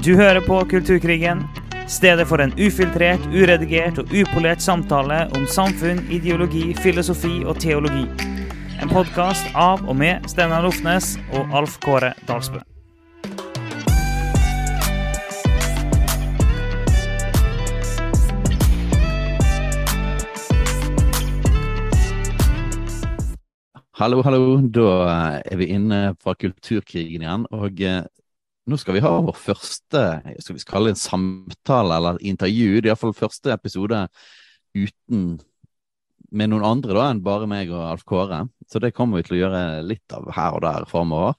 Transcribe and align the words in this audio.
Du 0.00 0.14
hører 0.16 0.40
på 0.40 0.56
Kulturkrigen, 0.64 1.42
stedet 1.88 2.24
for 2.28 2.40
en 2.40 2.54
ufiltrert, 2.56 3.20
uredigert 3.36 3.98
og 4.00 4.08
upolert 4.16 4.62
samtale 4.64 5.26
om 5.36 5.42
samfunn, 5.44 5.98
ideologi, 6.08 6.70
filosofi 6.80 7.42
og 7.44 7.58
teologi. 7.60 8.06
En 8.80 8.88
podkast 8.88 9.50
av 9.52 9.84
og 9.84 9.98
med 10.00 10.24
Steinar 10.32 10.64
Lofnes 10.64 11.18
og 11.36 11.52
Alf 11.52 11.76
Kåre 11.84 12.14
Dalsbø. 12.24 12.62
Hallo, 24.00 24.22
hallo. 24.24 24.56
Da 24.72 24.88
er 25.44 25.60
vi 25.60 25.68
inne 25.76 26.14
fra 26.24 26.32
Kulturkrigen 26.32 27.20
igjen. 27.20 27.44
Og 27.52 27.84
eh, 27.84 28.00
nå 28.68 28.76
skal 28.80 28.96
vi 28.96 29.02
ha 29.04 29.12
vår 29.24 29.36
første 29.38 30.02
skal 30.42 30.56
vi 30.56 30.64
kalle 30.68 30.90
det 30.90 30.96
en 30.98 31.00
samtale 31.00 31.96
eller 31.96 32.20
intervju. 32.20 32.80
Det 32.80 32.90
er 32.90 32.92
iallfall 32.92 33.16
første 33.16 33.52
episode 33.54 34.02
uten 34.76 35.38
med 36.30 36.52
noen 36.52 36.66
andre 36.66 36.94
da 36.94 37.06
enn 37.10 37.22
bare 37.24 37.48
meg 37.50 37.72
og 37.74 37.82
Alf 37.88 38.04
Kåre. 38.06 38.44
Så 38.70 38.82
det 38.82 38.92
kommer 38.94 39.18
vi 39.18 39.26
til 39.26 39.38
å 39.38 39.40
gjøre 39.42 39.62
litt 39.86 40.14
av 40.14 40.28
her 40.36 40.58
og 40.58 40.62
der 40.66 40.86
framover. 40.90 41.34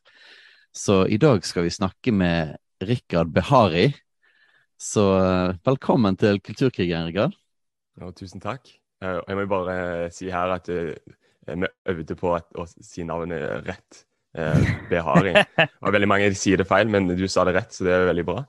Så 0.75 1.05
i 1.07 1.19
dag 1.21 1.43
skal 1.47 1.67
vi 1.67 1.73
snakke 1.73 2.13
med 2.15 2.57
Rikard 2.83 3.31
Behari. 3.31 3.89
Så 4.81 5.03
eh, 5.19 5.55
velkommen 5.67 6.17
til 6.19 6.41
Kulturkrigen, 6.43 7.09
Rikard. 7.09 7.35
Ja, 7.99 8.11
tusen 8.17 8.41
takk. 8.43 8.71
Eh, 9.03 9.19
Jeg 9.27 9.37
må 9.37 9.45
bare 9.51 10.09
si 10.15 10.31
her 10.33 10.55
at 10.55 10.69
eh, 10.73 10.95
vi 11.47 11.69
øvde 11.91 12.17
på 12.17 12.33
å 12.33 12.65
si 12.71 13.05
navnet 13.07 13.67
rett. 13.67 14.05
Eh, 14.37 15.01
har 15.03 15.23
Det 15.23 15.69
var 15.81 15.91
veldig 15.91 16.07
mange 16.07 16.29
som 16.31 16.39
sier 16.39 16.61
det 16.61 16.67
feil, 16.69 16.87
men 16.87 17.07
du 17.07 17.27
sa 17.27 17.43
det 17.47 17.55
rett, 17.57 17.73
så 17.75 17.83
det 17.83 17.91
er 17.95 18.07
veldig 18.07 18.25
bra. 18.27 18.43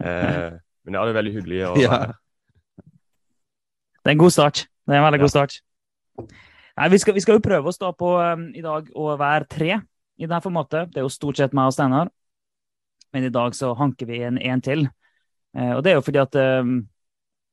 Eh, 0.00 0.50
men 0.86 0.96
ja, 0.96 1.04
det 1.04 1.12
er 1.12 1.18
veldig 1.20 1.34
hyggelig 1.36 1.60
å 1.68 1.74
Ja. 1.82 1.90
være 1.90 2.06
her. 2.06 2.14
Det 4.02 4.10
er 4.10 4.14
en 4.16 4.18
god 4.24 4.32
start. 4.34 4.66
Det 4.86 4.94
er 4.94 4.98
en 4.98 5.04
veldig 5.04 5.20
god 5.22 5.30
start. 5.30 5.58
Nei, 6.72 6.88
vi, 6.88 6.98
skal, 6.98 7.14
vi 7.14 7.20
skal 7.20 7.36
jo 7.36 7.44
prøve 7.44 7.68
oss 7.68 7.78
da 7.78 7.92
på 7.92 8.08
um, 8.18 8.48
i 8.56 8.62
dag 8.64 8.88
å 8.96 9.12
være 9.20 9.46
tre 9.46 9.76
i 9.76 10.24
dette 10.26 10.40
formatet. 10.42 10.90
Det 10.90 10.98
er 10.98 11.04
jo 11.06 11.12
stort 11.12 11.36
sett 11.38 11.52
meg 11.54 11.68
og 11.68 11.76
Steinar. 11.76 12.08
Men 13.12 13.28
i 13.28 13.30
dag 13.30 13.54
så 13.54 13.74
hanker 13.76 14.08
vi 14.08 14.22
en 14.24 14.40
en 14.40 14.60
til. 14.64 14.88
Eh, 15.54 15.74
og 15.76 15.84
det 15.84 15.92
er 15.92 15.98
jo 16.00 16.06
fordi 16.06 16.18
at 16.22 16.34
um, 16.64 16.80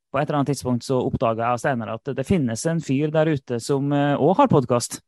på 0.10 0.18
et 0.18 0.24
eller 0.26 0.40
annet 0.40 0.54
tidspunkt 0.56 0.88
så 0.88 0.98
oppdaga 1.04 1.44
jeg 1.52 1.60
og 1.60 1.62
Steinar 1.62 1.94
at 2.00 2.16
det 2.16 2.26
finnes 2.26 2.66
en 2.66 2.82
fyr 2.82 3.12
der 3.14 3.30
ute 3.36 3.60
som 3.62 3.92
òg 3.92 4.38
har 4.40 4.48
podkast. 4.50 5.02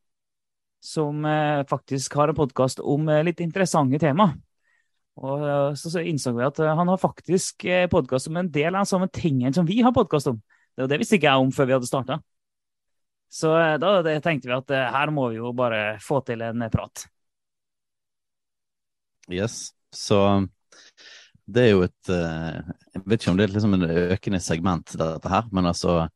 Som 0.82 1.26
eh, 1.26 1.62
faktisk 1.70 2.14
har 2.18 2.32
en 2.32 2.36
podkast 2.36 2.80
om 2.80 3.10
eh, 3.10 3.22
litt 3.24 3.42
interessante 3.44 4.00
tema. 4.02 4.32
Og 5.22 5.44
eh, 5.46 5.74
så, 5.78 5.92
så 5.94 6.02
innså 6.02 6.34
vi 6.34 6.46
at 6.48 6.58
han 6.58 6.90
har 6.90 6.98
faktisk 6.98 7.68
podkast 7.92 8.32
om 8.32 8.40
en 8.42 8.50
del 8.50 8.74
av 8.74 8.82
de 8.82 8.90
samme 8.90 9.10
tingene 9.14 9.54
som 9.54 9.68
vi 9.68 9.82
har 9.86 9.94
podkast 9.94 10.32
om. 10.32 10.40
Det, 10.74 10.82
var 10.82 10.90
det 10.90 11.02
visste 11.04 11.20
ikke 11.20 11.30
jeg 11.30 11.44
om 11.44 11.52
før 11.54 11.70
vi 11.70 11.76
hadde 11.78 11.90
starta. 11.90 12.18
Så 13.32 13.52
da 13.80 13.92
tenkte 14.20 14.50
vi 14.50 14.56
at 14.58 14.74
her 14.92 15.12
må 15.14 15.30
vi 15.32 15.38
jo 15.38 15.54
bare 15.56 16.00
få 16.04 16.18
til 16.28 16.42
en 16.44 16.66
prat. 16.74 17.06
Yes. 19.32 19.70
Så 19.96 20.18
det 21.46 21.64
er 21.64 21.70
jo 21.70 21.86
et 21.86 22.12
Jeg 22.12 23.04
vet 23.06 23.22
ikke 23.22 23.32
om 23.32 23.40
det 23.40 23.46
er 23.46 23.54
liksom 23.54 23.78
en 23.78 23.88
økende 23.88 24.42
segment, 24.44 24.98
dette 25.00 25.32
her, 25.32 25.48
men 25.56 25.70
altså 25.70 26.10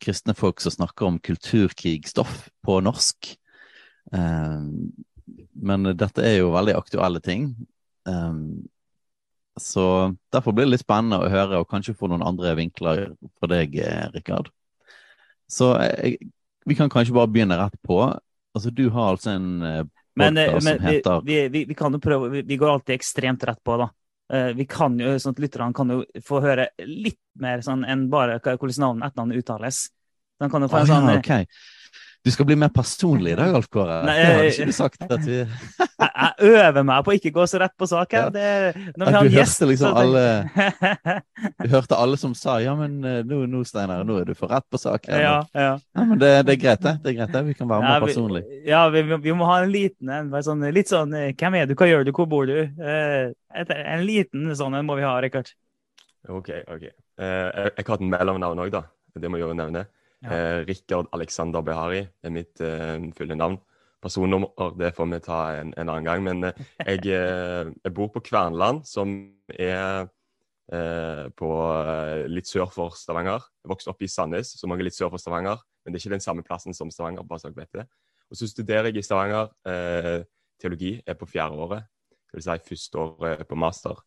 kristne 0.00 0.34
folk 0.36 0.62
som 0.62 0.76
snakker 0.76 1.08
om 1.08 1.18
kulturkrigstoff 1.18 2.48
på 2.64 2.78
norsk. 2.84 3.34
Eh, 4.14 4.60
men 5.52 5.90
dette 5.96 6.24
er 6.24 6.38
jo 6.38 6.52
veldig 6.54 6.76
aktuelle 6.78 7.22
ting. 7.24 7.50
Eh, 8.08 8.36
så 9.60 9.86
derfor 10.34 10.54
blir 10.54 10.66
det 10.66 10.74
litt 10.74 10.84
spennende 10.84 11.22
å 11.22 11.30
høre, 11.30 11.62
og 11.62 11.70
kanskje 11.70 11.96
få 11.98 12.10
noen 12.10 12.24
andre 12.26 12.56
vinkler 12.58 13.06
fra 13.38 13.50
deg, 13.50 13.76
eh, 13.78 14.06
Rikard. 14.14 14.50
Så 15.50 15.74
jeg, 15.82 16.30
vi 16.66 16.78
kan 16.78 16.90
kanskje 16.90 17.14
bare 17.14 17.30
begynne 17.30 17.58
rett 17.60 17.76
på. 17.84 18.00
Altså, 18.54 18.70
du 18.70 18.88
har 18.94 19.14
altså 19.14 19.34
en 19.34 19.90
Men, 20.14 20.34
men 20.34 20.78
vi, 20.78 21.00
vi, 21.26 21.36
vi, 21.50 21.64
vi 21.66 21.74
kan 21.74 21.92
jo 21.92 21.98
prøve 21.98 22.28
vi, 22.46 22.56
går 22.56 22.70
alltid 22.70 22.94
ekstremt 22.94 23.42
rett 23.44 23.58
på, 23.66 23.76
da. 23.80 23.88
Vi 24.54 24.64
kan 24.70 24.94
jo, 24.98 25.10
sånn 25.18 25.34
at 25.34 25.40
Lytterne 25.42 25.74
kan 25.74 25.90
jo 25.90 26.04
få 26.22 26.38
høre 26.40 26.68
litt 26.86 27.18
mer 27.42 27.64
sånn 27.66 27.82
enn 27.82 28.06
bare 28.12 28.38
hvordan 28.38 28.78
navnet 28.78 29.08
etternavnet 29.10 29.42
uttales. 29.42 29.80
Kan 30.38 30.62
jo 30.62 30.70
få 30.70 30.84
en 30.84 30.88
sånn 30.88 31.10
ja, 31.10 31.18
ok. 31.18 31.32
Du 32.24 32.30
skal 32.32 32.46
bli 32.48 32.54
mer 32.56 32.70
personlig 32.72 33.34
i 33.34 33.36
dag, 33.36 33.50
Alf 33.54 33.66
Kåre. 33.68 33.98
Nei, 34.06 34.14
Det 34.16 34.24
hadde 34.26 34.44
jeg- 34.48 34.54
ikke 34.64 34.72
sagt 34.72 35.02
at 35.04 35.20
vi 35.26 35.34
jeg, 35.36 35.48
jeg 35.98 36.32
øver 36.40 36.84
meg 36.88 37.04
på 37.04 37.12
å 37.12 37.16
ikke 37.18 37.32
gå 37.36 37.44
så 37.50 37.58
rett 37.60 37.74
på 37.76 37.86
sak 37.86 38.12
her. 38.16 38.22
Ja. 38.22 38.30
Det, 38.30 38.94
når 38.96 39.04
Ja, 39.04 39.10
vi 39.10 39.12
har 39.12 39.22
du 39.22 39.28
en 39.28 39.34
gjest, 39.34 39.60
hørte 39.60 39.68
liksom 39.68 39.90
så 39.90 39.96
alle, 40.00 41.20
Du 41.60 41.68
hørte 41.68 41.98
alle 41.98 42.16
som 42.16 42.32
sa 42.34 42.56
ja, 42.64 42.74
men 42.74 43.04
eh, 43.04 43.22
nå, 43.28 43.42
nå 43.46 43.60
Steinar, 43.68 44.04
nå 44.08 44.16
er 44.22 44.24
du 44.24 44.34
for 44.34 44.48
rett 44.48 44.64
på 44.72 44.78
sak. 44.80 45.04
her. 45.06 45.20
ja, 45.20 45.34
ja. 45.54 45.74
Ja, 45.96 46.04
men 46.04 46.18
det, 46.18 46.30
det 46.46 46.54
er 46.56 46.60
greit, 46.64 46.80
det. 46.80 46.94
det 47.02 47.12
er 47.12 47.18
greit 47.20 47.32
det. 47.36 47.44
Vi 47.50 47.54
kan 47.60 47.68
være 47.68 47.82
Ja, 47.82 47.88
mer 47.92 48.00
vi- 48.00 48.06
personlige. 48.12 48.62
Ja, 48.66 48.88
vi, 48.88 49.02
vi- 49.02 49.32
må 49.36 49.44
ha 49.46 49.58
en 49.62 49.70
liten 49.72 50.08
en. 50.08 50.30
Sånn, 50.42 50.64
litt 50.72 50.88
sånn 50.88 51.12
eh, 51.14 51.32
Hvem 51.36 51.54
er 51.60 51.66
du, 51.66 51.74
hva 51.74 51.86
gjør 51.92 52.04
du, 52.08 52.12
hvor 52.12 52.26
bor 52.28 52.46
du? 52.46 52.56
Eh, 52.80 53.32
et, 53.54 53.70
en 53.70 54.06
liten 54.06 54.48
sånn 54.56 54.74
en 54.80 54.86
må 54.86 54.96
vi 54.96 55.02
ha, 55.04 55.18
Rikard. 55.20 55.52
OK. 56.28 56.48
ok. 56.72 56.82
Eh, 57.20 57.50
jeg, 57.52 57.72
jeg 57.76 57.84
har 57.86 57.92
hatt 57.98 58.00
mellomnavn 58.16 58.64
òg, 58.64 58.70
da. 58.72 58.82
Det 59.14 59.28
må 59.30 59.36
jeg 59.38 59.44
jo 59.46 59.52
nevne. 59.54 59.84
Ja. 60.24 60.32
Eh, 60.32 60.64
Rikard 60.64 61.08
Alexander 61.12 61.62
Behari 61.62 62.02
er 62.22 62.32
mitt 62.32 62.60
eh, 62.64 62.96
fulle 63.16 63.36
navn. 63.36 63.58
Personnummer 64.04 64.74
det 64.78 64.92
får 64.96 65.08
vi 65.12 65.20
ta 65.24 65.40
en, 65.60 65.72
en 65.76 65.88
annen 65.88 66.08
gang. 66.08 66.24
Men 66.24 66.44
eh, 66.48 66.60
jeg, 66.96 67.12
jeg 67.84 67.94
bor 67.94 68.10
på 68.14 68.24
Kvernland, 68.24 68.84
som 68.88 69.16
er 69.48 70.10
på 71.36 71.48
litt 72.32 72.48
sør 72.48 72.70
for 72.72 72.94
Stavanger. 72.96 73.42
Jeg 73.60 73.68
vokste 73.68 73.90
opp 73.92 74.00
i 74.00 74.08
Sandnes, 74.08 74.54
som 74.56 74.72
er 74.72 74.80
litt 74.80 74.96
sør 74.96 75.10
for 75.12 75.20
Stavanger. 75.20 75.60
Men 75.84 75.92
det 75.92 75.98
er 75.98 76.06
ikke 76.06 76.14
den 76.14 76.24
samme 76.24 76.44
plassen 76.46 76.72
som 76.72 76.88
Stavanger. 76.90 77.26
bare 77.28 77.42
så 77.42 77.50
jeg 77.50 77.58
vet 77.58 77.82
det. 77.82 77.84
Og 78.32 78.38
så 78.40 78.48
studerer 78.48 78.88
jeg 78.88 78.96
i 78.96 79.04
Stavanger 79.04 79.52
teologi. 80.56 80.94
er 81.04 81.18
på 81.20 81.28
fjerde 81.28 81.60
året. 81.60 81.84
Det 82.08 82.38
vil 82.38 82.46
si 82.46 82.56
første 82.70 83.02
året 83.02 83.44
på 83.44 83.60
master. 83.60 84.00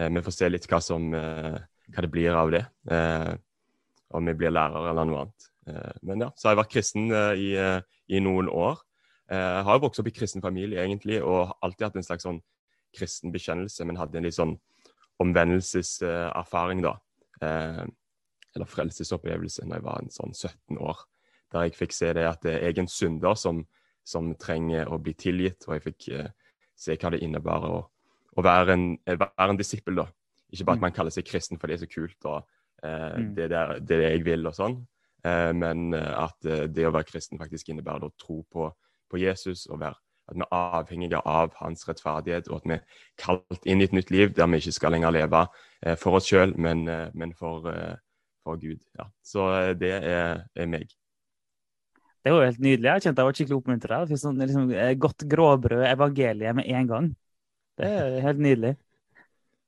Vi 0.00 0.24
får 0.24 0.36
se 0.38 0.48
litt 0.48 0.70
hva, 0.72 0.80
som, 0.80 1.12
hva 1.12 2.06
det 2.06 2.10
blir 2.16 2.32
av 2.32 2.56
det. 2.56 2.64
Om 4.08 4.32
vi 4.32 4.38
blir 4.40 4.56
lærer 4.56 4.88
eller 4.88 5.12
noe 5.12 5.26
annet. 5.26 5.50
Eh, 5.68 5.96
men 6.08 6.24
ja, 6.24 6.30
så 6.36 6.48
har 6.48 6.54
jeg 6.56 6.62
vært 6.62 6.72
kristen 6.72 7.10
eh, 7.12 7.32
i, 7.36 7.48
eh, 7.60 7.80
i 8.16 8.20
noen 8.24 8.48
år. 8.48 8.80
Jeg 9.28 9.64
har 9.66 9.76
jo 9.76 9.82
vokst 9.82 10.00
opp 10.00 10.06
i 10.08 10.12
kristen 10.16 10.40
familie 10.40 10.80
egentlig, 10.80 11.18
og 11.20 11.50
alltid 11.60 11.84
hatt 11.84 11.96
en 12.00 12.06
slags 12.06 12.24
sånn 12.24 12.38
kristen 12.96 13.28
bekjennelse, 13.34 13.84
men 13.84 13.98
hadde 14.00 14.16
en 14.16 14.24
litt 14.24 14.38
sånn 14.38 14.54
omvendelseserfaring, 15.20 16.80
da. 16.86 16.94
Eller 17.44 18.70
frelsesopplevelse 18.72 19.66
når 19.68 19.76
jeg 19.76 19.84
var 19.84 20.00
en 20.00 20.10
sånn 20.14 20.32
17 20.32 20.80
år. 20.80 21.02
Der 21.52 21.66
jeg 21.66 21.76
fikk 21.76 21.92
se 21.92 22.14
det 22.16 22.24
at 22.24 22.48
jeg 22.48 22.72
er 22.72 22.80
en 22.80 22.88
synder 22.88 23.36
som, 23.36 23.60
som 24.00 24.32
trenger 24.40 24.88
å 24.88 24.96
bli 25.02 25.12
tilgitt, 25.20 25.68
og 25.68 25.76
jeg 25.76 25.84
fikk 25.90 26.08
se 26.78 26.96
hva 26.96 27.12
det 27.12 27.20
innebærer 27.28 27.68
å, 27.68 27.82
å 28.38 28.44
være, 28.48 28.78
en, 28.78 28.90
være 29.12 29.50
en 29.52 29.60
disippel, 29.60 30.00
da. 30.00 30.08
Ikke 30.48 30.64
bare 30.70 30.78
Mm. 30.78 30.80
at 30.80 30.86
man 30.88 30.96
kaller 30.96 31.12
seg 31.12 31.26
kristen 31.28 31.58
fordi 31.60 31.74
det 31.74 31.82
er 31.82 31.84
så 31.84 31.92
kult 31.92 32.24
og 32.24 32.38
eh, 32.82 33.18
Mm. 33.18 33.34
det, 33.36 33.50
der, 33.50 33.78
det 33.84 33.96
er 33.96 34.00
det 34.00 34.10
jeg 34.14 34.24
vil 34.24 34.46
og 34.48 34.54
sånn, 34.56 34.78
men 35.24 35.94
eh, 35.94 36.12
at 36.24 36.46
eh, 36.46 36.66
det 36.70 36.86
å 36.88 36.92
være 36.94 37.08
kristen 37.08 37.40
faktisk 37.40 37.72
innebærer 37.72 38.06
å 38.08 38.14
tro 38.20 38.42
på, 38.50 38.68
på 39.10 39.20
Jesus 39.22 39.66
og 39.68 39.80
være 39.82 39.98
at 40.28 40.36
vi 40.36 40.44
er 40.44 40.52
avhengige 40.52 41.20
av 41.24 41.54
hans 41.56 41.86
rettferdighet, 41.88 42.50
og 42.50 42.60
at 42.60 42.68
vi 42.68 42.76
er 42.76 43.04
kalt 43.20 43.64
inn 43.64 43.80
i 43.80 43.86
et 43.88 43.94
nytt 43.96 44.10
liv 44.12 44.34
der 44.36 44.50
vi 44.52 44.60
ikke 44.60 44.74
skal 44.76 44.92
lenger 44.92 45.14
leve 45.16 45.46
eh, 45.82 45.96
for 45.96 46.18
oss 46.18 46.28
sjøl, 46.28 46.52
men, 46.60 46.84
eh, 46.88 47.08
men 47.14 47.32
for, 47.36 47.68
eh, 47.72 47.96
for 48.44 48.60
Gud. 48.60 48.80
Ja. 48.98 49.08
Så 49.24 49.48
eh, 49.56 49.74
det 49.80 49.94
er, 49.98 50.44
er 50.54 50.68
meg. 50.68 50.92
Det 52.24 52.34
var 52.34 52.42
jo 52.42 52.50
helt 52.50 52.60
nydelig. 52.60 52.90
Jeg 52.90 53.06
kjente 53.06 53.22
jeg 53.22 53.28
var 53.28 53.38
skikkelig 53.38 53.58
oppmuntra. 53.62 54.02
Sånn, 54.20 54.42
liksom, 54.42 54.70
eh, 54.76 54.92
godt 55.00 55.24
gråbrød, 55.32 55.86
evangeliet 55.88 56.58
med 56.58 56.68
en 56.76 56.92
gang. 56.92 57.08
Det 57.78 57.88
er 57.88 58.18
helt 58.26 58.42
nydelig. 58.42 58.74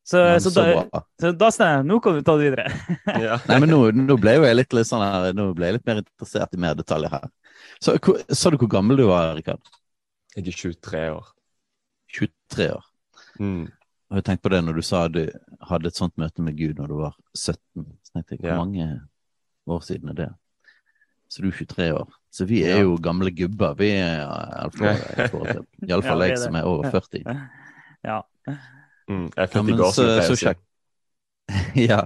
Så, 0.06 0.16
Men 0.16 0.40
så, 0.40 0.50
så 0.50 0.62
da, 0.64 1.02
så 1.20 1.30
da 1.36 1.50
Steinar, 1.54 1.84
nå 1.86 2.00
kan 2.02 2.16
vi 2.16 2.22
ta 2.26 2.34
det 2.36 2.46
videre. 2.50 2.70
Ja. 3.26 3.36
Nei, 3.46 3.58
men 3.62 3.70
nå, 3.70 3.80
nå 3.94 4.16
ble 4.18 4.38
jo 4.38 4.46
jeg 4.48 4.56
litt, 4.56 4.72
litt 4.74 4.88
sånn 4.88 5.04
her, 5.04 5.32
nå 5.36 5.50
ble 5.54 5.68
jeg 5.68 5.76
litt 5.78 5.86
mer 5.90 6.00
interessert 6.02 6.56
i 6.56 6.60
mer 6.62 6.74
detaljer 6.78 7.12
her. 7.12 7.28
Så 7.80 7.94
Sa 8.34 8.50
du 8.50 8.56
hvor 8.60 8.70
gammel 8.72 8.96
du 8.98 9.04
var, 9.10 9.34
Rikard? 9.36 9.60
Jeg 10.34 10.46
er 10.48 10.56
23 10.56 11.04
år. 11.14 11.28
23 12.16 12.70
år. 12.74 12.88
Mm. 13.38 13.68
Og 14.10 14.18
jeg 14.18 14.26
tenkte 14.26 14.42
på 14.48 14.52
det 14.56 14.62
når 14.66 14.80
du 14.80 14.82
sa 14.82 15.04
du 15.08 15.20
hadde 15.68 15.90
et 15.92 15.98
sånt 16.00 16.16
møte 16.18 16.42
med 16.42 16.56
Gud 16.58 16.80
når 16.80 16.90
du 16.90 16.96
var 17.04 17.14
17. 17.36 17.84
Så 18.02 18.14
tenkte 18.16 18.34
jeg, 18.34 18.40
hvor 18.42 18.50
Ja. 18.50 18.58
mange 18.64 18.88
år 19.70 19.84
siden 19.86 20.10
er 20.10 20.18
det? 20.24 20.30
Så 21.30 21.44
du 21.44 21.48
er 21.52 21.54
23 21.60 21.92
år. 21.94 22.08
Så 22.34 22.46
vi 22.46 22.64
er 22.64 22.80
Ja. 22.80 22.82
jo 22.88 22.96
gamle 22.98 23.30
gubber, 23.30 23.74
vi 23.78 23.92
er 24.00 24.24
iallfall 24.24 24.96
Ja, 25.86 26.00
vi 26.00 26.28
jeg 26.32 26.38
som 26.42 26.56
er 26.58 26.66
over 26.66 26.90
40. 26.90 27.22
Ja. 28.10 28.22
Mm. 29.10 29.26
Jeg 29.34 29.42
er 29.42 29.48
Ja, 29.48 29.52
født 29.52 29.62
i 29.62 29.66
men 29.66 29.80
går, 29.80 29.92
så, 29.96 30.08
så 30.22 30.36
kjekt. 30.38 30.66
ja. 31.90 32.02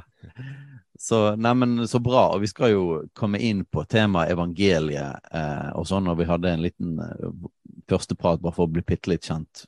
Så, 0.99 1.37
neimen, 1.37 1.89
så 1.89 2.01
bra. 2.01 2.29
Og 2.33 2.41
vi 2.45 2.49
skal 2.49 2.73
jo 2.73 2.85
komme 3.19 3.41
inn 3.45 3.65
på 3.69 3.85
temaet 3.91 4.33
evangeliet 4.33 5.29
eh, 5.35 5.69
og 5.77 5.89
sånn 5.91 6.07
når 6.09 6.21
vi 6.21 6.29
hadde 6.31 6.53
en 6.55 6.65
liten 6.65 6.97
eh, 7.03 7.49
første 7.91 8.17
prat 8.17 8.41
bare 8.41 8.57
for 8.57 8.69
å 8.69 8.73
bli 8.73 8.85
bitte 8.87 9.13
litt 9.13 9.29
kjent 9.29 9.67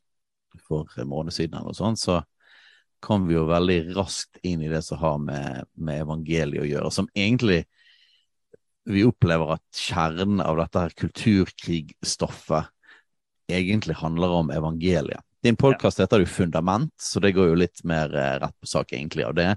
for 0.66 0.88
en 0.96 1.10
måned 1.10 1.34
siden 1.36 1.58
eller 1.60 1.76
sånn. 1.76 1.98
Så 2.00 2.22
kom 3.04 3.26
vi 3.28 3.36
jo 3.36 3.44
veldig 3.50 3.80
raskt 3.98 4.40
inn 4.46 4.62
i 4.64 4.70
det 4.72 4.80
som 4.86 5.02
har 5.02 5.18
med, 5.20 5.66
med 5.74 6.06
evangeliet 6.06 6.64
å 6.64 6.70
gjøre, 6.70 6.94
som 6.94 7.10
egentlig 7.12 7.66
vi 8.86 9.02
opplever 9.04 9.56
at 9.56 9.64
kjernen 9.76 10.40
av 10.40 10.56
dette 10.60 10.82
her 10.86 10.94
kulturkrigstoffet 10.96 12.70
egentlig 13.50 13.98
handler 13.98 14.40
om 14.40 14.50
evangeliet. 14.54 15.22
Din 15.46 15.56
podkast 15.56 16.00
heter 16.00 16.18
jo 16.18 16.26
Fundament, 16.26 16.90
så 16.98 17.20
det 17.22 17.30
går 17.32 17.52
jo 17.52 17.54
litt 17.54 17.84
mer 17.86 18.10
eh, 18.18 18.32
rett 18.42 18.54
på 18.58 18.66
sak 18.66 18.92
egentlig 18.92 19.22
av 19.22 19.34
det. 19.36 19.52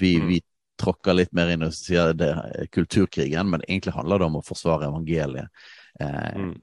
Vi, 0.00 0.14
mm. 0.16 0.28
vi 0.28 0.38
tråkker 0.80 1.18
litt 1.18 1.34
mer 1.36 1.50
inn 1.52 1.66
og 1.66 1.74
sier 1.76 2.14
det 2.16 2.30
er 2.32 2.70
kulturkrigen, 2.72 3.50
men 3.52 3.60
egentlig 3.66 3.92
handler 3.92 4.22
det 4.22 4.28
om 4.30 4.38
å 4.40 4.42
forsvare 4.46 4.88
evangeliet 4.88 5.68
eh, 6.00 6.38
mm. 6.46 6.54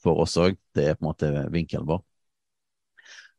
for 0.00 0.24
oss 0.24 0.38
òg. 0.40 0.56
Det 0.72 0.86
er 0.88 0.96
på 0.96 1.04
en 1.04 1.10
måte 1.10 1.30
vinkelen 1.52 1.84
vår. 1.90 2.00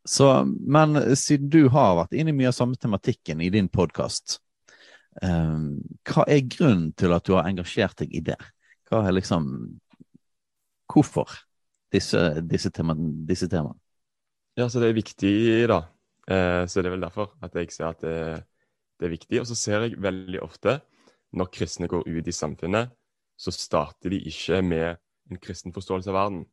Så, 0.05 0.29
men 0.45 1.01
siden 1.17 1.49
du 1.49 1.63
har 1.73 1.97
vært 2.03 2.13
inne 2.13 2.29
i 2.29 2.37
mye 2.37 2.51
av 2.51 2.57
samme 2.59 2.77
tematikken 2.77 3.41
i 3.41 3.49
din 3.57 3.71
podkast, 3.73 4.37
eh, 5.25 5.61
hva 6.13 6.27
er 6.29 6.45
grunnen 6.45 6.91
til 6.93 7.17
at 7.17 7.25
du 7.25 7.33
har 7.39 7.49
engasjert 7.49 8.05
deg 8.05 8.13
i 8.13 8.21
det? 8.29 8.37
Hva 8.85 9.01
er 9.07 9.17
liksom 9.17 9.49
Hvorfor 10.93 11.31
disse, 11.89 12.19
disse 12.45 12.69
temaene? 12.69 13.73
Ja, 14.57 14.67
så 14.69 14.81
det 14.81 14.91
er 14.91 14.97
viktig, 14.97 15.35
da. 15.69 15.79
Eh, 16.29 16.63
så 16.69 16.81
det 16.81 16.89
er 16.89 16.95
vel 16.95 17.05
derfor 17.05 17.33
at 17.43 17.55
jeg 17.57 17.71
ser 17.73 17.89
at 17.89 18.01
det, 18.05 18.43
det, 18.99 19.07
er 19.07 19.13
viktig. 19.15 19.39
Og 19.41 19.47
så 19.49 19.57
ser 19.57 19.87
jeg 19.87 20.01
veldig 20.01 20.41
ofte, 20.45 20.79
når 21.33 21.49
kristne 21.53 21.89
går 21.89 22.05
ut 22.05 22.27
i 22.29 22.35
samfunnet, 22.35 22.93
så 23.37 23.51
starter 23.51 24.13
de 24.13 24.21
ikke 24.29 24.61
med 24.61 25.01
en 25.31 25.39
kristen 25.41 25.73
forståelse 25.73 26.11
av 26.13 26.19
verden. 26.19 26.43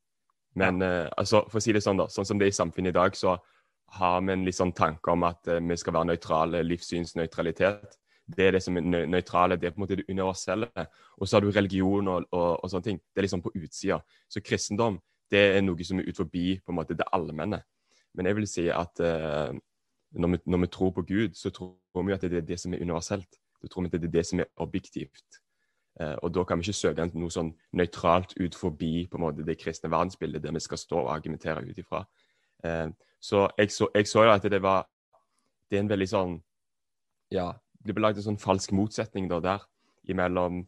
Men 0.57 0.83
eh, 0.83 1.07
altså, 1.17 1.45
for 1.51 1.61
å 1.61 1.65
si 1.65 1.77
det 1.77 1.85
sånn, 1.85 2.01
da, 2.01 2.09
sånn 2.11 2.27
som 2.27 2.41
det 2.41 2.49
er 2.49 2.55
i 2.55 2.61
samfunnet 2.61 2.95
i 2.95 2.99
dag, 2.99 3.17
så 3.17 3.37
har 4.01 4.21
vi 4.25 4.33
en 4.33 4.47
litt 4.47 4.57
sånn 4.57 4.73
tanke 4.75 5.13
om 5.13 5.27
at 5.29 5.51
eh, 5.51 5.61
vi 5.61 5.77
skal 5.79 5.99
være 5.99 6.13
nøytrale, 6.15 6.65
livssynsnøytralitet 6.67 8.01
det 8.37 8.47
er 8.47 8.57
det 8.57 8.63
som 8.63 8.77
er 8.79 9.07
nøytrale, 9.11 9.57
det 9.59 9.69
er 9.69 9.75
på 9.75 9.81
en 9.81 9.85
måte 9.85 9.99
det 9.99 10.09
universelle. 10.09 10.69
Og 11.19 11.29
så 11.29 11.37
har 11.37 11.45
du 11.45 11.51
religion 11.51 12.09
og, 12.09 12.27
og, 12.31 12.49
og, 12.63 12.71
sånne 12.71 12.87
ting. 12.87 13.01
Det 13.01 13.21
er 13.21 13.27
liksom 13.27 13.43
på 13.43 13.53
utsida. 13.55 14.01
Så 14.31 14.43
kristendom 14.45 15.01
det 15.31 15.43
er 15.57 15.63
noe 15.63 15.87
som 15.87 16.01
er 16.01 16.09
ut 16.09 16.19
forbi 16.19 16.59
på 16.59 16.73
en 16.73 16.79
måte 16.81 16.97
det 16.99 17.07
allmenne. 17.15 17.61
Men 18.15 18.27
jeg 18.27 18.37
vil 18.37 18.49
si 18.51 18.67
at 18.73 19.03
uh, 19.05 19.53
når, 20.13 20.33
vi, 20.33 20.41
når, 20.45 20.59
vi, 20.65 20.67
tror 20.67 20.91
på 20.97 21.05
Gud, 21.07 21.37
så 21.39 21.51
tror 21.51 22.07
vi 22.07 22.13
at 22.13 22.25
det 22.27 22.41
er 22.41 22.47
det 22.47 22.59
som 22.61 22.75
er 22.75 22.83
universelt. 22.83 23.39
Da 23.63 23.69
tror 23.69 23.85
vi 23.85 23.93
at 23.93 24.01
det 24.01 24.11
er 24.11 24.19
det 24.19 24.27
som 24.27 24.41
er 24.41 24.51
objektivt. 24.57 25.41
Uh, 26.01 26.17
og 26.23 26.35
da 26.35 26.45
kan 26.45 26.59
vi 26.59 26.69
ikke 26.69 26.81
søke 26.81 27.07
noe 27.13 27.31
sånn 27.35 27.53
nøytralt 27.77 28.35
ut 28.41 28.55
forbi 28.57 29.07
på 29.11 29.19
en 29.19 29.27
måte 29.27 29.47
det 29.47 29.59
kristne 29.61 29.91
verdensbildet 29.93 30.43
der 30.43 30.55
vi 30.57 30.63
skal 30.65 30.81
stå 30.81 31.05
og 31.05 31.13
argumentere 31.15 31.63
ut 31.67 31.79
ifra. 31.79 32.05
Uh, 32.65 32.91
så 33.21 33.49
jeg 33.59 33.73
så, 33.73 33.89
jeg 33.95 34.09
så 34.09 34.25
jo 34.25 34.33
at 34.33 34.45
det 34.49 34.63
var 34.63 34.87
Det 35.71 35.79
er 35.79 35.85
en 35.85 35.91
veldig 35.91 36.07
sånn 36.09 36.33
Ja, 37.31 37.53
det 37.85 37.95
ble 37.95 38.03
lagd 38.03 38.19
en 38.19 38.25
sånn 38.33 38.41
falsk 38.41 38.73
motsetning 38.75 39.29
da, 39.31 39.39
der 39.41 39.67
imellom 40.09 40.65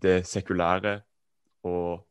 det 0.00 0.24
sekulære 0.26 1.00
og, 1.68 2.06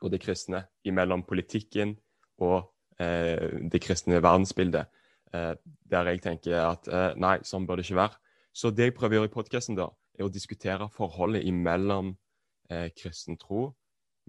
og, 0.00 0.08
det 0.10 0.20
kristne. 0.22 0.64
Imellom 0.88 1.24
politikken 1.26 1.94
og 2.42 2.56
eh, 2.58 2.70
det 2.98 3.80
kristne 3.82 4.20
verdensbildet. 4.22 4.86
Eh, 5.34 5.54
der 5.90 6.10
jeg 6.10 6.22
tenker 6.22 6.60
at 6.62 6.88
eh, 6.88 7.12
nei, 7.18 7.38
sånn 7.46 7.66
bør 7.66 7.80
det 7.80 7.88
ikke 7.88 7.98
være. 7.98 8.18
Så 8.54 8.70
det 8.70 8.88
jeg 8.88 8.94
prøver 8.94 9.16
å 9.16 9.18
gjøre 9.22 9.30
i 9.30 9.34
podkasten, 9.34 9.78
er 9.80 10.22
å 10.26 10.30
diskutere 10.30 10.86
forholdet 10.94 11.46
imellom 11.48 12.12
eh, 12.70 12.90
kristen 12.94 13.38
tro, 13.40 13.72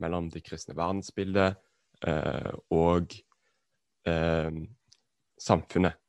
mellom 0.02 0.32
det 0.34 0.42
kristne 0.46 0.76
verdensbildet 0.78 1.60
eh, 2.10 2.52
og 2.74 3.14
eh, 4.10 4.58
samfunnet 5.46 6.02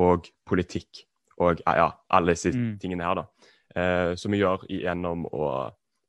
og 0.00 0.26
politikk 0.48 1.04
og 1.40 1.62
ja, 1.64 1.88
alle 2.12 2.34
disse 2.34 2.50
mm. 2.52 2.72
tingene 2.82 3.06
her. 3.06 3.22
da. 3.22 3.52
Eh, 3.78 4.14
som 4.18 4.34
vi 4.34 4.42
gjør 4.42 4.66
gjennom 4.68 5.22
å 5.30 5.44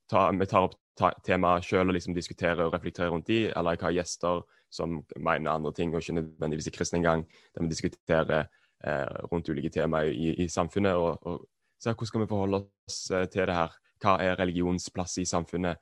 ta, 0.09 0.25
vi 0.33 0.49
tar 0.49 0.71
opp 0.71 0.79
temaet 1.25 1.65
sjøl 1.65 1.87
og 1.87 1.95
liksom 1.95 2.17
diskuterer 2.17 2.65
og 2.65 2.73
reflekterer 2.73 3.13
rundt 3.13 3.29
de, 3.29 3.45
eller 3.53 3.77
jeg 3.77 3.85
har 3.85 3.95
gjester 4.01 4.41
som 4.71 5.01
mener 5.19 5.51
andre 5.51 5.73
ting 5.75 5.94
og 5.94 6.01
ikke 6.01 6.18
nødvendigvis 6.19 6.68
er 6.68 6.75
kristne 6.75 7.01
engang, 7.01 7.25
der 7.56 7.63
vi 7.63 7.69
diskuterer 7.69 8.45
eh, 8.85 9.18
rundt 9.31 9.50
ulike 9.50 9.69
temaer 9.69 10.12
i, 10.12 10.33
i 10.44 10.47
samfunnet. 10.47 10.94
og, 10.94 11.19
og 11.21 11.47
så 11.79 11.94
Hvordan 11.94 12.07
skal 12.07 12.21
vi 12.21 12.29
forholde 12.29 12.63
oss 12.88 13.12
eh, 13.12 13.27
til 13.27 13.47
det 13.50 13.57
her? 13.57 13.75
Hva 14.01 14.18
er 14.23 14.39
religionsplass 14.39 15.18
i 15.21 15.25
samfunnet? 15.25 15.77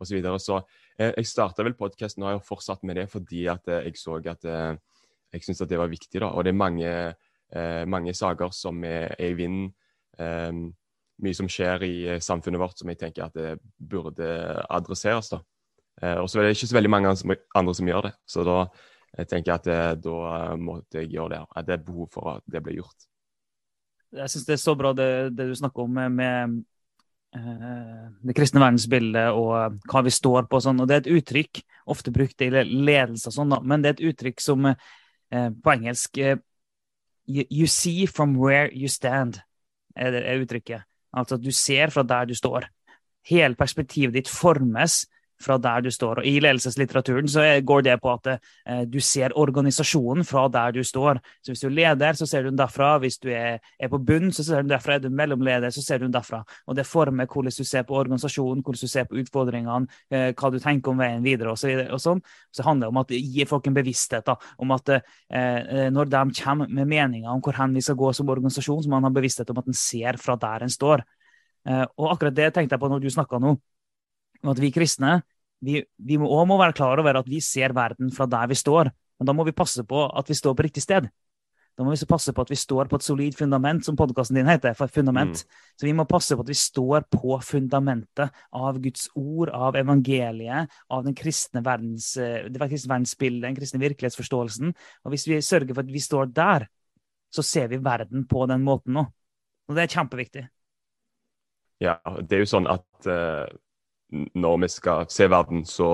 Og 0.00 0.06
så 0.06 0.14
videre. 0.14 0.40
så 0.40 0.60
eh, 0.98 1.12
Jeg 1.16 1.26
starta 1.26 1.64
vel 1.64 1.76
podkasten 1.78 2.22
og 2.22 2.32
har 2.32 2.44
fortsatt 2.44 2.82
med 2.82 2.98
det 2.98 3.08
fordi 3.10 3.46
at 3.46 3.68
eh, 3.68 3.86
jeg 3.88 3.98
så 3.98 4.18
at 4.18 4.44
eh, 4.44 4.76
jeg 5.32 5.42
syntes 5.42 5.62
at 5.62 5.70
det 5.70 5.78
var 5.78 5.90
viktig. 5.90 6.20
da, 6.20 6.26
Og 6.26 6.44
det 6.44 6.54
er 6.54 6.64
mange 6.64 7.14
mange 7.86 8.14
saker 8.14 8.50
som 8.50 8.82
er, 8.84 9.14
er 9.18 9.28
i 9.30 9.34
vinden. 9.34 9.68
Mye 11.22 11.34
som 11.34 11.46
skjer 11.46 11.82
i 11.86 11.96
samfunnet 12.18 12.58
vårt 12.58 12.78
som 12.80 12.88
jeg 12.90 12.98
tenker 12.98 13.24
at 13.24 13.34
det 13.34 13.60
burde 13.78 14.26
adresseres. 14.70 15.28
da. 15.28 15.38
Eh, 16.04 16.18
og 16.20 16.28
så 16.28 16.40
er 16.40 16.48
det 16.48 16.58
ikke 16.58 16.70
så 16.70 16.78
veldig 16.78 16.92
mange 16.92 17.14
andre 17.56 17.74
som 17.78 17.90
gjør 17.90 18.08
det. 18.08 18.12
Så 18.28 18.44
da 18.46 18.58
jeg 19.14 19.30
tenker 19.30 19.56
at 19.56 19.66
det, 19.68 19.80
da 20.04 20.54
måtte 20.60 21.00
jeg 21.00 21.12
gjøre 21.14 21.32
det. 21.36 21.42
At 21.56 21.66
det 21.68 21.76
er 21.76 21.84
behov 21.86 22.08
for 22.12 22.30
at 22.36 22.46
det 22.50 22.62
blir 22.64 22.80
gjort. 22.82 23.08
Jeg 24.14 24.30
syns 24.30 24.46
det 24.46 24.56
er 24.56 24.62
så 24.62 24.76
bra 24.78 24.92
det, 24.94 25.10
det 25.34 25.48
du 25.50 25.54
snakker 25.58 25.86
om 25.86 25.94
med, 25.98 26.12
med 26.14 26.60
det 28.22 28.34
kristne 28.38 28.60
verdensbildet 28.62 29.34
og 29.34 29.80
hva 29.90 30.02
vi 30.06 30.12
står 30.14 30.46
på. 30.50 30.60
Sånn. 30.62 30.82
og 30.82 30.90
Det 30.90 30.96
er 30.96 31.02
et 31.02 31.14
uttrykk 31.16 31.62
ofte 31.90 32.12
brukt 32.14 32.44
i 32.46 32.50
ledelse, 32.50 33.30
og 33.30 33.34
sånn, 33.34 33.56
men 33.66 33.82
det 33.82 33.90
er 33.90 33.96
et 33.96 34.04
uttrykk 34.12 34.42
som 34.42 34.68
på 35.34 35.72
engelsk 35.72 36.20
you, 37.26 37.66
see 37.66 38.06
from 38.06 38.36
where 38.38 38.70
you 38.72 38.88
stand, 38.88 39.40
er, 39.96 40.10
det, 40.10 40.22
er 40.26 40.42
uttrykket. 40.42 40.86
Altså 41.14 41.38
at 41.38 41.44
du 41.44 41.50
ser 41.54 41.90
fra 41.94 42.02
der 42.02 42.30
du 42.30 42.34
står. 42.34 42.68
Hele 43.26 43.54
perspektivet 43.58 44.14
ditt 44.14 44.30
formes 44.30 45.04
fra 45.40 45.56
der 45.58 45.84
du 45.84 45.90
står. 45.90 46.20
Og 46.20 46.26
I 46.26 46.38
ledelseslitteraturen 46.42 47.28
så 47.30 47.44
går 47.64 47.84
det 47.86 47.96
på 48.02 48.12
at 48.12 48.30
eh, 48.34 48.82
du 48.88 49.00
ser 49.00 49.34
organisasjonen 49.38 50.24
fra 50.24 50.46
der 50.48 50.72
du 50.72 50.82
står. 50.84 51.20
Så 51.42 51.52
Hvis 51.52 51.64
du 51.64 51.68
er 51.68 51.76
leder, 51.78 52.12
så 52.12 52.26
ser 52.26 52.42
du 52.42 52.50
den 52.50 52.58
derfra. 52.58 52.98
Hvis 52.98 53.18
du 53.18 53.28
er, 53.30 53.58
er 53.78 53.88
på 53.88 53.98
bunn, 53.98 54.32
så 54.32 54.44
ser 54.44 54.62
du 54.62 54.68
den 54.68 54.74
derfra. 54.74 54.94
Er 54.94 55.04
du 55.04 55.10
mellomleder, 55.10 55.70
så 55.70 55.82
ser 55.82 55.98
du 55.98 56.06
den 56.06 56.14
derfra. 56.14 56.44
Og 56.66 56.76
Det 56.76 56.86
former 56.86 57.26
hvordan 57.26 57.52
du 57.58 57.64
ser 57.64 57.82
på 57.82 57.96
organisasjonen, 57.96 58.62
hvordan 58.62 58.80
du 58.80 58.88
ser 58.88 59.04
på 59.04 59.18
utfordringene, 59.22 59.86
eh, 60.10 60.32
hva 60.32 60.50
du 60.52 60.58
tenker 60.58 60.90
om 60.90 60.98
veien 60.98 61.24
videre 61.24 61.52
osv. 61.52 61.74
Så, 61.90 61.98
sånn. 62.04 62.22
så 62.52 62.64
handler 62.66 62.86
det 62.86 62.94
om 62.94 63.02
at 63.02 63.14
gir 63.14 63.48
folk 63.50 63.66
en 63.66 63.76
bevissthet 63.76 64.26
da, 64.26 64.36
om 64.58 64.70
at 64.74 64.88
eh, 64.88 65.00
eh 65.34 65.90
når 65.94 66.08
de 66.10 66.22
kommer 66.42 66.68
med 66.68 66.88
meninger 66.88 67.30
om 67.30 67.40
hvor 67.44 67.56
hen 67.58 67.74
vi 67.74 67.82
skal 67.84 67.96
gå 67.96 68.12
som 68.12 68.28
organisasjon, 68.28 68.82
så 68.82 68.88
må 68.88 68.98
man 68.98 69.10
ha 69.10 69.14
bevissthet 69.14 69.50
om 69.50 69.58
at 69.58 69.68
en 69.68 69.76
ser 69.76 70.16
fra 70.16 70.36
der 70.36 70.64
en 70.64 70.72
står. 70.72 71.04
Eh, 71.68 71.84
og 71.96 72.12
akkurat 72.12 72.34
det 72.36 72.52
tenkte 72.54 72.74
jeg 72.74 72.80
på 72.80 72.88
når 72.92 73.00
du 73.00 73.10
snakka 73.12 73.40
nå 73.40 73.56
om 74.44 74.52
at 74.52 74.60
vi 74.60 74.72
kristne 74.74 75.22
vi, 75.64 75.80
vi 75.96 76.20
må, 76.20 76.28
må 76.44 76.58
være 76.60 76.76
klar 76.76 77.00
over 77.00 77.20
at 77.20 77.28
vi 77.30 77.40
ser 77.44 77.74
verden 77.76 78.12
fra 78.14 78.26
der 78.30 78.50
vi 78.50 78.58
står. 78.58 78.90
Men 79.18 79.28
da 79.28 79.34
må 79.36 79.46
vi 79.46 79.56
passe 79.56 79.84
på 79.86 80.06
at 80.10 80.28
vi 80.28 80.36
står 80.36 80.56
på 80.56 80.66
riktig 80.66 80.82
sted. 80.84 81.08
Da 81.74 81.82
må 81.82 81.90
vi 81.90 82.06
passe 82.06 82.30
på 82.30 82.42
at 82.44 82.50
vi 82.52 82.58
står 82.58 82.86
på 82.90 82.98
et 83.00 83.06
solid 83.06 83.34
fundament, 83.34 83.82
som 83.82 83.96
podkasten 83.98 84.36
din 84.38 84.46
heter. 84.46 84.76
for 84.78 84.86
fundament. 84.86 85.42
Mm. 85.42 85.74
Så 85.80 85.86
vi 85.86 85.92
må 85.92 86.04
passe 86.06 86.36
på 86.36 86.44
at 86.44 86.52
vi 86.52 86.54
står 86.54 87.06
på 87.10 87.40
fundamentet 87.42 88.30
av 88.52 88.78
Guds 88.78 89.08
ord, 89.14 89.50
av 89.50 89.74
evangeliet, 89.74 90.70
av 90.90 91.02
den 91.04 91.14
kristne 91.18 91.64
verdens, 91.64 92.12
det 92.14 92.70
kristne 92.70 92.94
verdensbildet, 92.94 93.48
den 93.48 93.58
kristne 93.58 93.82
virkelighetsforståelsen. 93.82 94.74
Og 95.04 95.10
hvis 95.14 95.26
vi 95.26 95.40
sørger 95.42 95.74
for 95.74 95.82
at 95.82 95.92
vi 95.92 96.02
står 96.02 96.30
der, 96.30 96.68
så 97.34 97.42
ser 97.42 97.66
vi 97.68 97.82
verden 97.82 98.28
på 98.30 98.46
den 98.46 98.62
måten 98.62 98.94
nå. 98.94 99.08
Og 99.66 99.74
det 99.74 99.82
er 99.82 99.94
kjempeviktig. 99.96 100.46
Ja, 101.82 101.98
det 102.22 102.36
er 102.36 102.44
jo 102.44 102.52
sånn 102.54 102.70
at 102.70 103.08
uh, 103.10 103.50
når 104.12 104.58
vi 104.64 104.68
skal 104.68 105.06
se 105.10 105.28
verden, 105.30 105.64
så 105.66 105.90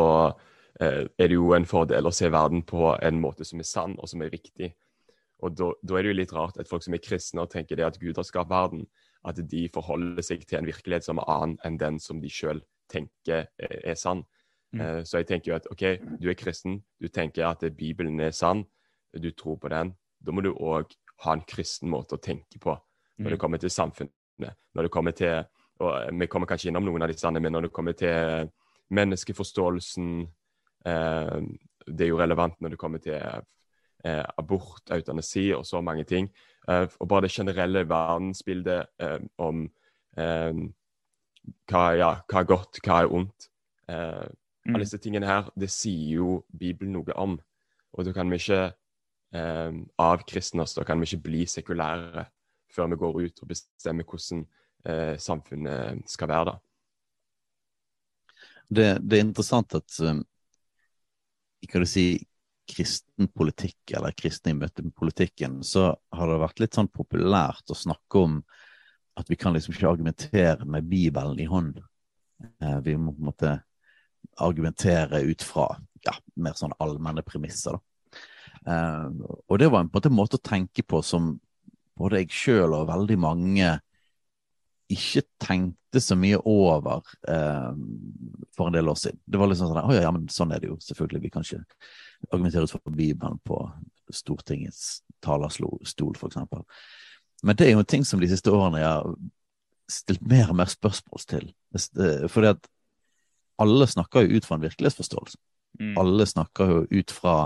eh, 0.80 1.06
er 1.06 1.28
det 1.28 1.36
jo 1.36 1.52
en 1.56 1.68
fordel 1.68 2.08
å 2.08 2.14
se 2.14 2.30
verden 2.32 2.64
på 2.66 2.94
en 2.96 3.20
måte 3.20 3.46
som 3.48 3.62
er 3.62 3.68
sann 3.68 3.96
og 3.98 4.10
som 4.10 4.22
er 4.22 4.32
riktig. 4.32 4.72
Og 5.40 5.54
da, 5.56 5.70
da 5.82 5.96
er 5.96 6.04
det 6.04 6.12
jo 6.12 6.18
litt 6.18 6.34
rart 6.36 6.58
at 6.60 6.68
folk 6.68 6.84
som 6.84 6.96
er 6.96 7.04
kristne 7.04 7.44
og 7.44 7.52
tenker 7.52 7.78
det 7.78 7.86
at 7.86 8.00
Gud 8.00 8.18
har 8.20 8.26
skapt 8.28 8.50
verden, 8.50 8.84
at 9.24 9.40
de 9.50 9.66
forholder 9.72 10.24
seg 10.24 10.44
til 10.48 10.60
en 10.60 10.68
virkelighet 10.68 11.06
som 11.06 11.20
er 11.20 11.32
annen 11.32 11.56
enn 11.64 11.78
den 11.80 11.98
som 12.00 12.20
de 12.20 12.28
sjøl 12.32 12.62
tenker 12.90 13.46
er, 13.60 13.76
er 13.84 13.96
sann. 13.98 14.24
Mm. 14.74 14.82
Eh, 14.82 15.00
så 15.08 15.20
jeg 15.20 15.30
tenker 15.30 15.52
jo 15.52 15.58
at 15.58 15.68
OK, 15.72 15.84
du 16.20 16.28
er 16.30 16.38
kristen, 16.38 16.80
du 17.00 17.08
tenker 17.08 17.48
at 17.48 17.64
Bibelen 17.76 18.20
er 18.20 18.34
sann, 18.36 18.64
du 19.16 19.30
tror 19.32 19.58
på 19.60 19.72
den. 19.72 19.94
Da 20.20 20.34
må 20.34 20.44
du 20.44 20.52
òg 20.52 20.92
ha 21.24 21.36
en 21.36 21.44
kristen 21.48 21.90
måte 21.92 22.16
å 22.16 22.22
tenke 22.22 22.60
på 22.60 22.74
når 23.20 23.26
mm. 23.26 23.32
det 23.34 23.40
kommer 23.40 23.60
til 23.60 23.72
samfunnet. 23.72 24.14
Når 24.74 24.86
det 24.86 24.92
kommer 24.92 25.12
til 25.16 25.42
og 25.80 25.94
eh, 25.96 26.12
Vi 26.20 26.28
kommer 26.30 26.48
kanskje 26.48 26.70
innom 26.70 26.86
noen 26.88 27.04
av 27.04 27.12
disse, 27.12 27.30
men 27.30 27.52
når 27.52 27.68
det 27.68 27.72
kommer 27.74 27.96
til 27.98 28.50
menneskeforståelsen 28.90 30.10
eh, 30.86 31.38
Det 31.86 32.06
er 32.06 32.12
jo 32.12 32.20
relevant 32.20 32.60
når 32.60 32.74
det 32.74 32.80
kommer 32.80 33.02
til 33.02 33.16
eh, 33.18 34.24
abort, 34.38 34.84
eutanasi 34.90 35.50
og 35.56 35.66
så 35.66 35.80
mange 35.80 36.04
ting. 36.04 36.30
Eh, 36.68 36.86
og 36.98 37.08
bare 37.08 37.26
det 37.26 37.34
generelle 37.34 37.86
verdensbildet 37.88 38.86
eh, 39.00 39.20
om 39.38 39.64
eh, 40.16 40.66
hva, 41.70 41.84
ja, 41.96 42.10
hva, 42.28 42.42
er 42.42 42.48
godt, 42.48 42.82
hva 42.84 43.02
er 43.02 43.14
ondt. 43.14 43.48
Mm. 43.90 44.74
Alle 44.74 44.84
disse 44.84 45.00
tingene 45.02 45.26
her, 45.26 45.48
det 45.58 45.70
sier 45.72 46.20
jo 46.20 46.34
Bibelen 46.52 46.92
noe 46.94 47.16
om. 47.18 47.38
Og 47.96 48.06
da 48.06 48.12
kan 48.14 48.30
vi 48.30 48.38
ikke 48.38 48.60
eh, 49.34 49.78
avkristne 49.98 50.62
oss. 50.62 50.76
Da 50.76 50.84
kan 50.86 51.00
vi 51.00 51.08
ikke 51.08 51.24
bli 51.26 51.46
sekulære 51.48 52.26
før 52.70 52.92
vi 52.92 53.00
går 53.00 53.20
ut 53.24 53.42
og 53.42 53.50
bestemmer 53.50 54.06
hvordan 54.06 54.44
eh, 54.84 55.16
samfunnet 55.18 56.08
skal 56.10 56.30
være. 56.30 56.52
da. 56.52 56.58
Det, 58.70 58.88
det 59.02 59.18
er 59.18 59.24
interessant 59.24 59.74
at 59.74 59.96
um, 60.06 60.22
kan 61.68 61.82
du 61.82 61.88
si, 61.90 62.04
kristen 62.70 63.26
politikk, 63.34 63.78
eller 63.96 64.14
kristne 64.14 64.52
i 64.52 64.58
møte 64.58 64.84
med 64.84 64.94
politikken, 64.94 65.58
så 65.66 65.90
har 66.14 66.30
det 66.30 66.38
vært 66.38 66.62
litt 66.62 66.76
sånn 66.78 66.90
populært 66.92 67.72
å 67.72 67.76
snakke 67.76 68.22
om 68.22 68.36
at 69.18 69.30
vi 69.30 69.36
kan 69.36 69.56
liksom 69.56 69.74
ikke 69.74 69.90
argumentere 69.90 70.64
med 70.64 70.86
Bibelen 70.88 71.40
i 71.42 71.48
hånd. 71.50 71.80
Eh, 72.62 72.78
vi 72.86 72.94
må 72.96 73.12
på 73.12 73.24
en 73.24 73.30
måte 73.32 73.56
argumentere 74.40 75.22
ut 75.26 75.42
fra 75.44 75.66
ja, 76.06 76.14
mer 76.40 76.54
sånn 76.56 76.76
allmenne 76.78 77.24
premisser. 77.26 77.76
da. 77.76 78.20
Eh, 78.70 79.06
og 79.48 79.58
det 79.58 79.68
var 79.72 79.84
en, 79.84 79.90
på 79.92 80.02
en 80.04 80.16
måte 80.16 80.38
å 80.38 80.48
tenke 80.50 80.86
på 80.86 81.02
som 81.02 81.34
både 81.98 82.22
jeg 82.22 82.32
sjøl 82.32 82.78
og 82.78 82.88
veldig 82.88 83.18
mange 83.20 83.74
ikke 84.90 85.22
tenkte 85.42 86.00
så 86.02 86.16
mye 86.18 86.38
over 86.48 87.02
eh, 87.28 87.70
for 88.56 88.68
en 88.68 88.76
del 88.76 88.90
år 88.90 88.98
siden. 89.00 89.20
Det 89.26 89.40
var 89.40 89.50
liksom 89.50 89.70
sånn 89.70 89.80
at, 89.82 89.92
ja, 89.94 90.04
ja, 90.06 90.12
men 90.14 90.28
sånn 90.32 90.54
er 90.54 90.62
det 90.62 90.70
jo. 90.70 90.78
Selvfølgelig. 90.84 91.22
Vi 91.24 91.32
kan 91.34 91.46
ikke 91.46 91.62
argumentere 92.30 92.66
ut 92.66 92.74
fra 92.74 92.94
Bibelen 92.94 93.38
på 93.46 93.60
Stortingets 94.14 95.00
talerstol, 95.24 96.16
f.eks. 96.16 96.40
Men 97.42 97.56
det 97.56 97.66
er 97.66 97.74
jo 97.74 97.84
en 97.84 97.92
ting 97.92 98.04
som 98.06 98.20
de 98.20 98.28
siste 98.30 98.52
årene 98.52 98.82
jeg 98.82 98.90
har 98.90 99.14
stilt 99.90 100.26
mer 100.28 100.50
og 100.52 100.58
mer 100.60 100.70
spørsmål 100.70 101.26
til. 101.30 101.50
Fordi 102.30 102.52
at 102.52 102.68
alle 103.60 103.86
snakker 103.88 104.24
jo 104.24 104.38
ut 104.38 104.46
fra 104.48 104.56
en 104.56 104.64
virkelighetsforståelse. 104.64 105.38
Mm. 105.80 105.94
Alle 106.00 106.26
snakker 106.26 106.72
jo 106.72 106.80
ut 106.90 107.12
fra 107.14 107.36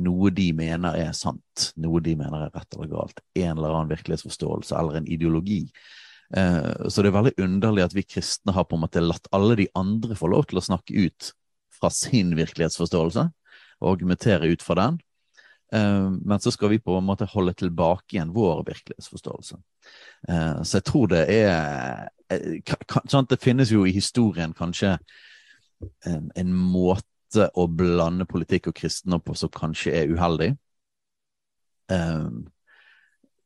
noe 0.00 0.30
de 0.34 0.50
mener 0.54 0.96
er 1.00 1.10
sant, 1.16 1.70
noe 1.80 2.00
de 2.04 2.14
mener 2.18 2.46
er 2.46 2.52
rett 2.54 2.76
eller 2.76 2.90
galt. 2.92 3.22
En 3.34 3.56
eller 3.56 3.74
annen 3.74 3.90
virkelighetsforståelse 3.90 4.76
eller 4.78 5.00
en 5.00 5.08
ideologi. 5.10 5.64
Eh, 6.36 6.88
så 6.88 7.02
det 7.02 7.10
er 7.10 7.16
veldig 7.16 7.34
underlig 7.42 7.84
at 7.84 7.94
vi 7.96 8.06
kristne 8.06 8.54
har 8.54 8.66
på 8.68 8.78
en 8.78 8.84
måte 8.84 9.02
latt 9.02 9.26
alle 9.34 9.56
de 9.58 9.66
andre 9.78 10.16
få 10.18 10.30
lov 10.30 10.46
til 10.50 10.60
å 10.60 10.64
snakke 10.64 11.06
ut 11.06 11.32
fra 11.74 11.90
sin 11.94 12.34
virkelighetsforståelse 12.38 13.24
og 13.80 13.88
argumentere 13.90 14.50
ut 14.52 14.62
fra 14.62 14.76
den. 14.78 15.00
Eh, 15.74 16.06
men 16.10 16.42
så 16.42 16.52
skal 16.54 16.74
vi 16.74 16.82
på 16.82 16.98
en 16.98 17.08
måte 17.08 17.28
holde 17.30 17.56
tilbake 17.58 18.16
igjen 18.16 18.34
vår 18.36 18.62
virkelighetsforståelse. 18.70 19.60
Eh, 20.28 20.62
så 20.62 20.78
jeg 20.78 20.86
tror 20.86 21.10
det 21.10 21.26
er 21.34 22.08
sånn 23.10 23.26
Det 23.26 23.40
finnes 23.40 23.70
jo 23.72 23.86
i 23.88 23.94
historien 23.94 24.52
kanskje 24.54 24.98
en 26.04 26.50
måte 26.52 27.46
å 27.56 27.64
blande 27.66 28.26
politikk 28.28 28.68
og 28.68 28.76
kristendom 28.76 29.22
på 29.24 29.34
som 29.34 29.50
kanskje 29.54 29.94
er 29.96 30.12
uheldig. 30.12 30.50
Um, 31.90 32.44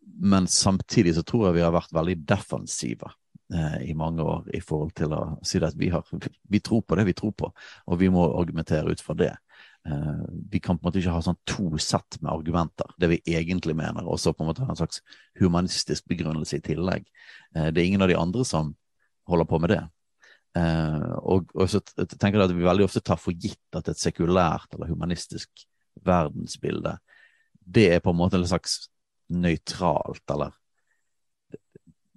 men 0.06 0.46
samtidig 0.46 1.14
så 1.14 1.22
tror 1.22 1.48
jeg 1.48 1.58
vi 1.58 1.64
har 1.64 1.74
vært 1.74 1.94
veldig 1.94 2.16
defensive 2.28 3.10
eh, 3.54 3.80
i 3.90 3.94
mange 3.98 4.22
år 4.22 4.50
i 4.54 4.60
forhold 4.64 4.94
til 4.98 5.14
å 5.16 5.22
si 5.46 5.60
at 5.62 5.76
vi, 5.78 5.90
har, 5.94 6.04
vi 6.50 6.60
tror 6.64 6.84
på 6.86 6.98
det 6.98 7.06
vi 7.08 7.16
tror 7.16 7.34
på, 7.38 7.50
og 7.86 8.00
vi 8.00 8.10
må 8.12 8.26
argumentere 8.38 8.92
ut 8.92 9.02
fra 9.04 9.16
det. 9.18 9.32
Eh, 9.88 10.22
vi 10.52 10.60
kan 10.60 10.78
på 10.78 10.84
en 10.84 10.90
måte 10.90 11.02
ikke 11.02 11.16
ha 11.16 11.24
sånn 11.24 11.40
to 11.48 11.68
sett 11.82 12.20
med 12.20 12.32
argumenter, 12.32 12.94
det 13.00 13.10
vi 13.14 13.22
egentlig 13.36 13.76
mener, 13.78 14.06
og 14.06 14.20
så 14.20 14.34
på 14.34 14.44
en 14.44 14.52
måte 14.52 14.66
ha 14.66 14.72
en 14.74 14.80
slags 14.80 15.02
humanistisk 15.40 16.06
begrunnelse 16.10 16.60
i 16.60 16.64
tillegg. 16.72 17.08
Eh, 17.56 17.70
det 17.72 17.82
er 17.82 17.90
ingen 17.90 18.06
av 18.06 18.12
de 18.12 18.20
andre 18.20 18.46
som 18.48 18.74
holder 19.30 19.50
på 19.50 19.60
med 19.64 19.76
det. 19.76 19.82
Uh, 20.54 21.16
og, 21.26 21.48
og, 21.56 21.64
så 21.66 21.80
tenker 21.82 22.36
jeg 22.36 22.44
at 22.44 22.52
vi 22.54 22.62
veldig 22.62 22.84
ofte 22.86 23.00
tar 23.02 23.18
for 23.18 23.34
gitt 23.34 23.74
at 23.74 23.88
et 23.90 23.98
sekulært 23.98 24.76
eller 24.76 24.86
humanistisk 24.86 25.64
verdensbilde 26.06 26.92
det 27.64 27.86
er 27.94 28.02
på 28.04 28.12
en 28.12 28.18
måte 28.18 28.38
en 28.38 28.46
slags 28.46 28.88
nøytralt, 29.32 30.24
eller 30.30 30.52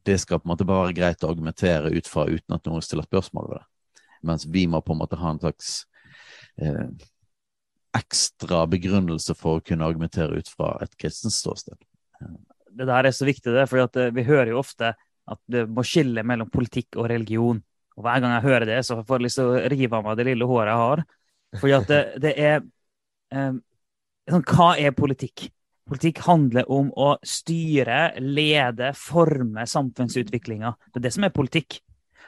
Det 0.08 0.16
skal 0.22 0.40
på 0.40 0.48
en 0.48 0.54
måte 0.54 0.66
bare 0.68 0.86
være 0.86 0.96
greit 0.96 1.24
å 1.24 1.30
argumentere 1.34 1.92
ut 1.92 2.08
fra 2.08 2.24
uten 2.30 2.56
at 2.56 2.68
noen 2.68 2.84
stiller 2.86 3.04
spørsmål 3.04 3.50
ved 3.50 3.58
det. 3.60 3.66
Mens 4.24 4.46
vi 4.48 4.64
må 4.68 4.80
på 4.82 4.96
en 4.96 5.02
måte 5.02 5.20
ha 5.20 5.34
en 5.34 5.42
slags 5.42 5.82
eh, 6.64 6.88
ekstra 7.98 8.62
begrunnelse 8.72 9.36
for 9.36 9.58
å 9.58 9.66
kunne 9.66 9.84
argumentere 9.84 10.40
ut 10.40 10.48
fra 10.48 10.78
et 10.84 10.96
kristent 11.00 11.36
ståsted. 11.36 11.76
Det 12.78 12.88
der 12.88 13.10
er 13.10 13.16
så 13.16 13.28
viktig, 13.28 13.52
det, 13.52 13.68
for 13.68 13.84
eh, 13.84 14.14
vi 14.16 14.26
hører 14.28 14.54
jo 14.54 14.62
ofte 14.62 14.94
at 15.28 15.42
det 15.52 15.66
må 15.68 15.84
skille 15.84 16.24
mellom 16.24 16.50
politikk 16.52 16.96
og 16.96 17.10
religion. 17.12 17.60
Og 17.98 18.06
hver 18.06 18.22
gang 18.24 18.36
jeg 18.38 18.48
hører 18.48 18.70
det, 18.70 18.80
så 18.88 19.02
får 19.02 19.20
jeg 19.20 19.28
lyst 19.28 19.42
til 19.42 19.52
å 19.52 19.62
rive 19.74 19.98
av 19.98 20.06
meg 20.06 20.20
det 20.20 20.28
lille 20.30 20.48
håret 20.48 20.72
jeg 20.72 20.84
har. 20.84 21.06
Fordi 21.58 21.76
at 21.78 21.92
det, 21.92 22.02
det 22.24 22.34
er 22.38 22.58
eh, 23.34 23.54
sånn, 24.30 24.48
Hva 24.48 24.74
er 24.80 24.96
politikk? 24.96 25.50
Politikk 25.88 26.20
handler 26.26 26.68
om 26.72 26.90
å 27.00 27.14
styre, 27.24 28.18
lede, 28.20 28.92
forme 28.98 29.64
samfunnsutviklinga. 29.68 30.74
Det 30.92 31.00
er 31.00 31.06
det 31.06 31.14
som 31.16 31.24
er 31.24 31.36
politikk. 31.36 31.80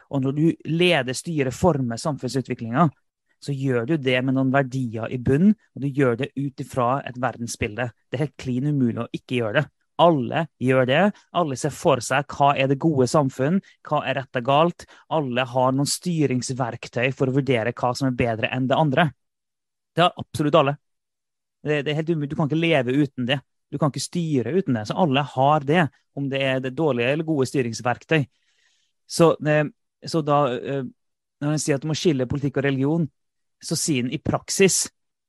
Og 0.10 0.24
når 0.24 0.38
du 0.38 0.46
leder, 0.72 1.18
styrer, 1.18 1.52
former 1.54 2.00
samfunnsutviklinga, 2.00 2.88
så 3.40 3.56
gjør 3.56 3.86
du 3.88 3.98
det 4.00 4.18
med 4.24 4.36
noen 4.36 4.52
verdier 4.52 5.12
i 5.12 5.20
bunn, 5.20 5.52
og 5.76 5.84
du 5.84 5.88
gjør 5.88 6.18
det 6.22 6.32
ut 6.36 6.64
ifra 6.64 6.88
et 7.08 7.20
verdensbilde. 7.20 7.90
Det 8.08 8.18
er 8.18 8.26
helt 8.26 8.40
klin 8.40 8.72
umulig 8.72 9.04
å 9.04 9.12
ikke 9.16 9.42
gjøre 9.42 9.60
det. 9.60 9.68
Alle 10.00 10.46
gjør 10.64 10.88
det. 10.88 11.04
Alle 11.36 11.58
ser 11.60 11.76
for 11.76 12.00
seg 12.04 12.28
hva 12.32 12.54
er 12.56 12.72
det 12.72 12.80
gode 12.80 13.08
samfunn, 13.12 13.60
hva 13.88 14.02
er 14.08 14.22
rett 14.22 14.40
og 14.40 14.48
galt. 14.48 14.86
Alle 15.12 15.44
har 15.52 15.76
noen 15.76 15.90
styringsverktøy 15.90 17.12
for 17.12 17.28
å 17.28 17.36
vurdere 17.36 17.76
hva 17.76 17.92
som 17.96 18.08
er 18.08 18.20
bedre 18.20 18.52
enn 18.56 18.70
det 18.72 18.80
andre. 18.80 19.10
Det 19.96 20.06
har 20.06 20.16
absolutt 20.20 20.56
alle. 20.56 20.78
Det, 21.60 21.82
det 21.84 21.92
er 21.92 22.00
helt 22.00 22.14
umulig. 22.14 22.32
Du 22.32 22.38
kan 22.40 22.48
ikke 22.48 22.64
leve 22.64 22.96
uten 22.96 23.28
det. 23.28 23.42
Du 23.70 23.78
kan 23.78 23.92
ikke 23.92 24.04
styre 24.04 24.54
uten 24.58 24.78
det. 24.78 24.88
Så 24.90 24.98
alle 24.98 25.24
har 25.36 25.66
det, 25.68 25.88
om 26.18 26.30
det 26.30 26.42
er 26.44 26.60
det 26.64 26.76
dårlige 26.78 27.14
eller 27.14 27.28
gode 27.28 27.48
styringsverktøy. 27.50 28.24
Så, 29.10 29.36
eh, 29.48 29.66
så 30.06 30.22
da, 30.22 30.40
eh, 30.54 30.84
når 31.42 31.52
en 31.52 31.60
sier 31.62 31.76
at 31.76 31.82
du 31.82 31.90
må 31.90 31.98
skille 31.98 32.28
politikk 32.30 32.60
og 32.60 32.68
religion, 32.68 33.08
så 33.62 33.76
sier 33.78 34.06
en 34.06 34.14
i 34.14 34.22
praksis 34.22 34.88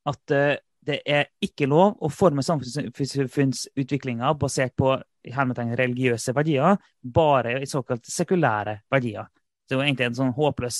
at 0.08 0.34
eh, 0.36 0.56
det 0.86 1.02
er 1.04 1.28
ikke 1.44 1.68
lov 1.68 1.98
å 2.00 2.08
forme 2.12 2.42
samfunnsutviklinga 2.42 4.32
basert 4.40 4.76
på 4.80 4.94
religiøse 5.20 6.32
verdier, 6.32 6.78
bare 7.04 7.58
i 7.60 7.68
såkalt 7.68 8.08
sekulære 8.08 8.78
verdier. 8.90 9.28
Det 9.68 9.76
er 9.76 9.84
egentlig 9.84 10.06
en 10.08 10.16
sånn 10.16 10.32
håpløs 10.34 10.78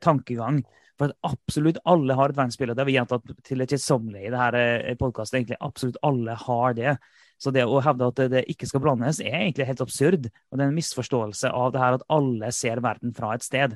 tankegang. 0.00 0.62
For 1.00 1.10
at 1.10 1.26
absolutt 1.26 1.80
alle 1.90 2.14
har 2.14 2.30
et 2.30 2.38
verdensbilde. 2.38 2.74
Det 2.76 2.84
har 2.84 2.88
vi 2.88 2.96
gjentatt 2.96 3.30
til 3.46 3.62
det 3.62 3.66
kjedsommelige 3.72 4.28
i 4.28 4.32
det 4.32 4.42
her 4.42 4.98
podkastet. 5.00 5.40
Egentlig 5.40 5.58
absolutt 5.66 5.98
alle 6.06 6.36
har 6.38 6.76
det. 6.78 6.96
Så 7.42 7.50
det 7.54 7.64
å 7.66 7.80
hevde 7.82 8.10
at 8.12 8.20
det 8.30 8.44
ikke 8.52 8.68
skal 8.70 8.82
blandes, 8.84 9.18
er 9.18 9.40
egentlig 9.40 9.66
helt 9.66 9.82
absurd. 9.82 10.28
Og 10.30 10.58
det 10.58 10.62
er 10.62 10.70
en 10.70 10.78
misforståelse 10.78 11.50
av 11.50 11.72
det 11.74 11.82
her 11.82 11.98
at 11.98 12.06
alle 12.14 12.52
ser 12.54 12.82
verden 12.84 13.14
fra 13.16 13.32
et 13.34 13.46
sted. 13.46 13.74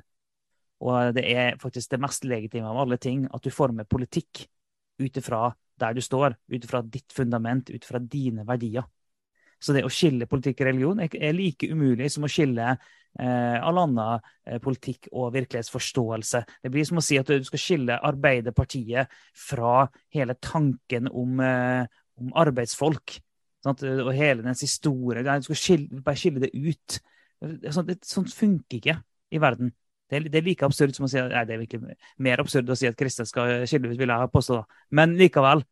Og 0.79 1.15
det 1.17 1.25
er 1.27 1.59
faktisk 1.59 1.91
det 1.91 2.01
mest 2.03 2.27
legitime 2.29 2.71
av 2.71 2.85
alle 2.85 3.01
ting 3.03 3.27
at 3.35 3.43
du 3.43 3.51
former 3.51 3.89
politikk 3.89 4.45
ut 5.03 5.19
ifra 5.19 5.49
der 5.79 5.95
du 5.95 6.03
står, 6.03 6.35
ut 6.51 6.65
ifra 6.65 6.83
ditt 6.87 7.13
fundament, 7.15 7.71
ut 7.71 7.83
ifra 7.83 8.01
dine 8.03 8.47
verdier. 8.47 8.87
Så 9.59 9.75
det 9.75 9.85
å 9.87 9.93
skille 9.93 10.29
politikk 10.31 10.63
og 10.63 10.71
religion 10.71 11.03
er 11.03 11.35
like 11.35 11.69
umulig 11.71 12.11
som 12.15 12.27
å 12.27 12.31
skille 12.31 12.71
eh, 13.19 13.57
all 13.59 13.81
annen 13.83 14.27
eh, 14.47 14.59
politikk 14.63 15.11
og 15.13 15.33
virkelighetsforståelse. 15.35 16.43
Det 16.63 16.73
blir 16.73 16.87
som 16.89 17.01
å 17.01 17.05
si 17.05 17.19
at 17.21 17.31
du 17.31 17.47
skal 17.47 17.63
skille 17.63 17.99
Arbeiderpartiet 18.11 19.11
fra 19.49 19.89
hele 20.15 20.39
tanken 20.43 21.11
om, 21.11 21.41
eh, 21.43 21.83
om 22.23 22.31
arbeidsfolk. 22.39 23.19
Sant? 23.65 23.83
Og 23.83 24.13
hele 24.15 24.47
dens 24.47 24.63
historie. 24.63 25.25
Du 25.27 25.51
skal 25.51 25.63
skille, 25.65 26.03
bare 26.07 26.21
skille 26.21 26.45
det 26.45 26.55
ut. 26.55 27.01
Sånt, 27.75 27.91
sånt 28.07 28.35
funker 28.35 28.79
ikke 28.79 28.99
i 29.35 29.43
verden. 29.43 29.73
Er, 30.09 30.25
det 30.25 30.39
er, 30.41 30.47
like 30.47 30.65
absurd 30.65 30.95
som 30.97 31.05
å 31.05 31.09
si 31.11 31.21
Nei, 31.21 31.43
det 31.45 31.53
er 31.53 31.61
virkelig 31.61 31.97
mer 32.25 32.41
absurd 32.41 32.71
å 32.73 32.77
si 32.79 32.89
at 32.89 32.97
kristne 32.97 33.27
skal 33.29 33.67
skille 33.69 33.91
ut, 33.91 33.99
vil 33.99 34.15
jeg 34.15 34.31
påstå. 34.33 34.63
Men 34.97 35.19
likevel. 35.19 35.67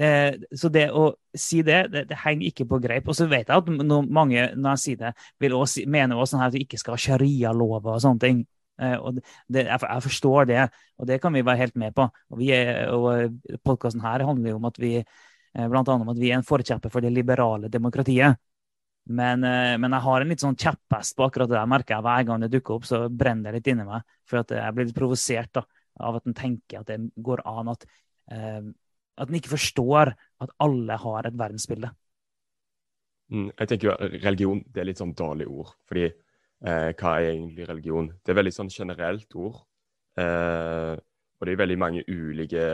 Eh, 0.00 0.38
så 0.56 0.70
det 0.72 0.86
å 0.96 1.10
si 1.36 1.60
det, 1.66 1.82
det, 1.92 2.06
det, 2.08 2.16
henger 2.22 2.48
ikke 2.48 2.66
på 2.70 2.78
greip. 2.80 3.08
Og 3.10 3.16
så 3.18 3.26
vet 3.28 3.50
jeg 3.50 3.56
at 3.56 3.68
no, 3.84 4.00
mange, 4.02 4.46
når 4.56 4.76
jeg 4.78 4.82
sier 4.84 5.02
det, 5.02 5.12
vil 5.42 5.56
også 5.58 5.84
mener 5.90 6.16
også 6.16 6.36
sånn 6.36 6.46
at 6.46 6.56
vi 6.56 6.64
ikke 6.64 6.80
skal 6.80 6.96
ha 6.96 7.02
sharialover 7.04 7.98
og 7.98 8.04
sånne 8.04 8.24
ting. 8.24 8.44
Eh, 8.80 8.96
og 8.96 9.18
det, 9.20 9.66
jeg, 9.66 9.80
jeg, 9.84 10.04
forstår 10.06 10.48
det, 10.48 10.62
og 10.96 11.10
det 11.10 11.20
kan 11.20 11.36
vi 11.36 11.44
være 11.44 11.66
helt 11.66 11.76
med 11.80 11.96
på. 11.96 12.06
Og, 12.32 12.44
og 12.96 13.58
Podkasten 13.66 14.04
her 14.04 14.24
handler 14.28 14.54
jo 14.54 14.60
om 14.60 14.70
at 14.70 14.80
vi 14.80 14.94
eh, 15.00 15.66
blant 15.66 15.90
annet 15.90 16.06
om 16.06 16.14
at 16.14 16.22
vi 16.22 16.30
er 16.30 16.40
en 16.40 16.48
forkjemper 16.48 16.92
for 16.92 17.04
det 17.04 17.12
liberale 17.12 17.68
demokratiet. 17.72 18.40
Men, 19.10 19.44
eh, 19.44 19.76
men, 19.80 19.92
jeg 19.92 20.06
har 20.06 20.22
en 20.22 20.32
litt 20.32 20.44
sånn 20.44 20.58
kjepphest 20.60 21.16
på 21.18 21.26
akkurat 21.26 21.50
det 21.50 21.58
der, 21.58 21.68
merker 21.68 21.98
jeg. 21.98 22.06
Hver 22.06 22.26
gang 22.28 22.44
det 22.44 22.52
dukker 22.54 22.78
opp, 22.78 22.88
så 22.88 23.04
brenner 23.08 23.50
det 23.50 23.60
litt 23.60 23.72
inni 23.74 23.88
meg. 23.88 24.06
For 24.28 24.40
jeg 24.40 24.76
blir 24.76 24.88
litt 24.88 24.96
provosert 24.96 25.52
da, 25.60 25.64
av 26.00 26.20
at 26.20 26.28
en 26.30 26.36
tenker 26.36 26.80
at 26.80 26.88
det 26.88 27.02
går 27.20 27.44
an 27.48 27.74
at 27.74 27.84
eh, 28.32 28.62
At 29.20 29.28
en 29.28 29.36
ikke 29.36 29.52
forstår 29.52 30.14
at 30.16 30.54
alle 30.64 30.96
har 31.02 31.28
et 31.28 31.36
verdensbilde. 31.38 31.90
Mm, 33.30 33.50
jeg 33.52 33.68
tenker 33.70 33.90
jo 33.90 33.96
religion 34.24 34.62
det 34.72 34.82
er 34.82 34.88
litt 34.88 35.00
sånn 35.00 35.14
dårlig 35.16 35.46
ord. 35.50 35.74
Fordi 35.86 36.06
eh, 36.08 36.90
hva 36.96 37.12
er 37.20 37.34
egentlig 37.34 37.68
religion? 37.68 38.08
Det 38.24 38.32
er 38.32 38.40
veldig 38.40 38.54
sånn 38.56 38.72
generelt 38.72 39.36
ord. 39.38 39.60
Eh, 40.18 40.96
og 41.40 41.46
det 41.48 41.54
er 41.54 41.60
veldig 41.62 41.78
mange 41.80 42.02
ulike 42.08 42.64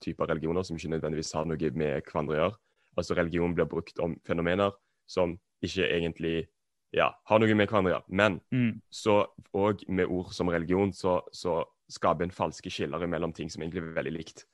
typer 0.00 0.30
religioner 0.30 0.64
som 0.64 0.78
ikke 0.78 0.94
nødvendigvis 0.94 1.34
har 1.36 1.48
noe 1.48 1.72
med 1.76 2.06
hverandre 2.06 2.36
å 2.36 2.38
gjøre. 2.38 2.56
altså 2.98 3.14
religion 3.14 3.52
blir 3.54 3.68
brukt 3.70 4.00
om 4.02 4.16
fenomener 4.26 4.72
som 5.06 5.36
ikke 5.62 5.86
egentlig 5.86 6.48
ja, 6.90 7.12
har 7.28 7.38
noe 7.38 7.54
med 7.54 7.68
hverandre 7.68 7.92
å 7.92 7.94
gjøre. 7.96 8.08
Men 8.08 8.40
Mm. 8.50 8.80
så 8.90 9.26
òg 9.54 9.84
med 9.88 10.06
ord 10.06 10.32
som 10.32 10.48
religion, 10.48 10.92
så, 10.92 11.20
så 11.32 11.64
skaper 11.88 12.24
en 12.24 12.30
falske 12.30 12.70
skiller 12.70 13.06
mellom 13.06 13.32
ting 13.32 13.50
som 13.50 13.62
egentlig 13.62 13.82
er 13.82 13.94
veldig 13.94 14.12
likt. 14.12 14.46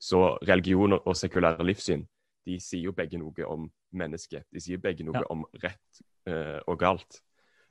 Så 0.00 0.38
religion 0.48 0.94
og 0.96 1.16
sekulære 1.16 1.64
livssyn 1.66 2.06
de 2.48 2.56
sier 2.60 2.86
jo 2.88 2.92
begge 2.96 3.18
noe 3.20 3.44
om 3.46 3.66
mennesket. 3.92 4.46
De 4.52 4.60
sier 4.64 4.78
begge 4.80 5.04
noe 5.04 5.20
Ja. 5.20 5.26
om 5.30 5.44
rett 5.62 6.00
uh, 6.28 6.60
og 6.66 6.78
galt. 6.80 7.20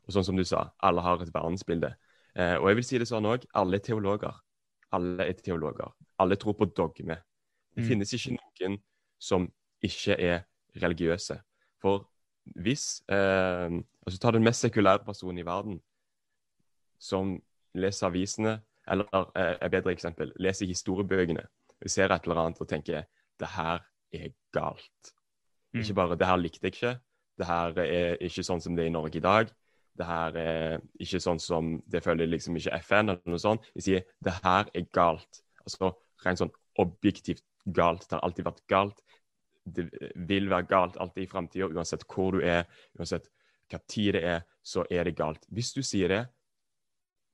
Og 0.06 0.14
sånn 0.14 0.24
som 0.28 0.38
du 0.38 0.44
sa, 0.46 0.70
alle 0.82 1.02
har 1.02 1.22
et 1.22 1.34
verdensbilde. 1.34 1.90
Uh, 2.38 2.58
og 2.62 2.70
jeg 2.70 2.76
vil 2.76 2.84
si 2.86 2.98
det 3.02 3.08
sånn 3.10 3.26
òg, 3.26 3.48
alle 3.58 3.80
er 3.80 3.84
teologer. 3.84 4.38
Alle 4.94 5.26
er 5.26 5.34
teologer. 5.34 5.90
Alle 6.20 6.36
tror 6.36 6.54
på 6.54 6.66
dogme. 6.70 7.18
Det 7.76 7.84
Mm. 7.84 7.88
finnes 7.88 8.14
ikke 8.14 8.38
noen 8.38 8.80
som 9.20 9.52
ikke 9.84 10.16
er 10.20 10.44
religiøse. 10.82 11.40
For 11.82 12.08
hvis 12.58 13.02
eh, 13.10 13.70
altså 14.06 14.20
Ta 14.20 14.32
den 14.32 14.44
mest 14.44 14.62
sekulære 14.62 15.06
personen 15.06 15.38
i 15.38 15.46
verden, 15.46 15.82
som 17.00 17.42
leser 17.76 18.08
avisene, 18.08 18.62
eller 18.88 19.06
et 19.62 19.72
bedre 19.72 19.92
eksempel, 19.94 20.32
leser 20.40 20.66
historiebøkene, 20.66 21.46
ser 21.88 22.12
et 22.12 22.26
eller 22.28 22.44
annet 22.44 22.60
og 22.60 22.68
tenker 22.68 23.06
det 23.40 23.52
her 23.56 23.86
er 24.12 24.34
galt. 24.52 25.14
Mm. 25.72 25.84
Ikke 25.84 25.96
bare 26.02 26.18
det 26.20 26.28
her 26.28 26.42
likte 26.42 26.68
jeg 26.68 26.76
ikke, 26.76 26.96
det 27.40 27.48
her 27.48 27.78
er 27.86 28.18
ikke 28.26 28.44
sånn 28.44 28.62
som 28.64 28.76
det 28.76 28.84
er 28.84 28.92
i 28.92 28.94
Norge 28.94 29.20
i 29.20 29.24
dag. 29.24 29.52
Det 30.00 30.08
her 30.08 30.36
er 30.40 30.82
ikke 31.00 31.22
sånn 31.24 31.40
som 31.40 31.78
det 31.88 32.02
følger 32.04 32.28
liksom 32.28 32.58
ikke 32.60 32.80
FN 32.84 33.14
eller 33.14 33.32
noe 33.32 33.42
sånt. 33.42 33.68
De 33.76 33.84
sier 33.84 34.04
det 34.24 34.34
her 34.44 34.68
er 34.76 34.88
galt. 34.96 35.42
Altså 35.64 35.94
rent 36.26 36.42
sånn 36.42 36.52
objektivt 36.80 37.44
galt. 37.64 38.06
Det 38.08 38.18
har 38.18 38.26
alltid 38.28 38.48
vært 38.48 38.64
galt. 38.72 39.00
Det 39.64 39.88
vil 40.30 40.50
være 40.52 40.68
galt 40.68 40.98
alltid 41.00 41.24
i 41.24 41.30
framtida. 41.32 41.70
Uansett 41.72 42.04
hvor 42.12 42.36
du 42.36 42.44
er, 42.44 42.68
uansett 43.00 43.30
hva 43.70 43.80
tid 43.88 44.18
det 44.18 44.24
er, 44.26 44.44
så 44.66 44.84
er 44.92 45.08
det 45.08 45.18
galt. 45.20 45.46
Hvis 45.48 45.72
du 45.76 45.82
sier 45.86 46.12
det, 46.12 46.24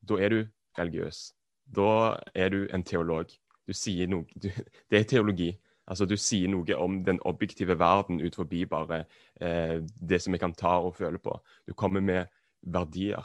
da 0.06 0.20
er 0.22 0.34
du 0.34 0.42
religiøs. 0.78 1.32
Da 1.66 2.18
er 2.36 2.52
du 2.54 2.66
en 2.74 2.86
teolog. 2.86 3.32
Du 3.68 3.74
sier 3.74 4.08
noe 4.08 4.26
du, 4.36 4.50
Det 4.90 5.00
er 5.00 5.04
teologi. 5.10 5.50
Altså, 5.88 6.06
Du 6.06 6.16
sier 6.18 6.50
noe 6.50 6.76
om 6.82 7.04
den 7.06 7.20
objektive 7.26 7.78
verden 7.80 8.22
ut 8.22 8.36
forbi 8.36 8.66
bare 8.66 9.06
eh, 9.42 9.80
det 9.82 10.22
som 10.22 10.34
vi 10.34 10.40
kan 10.42 10.54
ta 10.54 10.80
og 10.82 10.96
føle 10.98 11.20
på. 11.22 11.36
Du 11.68 11.74
kommer 11.74 12.02
med 12.02 12.26
verdier. 12.62 13.24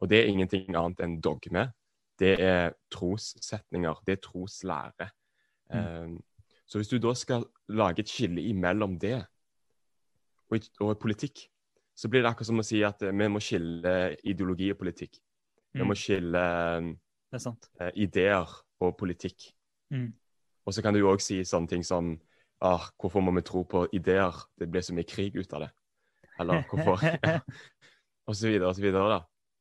Og 0.00 0.08
det 0.10 0.18
er 0.18 0.28
ingenting 0.32 0.74
annet 0.76 1.00
enn 1.00 1.20
dogme. 1.20 1.72
Det 2.18 2.34
er 2.40 2.72
trossetninger. 2.90 4.02
Det 4.06 4.16
er 4.18 4.22
troslære. 4.24 5.10
Eh, 5.72 6.16
så 6.66 6.78
hvis 6.78 6.88
du 6.90 6.98
da 6.98 7.14
skal 7.14 7.44
lage 7.68 8.00
et 8.02 8.10
skille 8.10 8.42
imellom 8.42 8.98
det 8.98 9.20
og, 10.50 10.58
og 10.80 10.98
politikk, 10.98 11.46
så 11.96 12.08
blir 12.12 12.22
det 12.22 12.28
akkurat 12.30 12.50
som 12.50 12.60
å 12.60 12.66
si 12.66 12.82
at 12.84 13.02
eh, 13.02 13.14
vi 13.14 13.28
må 13.30 13.40
skille 13.42 14.16
ideologi 14.24 14.70
og 14.74 14.78
politikk. 14.82 15.18
Vi 15.72 15.82
Mm. 15.82 15.88
må 15.90 15.94
skille 15.94 16.40
er 17.32 17.38
sant. 17.38 17.68
eh, 17.80 17.90
ideer 17.94 18.48
og 18.80 18.96
politikk. 18.98 19.52
Mm. 19.92 20.12
Og 20.66 20.74
så 20.74 20.82
kan 20.82 20.94
du 20.94 21.00
jo 21.00 21.12
òg 21.12 21.20
si 21.22 21.40
sånne 21.46 21.68
ting 21.70 21.84
som 21.86 22.16
ah, 22.60 22.88
Hvorfor 22.98 23.22
må 23.22 23.32
vi 23.36 23.42
tro 23.46 23.62
på 23.64 23.84
ideer? 23.94 24.34
Det 24.58 24.68
ble 24.70 24.80
så 24.82 24.94
mye 24.96 25.06
krig 25.06 25.36
ut 25.36 25.52
av 25.54 25.66
det. 25.66 25.70
Eller 26.40 26.64
hvorfor 26.68 27.00
Og 28.28 28.34
så 28.34 28.48
videre 28.50 28.66
og 28.68 28.74
så 28.74 28.82
videre, 28.82 29.06
da. 29.12 29.20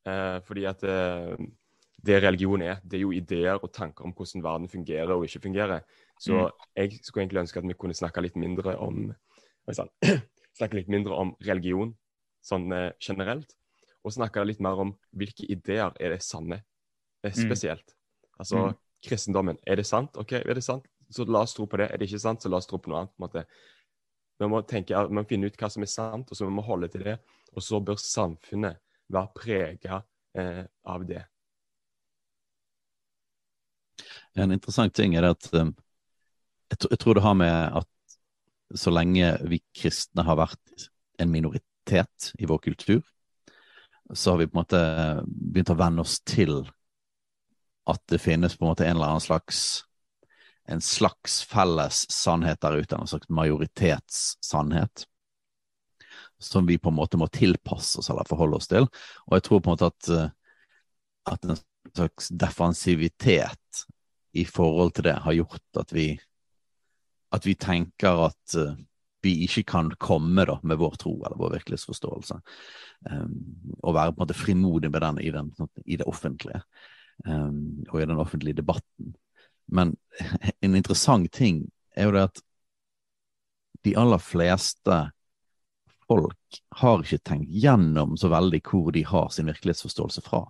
Eh, 0.10 0.40
fordi 0.46 0.64
at 0.66 0.82
eh, 0.84 1.36
det 2.06 2.18
religion 2.24 2.62
er, 2.62 2.80
det 2.84 2.98
er 2.98 3.04
jo 3.04 3.12
ideer 3.14 3.60
og 3.62 3.72
tanker 3.74 4.06
om 4.06 4.14
hvordan 4.14 4.44
verden 4.46 4.70
fungerer 4.70 5.14
og 5.14 5.26
ikke 5.28 5.44
fungerer. 5.46 5.84
Så 6.20 6.34
Mm. 6.34 6.52
jeg 6.76 7.00
skulle 7.04 7.24
egentlig 7.26 7.40
ønske 7.44 7.60
at 7.60 7.68
vi 7.68 7.74
kunne 7.78 7.94
snakke 7.94 8.22
litt 8.22 8.36
mindre 8.36 8.76
om 8.82 9.14
sånn, 9.70 9.90
snakke 10.58 10.76
litt 10.80 10.90
mindre 10.90 11.14
om 11.14 11.36
religion 11.46 11.94
sånn 12.46 12.72
eh, 12.74 12.92
generelt, 13.02 13.54
og 14.06 14.14
snakke 14.14 14.46
litt 14.46 14.60
mer 14.62 14.78
om 14.82 14.96
hvilke 15.14 15.46
ideer 15.50 15.94
er 16.00 16.10
det 16.16 16.22
sanne, 16.24 16.64
eh, 17.24 17.32
Mm. 17.32 17.42
spesielt. 17.46 17.96
Altså 18.40 18.68
Mm. 18.70 18.76
Kristendommen. 19.06 19.60
Er 19.66 19.80
det 19.80 19.88
sant? 19.88 20.18
OK, 20.22 20.34
er 20.42 20.58
det 20.58 20.66
sant? 20.66 20.88
Så 21.14 21.26
la 21.30 21.44
oss 21.46 21.54
tro 21.56 21.68
på 21.70 21.80
det. 21.80 21.90
Er 21.92 22.02
det 22.02 22.10
ikke 22.10 22.24
sant, 22.24 22.42
så 22.42 22.52
la 22.52 22.60
oss 22.60 22.70
tro 22.70 22.80
på 22.82 22.92
noe 22.92 23.04
annet. 23.04 23.14
på 23.16 23.22
en 23.22 23.28
måte. 23.28 23.46
Vi 24.40 24.50
må 24.52 24.62
tenke, 24.68 25.06
vi 25.08 25.16
må 25.16 25.24
finne 25.30 25.48
ut 25.48 25.58
hva 25.60 25.70
som 25.72 25.86
er 25.86 25.92
sant, 25.92 26.32
og 26.32 26.38
så 26.38 26.48
vi 26.48 26.56
må 26.56 26.66
holde 26.66 26.90
til 26.92 27.06
det. 27.08 27.16
Og 27.56 27.64
så 27.64 27.80
bør 27.80 28.00
samfunnet 28.02 28.82
være 29.14 29.32
prega 29.38 30.02
eh, 30.36 30.64
av 30.92 31.06
det. 31.08 31.24
En 34.36 34.52
interessant 34.52 34.94
ting 34.96 35.16
er 35.16 35.30
at 35.30 35.48
um, 35.54 35.72
jeg, 36.72 36.82
jeg 36.90 37.00
tror 37.00 37.16
det 37.16 37.24
har 37.24 37.38
med 37.40 37.80
at 37.80 38.18
så 38.76 38.92
lenge 38.92 39.30
vi 39.48 39.62
kristne 39.78 40.26
har 40.26 40.40
vært 40.40 40.88
en 41.22 41.32
minoritet 41.32 42.32
i 42.42 42.50
vår 42.50 42.60
kultur, 42.66 43.04
så 44.14 44.34
har 44.34 44.42
vi 44.42 44.48
på 44.50 44.58
en 44.58 44.62
måte 44.64 44.82
begynt 45.26 45.72
å 45.72 45.80
venne 45.80 46.04
oss 46.04 46.18
til 46.28 46.66
at 47.86 48.02
det 48.12 48.22
finnes 48.22 48.58
på 48.58 48.66
en 48.66 48.72
måte 48.74 48.86
en 48.86 48.96
eller 48.96 49.16
annen 49.16 49.24
slags 49.24 49.84
en 50.68 50.82
slags 50.82 51.44
felles 51.46 52.06
sannhet 52.12 52.62
der 52.62 52.80
ute, 52.82 52.98
en 52.98 53.08
slags 53.08 53.30
majoritetssannhet, 53.30 55.06
som 56.42 56.66
vi 56.66 56.80
på 56.82 56.90
en 56.90 56.98
måte 56.98 57.20
må 57.22 57.28
tilpasse 57.30 58.00
oss 58.02 58.10
eller 58.10 58.26
forholde 58.26 58.58
oss 58.58 58.70
til. 58.72 58.88
Og 59.28 59.38
jeg 59.38 59.46
tror 59.46 59.62
på 59.62 59.70
en 59.70 59.76
måte 59.76 59.92
at, 59.92 60.10
eh, 60.10 60.32
at 61.30 61.46
en 61.46 61.62
slags 61.94 62.32
defensivitet 62.34 63.86
i 64.34 64.46
forhold 64.50 64.96
til 64.96 65.06
det 65.12 65.20
har 65.22 65.38
gjort 65.38 65.84
at 65.84 65.94
vi 65.94 66.08
at 67.36 67.46
vi 67.46 67.56
tenker 67.60 68.26
at 68.30 68.58
eh, 68.58 68.76
vi 69.26 69.36
ikke 69.46 69.64
kan 69.70 69.90
komme 70.02 70.46
da 70.46 70.60
med 70.64 70.78
vår 70.78 70.98
tro 71.02 71.16
eller 71.18 71.38
vår 71.40 71.56
virkelighetsforståelse, 71.56 72.36
um, 73.10 73.32
og 73.82 73.96
være 73.98 74.14
på 74.14 74.20
en 74.20 74.22
måte 74.22 74.38
frimodig 74.38 74.92
med 74.94 75.02
den 75.02 75.22
i, 75.24 75.32
den, 75.34 75.50
i 75.86 75.98
det 75.98 76.06
offentlige 76.06 76.62
og 77.26 78.02
i 78.02 78.06
den 78.06 78.20
offentlige 78.20 78.60
debatten. 78.60 79.16
Men 79.72 79.96
en 80.66 80.76
interessant 80.76 81.32
ting 81.34 81.64
er 81.96 82.10
jo 82.10 82.16
det 82.16 82.26
at 82.30 82.42
de 83.86 83.94
aller 83.98 84.22
fleste 84.22 84.98
folk 86.06 86.60
har 86.82 87.04
ikke 87.04 87.22
tenkt 87.26 87.54
gjennom 87.54 88.16
så 88.18 88.30
veldig 88.34 88.62
hvor 88.66 88.92
de 88.94 89.06
har 89.06 89.30
sin 89.34 89.50
virkelighetsforståelse 89.50 90.24
fra. 90.26 90.44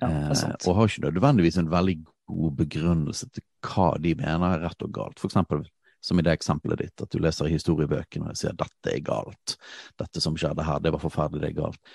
Ja. 0.00 0.08
Eh, 0.08 0.42
og 0.66 0.76
har 0.76 0.88
ikke 0.88 1.06
nødvendigvis 1.06 1.58
en 1.60 1.70
veldig 1.72 1.98
god 2.32 2.56
begrunnelse 2.56 3.28
til 3.32 3.44
hva 3.66 3.92
de 4.00 4.14
mener 4.18 4.56
er 4.56 4.66
rett 4.66 4.84
og 4.84 4.92
galt. 4.94 5.20
For 5.20 5.28
eksempel 5.28 5.64
som 6.02 6.18
i 6.18 6.24
det 6.26 6.34
eksempelet 6.34 6.80
ditt, 6.82 7.02
at 7.04 7.12
du 7.12 7.20
leser 7.22 7.46
i 7.46 7.54
historiebøkene 7.54 8.32
og 8.32 8.38
sier 8.38 8.56
dette 8.58 8.90
er 8.90 9.04
galt, 9.06 9.56
dette 10.00 10.22
som 10.22 10.34
skjedde 10.38 10.64
her, 10.66 10.80
det 10.82 10.90
var 10.94 11.02
forferdelig, 11.02 11.44
det 11.44 11.50
er 11.52 11.60
galt. 11.60 11.92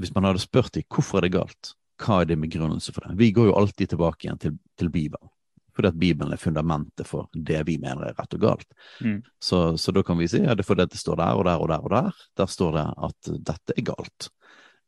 Hvis 0.00 0.12
man 0.16 0.26
hadde 0.26 0.42
spurt 0.42 0.74
dem 0.74 0.84
hvorfor 0.90 1.20
er 1.20 1.28
det 1.28 1.36
galt, 1.36 1.76
hva 2.02 2.20
er 2.20 2.30
din 2.30 2.44
begrunnelse 2.44 2.92
for 2.92 3.06
det? 3.06 3.16
Vi 3.20 3.32
går 3.36 3.50
jo 3.50 3.56
alltid 3.56 3.92
tilbake 3.92 4.26
igjen 4.26 4.40
til, 4.42 4.58
til 4.78 4.90
Bibelen, 4.92 5.30
fordi 5.76 5.90
at 5.92 5.98
Bibelen 6.00 6.34
er 6.34 6.40
fundamentet 6.40 7.08
for 7.08 7.30
det 7.32 7.62
vi 7.68 7.78
mener 7.82 8.08
er 8.08 8.16
rett 8.18 8.36
og 8.36 8.44
galt. 8.44 8.68
Mm. 9.00 9.22
Så, 9.42 9.62
så 9.80 9.94
da 9.96 10.04
kan 10.06 10.18
vi 10.20 10.28
si 10.30 10.42
at 10.44 10.58
det 10.58 10.66
er 10.66 10.70
fordi 10.70 10.88
det 10.92 11.00
står 11.00 11.20
der 11.22 11.40
og 11.40 11.48
der 11.48 11.62
og 11.62 11.72
der 11.72 11.88
og 11.88 11.94
der, 11.94 12.22
der 12.36 12.52
står 12.52 12.76
det 12.76 12.86
at 13.08 13.32
dette 13.50 13.76
er 13.76 13.88
galt. 13.92 14.30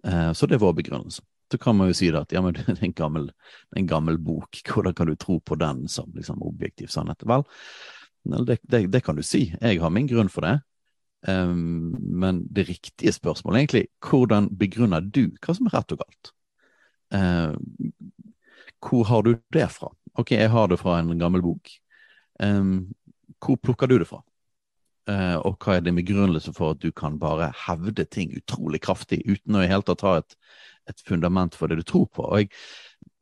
Eh, 0.07 0.33
så 0.33 0.47
det 0.47 0.59
er 0.59 0.64
vår 0.64 0.79
begrunnelse. 0.81 1.25
Så 1.49 1.59
kan 1.59 1.77
man 1.77 1.88
jo 1.88 1.97
si 1.97 2.11
det 2.12 2.21
at 2.21 2.33
ja, 2.33 2.42
men 2.44 2.55
det 2.57 2.66
er 2.77 2.85
en 2.85 2.97
gammel, 2.97 3.31
en 3.77 3.88
gammel 3.88 4.18
bok, 4.21 4.61
hvordan 4.68 4.94
kan 4.94 5.09
du 5.09 5.16
tro 5.16 5.40
på 5.40 5.57
den 5.61 5.87
som 5.88 6.12
liksom 6.16 6.42
objektiv 6.44 6.92
sannhet? 6.92 7.25
Vel, 7.25 7.47
det, 8.44 8.59
det, 8.62 8.87
det 8.92 9.05
kan 9.05 9.16
du 9.16 9.25
si, 9.25 9.49
jeg 9.61 9.81
har 9.81 9.92
min 9.94 10.09
grunn 10.11 10.33
for 10.33 10.44
det. 10.44 10.59
Um, 11.27 11.97
men 11.99 12.44
det 12.55 12.68
riktige 12.68 13.11
spørsmålet 13.11 13.57
er 13.57 13.64
egentlig 13.64 13.87
hvordan 14.07 14.53
begrunner 14.55 15.03
du 15.03 15.25
hva 15.42 15.55
som 15.57 15.66
er 15.66 15.75
rett 15.75 15.94
og 15.97 16.05
galt? 16.05 16.31
Uh, 17.14 17.55
hvor 18.85 19.05
har 19.05 19.23
du 19.23 19.35
det 19.53 19.68
fra? 19.73 19.90
Ok, 20.18 20.33
jeg 20.33 20.51
har 20.51 20.68
det 20.68 20.81
fra 20.81 20.99
en 20.99 21.18
gammel 21.18 21.42
bok. 21.42 21.71
Eh, 22.42 22.64
hvor 23.38 23.57
plukker 23.62 23.87
du 23.87 23.99
det 23.99 24.09
fra? 24.09 24.23
Eh, 25.09 25.37
og 25.37 25.59
hva 25.62 25.77
er 25.77 25.87
din 25.87 25.99
begrunnelse 25.99 26.53
for 26.57 26.75
at 26.75 26.83
du 26.83 26.90
kan 26.92 27.18
bare 27.18 27.53
hevde 27.66 28.05
ting 28.05 28.35
utrolig 28.37 28.83
kraftig 28.85 29.23
uten 29.27 29.57
å 29.57 29.64
i 29.64 29.71
hele 29.71 29.87
tatt 29.87 30.05
ha 30.07 30.18
et, 30.21 30.37
et 30.90 31.03
fundament 31.07 31.55
for 31.57 31.71
det 31.71 31.81
du 31.81 31.87
tror 31.87 32.07
på? 32.12 32.27
Og 32.27 32.44
jeg, 32.44 32.53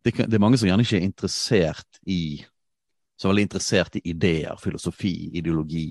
det, 0.04 0.16
det, 0.24 0.34
er 0.34 0.42
mange 0.42 0.60
som 0.60 0.70
gjerne 0.70 0.86
ikke 0.86 1.00
er 1.00 1.08
interessert 1.08 2.00
i 2.06 2.44
så 3.16 3.30
veldig 3.30 3.46
interessert 3.46 3.96
i 3.96 4.02
ideer, 4.12 4.58
filosofi, 4.60 5.30
ideologi. 5.40 5.86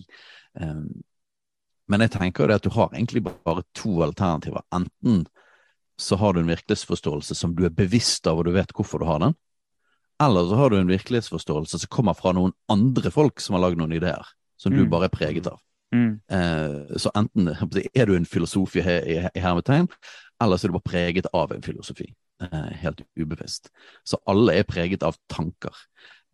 Men 1.89 2.03
jeg 2.05 2.11
tenker 2.13 2.43
jo 2.43 2.49
det 2.51 2.57
at 2.59 2.67
du 2.67 2.69
har 2.75 2.91
egentlig 2.93 3.23
bare 3.25 3.63
to 3.73 3.95
alternativer. 4.05 4.61
Enten 4.77 5.23
så 5.97 6.17
har 6.19 6.33
du 6.33 6.41
en 6.41 6.49
virkelighetsforståelse 6.51 7.35
som 7.35 7.53
du 7.55 7.65
er 7.65 7.73
bevisst 7.73 8.27
av, 8.27 8.39
og 8.39 8.45
du 8.45 8.51
vet 8.55 8.73
hvorfor 8.75 8.99
du 8.99 9.05
har 9.07 9.19
den. 9.23 9.35
Eller 10.21 10.47
så 10.47 10.55
har 10.59 10.69
du 10.71 10.77
en 10.79 10.91
virkelighetsforståelse 10.91 11.79
som 11.79 11.91
kommer 11.91 12.15
fra 12.15 12.31
noen 12.35 12.53
andre 12.71 13.11
folk 13.11 13.39
som 13.43 13.55
har 13.55 13.65
lagd 13.65 13.79
noen 13.79 13.95
ideer, 13.95 14.23
som 14.57 14.73
Mm. 14.73 14.77
du 14.83 14.89
bare 14.89 15.05
er 15.05 15.15
preget 15.15 15.47
av. 15.47 15.59
Mm. 15.93 16.19
Eh, 16.29 16.97
så 16.97 17.11
enten 17.15 17.47
er 17.95 18.05
du 18.05 18.15
en 18.15 18.25
filosof 18.25 18.75
i, 18.75 18.79
i, 18.81 19.17
i 19.35 19.39
hermetegn, 19.39 19.87
eller 20.41 20.57
så 20.57 20.65
er 20.67 20.71
du 20.71 20.79
bare 20.79 20.91
preget 20.91 21.27
av 21.33 21.51
en 21.51 21.61
filosofi. 21.61 22.13
Eh, 22.41 22.71
helt 22.81 23.01
ubevisst. 23.15 23.69
Så 24.03 24.17
alle 24.27 24.57
er 24.59 24.63
preget 24.63 25.03
av 25.03 25.15
tanker. 25.31 25.71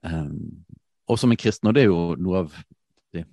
Um, 0.01 0.65
og 1.07 1.19
som 1.19 1.29
en 1.31 1.37
kristen, 1.37 1.67
og 1.69 1.75
det 1.75 1.83
er 1.83 1.91
jo 1.91 2.15
noe 2.17 2.39
av 2.39 2.55
det, 3.13 3.25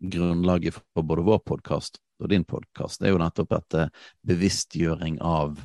grunnlaget 0.00 0.74
for 0.74 1.02
både 1.02 1.24
vår 1.26 1.40
podkast 1.46 1.98
og 2.24 2.32
din 2.32 2.46
podkast, 2.48 3.02
er 3.02 3.14
jo 3.14 3.20
nettopp 3.20 3.54
et 3.58 3.78
eh, 3.78 3.92
bevisstgjøring 4.26 5.20
av 5.24 5.58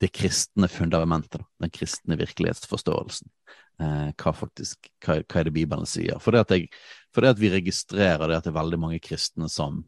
det 0.00 0.08
kristne 0.16 0.68
fundamentet, 0.72 1.42
den 1.60 1.72
kristne 1.74 2.16
virkelighetsforståelsen. 2.20 3.28
Eh, 3.80 4.08
hva 4.16 4.32
faktisk, 4.36 4.90
hva, 5.04 5.20
hva, 5.20 5.40
er 5.40 5.48
det 5.48 5.56
Bibelen 5.56 5.88
sier? 5.88 6.20
For 6.22 6.32
det, 6.32 6.46
at 6.46 6.54
jeg, 6.56 6.70
for 7.14 7.24
det 7.24 7.34
at 7.34 7.42
vi 7.42 7.52
registrerer 7.52 8.30
det 8.30 8.40
at 8.40 8.48
det 8.48 8.54
er 8.54 8.60
veldig 8.60 8.80
mange 8.80 9.02
kristne 9.04 9.50
som 9.52 9.82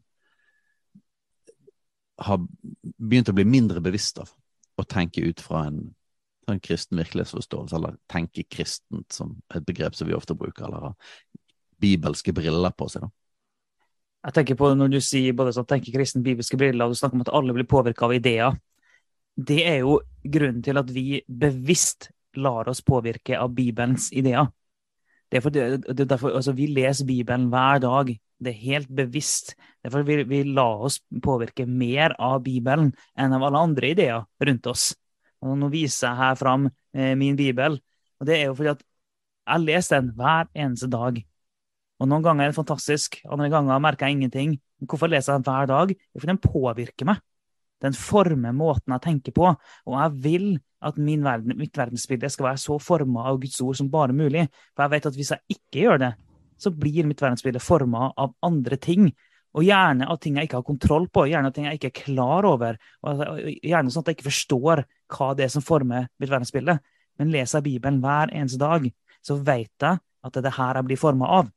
har 2.21 2.39
begynt 3.01 3.31
å 3.31 3.35
bli 3.35 3.45
mindre 3.47 3.81
bevisst 3.83 4.21
av 4.21 4.29
å 4.77 4.85
tenke 4.85 5.23
ut 5.25 5.41
fra 5.41 5.65
en, 5.69 5.79
en 6.49 6.61
kristen 6.61 6.99
virkelighetsforståelse, 7.01 7.75
eller 7.77 7.97
tenke 8.11 8.45
kristent 8.45 9.13
som 9.13 9.35
et 9.53 9.65
begrep 9.65 9.97
som 9.97 10.09
vi 10.09 10.17
ofte 10.17 10.37
bruker, 10.37 10.67
eller 10.67 10.91
har 10.91 11.41
bibelske 11.83 12.33
briller 12.35 12.73
på 12.77 12.87
seg. 12.91 13.07
da. 13.07 13.22
Jeg 14.23 14.35
tenker 14.37 14.55
på 14.55 14.71
Når 14.77 14.91
du 14.93 14.99
sier 15.03 15.35
både 15.35 15.53
sånn, 15.55 15.67
tenker 15.67 15.95
kristen 15.95 16.23
bibelske 16.23 16.57
briller, 16.59 16.85
og 16.85 16.95
du 16.95 16.99
snakker 16.99 17.19
om 17.19 17.25
at 17.25 17.33
alle 17.35 17.55
blir 17.55 17.67
påvirka 17.67 18.07
av 18.07 18.15
ideer, 18.15 18.55
det 19.35 19.63
er 19.65 19.79
jo 19.81 19.97
grunnen 20.23 20.61
til 20.63 20.77
at 20.77 20.91
vi 20.93 21.23
bevisst 21.27 22.11
lar 22.37 22.69
oss 22.69 22.83
påvirke 22.85 23.37
av 23.37 23.53
Bibelens 23.53 24.11
ideer. 24.13 24.47
Det 25.29 25.39
er, 25.39 25.41
for, 25.41 25.53
det, 25.53 25.63
er 25.89 26.05
derfor, 26.05 26.35
altså, 26.37 26.53
Vi 26.53 26.67
leser 26.69 27.07
Bibelen 27.09 27.47
hver 27.49 27.81
dag. 27.81 28.11
Det 28.13 28.51
er 28.51 28.65
helt 28.67 28.89
bevisst. 28.93 29.55
Derfor 29.83 30.05
vi, 30.05 30.19
vi 30.29 30.43
lar 30.45 30.85
oss 30.85 30.99
påvirke 31.23 31.65
mer 31.65 32.13
av 32.21 32.43
Bibelen 32.45 32.91
enn 33.17 33.33
av 33.33 33.47
alle 33.47 33.63
andre 33.65 33.89
ideer 33.95 34.27
rundt 34.45 34.69
oss. 34.69 34.91
Og 35.41 35.57
nå 35.57 35.71
viser 35.73 36.11
jeg 36.11 36.21
her 36.21 36.37
fram 36.37 36.69
eh, 36.69 37.15
min 37.17 37.35
bibel. 37.35 37.79
og 38.19 38.29
Det 38.29 38.37
er 38.37 38.45
jo 38.51 38.57
fordi 38.59 38.75
at 38.75 38.85
jeg 39.43 39.65
leser 39.65 39.99
den 39.99 40.13
hver 40.15 40.47
eneste 40.53 40.91
dag. 40.93 41.17
Og 42.03 42.09
Noen 42.11 42.23
ganger 42.25 42.43
er 42.43 42.51
det 42.51 42.57
fantastisk, 42.57 43.21
andre 43.31 43.47
ganger 43.47 43.79
merker 43.79 44.09
jeg 44.09 44.17
ingenting. 44.17 44.57
Hvorfor 44.83 45.07
leser 45.07 45.31
jeg 45.37 45.43
den 45.43 45.47
hver 45.47 45.69
dag? 45.69 45.93
Jo, 45.95 46.19
for 46.19 46.27
den 46.27 46.41
påvirker 46.43 47.07
meg. 47.07 47.21
Den 47.83 47.95
former 47.95 48.55
måten 48.55 48.91
jeg 48.91 49.03
tenker 49.05 49.35
på. 49.35 49.53
Og 49.87 49.95
jeg 49.95 50.17
vil 50.25 50.47
at 50.83 50.97
verden, 50.99 51.55
mitt 51.55 51.77
verdensbilde 51.79 52.27
skal 52.31 52.49
være 52.49 52.59
så 52.59 52.75
forma 52.79 53.23
av 53.29 53.39
Guds 53.39 53.61
ord 53.63 53.79
som 53.79 53.91
bare 53.91 54.15
mulig. 54.15 54.49
For 54.75 54.83
jeg 54.83 54.93
vet 54.97 55.07
at 55.07 55.15
hvis 55.19 55.31
jeg 55.31 55.55
ikke 55.55 55.85
gjør 55.85 56.03
det, 56.03 56.11
så 56.59 56.71
blir 56.75 57.07
mitt 57.07 57.23
verdensbilde 57.23 57.63
forma 57.63 58.11
av 58.19 58.35
andre 58.43 58.79
ting. 58.83 59.07
Og 59.53 59.63
gjerne 59.63 60.07
av 60.09 60.19
ting 60.19 60.35
jeg 60.35 60.49
ikke 60.49 60.59
har 60.59 60.67
kontroll 60.67 61.07
på, 61.13 61.27
gjerne 61.29 61.51
av 61.51 61.55
ting 61.55 61.69
jeg 61.69 61.79
ikke 61.79 61.91
er 61.93 61.99
klar 62.03 62.47
over. 62.49 62.79
og 63.07 63.23
Gjerne 63.63 63.93
sånn 63.93 64.03
at 64.03 64.11
jeg 64.11 64.19
ikke 64.19 64.31
forstår 64.31 64.83
hva 65.13 65.33
det 65.37 65.47
er 65.47 65.55
som 65.55 65.63
former 65.63 66.09
mitt 66.19 66.31
verdensbilde. 66.31 66.79
Men 67.21 67.31
leser 67.31 67.61
jeg 67.61 67.69
Bibelen 67.69 68.03
hver 68.03 68.33
eneste 68.33 68.59
dag, 68.59 68.87
så 69.23 69.39
vet 69.39 69.71
jeg 69.79 69.99
at 70.01 70.33
det 70.33 70.41
er 70.41 70.49
det 70.49 70.57
her 70.57 70.79
jeg 70.79 70.89
blir 70.89 70.99
forma 70.99 71.29
av. 71.39 71.51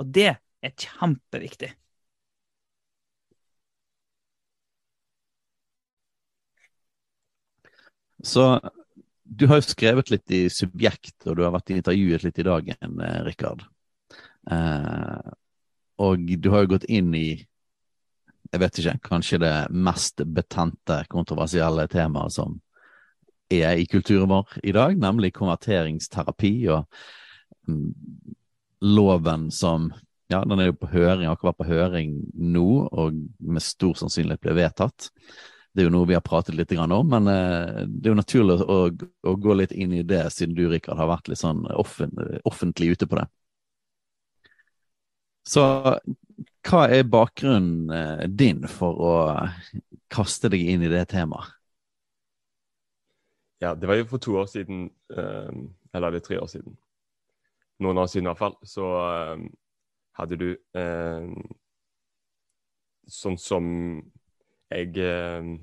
Og 0.00 0.10
det 0.14 0.30
er 0.34 0.74
kjempeviktig. 0.80 1.70
Så 8.24 8.44
du 9.24 9.46
har 9.46 9.60
jo 9.60 9.66
skrevet 9.66 10.10
litt 10.12 10.30
i 10.32 10.44
Subjekt, 10.52 11.16
og 11.26 11.36
du 11.36 11.44
har 11.44 11.52
vært 11.54 11.74
intervjuet 11.74 12.24
litt 12.24 12.38
i 12.40 12.46
dagen, 12.46 13.00
eh, 13.00 13.18
Rikard. 13.26 13.64
Eh, 14.50 15.32
og 16.04 16.30
du 16.40 16.48
har 16.52 16.64
jo 16.64 16.74
gått 16.74 16.88
inn 16.88 17.14
i 17.14 17.28
jeg 18.54 18.60
vet 18.60 18.78
ikke, 18.78 18.98
kanskje 19.08 19.40
det 19.42 19.54
mest 19.72 20.20
betente, 20.30 21.00
kontroversielle 21.10 21.88
temaet 21.90 22.36
som 22.36 22.58
er 23.50 23.80
i 23.80 23.86
kulturen 23.90 24.30
vår 24.30 24.58
i 24.62 24.74
dag, 24.76 24.94
nemlig 25.00 25.32
konverteringsterapi 25.34 26.52
og 26.70 26.84
mm, 27.66 27.88
loven 28.80 29.50
som 29.54 29.90
ja, 30.32 30.40
den 30.44 30.60
er 30.60 30.70
jo 30.70 30.78
på 30.80 30.88
høring, 30.88 31.28
akkurat 31.28 31.56
på 31.58 31.66
høring 31.68 32.14
nå, 32.34 32.68
og 32.88 33.18
med 33.38 33.62
stor 33.62 33.94
sannsynlighet 34.00 34.42
blir 34.42 34.56
vedtatt. 34.56 35.10
Det 35.74 35.82
er 35.82 35.88
jo 35.88 35.94
noe 35.94 36.08
vi 36.08 36.16
har 36.16 36.24
pratet 36.24 36.56
litt 36.56 36.72
om, 36.78 37.08
men 37.10 37.28
eh, 37.30 37.82
det 37.86 38.08
er 38.08 38.14
jo 38.14 38.20
naturlig 38.20 38.56
å, 38.62 38.78
å, 39.26 39.34
gå 39.36 39.56
litt 39.58 39.74
inn 39.74 39.92
i 39.92 40.04
det, 40.06 40.22
siden 40.32 40.54
du, 40.56 40.68
Rikard, 40.70 40.98
har 41.00 41.10
vært 41.10 41.28
litt 41.28 41.42
sånn 41.42 41.64
offentlig 41.74 42.94
ute 42.94 43.08
på 43.10 43.18
det. 43.18 43.26
Så 45.44 45.64
hva 46.64 46.86
er 46.88 47.04
bakgrunnen 47.10 47.90
eh, 47.92 48.24
din 48.30 48.64
for 48.70 49.02
å 49.02 49.16
kaste 50.14 50.48
deg 50.54 50.62
inn 50.72 50.86
i 50.86 50.92
det 50.92 51.04
temaet? 51.12 51.52
Ja, 53.62 53.74
det 53.74 53.88
var 53.88 53.96
jo 53.96 54.06
for 54.08 54.22
to 54.22 54.38
år 54.40 54.48
siden, 54.50 54.88
eh, 55.12 55.52
eller 55.94 56.14
det 56.14 56.22
er 56.22 56.26
tre 56.28 56.40
år 56.40 56.48
siden. 56.52 56.78
Noen 57.82 57.98
år 57.98 58.06
siden 58.06 58.28
i 58.28 58.30
hvert 58.30 58.38
fall, 58.38 58.54
så 58.62 58.86
hadde 60.14 60.36
du 60.38 60.48
sånn 63.10 63.38
som 63.40 63.64
jeg 64.72 64.96
eh, 64.98 65.54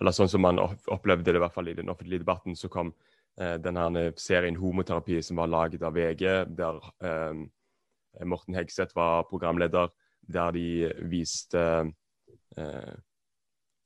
Eller 0.00 0.14
sånn 0.14 0.30
som 0.30 0.42
man 0.42 0.58
opplevde 0.58 1.30
det 1.30 1.38
i 1.38 1.42
hvert 1.42 1.54
fall 1.54 1.68
i 1.70 1.76
den 1.78 1.90
offentlige 1.92 2.24
debatten, 2.24 2.56
så 2.58 2.68
kom 2.68 2.90
eh, 3.38 3.56
denne 3.62 4.08
serien 4.18 4.58
Homoterapi 4.58 5.20
som 5.22 5.38
var 5.38 5.52
laget 5.52 5.84
av 5.86 5.94
VG, 5.94 6.24
der 6.50 6.80
eh, 7.06 7.44
Morten 8.26 8.58
Hegseth 8.58 8.96
var 8.96 9.28
programleder, 9.30 9.92
der 10.26 10.50
de 10.56 10.90
viste 11.10 11.62
eh, 12.58 12.94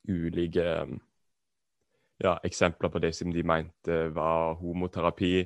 ulike 0.09 0.65
ja, 2.19 2.33
eksempler 2.43 2.89
på 2.89 3.01
det 3.03 3.13
som 3.15 3.31
de 3.33 3.45
mente 3.45 4.01
var 4.15 4.57
homoterapi. 4.59 5.45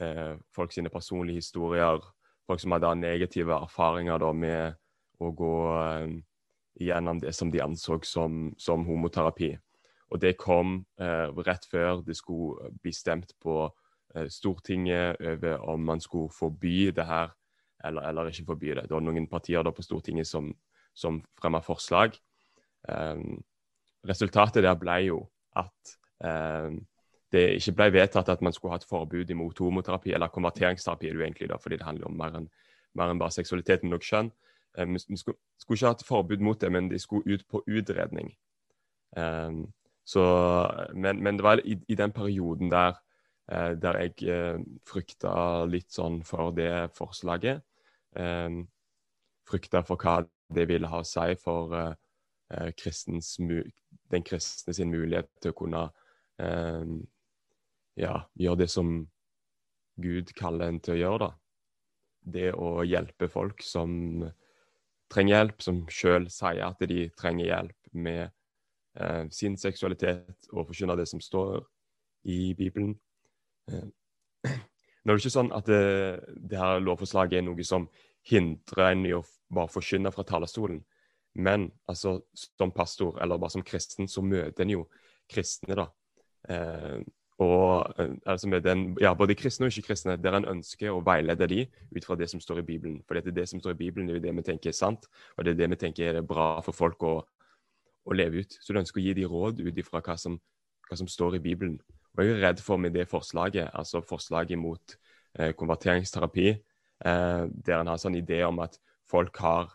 Eh, 0.00 0.36
folk 0.54 0.72
sine 0.72 0.88
personlige 0.88 1.42
historier. 1.42 2.00
Folk 2.48 2.60
som 2.60 2.72
hadde 2.72 2.94
negative 2.96 3.54
erfaringer 3.54 4.18
da, 4.18 4.32
med 4.32 4.78
å 5.20 5.32
gå 5.36 5.56
eh, 5.76 6.14
gjennom 6.80 7.20
det 7.20 7.34
som 7.36 7.50
de 7.52 7.60
anså 7.62 7.98
som, 8.08 8.48
som 8.58 8.86
homoterapi. 8.88 9.52
Og 10.10 10.22
det 10.22 10.38
kom 10.40 10.80
eh, 10.98 11.28
rett 11.46 11.66
før 11.70 12.00
det 12.06 12.16
skulle 12.18 12.72
bli 12.82 12.92
stemt 12.94 13.36
på 13.42 13.62
eh, 14.16 14.26
Stortinget 14.32 15.20
over 15.20 15.68
om 15.70 15.84
man 15.92 16.02
skulle 16.02 16.32
forby 16.34 16.90
det 16.96 17.06
her, 17.06 17.30
eller, 17.84 18.08
eller, 18.08 18.32
ikke 18.32 18.48
forby 18.54 18.74
det. 18.74 18.88
Det 18.88 18.96
var 18.96 19.04
noen 19.04 19.28
partier 19.30 19.62
da 19.64 19.72
på 19.74 19.84
Stortinget 19.84 20.28
som, 20.28 20.50
som 20.94 21.20
fremma 21.40 21.62
forslag. 21.64 22.16
Um, 22.88 23.42
resultatet 24.08 24.64
der 24.64 24.76
ble 24.80 24.96
jo 25.04 25.20
at 25.60 25.94
um, 26.24 26.80
det 27.32 27.46
ikke 27.56 27.76
ble 27.78 27.88
vedtatt 27.94 28.28
at 28.32 28.42
man 28.42 28.52
skulle 28.52 28.74
ha 28.74 28.80
et 28.80 28.88
forbud 28.88 29.30
imot 29.30 29.58
homoterapi, 29.62 30.12
eller 30.14 30.32
konverteringsterapi, 30.34 31.08
er 31.08 31.18
det 31.18 31.26
egentlig 31.26 31.50
da, 31.50 31.58
fordi 31.62 31.78
det 31.78 31.86
handler 31.86 32.08
om 32.10 32.16
mer 32.18 32.38
enn, 32.40 32.48
mer 32.98 33.12
enn 33.12 33.20
bare 33.22 33.34
seksualitet, 33.34 33.84
men 33.84 33.94
også 33.98 34.14
kjønn. 34.14 34.32
Um, 34.78 34.94
vi 34.94 35.18
skulle, 35.18 35.38
skulle, 35.58 35.78
ikke 35.78 35.92
hatt 35.92 36.06
forbud 36.06 36.42
mot 36.46 36.60
det, 36.60 36.72
men 36.72 36.90
de 36.90 36.98
skulle 36.98 37.34
ut 37.34 37.46
på 37.50 37.62
utredning. 37.66 38.32
Um, 39.16 39.68
så, 40.04 40.24
men, 40.94 41.22
men, 41.22 41.38
det 41.38 41.46
var 41.46 41.62
i, 41.64 41.78
i 41.88 41.94
den 41.98 42.12
perioden 42.12 42.70
der, 42.70 42.98
uh, 43.52 43.72
der 43.78 44.00
jeg 44.02 44.26
uh, 44.26 44.58
frykta 44.86 45.64
litt 45.70 45.90
sånn 45.94 46.22
for 46.26 46.54
det 46.54 46.90
forslaget. 46.98 47.62
Um, 48.18 48.64
frykta 49.46 49.84
for 49.86 50.02
hva 50.02 50.20
det 50.50 50.66
ville 50.66 50.90
ha 50.90 51.02
å 51.02 51.06
si 51.06 51.34
for 51.38 51.74
uh, 51.78 52.70
kristens, 52.78 53.36
den 54.10 54.26
kristne 54.26 54.74
sin 54.74 54.90
mulighet 54.90 55.30
til 55.42 55.54
å 55.54 55.58
kunne 55.62 55.86
ja, 57.98 58.20
gjøre 58.38 58.62
det 58.62 58.70
som 58.70 58.92
Gud 60.00 60.32
kaller 60.36 60.70
en 60.70 60.80
til 60.80 60.94
å 60.96 61.00
gjøre. 61.00 61.26
da. 61.26 61.30
Det 62.20 62.50
å 62.52 62.82
hjelpe 62.84 63.28
folk 63.32 63.62
som 63.64 63.90
trenger 65.10 65.36
hjelp, 65.36 65.62
som 65.64 65.80
sjøl 65.90 66.28
sier 66.30 66.66
at 66.68 66.82
de 66.86 67.08
trenger 67.18 67.48
hjelp 67.48 67.92
med 67.92 68.22
eh, 69.00 69.24
sin 69.34 69.56
seksualitet 69.58 70.50
og 70.52 70.68
forkynne 70.68 70.96
det 71.00 71.08
som 71.10 71.22
står 71.22 71.64
i 72.30 72.54
Bibelen. 72.58 72.94
Eh, 73.70 73.88
nå 75.02 75.10
er 75.10 75.16
det 75.16 75.24
ikke 75.24 75.34
sånn 75.34 75.52
at 75.56 75.66
det, 75.68 75.82
det, 76.36 76.58
her 76.60 76.80
lovforslaget 76.84 77.40
er 77.40 77.46
noe 77.48 77.66
som 77.66 77.88
hindrer 78.30 78.92
en 78.92 79.06
i 79.08 79.14
å 79.16 79.24
bare 79.50 79.72
forkynne 79.72 80.12
fra 80.14 80.26
talerstolen. 80.28 80.82
Men 81.40 81.68
altså, 81.90 82.18
som 82.34 82.72
pastor, 82.74 83.18
eller 83.22 83.38
bare 83.38 83.54
som 83.54 83.66
kristen, 83.66 84.08
så 84.10 84.22
møter 84.22 84.64
en 84.64 84.76
jo 84.76 84.84
kristne, 85.30 85.78
da. 85.78 85.86
Eh, 86.50 87.00
og 87.40 87.94
altså 88.26 88.48
med 88.48 88.60
den, 88.60 88.96
ja, 89.00 89.14
Både 89.14 89.34
kristne 89.34 89.66
og 89.66 89.72
ikke-kristne, 89.72 90.18
der 90.20 90.36
en 90.36 90.48
ønsker 90.50 90.92
å 90.92 91.00
veilede 91.04 91.46
de 91.48 91.62
ut 91.96 92.04
fra 92.04 92.16
det 92.20 92.28
som 92.28 92.40
står 92.40 92.60
i 92.60 92.66
Bibelen. 92.68 92.98
For 93.06 93.16
det 93.16 93.32
er 93.32 93.38
det 93.38 93.48
som 93.48 93.60
står 93.62 93.72
i 93.72 93.80
Bibelen, 93.80 94.08
det 94.08 94.18
er 94.18 94.26
det 94.26 94.34
vi 94.36 94.44
tenker 94.50 94.72
er 94.72 94.76
sant, 94.76 95.08
og 95.36 95.44
det 95.44 95.54
er 95.54 95.62
det 95.62 95.70
vi 95.72 95.80
tenker 95.80 96.20
er 96.20 96.26
bra 96.26 96.58
for 96.66 96.76
folk 96.76 97.02
å, 97.08 97.14
å 98.04 98.16
leve 98.16 98.44
ut. 98.44 98.58
Så 98.60 98.74
du 98.74 98.82
ønsker 98.82 99.00
å 99.00 99.04
gi 99.06 99.16
de 99.16 99.24
råd 99.24 99.62
ut 99.64 99.80
ifra 99.80 100.02
hva 100.04 100.18
hva 100.90 100.98
som 100.98 101.08
står 101.08 101.38
i 101.38 101.42
Bibelen. 101.44 101.78
Og 102.18 102.24
Jeg 102.24 102.34
er 102.34 102.42
redd 102.42 102.60
for 102.60 102.76
med 102.76 102.92
det 102.92 103.06
forslaget, 103.08 103.70
altså 103.72 104.02
forslaget 104.02 104.58
mot 104.58 104.96
eh, 105.38 105.52
konverteringsterapi, 105.54 106.48
eh, 106.50 107.44
der 107.46 107.76
en 107.78 107.86
har 107.86 107.94
en 107.94 108.02
sånn 108.02 108.18
idé 108.18 108.42
om 108.44 108.58
at 108.60 108.80
folk 109.08 109.38
har 109.38 109.70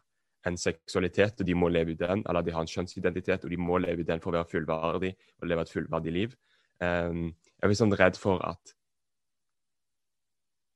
en 0.46 0.58
seksualitet, 0.60 1.40
og 1.40 1.48
de 1.48 1.56
må 1.58 1.70
leve 1.72 1.96
ut 1.96 2.02
den, 2.04 2.22
eller 2.28 2.44
de 2.46 2.54
har 2.54 2.62
en 2.62 2.70
kjønnsidentitet, 2.70 3.48
og 3.48 3.50
de 3.50 3.58
må 3.58 3.80
leve 3.82 4.04
ut 4.04 4.10
den 4.12 4.22
for 4.22 4.34
å 4.34 4.38
være 4.38 4.52
fullverdig 4.52 5.16
og 5.42 5.48
leve 5.50 5.66
et 5.66 5.74
fullverdig 5.74 6.14
liv. 6.14 6.36
Um, 6.84 7.32
jeg 7.62 7.72
er 7.72 7.80
sånn 7.80 7.96
redd 7.96 8.18
for 8.20 8.42
at 8.46 8.76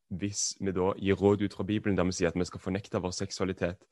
hvis 0.09 0.55
vi 0.59 0.73
da 0.73 0.91
gir 0.97 1.19
råd 1.19 1.43
ut 1.45 1.53
fra 1.53 1.65
Bibelen 1.67 1.97
der 1.97 2.07
vi 2.07 2.15
sier 2.17 2.31
at 2.31 2.37
vi 2.37 2.47
skal 2.47 2.61
fornekte 2.63 3.01
vår 3.01 3.13
seksualitet, 3.13 3.83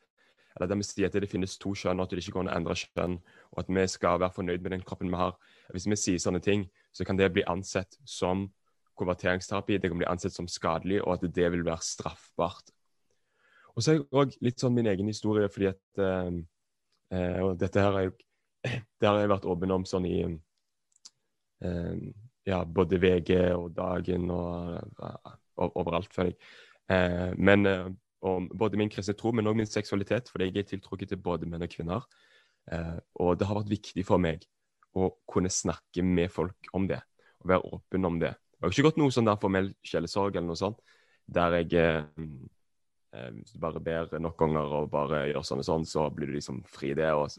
eller 0.55 0.69
der 0.71 0.79
vi 0.79 0.87
sier 0.87 1.11
at 1.11 1.13
det 1.13 1.29
finnes 1.29 1.57
to 1.61 1.75
kjønn, 1.77 1.99
og 1.99 2.07
at 2.07 2.15
det 2.15 2.23
ikke 2.23 2.39
går 2.39 2.47
an 2.47 2.49
å 2.49 2.55
endre 2.57 2.77
kjønn, 2.79 3.19
og 3.53 3.59
at 3.61 3.69
vi 3.69 3.83
skal 3.93 4.21
være 4.23 4.33
fornøyd 4.33 4.63
med 4.63 4.73
den 4.73 4.85
kroppen 4.85 5.11
vi 5.13 5.19
har. 5.19 5.35
Hvis 5.69 5.85
vi 5.85 5.99
sier 5.99 6.23
sånne 6.23 6.41
ting, 6.41 6.65
så 6.91 7.05
kan 7.05 7.19
det 7.19 7.29
bli 7.35 7.45
ansett 7.45 7.99
som 8.09 8.47
konverteringsterapi, 8.97 9.77
det 9.77 9.91
kan 9.91 10.01
bli 10.01 10.09
ansett 10.09 10.33
som 10.33 10.49
skadelig, 10.49 11.03
og 11.03 11.19
at 11.19 11.27
det 11.35 11.51
vil 11.53 11.65
være 11.65 11.85
straffbart. 11.85 12.73
Og 13.75 13.83
så 13.83 13.91
er 13.91 13.99
jeg 13.99 14.07
òg 14.09 14.33
litt 14.41 14.63
sånn 14.63 14.73
min 14.73 14.89
egen 14.89 15.11
historie, 15.11 15.49
fordi 15.53 15.69
at 15.69 16.01
eh, 16.01 16.31
eh 17.13 17.41
Og 17.45 17.57
dette 17.57 17.79
her 17.79 17.91
har 17.91 18.01
jeg, 18.07 18.13
Det 18.99 19.07
har 19.07 19.19
jeg 19.19 19.29
vært 19.29 19.45
åpen 19.45 19.71
om 19.71 19.85
sånn 19.85 20.05
i 20.05 20.17
eh, 20.25 21.95
ja, 22.47 22.63
både 22.63 22.99
VG 23.01 23.31
og 23.53 23.71
Dagen 23.75 24.31
og, 24.31 24.77
og 25.59 25.79
overalt, 25.81 26.13
føler 26.15 26.33
jeg. 26.33 26.51
Eh, 26.93 27.31
men 27.35 27.65
eh, 27.67 27.87
om 28.27 28.47
både 28.47 28.79
min 28.79 28.91
kristne 28.91 29.15
tro, 29.17 29.33
men 29.35 29.47
òg 29.49 29.57
min 29.59 29.69
seksualitet, 29.69 30.31
fordi 30.31 30.49
jeg 30.49 30.63
er 30.63 30.69
tiltrukket 30.71 31.11
til 31.13 31.21
både 31.21 31.49
menn 31.49 31.65
og 31.65 31.71
kvinner. 31.73 32.07
Eh, 32.71 32.97
og 33.21 33.37
det 33.39 33.47
har 33.49 33.59
vært 33.59 33.73
viktig 33.73 34.05
for 34.07 34.21
meg 34.21 34.45
å 34.97 35.11
kunne 35.29 35.51
snakke 35.53 36.03
med 36.03 36.31
folk 36.33 36.71
om 36.77 36.87
det, 36.89 36.99
og 37.43 37.51
være 37.51 37.73
åpen 37.77 38.09
om 38.09 38.19
det. 38.21 38.33
Det 38.57 38.65
har 38.65 38.73
ikke 38.73 38.87
gått 38.89 39.01
noe 39.01 39.13
sånn 39.13 39.29
der 39.29 39.39
formell 39.41 39.71
sjelesorg 39.85 40.35
eller 40.35 40.49
noe 40.49 40.59
sånt, 40.59 40.79
der 41.27 41.59
jeg 41.59 41.73
eh, 41.77 42.03
eh, 43.13 43.31
Hvis 43.35 43.57
bare 43.59 43.83
ber 43.83 44.13
nok 44.23 44.37
ganger 44.39 44.75
og 44.81 44.91
bare 44.91 45.27
gjør 45.33 45.45
sånn 45.45 45.63
og 45.63 45.67
sånn, 45.67 45.85
så 45.85 46.07
blir 46.13 46.31
du 46.31 46.37
liksom 46.39 46.63
fri 46.71 46.93
det 46.97 47.11
og 47.13 47.29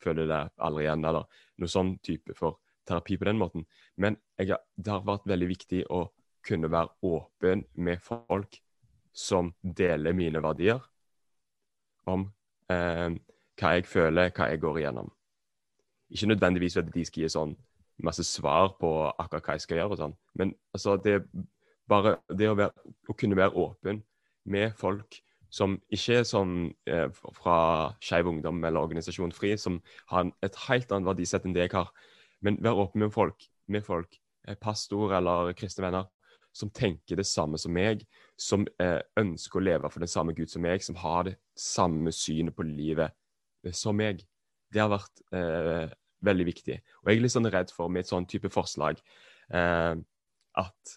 føler 0.00 0.28
det 0.28 0.42
aldri 0.60 0.86
igjen, 0.86 1.04
eller 1.04 1.26
noe 1.60 1.70
sånn 1.70 1.96
type 2.04 2.36
for 2.36 2.60
terapi 2.90 3.18
på 3.20 3.28
den 3.28 3.38
måten. 3.40 3.66
Men 3.96 4.18
jeg, 4.38 4.58
det 4.76 4.92
har 4.92 5.06
vært 5.06 5.28
veldig 5.30 5.48
viktig 5.50 5.84
å 5.90 6.04
kunne 6.46 6.70
være 6.72 6.92
åpen 7.06 7.64
med 7.76 8.02
folk 8.02 8.60
som 9.16 9.52
deler 9.62 10.16
mine 10.16 10.42
verdier, 10.42 10.80
om 12.08 12.28
eh, 12.72 13.08
hva 13.60 13.72
jeg 13.76 13.88
føler, 13.88 14.30
hva 14.34 14.50
jeg 14.50 14.62
går 14.62 14.82
igjennom. 14.82 15.10
Ikke 16.10 16.30
nødvendigvis 16.30 16.78
at 16.80 16.88
de 16.94 17.04
skal 17.06 17.24
gi 17.24 17.32
sånn 17.32 17.56
masse 18.00 18.24
svar 18.24 18.74
på 18.80 18.90
akkurat 19.10 19.46
hva 19.46 19.56
jeg 19.56 19.66
skal 19.66 19.80
gjøre, 19.80 19.96
og 19.96 20.00
sånn. 20.00 20.14
men 20.40 20.54
altså, 20.74 20.96
det 20.96 21.20
bare 21.90 22.16
det 22.38 22.48
å, 22.50 22.54
være, 22.58 22.92
å, 23.10 23.16
kunne 23.18 23.38
være 23.38 23.56
åpen 23.58 24.00
med 24.50 24.74
folk 24.78 25.18
som 25.50 25.74
ikke 25.90 26.20
er 26.20 26.26
sånn 26.28 26.70
eh, 26.86 27.08
fra 27.34 27.56
Skeiv 28.02 28.28
Ungdom 28.30 28.62
eller 28.62 28.84
Organisasjon 28.84 29.34
FRI, 29.34 29.56
som 29.58 29.80
har 30.12 30.30
et 30.46 30.58
helt 30.68 30.92
annet 30.94 31.10
verdisett 31.10 31.46
enn 31.46 31.56
det 31.56 31.66
jeg 31.66 31.74
har. 31.74 31.90
Men 32.44 32.58
vær 32.64 32.78
åpen 32.84 33.04
med 33.04 33.12
folk, 33.14 33.46
med 33.68 33.84
folk, 33.84 34.16
eh, 34.48 34.56
pastor 34.60 35.14
eller 35.16 35.52
kristne 35.58 35.86
venner, 35.86 36.08
som 36.52 36.70
tenker 36.74 37.20
det 37.20 37.26
samme 37.28 37.58
som 37.58 37.72
meg, 37.72 38.02
som 38.38 38.66
eh, 38.82 38.98
ønsker 39.20 39.60
å 39.60 39.64
leve 39.64 39.90
for 39.90 40.02
den 40.02 40.10
samme 40.10 40.34
Gud 40.34 40.50
som 40.50 40.64
meg, 40.64 40.82
som 40.82 40.98
har 40.98 41.28
det 41.28 41.36
samme 41.58 42.12
synet 42.14 42.56
på 42.56 42.66
livet 42.66 43.12
eh, 43.64 43.74
som 43.76 43.96
meg. 43.96 44.24
Det 44.70 44.82
har 44.82 44.90
vært 44.90 45.22
eh, 45.36 45.92
veldig 46.26 46.46
viktig. 46.48 46.80
Og 47.02 47.10
jeg 47.10 47.20
er 47.20 47.24
litt 47.24 47.34
sånn 47.34 47.50
redd 47.52 47.72
for 47.74 47.92
med 47.92 48.04
et 48.04 48.10
sånn 48.10 48.26
type 48.28 48.50
forslag 48.52 48.98
eh, 49.54 49.94
at 50.60 50.96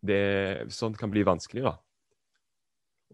det 0.00 0.70
sånt 0.72 0.96
kan 0.98 1.10
bli 1.12 1.24
vanskelig, 1.26 1.66
da. 1.66 1.74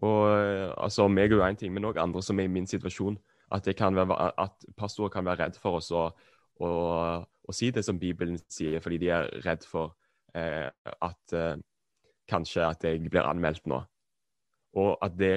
Og 0.05 0.23
eh, 0.29 0.69
altså, 0.77 1.07
meg 1.09 1.31
er 1.31 1.39
jo 1.39 1.45
én 1.45 1.57
ting, 1.57 1.73
men 1.73 1.87
òg 1.89 1.99
andre 2.01 2.21
som 2.23 2.39
er 2.39 2.47
i 2.47 2.53
min 2.53 2.69
situasjon. 2.69 3.17
At, 3.53 3.67
være, 3.67 4.31
at 4.43 4.65
pastorer 4.75 5.11
kan 5.11 5.25
være 5.25 5.45
redd 5.45 5.59
for 5.63 5.79
oss 5.79 5.87
å, 5.95 6.09
å, 6.63 6.71
å 7.23 7.55
si 7.55 7.71
det 7.73 7.83
som 7.85 7.99
Bibelen 7.99 8.39
sier, 8.51 8.81
fordi 8.83 8.99
de 9.03 9.11
er 9.13 9.29
redd 9.45 9.65
for 9.67 9.95
eh, 10.35 10.67
at 10.83 11.35
eh, 11.35 11.55
kanskje 12.27 12.65
at 12.67 12.83
jeg 12.87 13.03
blir 13.07 13.27
anmeldt 13.27 13.67
nå. 13.69 13.81
Og 14.77 14.97
at 15.03 15.15
det 15.17 15.35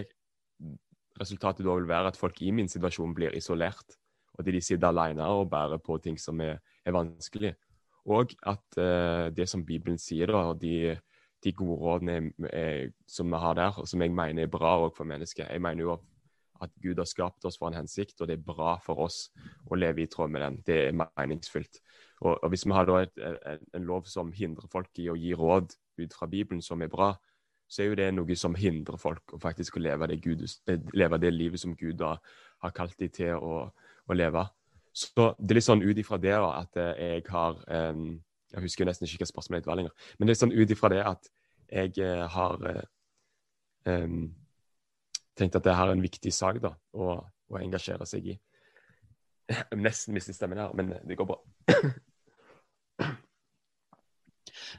resultatet 1.20 1.66
da 1.66 1.76
vil 1.76 1.88
være 1.88 2.12
at 2.12 2.18
folk 2.18 2.40
i 2.42 2.52
min 2.54 2.68
situasjon 2.70 3.14
blir 3.16 3.36
isolert. 3.36 3.98
Og 4.34 4.42
at 4.42 4.52
de 4.52 4.62
sitter 4.64 4.88
alene 4.88 5.26
og 5.28 5.50
bærer 5.52 5.80
på 5.84 5.98
ting 6.02 6.18
som 6.20 6.40
er, 6.44 6.60
er 6.84 6.96
vanskelig. 6.96 7.54
Og 8.10 8.32
at 8.48 8.80
eh, 8.80 9.28
det 9.36 9.48
som 9.50 9.64
Bibelen 9.66 10.00
sier, 10.00 10.32
og 10.34 10.60
de, 10.62 10.96
de 11.44 11.52
gode 11.56 11.78
rådene 11.82 12.48
er, 12.48 12.90
som 13.08 13.28
vi 13.30 13.40
har 13.42 13.58
der, 13.58 13.76
og 13.78 13.88
som 13.88 14.02
jeg 14.02 14.14
mener 14.14 14.46
er 14.46 14.52
bra 14.52 14.74
for 14.96 15.08
mennesket 15.08 15.50
Jeg 15.50 15.62
mener 15.62 15.84
jo 15.84 15.92
at 15.98 16.06
Gud 16.82 16.98
har 17.00 17.08
skapt 17.08 17.44
oss 17.48 17.56
for 17.60 17.70
en 17.70 17.78
hensikt, 17.80 18.18
og 18.20 18.28
det 18.28 18.36
er 18.38 18.44
bra 18.44 18.74
for 18.84 19.00
oss 19.06 19.30
å 19.70 19.78
leve 19.78 20.04
i 20.04 20.10
tråd 20.10 20.32
med 20.34 20.44
den. 20.44 20.60
Det 20.66 20.78
er 20.88 20.96
meningsfylt. 20.98 21.80
Og, 22.20 22.36
og 22.36 22.48
Hvis 22.52 22.66
vi 22.66 22.76
har 22.76 22.88
da 22.88 23.00
et, 23.00 23.16
en, 23.24 23.64
en 23.78 23.88
lov 23.88 24.08
som 24.10 24.32
hindrer 24.36 24.68
folk 24.72 25.00
i 25.00 25.08
å 25.08 25.16
gi 25.16 25.32
råd 25.36 25.72
ut 26.00 26.16
fra 26.16 26.28
Bibelen 26.28 26.62
som 26.64 26.82
er 26.82 26.92
bra, 26.92 27.14
så 27.70 27.82
er 27.82 27.90
jo 27.90 27.98
det 28.00 28.08
noe 28.16 28.36
som 28.38 28.56
hindrer 28.58 28.98
folk 28.98 29.36
å 29.36 29.38
faktisk 29.40 29.78
leve 29.78 30.08
det, 30.10 30.18
Gud, 30.24 30.42
leve 30.92 31.20
det 31.22 31.30
livet 31.30 31.62
som 31.62 31.76
Gud 31.78 32.02
har, 32.02 32.18
har 32.64 32.74
kalt 32.74 32.96
dem 32.98 33.12
til 33.14 33.36
å, 33.38 33.68
å, 33.70 34.16
leve. 34.16 34.42
Så 34.90 35.30
det 35.38 35.54
er 35.54 35.60
litt 35.60 35.68
sånn 35.68 35.84
ut 35.84 36.00
ifra 36.02 36.18
det 36.18 36.34
at 36.34 36.80
jeg 36.98 37.22
har 37.30 37.60
um, 37.94 38.18
Jeg 38.50 38.64
husker 38.64 38.88
nesten 38.88 39.06
ikke 39.06 39.22
hva 39.22 39.28
spørsmålet 39.30 39.68
var 39.70 39.78
lenger. 39.78 39.92
Men 40.18 40.26
det 40.26 40.34
er 40.34 40.40
sånn 40.40 40.56
ut 40.56 40.72
ifra 40.74 40.90
det 40.90 41.04
at 41.06 41.28
jeg 41.70 42.24
har 42.34 42.64
um, 43.86 44.24
tenkt 45.40 45.58
at 45.58 45.66
det 45.66 45.74
her 45.76 45.90
er 45.90 45.96
en 45.96 46.04
viktig 46.04 46.32
sak 46.34 46.60
da, 46.62 46.74
å, 46.94 47.16
å 47.24 47.60
engasjere 47.60 48.06
seg 48.08 48.32
i. 48.34 48.38
Jeg 49.50 49.80
nesten 49.82 50.14
mistet 50.14 50.36
stemmen 50.38 50.60
her, 50.62 50.72
men 50.78 50.94
det 51.06 51.18
går 51.18 51.32
bra. 51.32 51.40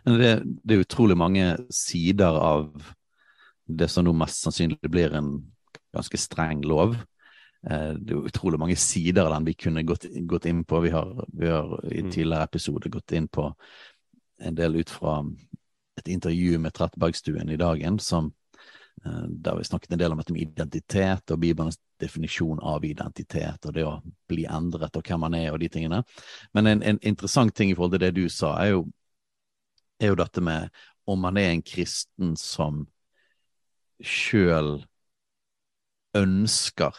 Det, 0.05 0.29
det, 0.63 0.75
er 0.75 0.83
utrolig 0.83 1.17
mange 1.19 1.45
sider 1.73 2.37
av 2.37 2.69
det 3.67 3.87
som 3.91 4.05
nå 4.05 4.13
mest 4.17 4.43
sannsynlig 4.43 4.89
blir 4.91 5.13
en 5.17 5.33
ganske 5.93 6.19
streng 6.19 6.63
lov. 6.65 6.95
Eh, 7.67 7.91
det 7.99 8.15
er 8.15 8.29
utrolig 8.31 8.59
mange 8.61 8.77
sider 8.79 9.25
av 9.25 9.35
den 9.35 9.49
vi 9.51 9.57
kunne 9.59 9.83
gått, 9.87 10.07
gått 10.27 10.47
inn 10.49 10.63
på. 10.65 10.81
Vi 10.85 10.93
har, 10.95 11.11
vi 11.27 11.51
har 11.51 11.75
i 11.91 12.01
mm. 12.01 12.11
tidligere 12.11 12.47
episode 12.49 12.93
gått 12.93 13.15
inn 13.17 13.27
på 13.31 13.51
en 14.41 14.57
del 14.57 14.79
ut 14.81 14.89
fra 14.89 15.19
et 15.99 16.07
intervju 16.09 16.57
med 16.61 16.73
Trettebergstuen 16.73 17.51
i 17.51 17.59
dagen, 17.61 17.99
som, 17.99 18.31
der 19.03 19.57
vi 19.57 19.63
snakket 19.65 19.95
en 19.95 20.01
del 20.01 20.13
om 20.13 20.19
dette 20.19 20.33
med 20.33 20.43
identitet 20.43 21.31
og 21.33 21.39
Bibelens 21.41 21.79
definisjon 22.01 22.59
av 22.61 22.85
identitet 22.85 23.65
og 23.65 23.73
det 23.73 23.85
å 23.87 23.95
bli 24.29 24.43
endret 24.45 24.97
og 24.97 25.05
hvem 25.07 25.23
man 25.25 25.37
er 25.37 25.49
og 25.53 25.59
de 25.61 25.69
tingene. 25.73 26.03
Men 26.53 26.69
en, 26.69 26.83
en 26.83 26.99
interessant 27.01 27.55
ting 27.55 27.71
i 27.71 27.75
forhold 27.77 27.95
til 27.95 28.03
det 28.05 28.11
du 28.17 28.27
sa, 28.29 28.55
er 28.61 28.75
jo 28.75 28.83
er 30.01 30.13
jo 30.13 30.17
dette 30.17 30.41
med 30.41 30.69
om 31.09 31.21
man 31.21 31.37
er 31.37 31.51
en 31.51 31.63
kristen 31.65 32.35
som 32.39 32.85
sjøl 34.01 34.79
ønsker 36.17 36.97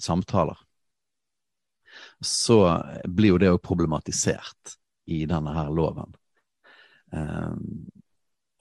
samtaler, 0.00 0.58
så 2.20 2.58
blir 3.08 3.34
jo 3.34 3.40
det 3.40 3.52
jo 3.52 3.62
problematisert 3.62 4.76
i 5.10 5.24
denne 5.28 5.54
her 5.56 5.70
loven. 5.72 6.14
Um, 7.14 7.86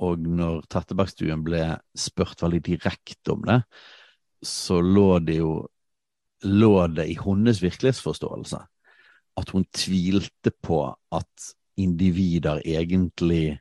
og 0.02 0.24
når 0.26 0.64
Tettebergstuen 0.72 1.44
ble 1.46 1.62
spurt 1.98 2.42
veldig 2.42 2.62
direkte 2.66 3.36
om 3.36 3.44
det, 3.46 3.60
så 4.44 4.80
lå 4.82 5.20
det 5.24 5.38
jo 5.40 5.54
lå 6.44 6.88
det 6.92 7.06
i 7.08 7.18
hennes 7.20 7.62
virkelighetsforståelse 7.64 8.60
at 9.40 9.52
hun 9.56 9.66
tvilte 9.74 10.52
på 10.62 10.86
at 11.16 11.54
individer 11.80 12.62
egentlig 12.66 13.60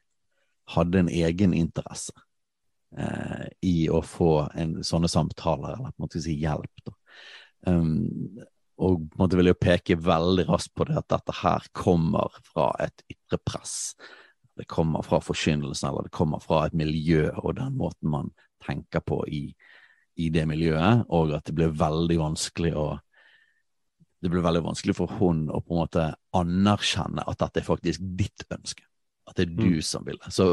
hadde 0.73 1.03
en 1.03 1.11
egeninteresse 1.13 2.15
eh, 2.99 3.47
i 3.65 3.77
å 3.89 4.03
få 4.05 4.49
en, 4.59 4.81
sånne 4.85 5.09
samtaler, 5.11 5.77
eller 5.77 5.95
på 5.95 6.03
en 6.03 6.07
måte 6.07 6.23
si 6.23 6.37
hjelp. 6.43 6.85
Da. 6.85 6.95
Um, 7.73 8.43
og 8.83 9.07
på 9.15 9.25
en 9.25 9.47
jeg 9.47 9.61
peke 9.63 9.97
veldig 10.01 10.47
raskt 10.51 10.75
på 10.77 10.87
det 10.89 10.99
at 10.99 11.09
dette 11.13 11.37
her 11.41 11.67
kommer 11.77 12.35
fra 12.51 12.73
et 12.83 13.05
ytre 13.13 13.39
press. 13.41 13.95
Det 14.57 14.69
kommer 14.69 15.05
fra 15.07 15.21
forkynnelsen, 15.25 15.89
eller 15.89 16.09
det 16.09 16.15
kommer 16.15 16.43
fra 16.43 16.67
et 16.67 16.75
miljø 16.77 17.31
og 17.41 17.57
den 17.57 17.79
måten 17.81 18.11
man 18.13 18.33
tenker 18.63 19.01
på 19.01 19.23
i, 19.29 19.47
i 20.21 20.29
det 20.33 20.45
miljøet, 20.49 21.07
og 21.09 21.33
at 21.39 21.49
det 21.49 21.57
blir 21.57 21.73
veldig 21.79 22.21
vanskelig 22.21 22.77
å 22.77 22.87
det 24.23 24.31
blir 24.31 24.45
veldig 24.45 24.61
vanskelig 24.63 24.95
for 24.95 25.11
hun 25.19 25.49
å 25.51 25.59
på 25.65 25.75
en 25.75 25.81
måte 25.81 26.03
anerkjenne 26.39 27.25
at 27.27 27.41
dette 27.41 27.59
er 27.59 27.67
faktisk 27.67 28.05
ditt 28.21 28.45
ønske. 28.55 28.85
At 29.27 29.39
det 29.39 29.49
er 29.49 29.57
du 29.57 29.79
mm. 29.79 29.83
som 29.87 30.05
vil 30.07 30.19
det. 30.23 30.31
Så, 30.35 30.47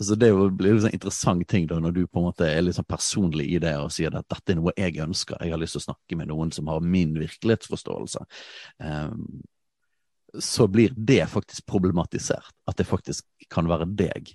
så 0.00 0.16
det 0.20 0.28
blir 0.56 0.74
en 0.74 0.82
sånn 0.84 0.96
interessant 0.96 1.46
ting 1.48 1.64
da, 1.68 1.78
når 1.80 1.94
du 1.96 2.02
på 2.04 2.20
en 2.20 2.26
måte 2.28 2.48
er 2.48 2.60
litt 2.64 2.76
sånn 2.76 2.88
personlig 2.88 3.46
i 3.54 3.60
det 3.62 3.72
og 3.80 3.88
sier 3.94 4.12
at 4.16 4.28
dette 4.28 4.52
er 4.52 4.60
noe 4.60 4.74
jeg 4.76 5.00
ønsker. 5.04 5.40
Jeg 5.40 5.54
har 5.54 5.60
lyst 5.60 5.78
til 5.78 5.82
å 5.82 5.86
snakke 5.88 6.20
med 6.20 6.28
noen 6.28 6.52
som 6.52 6.68
har 6.72 6.84
min 6.84 7.16
virkelighetsforståelse. 7.20 8.24
Um, 8.84 9.40
så 10.38 10.66
blir 10.70 10.92
det 10.96 11.24
faktisk 11.30 11.66
problematisert. 11.66 12.52
At 12.68 12.78
det 12.78 12.88
faktisk 12.88 13.26
kan 13.50 13.68
være 13.70 13.88
deg. 13.98 14.32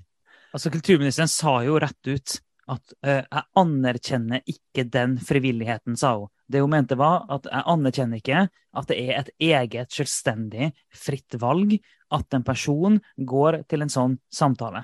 Altså 0.56 0.72
Kulturministeren 0.72 1.32
sa 1.32 1.58
jo 1.66 1.80
rett 1.80 2.08
ut 2.08 2.38
at 2.72 2.96
uh, 3.06 3.22
jeg 3.22 3.44
anerkjenner 3.62 4.42
ikke 4.50 4.88
den 4.90 5.20
frivilligheten, 5.22 5.98
sa 6.00 6.16
hun. 6.18 6.32
Det 6.50 6.62
hun 6.62 6.72
mente 6.74 6.98
var 6.98 7.26
at 7.34 7.48
jeg 7.50 7.66
anerkjenner 7.74 8.22
ikke 8.22 8.42
at 8.50 8.90
det 8.90 8.98
er 9.02 9.20
et 9.20 9.32
eget, 9.42 9.94
selvstendig, 9.94 10.72
fritt 10.94 11.38
valg 11.42 11.74
at 12.14 12.38
en 12.38 12.46
person 12.46 13.00
går 13.18 13.64
til 13.70 13.86
en 13.86 13.92
sånn 13.92 14.18
samtale. 14.34 14.84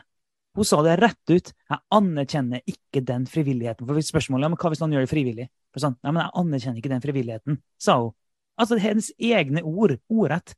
Hun 0.58 0.68
sa 0.68 0.82
det 0.84 0.98
rett 1.00 1.32
ut. 1.32 1.52
Jeg 1.54 1.84
anerkjenner 1.96 2.64
ikke 2.68 3.04
den 3.08 3.28
frivilligheten. 3.30 3.88
For 3.88 4.04
spørsmålet 4.04 4.50
er 4.50 4.58
hva 4.58 4.72
hvis 4.74 4.82
noen 4.82 4.98
gjør 4.98 5.06
det 5.06 5.12
frivillig? 5.14 5.46
For 5.72 5.86
sånn, 5.86 5.96
Nei, 6.02 6.12
men 6.12 6.26
jeg 6.26 6.36
anerkjenner 6.42 6.82
ikke 6.82 6.92
den 6.92 7.06
frivilligheten, 7.06 7.62
sa 7.80 8.02
hun. 8.02 8.16
Altså 8.60 8.76
det 8.76 8.82
er 8.82 8.90
hennes 8.90 9.12
egne 9.16 9.64
ord. 9.64 9.96
Ordrett. 10.12 10.56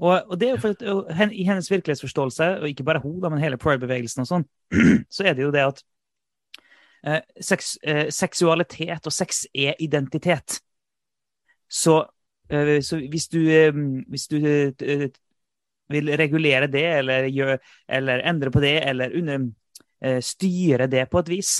Og, 0.00 0.22
og, 0.30 0.36
det 0.40 0.48
er 0.48 0.54
jo 0.54 0.60
for 0.62 0.84
og, 0.88 1.10
I 1.12 1.44
hennes 1.44 1.70
virkelighetsforståelse, 1.70 2.46
og 2.60 2.68
ikke 2.68 2.84
bare 2.84 3.02
hun, 3.02 3.20
men 3.20 3.42
hele 3.42 3.58
pride-bevegelsen 3.60 4.24
og 4.24 4.30
sånn, 4.30 4.46
så 5.14 5.26
er 5.28 5.36
det 5.36 5.44
jo 5.44 5.52
det 5.52 5.64
at 5.66 5.82
eh, 7.04 7.20
sex, 7.44 7.74
eh, 7.84 8.06
seksualitet 8.14 9.06
og 9.06 9.12
sex 9.12 9.44
er 9.52 9.76
identitet. 9.78 10.60
Så, 11.68 11.98
eh, 12.48 12.78
så 12.80 13.02
hvis 13.12 13.28
du, 13.28 13.42
eh, 13.52 13.82
hvis 14.08 14.26
du 14.32 14.38
eh, 14.40 15.10
vil 15.92 16.12
regulere 16.16 16.70
det, 16.72 16.86
eller, 17.02 17.28
gjør, 17.28 17.58
eller, 17.88 18.24
endre 18.32 18.50
på 18.54 18.64
det, 18.64 18.78
eller 18.88 19.16
under, 19.20 19.50
eh, 20.00 20.20
styre 20.24 20.88
det 20.88 21.10
på 21.10 21.20
et 21.20 21.32
vis, 21.36 21.58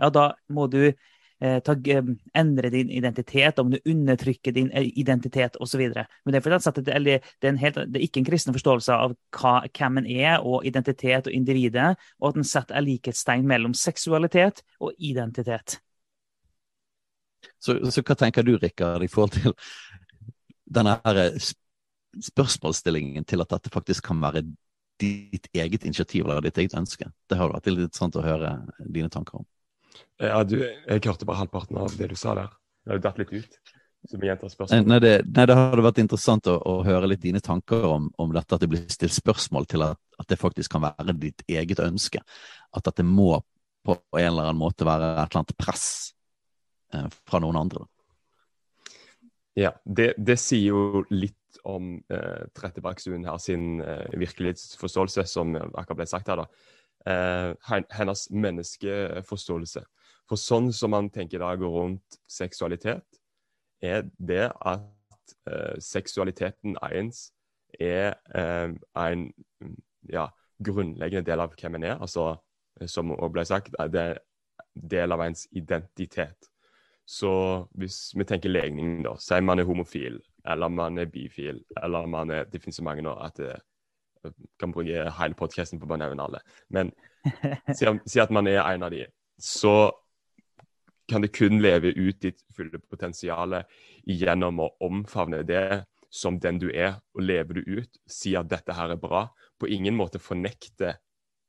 ja, 0.00 0.08
da 0.08 0.30
må 0.48 0.66
du 0.72 0.94
endre 1.42 2.70
din 2.70 2.90
identitet, 2.90 3.58
om 3.58 3.70
du 3.70 3.78
undertrykker 3.84 4.52
din 4.54 4.70
eh, 4.70 4.90
identitet 4.98 5.56
osv. 5.56 5.80
Men 6.24 6.34
det 6.34 6.42
er, 6.46 6.58
det, 6.76 7.20
det, 7.40 7.48
er 7.48 7.56
helt, 7.58 7.80
det 7.90 7.98
er 7.98 8.04
ikke 8.06 8.22
en 8.22 8.28
kristen 8.28 8.54
forståelse 8.54 8.94
av 8.94 9.16
hva, 9.38 9.54
hvem 9.66 10.02
en 10.02 10.06
er, 10.06 10.36
og 10.40 10.66
identitet 10.68 11.26
og 11.26 11.34
individet, 11.34 11.96
og 12.20 12.30
at 12.30 12.38
en 12.40 12.46
setter 12.46 12.84
likhetstegn 12.84 13.48
mellom 13.48 13.74
seksualitet 13.74 14.62
og 14.80 14.94
identitet. 14.98 15.80
Så, 17.58 17.78
så 17.90 18.04
hva 18.06 18.18
tenker 18.18 18.46
du, 18.46 18.56
Rikard, 18.58 19.02
i 19.02 19.10
forhold 19.10 19.34
til 19.34 19.56
denne 20.72 20.98
spørsmålsstillingen 22.22 23.24
til 23.24 23.42
at 23.42 23.50
dette 23.50 23.72
faktisk 23.72 24.06
kan 24.10 24.20
være 24.22 24.44
ditt 25.02 25.48
eget 25.56 25.84
initiativ 25.84 26.28
eller 26.28 26.44
ditt 26.44 26.58
eget 26.58 26.76
ønske. 26.78 27.08
Det 27.28 27.38
har 27.38 27.50
vært 27.50 27.70
litt 27.72 27.98
sant 27.98 28.16
å 28.16 28.24
høre 28.24 28.54
dine 28.86 29.10
tanker 29.10 29.40
om. 29.40 29.46
Ja, 30.22 30.42
du, 30.46 30.58
jeg 30.62 31.04
hørte 31.04 31.26
bare 31.28 31.42
halvparten 31.42 31.78
av 31.82 31.94
det 31.98 32.12
du 32.12 32.18
sa 32.18 32.34
der. 32.38 32.52
Det 32.82 32.94
har 32.94 33.02
datt 33.02 33.22
litt 33.22 33.32
ut. 33.34 33.62
Spørsmålet. 34.02 34.86
Nei, 34.90 34.98
det, 34.98 35.12
nei, 35.30 35.44
det 35.46 35.54
hadde 35.54 35.84
vært 35.86 36.00
interessant 36.02 36.48
å, 36.50 36.56
å, 36.58 36.80
høre 36.82 37.06
litt 37.12 37.22
dine 37.22 37.38
tanker 37.42 37.84
om, 37.86 38.08
om 38.18 38.32
dette, 38.34 38.56
at 38.56 38.64
det 38.64 38.68
blir 38.72 38.82
stilt 38.90 39.14
spørsmål 39.14 39.68
til 39.70 39.84
at, 39.86 40.00
at, 40.18 40.26
det 40.26 40.40
faktisk 40.40 40.74
kan 40.74 40.82
være 40.88 41.14
ditt 41.22 41.44
eget 41.46 41.78
ønske. 41.84 42.18
At 42.74 42.88
dette 42.88 43.06
må 43.06 43.36
på 43.86 43.94
en 44.18 44.26
eller 44.26 44.50
annen 44.50 44.58
måte 44.58 44.86
være 44.86 45.12
et 45.12 45.20
eller 45.22 45.42
annet 45.44 45.54
press 45.58 45.86
eh, 46.94 47.06
fra 47.30 47.42
noen 47.42 47.60
andre. 47.62 47.86
Ja, 49.58 49.70
det, 49.84 50.14
det 50.18 50.38
sier 50.40 50.72
jo 50.72 51.04
litt 51.12 51.62
om 51.68 51.94
eh, 52.10 52.44
Trettebergstuen 52.56 53.26
her 53.28 53.38
sin 53.42 53.82
eh, 53.84 54.08
virkelighetsforståelse, 54.18 55.28
som 55.30 55.54
akkurat 55.54 56.02
ble 56.02 56.10
sagt 56.10 56.32
her. 56.32 56.42
da. 56.42 56.81
Eh, 57.06 57.54
hennes 57.90 58.28
menneskeforståelse. 58.30 59.82
For 60.30 60.38
sånn 60.38 60.70
som 60.72 60.92
man 60.94 61.08
tenker 61.10 61.40
i 61.40 61.42
dag 61.42 61.62
rundt 61.66 62.18
seksualitet, 62.30 63.18
er 63.82 64.04
det 64.22 64.52
at 64.54 65.34
eh, 65.50 65.80
seksualiteten 65.82 66.76
ens 66.86 67.32
er 67.80 68.14
eh, 68.38 68.70
en 69.02 69.24
ja, 70.06 70.28
grunnleggende 70.62 71.26
del 71.26 71.42
av 71.42 71.56
hvem 71.58 71.80
en 71.80 71.88
er. 71.90 71.96
Altså, 71.98 72.36
som 72.86 73.10
også 73.16 73.32
ble 73.34 73.46
sagt, 73.50 73.74
er 73.82 73.90
det 73.90 74.06
del 74.94 75.12
av 75.12 75.26
ens 75.26 75.48
identitet. 75.50 76.52
Så 77.02 77.32
hvis 77.74 78.12
vi 78.14 78.28
tenker 78.30 78.54
legning, 78.54 79.00
da, 79.02 79.16
sier 79.18 79.42
man 79.42 79.58
er 79.58 79.66
homofil, 79.66 80.22
eller 80.46 80.70
man 80.70 81.02
er 81.02 81.10
bifil, 81.10 81.64
eller 81.82 82.06
man 82.06 82.30
er 82.30 82.46
Det 82.46 82.62
finnes 82.62 82.78
så 82.78 82.86
mange 82.86 83.02
nå 83.02 83.18
at 83.18 83.36
det 83.42 83.50
eh, 83.56 83.68
kan 84.60 84.72
bruke 84.74 85.06
hele 85.18 85.38
podkasten 85.38 85.80
på 85.80 85.88
å 85.88 85.98
nevne 86.00 86.26
alle. 86.26 86.42
Men 86.74 86.92
si, 87.76 88.20
at 88.20 88.34
man 88.34 88.48
er 88.50 88.62
en 88.62 88.86
av 88.86 88.94
de, 88.94 89.04
så 89.38 89.90
kan 91.10 91.24
det 91.24 91.32
kun 91.34 91.60
leve 91.62 91.92
ut 91.96 92.20
ditt 92.22 92.42
fulle 92.54 92.78
potensial 92.78 93.58
gjennom 94.06 94.62
å 94.62 94.70
omfavne 94.86 95.42
det 95.46 95.84
som 96.12 96.38
den 96.38 96.60
du 96.60 96.68
er, 96.70 96.98
og 97.16 97.24
leve 97.24 97.56
det 97.56 97.64
ut. 97.66 98.02
Si 98.06 98.34
at 98.36 98.50
dette 98.50 98.74
her 98.76 98.92
er 98.92 99.00
bra. 99.00 99.26
På 99.58 99.68
ingen 99.68 99.96
måte 99.96 100.20
fornekte, 100.20 100.96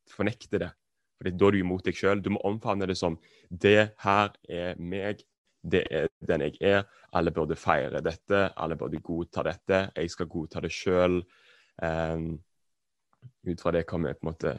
fornekte 0.09 0.61
det. 0.63 0.71
For 1.19 1.29
da 1.29 1.47
er 1.47 1.55
du 1.55 1.59
imot 1.59 1.85
deg 1.85 1.97
sjøl. 1.99 2.23
Du 2.23 2.31
må 2.33 2.41
omfavne 2.47 2.87
det 2.89 2.97
som 2.99 3.17
det 3.49 3.93
her 4.03 4.31
er 4.49 4.79
meg, 4.79 5.23
det 5.63 5.83
er 5.91 6.09
den 6.27 6.43
jeg 6.47 6.57
er. 6.63 6.87
Alle 7.15 7.31
burde 7.31 7.55
feire 7.59 8.01
dette, 8.03 8.49
alle 8.55 8.75
burde 8.79 8.99
godta 9.03 9.43
dette. 9.47 9.85
Jeg 9.95 10.11
skal 10.11 10.31
godta 10.31 10.63
det 10.63 10.71
sjøl. 10.75 11.21
Um, 11.79 11.87
ehm, 11.87 12.25
ut 13.43 13.61
fra 13.61 13.71
det 13.71 13.85
kommer 13.89 14.13
på 14.13 14.25
en 14.25 14.31
måte 14.31 14.53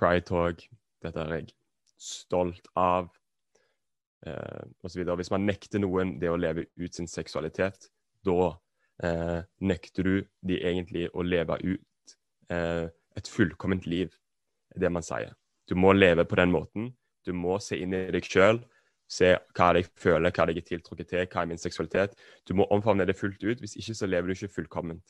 pride-tog. 0.00 0.64
Dette 1.04 1.20
er 1.20 1.36
jeg 1.36 1.54
stolt 2.00 2.68
av. 2.76 3.10
eh, 4.26 4.64
videre. 4.94 5.16
Hvis 5.16 5.30
man 5.30 5.46
nekter 5.46 5.78
noen 5.78 6.18
det 6.20 6.30
å 6.30 6.36
leve 6.36 6.66
ut 6.76 6.94
sin 6.94 7.06
seksualitet, 7.06 7.90
da 8.24 8.56
eh, 9.02 9.42
nekter 9.60 10.02
du 10.02 10.24
de 10.40 10.60
egentlig 10.64 11.10
å 11.12 11.22
leve 11.22 11.58
ut 11.62 12.16
eh, 12.50 12.88
et 13.16 13.28
fullkomment 13.28 13.86
liv, 13.86 14.14
det 14.76 14.90
man 14.90 15.02
sier. 15.02 15.34
Du 15.68 15.74
må 15.74 15.92
leve 15.92 16.24
på 16.24 16.36
den 16.36 16.50
måten. 16.50 16.94
Du 17.24 17.32
må 17.32 17.58
se 17.60 17.76
inn 17.76 17.92
i 17.94 18.10
deg 18.12 18.24
sjøl 18.24 18.64
Se 19.10 19.34
hva 19.54 19.68
jeg 19.76 19.86
føler, 20.00 20.32
hva 20.32 20.46
jeg 20.48 20.62
er 20.62 20.68
tiltrukket 20.68 21.10
til, 21.10 21.26
hva 21.28 21.42
er 21.42 21.50
min 21.50 21.60
seksualitet. 21.60 22.14
Du 22.48 22.54
må 22.56 22.66
omfavne 22.72 23.06
det 23.06 23.16
fullt 23.18 23.42
ut. 23.44 23.60
Hvis 23.60 23.76
ikke 23.76 23.94
så 23.94 24.08
lever 24.08 24.30
du 24.30 24.34
ikke 24.34 24.54
fullkomment. 24.56 25.04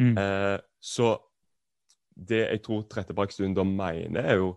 Mm. 0.00 0.14
Eh, 0.18 0.58
så 0.80 1.12
det 2.14 2.40
jeg 2.42 2.62
tror 2.64 2.86
Trettebergstuen 2.88 3.56
da 3.56 3.64
mener, 3.64 4.24
er 4.24 4.40
jo 4.40 4.54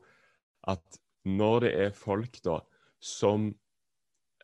at 0.68 1.00
når 1.28 1.66
det 1.66 1.74
er 1.86 1.96
folk 1.96 2.40
da 2.44 2.60
som 3.04 3.50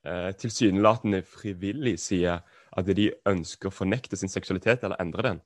eh, 0.03 0.31
tilsynelatende 0.39 1.21
frivillig 1.27 1.97
sier 2.03 2.43
at 2.77 2.91
de 2.95 3.09
ønsker 3.27 3.69
å 3.69 3.75
fornekte 3.75 4.19
sin 4.19 4.31
seksualitet 4.31 4.83
eller 4.83 4.99
endre 5.01 5.25
den, 5.25 5.41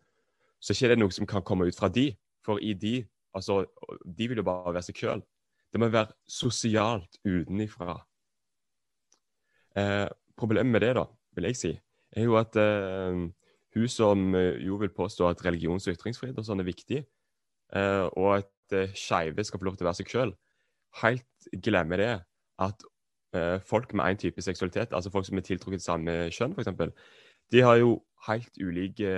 så 0.59 0.71
er 0.71 0.77
ikke 0.77 0.93
det 0.93 1.01
noe 1.01 1.13
som 1.13 1.29
kan 1.29 1.45
komme 1.45 1.67
ut 1.67 1.77
fra 1.77 1.89
de. 1.91 2.11
For 2.43 2.59
i 2.59 2.73
de, 2.75 2.97
altså, 3.35 3.63
de 4.03 4.27
vil 4.29 4.41
jo 4.41 4.47
bare 4.47 4.73
være 4.73 4.87
seg 4.89 4.99
sjøl. 4.99 5.23
Det 5.73 5.81
må 5.81 5.89
være 5.91 6.13
sosialt 6.29 7.17
utenifra. 7.25 7.97
Eh, 9.79 10.07
problemet 10.37 10.71
med 10.71 10.85
det, 10.85 10.93
da, 10.99 11.07
vil 11.35 11.49
jeg 11.49 11.59
si, 11.59 11.71
er 12.13 12.27
jo 12.27 12.37
at 12.37 12.55
eh, 12.61 13.23
hun 13.75 13.89
som 13.89 14.35
eh, 14.35 14.59
jo 14.65 14.77
vil 14.81 14.93
påstå 14.93 15.27
at 15.29 15.43
religions- 15.45 15.87
og 15.87 15.97
ytringsfrihet 15.97 16.37
og 16.37 16.45
sånn 16.47 16.63
er 16.63 16.69
viktig, 16.69 17.03
eh, 17.75 18.05
og 18.13 18.29
at 18.39 18.77
eh, 18.77 18.93
skeive 18.97 19.43
skal 19.43 19.61
få 19.61 19.69
lov 19.69 19.77
til 19.77 19.87
å 19.87 19.89
være 19.91 20.01
seg 20.01 20.13
sjøl, 20.13 20.33
helt 21.01 21.49
glemmer 21.65 22.01
det 22.01 22.13
at 22.61 22.85
eh, 23.35 23.57
folk 23.65 23.93
med 23.93 24.13
én 24.13 24.21
type 24.21 24.41
seksualitet, 24.41 24.93
altså 24.93 25.11
folk 25.13 25.25
som 25.27 25.39
er 25.39 25.47
tiltrukket 25.47 25.85
samme 25.85 26.17
kjønn, 26.33 26.55
f.eks., 26.57 26.93
de 27.51 27.61
har 27.61 27.75
jo 27.77 27.97
helt 28.25 28.55
ulike 28.57 29.09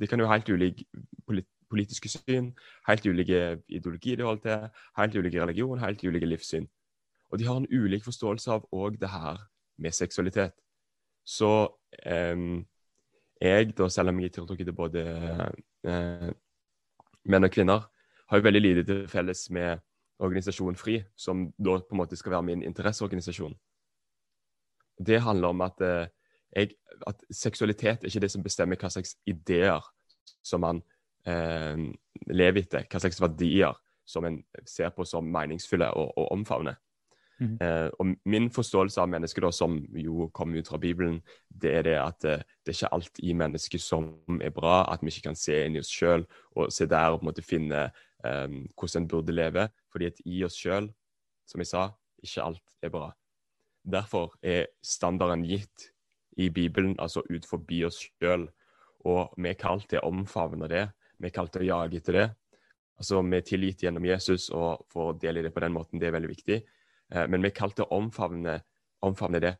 De 0.00 0.06
kan 0.08 0.20
jo 0.20 0.28
ha 0.30 0.36
helt 0.36 0.48
ulik 0.48 0.84
polit 1.26 1.48
politiske 1.72 2.10
syn, 2.12 2.50
helt 2.88 3.06
ulike 3.08 3.58
ideologier 3.68 4.18
de 4.20 4.26
holder 4.26 4.42
til, 4.44 4.80
helt 4.98 5.14
ulike 5.16 5.40
religion, 5.40 5.80
helt 5.80 6.04
ulike 6.04 6.28
livssyn. 6.28 6.66
Og 7.32 7.40
de 7.40 7.46
har 7.48 7.56
en 7.56 7.68
ulik 7.72 8.04
forståelse 8.04 8.52
av 8.52 8.66
òg 8.76 8.98
det 9.00 9.08
her 9.08 9.40
med 9.80 9.96
seksualitet. 9.96 10.52
Så 11.24 11.48
eh, 12.04 12.36
jeg, 13.42 13.72
da, 13.78 13.88
selv 13.90 14.12
om 14.12 14.20
jeg 14.20 14.30
er 14.30 14.34
tiltrukket 14.36 14.68
til 14.68 14.76
både 14.76 15.02
eh, 15.88 16.28
menn 17.26 17.46
og 17.46 17.52
kvinner, 17.54 17.88
har 18.30 18.38
jo 18.38 18.46
veldig 18.46 18.62
lite 18.62 18.84
til 18.88 19.02
felles 19.10 19.48
med 19.50 19.82
organisasjonen 20.22 20.78
FRI, 20.78 21.00
som 21.18 21.48
da 21.58 21.78
på 21.80 21.96
en 21.96 22.00
måte 22.00 22.16
skal 22.16 22.36
være 22.36 22.46
min 22.46 22.62
interesseorganisasjon. 22.62 23.54
Det 25.02 25.20
handler 25.20 25.48
om 25.48 25.64
at, 25.66 25.80
eh, 25.80 26.06
jeg, 26.52 26.74
at 27.06 27.24
seksualitet 27.30 28.04
er 28.04 28.10
ikke 28.10 28.24
det 28.24 28.30
som 28.30 28.44
bestemmer 28.44 28.78
hva 28.78 28.92
slags 28.92 29.16
ideer 29.26 29.82
som 30.44 30.62
man 30.62 30.82
eh, 31.26 31.88
lever 32.30 32.62
etter, 32.62 32.86
hva 32.86 33.02
slags 33.02 33.20
verdier 33.22 33.74
som 34.06 34.24
en 34.28 34.42
ser 34.66 34.90
på 34.94 35.04
som 35.08 35.26
meningsfulle 35.26 35.90
og, 35.98 36.12
og 36.18 36.32
omfavner. 36.36 36.78
Mm. 37.40 37.56
Og 37.98 38.10
min 38.28 38.48
forståelse 38.54 39.00
av 39.02 39.08
mennesket, 39.10 39.42
da, 39.42 39.50
som 39.54 39.78
jo 39.98 40.28
kommer 40.36 40.60
ut 40.60 40.68
fra 40.70 40.78
Bibelen, 40.78 41.16
det 41.48 41.72
er 41.78 41.86
det 41.88 41.96
at 41.98 42.26
eh, 42.28 42.44
det 42.62 42.70
er 42.70 42.76
ikke 42.76 42.90
alt 42.94 43.22
i 43.22 43.34
mennesket 43.34 43.82
som 43.82 44.12
er 44.38 44.52
bra, 44.54 44.82
at 44.92 45.02
vi 45.02 45.10
ikke 45.10 45.30
kan 45.30 45.38
se 45.38 45.56
inn 45.64 45.74
i 45.74 45.82
oss 45.82 45.90
sjøl 45.90 46.26
og 46.54 46.70
se 46.74 46.86
der 46.86 47.10
og 47.10 47.18
på 47.18 47.26
en 47.26 47.30
måte 47.32 47.46
finne 47.46 47.82
eh, 47.88 48.58
hvordan 48.76 49.02
en 49.02 49.10
burde 49.10 49.34
leve. 49.34 49.66
Fordi 49.90 50.12
at 50.12 50.22
i 50.28 50.44
oss 50.46 50.60
sjøl, 50.60 50.90
som 51.48 51.64
jeg 51.64 51.72
sa, 51.72 51.88
ikke 52.22 52.46
alt 52.46 52.76
er 52.84 52.94
bra. 52.94 53.10
Derfor 53.82 54.36
er 54.42 54.68
standarden 54.84 55.42
gitt 55.48 55.90
i 56.38 56.48
Bibelen, 56.48 56.94
altså 57.02 57.24
ut 57.26 57.48
forbi 57.48 57.82
oss 57.88 57.98
sjøl. 58.06 58.46
Og 59.02 59.34
vi 59.34 59.50
er 59.50 59.58
kalt 59.58 59.88
til 59.90 59.98
å 59.98 60.12
omfavne 60.12 60.70
det 60.70 60.86
vi 61.22 61.30
er 61.30 61.34
kalt 61.34 61.52
til 61.54 61.62
å 61.62 61.70
jage 61.70 62.00
etter 62.00 62.18
det. 62.18 62.28
Altså 62.98 63.22
med 63.24 63.46
tillit 63.46 63.82
gjennom 63.82 64.04
Jesus 64.06 64.48
og 64.54 64.84
får 64.92 65.14
del 65.22 65.38
i 65.38 65.44
det 65.46 65.52
på 65.54 65.62
den 65.62 65.74
måten, 65.74 66.00
det 66.02 66.10
er 66.10 66.16
veldig 66.16 66.30
viktig. 66.32 66.58
Eh, 67.12 67.26
men 67.28 67.42
vi 67.42 67.50
er 67.52 67.56
kalt 67.56 67.76
til 67.78 67.86
å 67.86 68.00
omfavne, 68.00 68.60
omfavne 69.04 69.42
det 69.42 69.56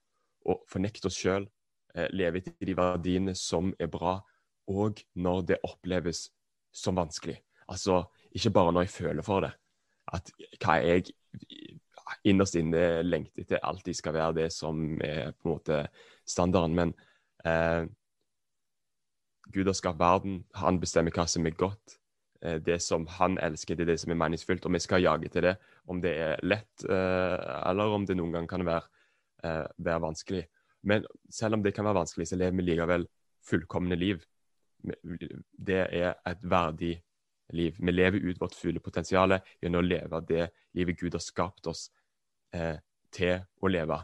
og 0.48 0.64
fornekte 0.70 1.08
oss 1.10 1.20
sjøl. 1.20 1.46
Eh, 1.94 2.08
leve 2.12 2.40
etter 2.40 2.66
de 2.66 2.76
verdiene 2.76 3.34
som 3.38 3.72
er 3.78 3.90
bra, 3.92 4.18
og 4.72 5.02
når 5.14 5.46
det 5.52 5.62
oppleves 5.66 6.28
som 6.72 6.96
vanskelig. 6.96 7.36
Altså 7.68 8.04
ikke 8.32 8.54
bare 8.54 8.72
når 8.72 8.86
jeg 8.86 8.96
føler 8.96 9.26
for 9.26 9.44
det. 9.44 9.52
At 10.12 10.32
hva 10.62 10.78
jeg 10.82 11.12
innerst 12.28 12.56
inne 12.58 13.02
lengter 13.04 13.44
etter 13.44 13.62
alltid 13.64 13.96
skal 13.96 14.16
være 14.16 14.38
det 14.42 14.48
som 14.54 15.00
er 15.04 15.32
på 15.32 15.48
en 15.48 15.54
måte 15.54 15.80
standarden. 16.28 16.76
Men 16.76 16.94
eh, 17.44 17.88
Gud 19.52 19.68
har 19.68 19.76
skapt 19.76 20.00
verden, 20.00 20.42
han 20.54 20.80
bestemmer 20.80 21.14
hva 21.14 21.26
som 21.28 21.46
er 21.46 21.56
godt. 21.58 21.98
Eh, 22.42 22.58
det 22.62 22.80
som 22.82 23.06
han 23.18 23.38
elsker, 23.42 23.76
det 23.76 23.86
er 23.86 23.94
det 23.94 24.00
som 24.02 24.14
er 24.14 24.20
meningsfylt, 24.24 24.66
og 24.66 24.74
vi 24.74 24.82
skal 24.82 25.04
jage 25.04 25.28
til 25.32 25.50
det. 25.50 25.56
Om 25.90 26.00
det 26.02 26.12
er 26.14 26.42
lett, 26.46 26.84
eh, 26.86 27.46
eller 27.68 27.94
om 27.96 28.04
det 28.06 28.16
noen 28.18 28.36
gang 28.36 28.48
kan 28.50 28.64
være, 28.66 28.84
eh, 29.42 29.66
være 29.78 30.04
vanskelig. 30.04 30.44
Men 30.82 31.06
selv 31.30 31.54
om 31.54 31.62
det 31.62 31.74
kan 31.74 31.84
være 31.84 32.00
vanskelig, 32.02 32.28
så 32.28 32.38
lever 32.38 32.56
vi 32.58 32.66
likevel 32.68 33.06
fullkomne 33.46 33.98
liv. 33.98 34.22
Det 34.82 35.82
er 35.94 36.14
et 36.26 36.42
verdig 36.42 36.96
liv. 37.52 37.76
Vi 37.78 37.92
lever 37.92 38.22
ut 38.22 38.40
vårt 38.40 38.56
fulle 38.58 38.82
potensial 38.82 39.36
gjennom 39.60 39.82
å 39.82 39.86
leve 39.86 40.22
det 40.26 40.48
livet 40.74 40.98
Gud 40.98 41.14
har 41.14 41.22
skapt 41.22 41.66
oss 41.70 41.88
eh, 42.54 42.78
til 43.12 43.42
å 43.62 43.70
leve. 43.70 43.98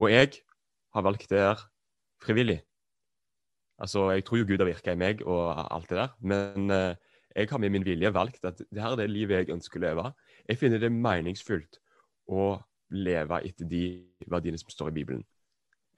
Og 0.00 0.10
jeg 0.10 0.42
har 0.94 1.06
valgt 1.06 1.30
det 1.30 1.40
her 1.40 1.62
frivillig. 2.20 2.60
Altså, 3.80 4.10
Jeg 4.12 4.24
tror 4.24 4.38
jo 4.38 4.48
Gud 4.48 4.60
har 4.60 4.68
virka 4.68 4.92
i 4.92 5.00
meg 5.00 5.22
og 5.24 5.56
alt 5.56 5.88
det 5.88 5.96
der, 5.96 6.10
men 6.20 6.70
eh, 6.70 6.96
jeg 7.36 7.48
har 7.50 7.58
med 7.62 7.70
min 7.70 7.84
vilje 7.86 8.10
valgt 8.14 8.44
at 8.44 8.58
det 8.58 8.82
her 8.82 8.94
er 8.96 9.02
det 9.02 9.10
livet 9.10 9.42
jeg 9.42 9.54
ønsker 9.54 9.78
å 9.78 9.84
leve. 9.84 10.06
Jeg 10.48 10.58
finner 10.58 10.82
det 10.82 10.90
meningsfullt 10.92 11.78
å 12.30 12.56
leve 12.90 13.42
etter 13.46 13.68
de 13.70 13.84
verdiene 14.30 14.58
som 14.58 14.72
står 14.72 14.90
i 14.90 14.96
Bibelen. 14.98 15.22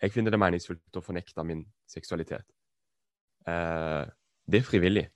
Jeg 0.03 0.13
finner 0.13 0.35
det 0.35 0.41
meningsfullt 0.43 0.99
å 0.99 1.05
fornekte 1.05 1.45
min 1.47 1.65
seksualitet. 1.89 2.45
Eh, 3.49 4.05
det 4.51 4.61
er 4.61 4.67
frivillig. 4.67 5.07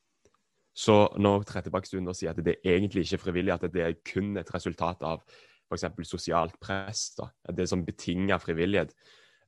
Så 0.77 0.95
når 1.19 1.47
Trettebakkstuen 1.49 2.09
sier 2.15 2.33
at 2.33 2.43
det 2.45 2.59
er 2.61 2.77
egentlig 2.77 3.07
ikke 3.07 3.19
er 3.19 3.25
frivillig, 3.25 3.55
at 3.55 3.69
det 3.73 3.83
er 3.83 4.01
kun 4.07 4.37
et 4.37 4.51
resultat 4.55 5.03
av 5.09 5.23
f.eks. 5.67 5.87
sosialt 6.07 6.59
press, 6.63 7.09
da, 7.17 7.31
det 7.57 7.67
som 7.69 7.85
betinger 7.85 8.39
frivillighet, 8.39 8.93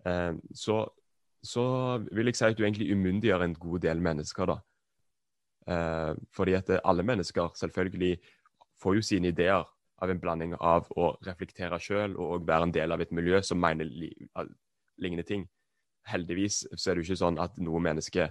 eh, 0.09 0.33
så, 0.55 0.81
så, 1.45 1.65
vil 2.11 2.33
jeg 2.33 2.39
si 2.39 2.49
at 2.49 2.59
du 2.59 2.65
egentlig 2.65 2.91
umyndiggjør 2.93 3.45
en 3.45 3.55
god 3.55 3.85
del 3.85 4.03
mennesker. 4.03 4.51
da. 4.51 4.59
Eh, 5.69 6.15
fordi 6.33 6.55
at 6.57 6.71
alle 6.85 7.05
mennesker 7.05 7.53
selvfølgelig 7.61 8.17
får 8.81 8.95
jo 8.95 9.05
sine 9.05 9.29
ideer 9.29 9.67
av 9.99 10.11
en 10.11 10.21
blanding 10.21 10.55
av 10.61 10.87
å 10.97 11.11
reflektere 11.27 11.79
sjøl 11.83 12.15
og 12.17 12.47
være 12.49 12.69
en 12.69 12.75
del 12.75 12.95
av 12.95 13.03
et 13.03 13.13
miljø 13.15 13.41
som 13.43 13.61
mener 13.61 13.89
li 13.89 14.13
lignende 14.99 15.27
ting. 15.27 15.45
Heldigvis 16.09 16.65
så 16.75 16.91
er 16.91 16.97
det 16.97 17.03
jo 17.03 17.09
ikke 17.09 17.23
sånn 17.23 17.41
at 17.43 17.59
noe 17.63 17.81
menneske 17.83 18.25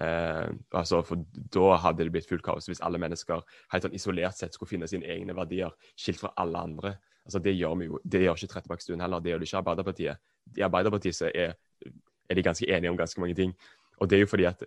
eh, 0.00 0.48
altså 0.76 1.02
For 1.06 1.22
da 1.54 1.76
hadde 1.84 2.04
det 2.04 2.12
blitt 2.12 2.28
fullt 2.28 2.44
kaos 2.44 2.68
hvis 2.68 2.82
alle 2.84 3.00
mennesker 3.00 3.44
helt 3.72 3.86
sånn 3.86 3.96
isolert 3.96 4.36
sett 4.36 4.56
skulle 4.56 4.72
finne 4.72 4.88
sine 4.90 5.08
egne 5.08 5.36
verdier 5.36 5.72
skilt 5.94 6.20
fra 6.20 6.32
alle 6.40 6.64
andre. 6.68 6.94
Altså 7.24 7.38
Det 7.38 7.54
gjør 7.54 7.76
vi 7.78 7.88
jo, 7.90 8.00
det 8.04 8.24
gjør 8.24 8.40
ikke 8.40 8.52
Trettebergstuen 8.54 9.04
heller, 9.04 9.20
det 9.20 9.32
gjør 9.32 9.42
det 9.42 9.48
ikke 9.48 9.62
Arbeiderpartiet. 9.62 10.24
I 10.58 10.64
Arbeiderpartiet 10.66 11.16
så 11.16 11.30
er, 11.30 11.54
er, 11.86 12.34
de 12.34 12.42
ganske 12.42 12.68
enige 12.68 12.90
om 12.90 12.98
ganske 12.98 13.20
mange 13.20 13.36
ting. 13.38 13.54
Og 14.00 14.10
det 14.10 14.16
er 14.18 14.24
jo 14.24 14.30
fordi 14.32 14.48
at 14.48 14.64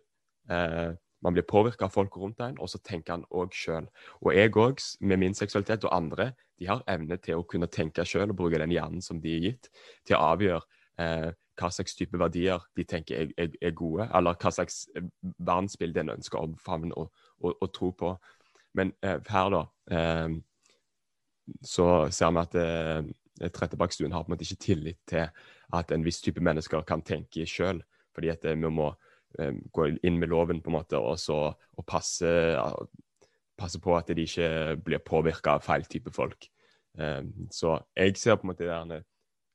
eh, 0.49 0.93
man 1.23 1.35
blir 1.35 1.45
påvirka 1.47 1.87
av 1.87 1.93
folk 1.93 2.17
rundt 2.19 2.41
en, 2.43 2.57
og 2.59 2.69
så 2.69 2.79
tenker 2.83 3.15
han 3.15 3.27
òg 3.31 3.55
sjøl. 3.55 3.87
Og 4.21 4.33
jeg 4.35 4.51
òg, 4.59 4.81
med 4.99 5.21
min 5.21 5.37
seksualitet, 5.37 5.85
og 5.87 5.95
andre, 5.95 6.33
de 6.59 6.67
har 6.69 6.83
evne 6.91 7.17
til 7.23 7.39
å 7.39 7.47
kunne 7.47 7.69
tenke 7.71 8.05
sjøl 8.07 8.33
og 8.33 8.39
bruke 8.39 8.59
den 8.59 8.73
hjernen 8.73 9.01
som 9.03 9.21
de 9.23 9.37
er 9.37 9.47
gitt, 9.47 9.71
til 10.07 10.17
å 10.17 10.33
avgjøre 10.33 10.61
eh, 10.99 11.31
hva 11.59 11.69
slags 11.71 11.95
type 11.95 12.17
verdier 12.17 12.63
de 12.77 12.85
tenker 12.89 13.23
er, 13.23 13.33
er, 13.37 13.57
er, 13.61 13.75
gode, 13.77 14.07
eller 14.13 14.37
hva 14.39 14.51
slags 14.53 14.83
eh, 14.97 15.05
verdensbilde 15.37 16.03
en 16.03 16.15
ønsker 16.17 16.39
å 16.39 16.47
omfavne 16.49 16.95
og, 16.97 17.11
og, 17.41 17.55
og, 17.55 17.67
tro 17.75 17.91
på. 17.97 18.13
Men 18.77 18.93
eh, 19.05 19.19
her, 19.29 19.53
da, 19.53 19.63
eh, 19.93 20.37
så 21.63 21.89
ser 22.11 22.33
vi 22.33 22.43
at 22.43 22.59
eh, 22.59 23.49
Trettebakkstuen 23.53 24.13
har 24.13 24.23
på 24.23 24.29
en 24.29 24.35
måte 24.35 24.45
ikke 24.45 24.61
tillit 24.61 24.99
til 25.09 25.25
at 25.73 25.91
en 25.91 26.05
viss 26.05 26.21
type 26.21 26.41
mennesker 26.43 26.85
kan 26.87 27.01
tenke 27.05 27.47
sjøl, 27.49 27.81
fordi 28.13 28.29
at 28.33 28.45
eh, 28.45 28.57
vi 28.57 28.69
må 28.69 28.91
gå 29.73 29.87
inn 30.05 30.19
med 30.21 30.29
loven 30.29 30.61
på 30.61 30.69
en 30.69 30.77
måte, 30.77 30.99
og, 30.99 31.17
så, 31.21 31.37
og 31.53 31.85
passe, 31.89 32.29
passe, 33.57 33.79
på 33.81 33.95
at 33.97 34.11
de 34.13 34.25
ikke 34.27 34.75
blir 34.85 35.01
påvirka 35.05 35.57
av 35.57 35.65
feil 35.65 35.87
type 35.89 36.13
folk. 36.13 36.49
Um, 36.93 37.49
så 37.49 37.79
jeg 37.97 38.17
ser 38.21 38.37
på 38.37 38.45
en 38.45 38.51
måte 38.51 38.69
det 38.91 39.01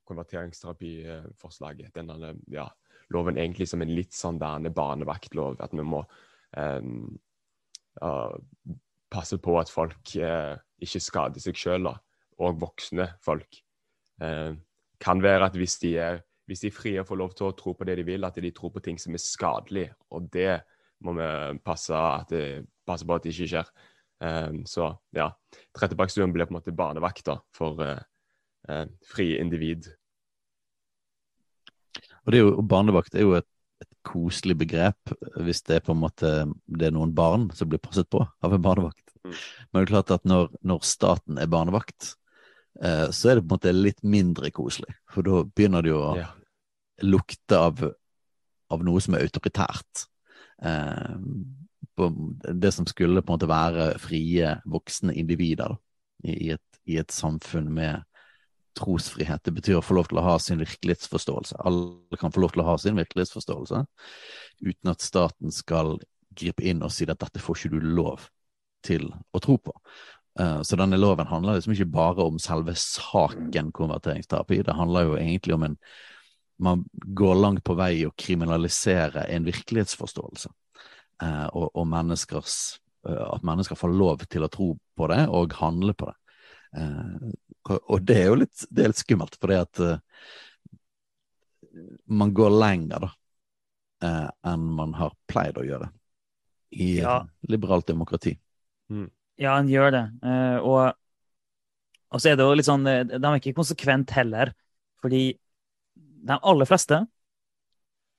konverteringsterapiforslaget, 0.09 1.93
denne 1.95 2.33
ja, 2.51 2.67
loven 3.15 3.39
egentlig 3.39 3.69
som 3.71 3.83
en 3.85 3.95
litt 3.95 4.17
sånn 4.17 4.41
derne 4.41 4.73
barnevaktlov. 4.75 5.59
At 5.63 5.75
vi 5.77 5.85
må 5.87 6.03
um, 6.57 7.19
uh, 8.03 8.35
passe 9.13 9.39
på 9.43 9.57
at 9.61 9.73
folk 9.73 10.15
uh, 10.19 10.57
ikke 10.83 11.03
skader 11.05 11.45
seg 11.45 11.59
sjøl, 11.59 11.93
og 12.39 12.63
voksne 12.63 13.11
folk. 13.25 13.61
Uh, 14.23 14.57
kan 15.03 15.23
være 15.23 15.47
at 15.47 15.59
hvis 15.59 15.79
de 15.83 15.95
er 16.03 16.23
hvis 16.49 16.65
de 16.65 16.73
frie 16.73 17.05
får 17.05 17.21
lov 17.21 17.37
til 17.37 17.51
å 17.51 17.55
tro 17.57 17.75
på 17.77 17.85
det 17.85 17.99
de 18.01 18.07
vil, 18.09 18.25
at 18.25 18.39
de 18.41 18.51
tror 18.57 18.73
på 18.73 18.83
ting 18.85 18.97
som 19.01 19.13
er 19.13 19.21
skadelig. 19.21 19.87
Og 20.17 20.31
det 20.33 20.63
må 21.05 21.13
vi 21.19 21.29
passe, 21.65 21.95
at 21.95 22.33
det, 22.33 22.65
passe 22.89 23.07
på 23.07 23.17
at 23.19 23.27
det 23.27 23.35
ikke 23.35 23.51
skjer. 23.53 23.69
Um, 24.19 24.63
så 24.67 24.91
ja, 25.15 25.29
Trettebakkstuen 25.77 26.33
blir 26.35 26.49
på 26.49 26.55
en 26.55 26.59
måte 26.59 26.75
barnevakta 26.75 27.37
for 27.55 27.79
uh, 27.85 28.01
uh, 28.67 28.87
frie 29.07 29.37
individ. 29.39 29.91
Og 32.25 32.33
det 32.33 32.41
er 32.41 32.45
jo, 32.47 32.65
Barnevakt 32.67 33.15
er 33.15 33.27
jo 33.27 33.37
et, 33.39 33.47
et, 33.85 33.93
koselig 34.09 34.57
begrep 34.59 35.13
hvis 35.45 35.61
det 35.69 35.79
er 35.79 35.85
på 35.85 35.93
en 35.93 36.01
måte 36.01 36.29
det 36.65 36.87
er 36.89 36.95
noen 36.97 37.11
barn 37.13 37.49
som 37.57 37.69
blir 37.69 37.81
passet 37.83 38.09
på 38.09 38.23
av 38.25 38.55
en 38.55 38.65
barnevakt. 38.65 39.05
Mm. 39.21 39.35
Men 39.35 39.79
det 39.79 39.85
er 39.85 39.93
klart 39.93 40.13
at 40.17 40.25
når, 40.29 40.49
når 40.67 40.87
staten 40.87 41.39
er 41.39 41.51
barnevakt, 41.53 42.15
Eh, 42.83 43.11
så 43.11 43.31
er 43.31 43.39
det 43.39 43.45
på 43.45 43.49
en 43.49 43.57
måte 43.57 43.75
litt 43.75 44.03
mindre 44.07 44.51
koselig. 44.55 44.95
For 45.11 45.27
da 45.27 45.43
begynner 45.47 45.85
det 45.85 45.93
jo 45.93 46.03
å 46.03 46.13
ja. 46.21 46.29
lukte 47.07 47.59
av, 47.59 47.83
av, 48.71 48.85
noe 48.87 49.03
som 49.03 49.17
er 49.17 49.27
autoritært. 49.27 50.05
Eh, 50.63 51.17
det 52.55 52.73
som 52.75 52.87
skulle 52.87 53.23
på 53.23 53.33
en 53.33 53.39
måte 53.39 53.51
være 53.51 53.89
frie, 54.03 54.53
voksne 54.71 55.17
individer 55.19 55.75
da, 55.75 55.81
i, 56.23 56.53
et, 56.55 56.81
i, 56.87 56.99
et, 57.01 57.11
samfunn 57.15 57.73
med 57.75 58.05
trosfrihet. 58.79 59.43
Det 59.43 59.57
betyr 59.57 59.81
å 59.81 59.83
få 59.83 59.97
lov 59.99 60.11
til 60.11 60.21
å 60.21 60.27
ha 60.29 60.37
sin 60.43 60.63
virkelighetsforståelse. 60.63 61.59
Alle 61.67 62.19
kan 62.21 62.35
få 62.35 62.45
lov 62.45 62.55
til 62.55 62.63
å 62.63 62.69
ha 62.69 62.77
sin 62.79 62.99
virkelighetsforståelse 63.01 63.83
uten 64.63 64.91
at 64.93 65.03
staten 65.03 65.55
skal 65.55 65.97
gripe 66.39 66.63
inn 66.63 66.85
og 66.87 66.95
si 66.95 67.07
at 67.11 67.19
dette 67.19 67.43
får 67.43 67.59
ikke 67.59 67.75
du 67.75 67.95
lov 67.99 68.29
til 68.87 69.09
å 69.35 69.43
tro 69.43 69.57
på. 69.59 69.75
Eh, 70.39 70.63
så 70.63 70.77
denne 70.77 70.99
loven 70.99 71.27
handler 71.27 71.59
liksom 71.59 71.75
ikke 71.75 71.91
bare 71.91 72.27
om 72.29 72.39
selve 72.43 72.75
saken 72.79 73.73
konverteringsterapi, 73.75 74.63
det 74.67 74.77
handler 74.79 75.09
jo 75.09 75.19
egentlig 75.19 75.59
om 75.59 75.67
en 75.71 75.81
Man 76.61 76.81
går 76.91 77.37
langt 77.39 77.63
på 77.63 77.77
vei 77.79 78.01
å 78.03 78.11
kriminalisere 78.19 79.29
en 79.31 79.45
virkelighetsforståelse, 79.47 80.49
uh, 81.23 81.47
og, 81.55 81.69
og 81.71 81.85
menneskers 81.87 82.81
uh, 83.07 83.29
At 83.37 83.45
mennesker 83.47 83.79
får 83.79 83.93
lov 83.95 84.25
til 84.27 84.43
å 84.43 84.49
tro 84.51 84.73
på 84.75 85.07
det 85.07 85.21
og 85.29 85.55
handle 85.61 85.95
på 85.95 86.09
det. 86.11 86.17
og 87.79 88.03
det 88.03 88.17
er 88.19 88.27
jo 88.27 88.41
litt, 88.41 88.65
det 88.75 88.83
er 88.83 88.91
litt 88.91 88.99
skummelt, 88.99 89.39
fordi 89.41 89.55
at 89.55 89.81
man 92.11 92.35
går 92.35 92.51
lenger 92.59 93.07
da 93.07 93.13
enn 94.51 94.67
man 94.75 94.93
har 94.99 95.15
pleid 95.31 95.63
å 95.63 95.65
gjøre 95.65 95.89
i 96.75 96.99
ja. 96.99 97.21
liberalt 97.49 97.87
demokrati. 97.87 98.35
Mm. 98.91 99.07
Ja, 99.39 99.55
han 99.55 99.69
gjør 99.71 99.93
det. 99.95 100.05
Uh, 100.25 100.57
og, 100.67 100.81
og, 102.11 102.19
så 102.21 102.33
er 102.33 102.39
det 102.39 102.47
jo 102.47 102.57
litt 102.59 102.69
sånn 102.69 102.87
eh, 102.91 103.05
De 103.07 103.21
er 103.23 103.39
ikke 103.39 103.57
konsekvent 103.59 104.15
heller. 104.17 104.53
Fordi 104.99 105.23
de 106.29 106.37
aller 106.37 106.67
fleste 106.67 106.99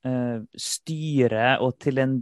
uh, 0.07 0.37
styrer 0.55 1.63
og 1.65 1.75
til 1.83 1.99
en 1.99 2.13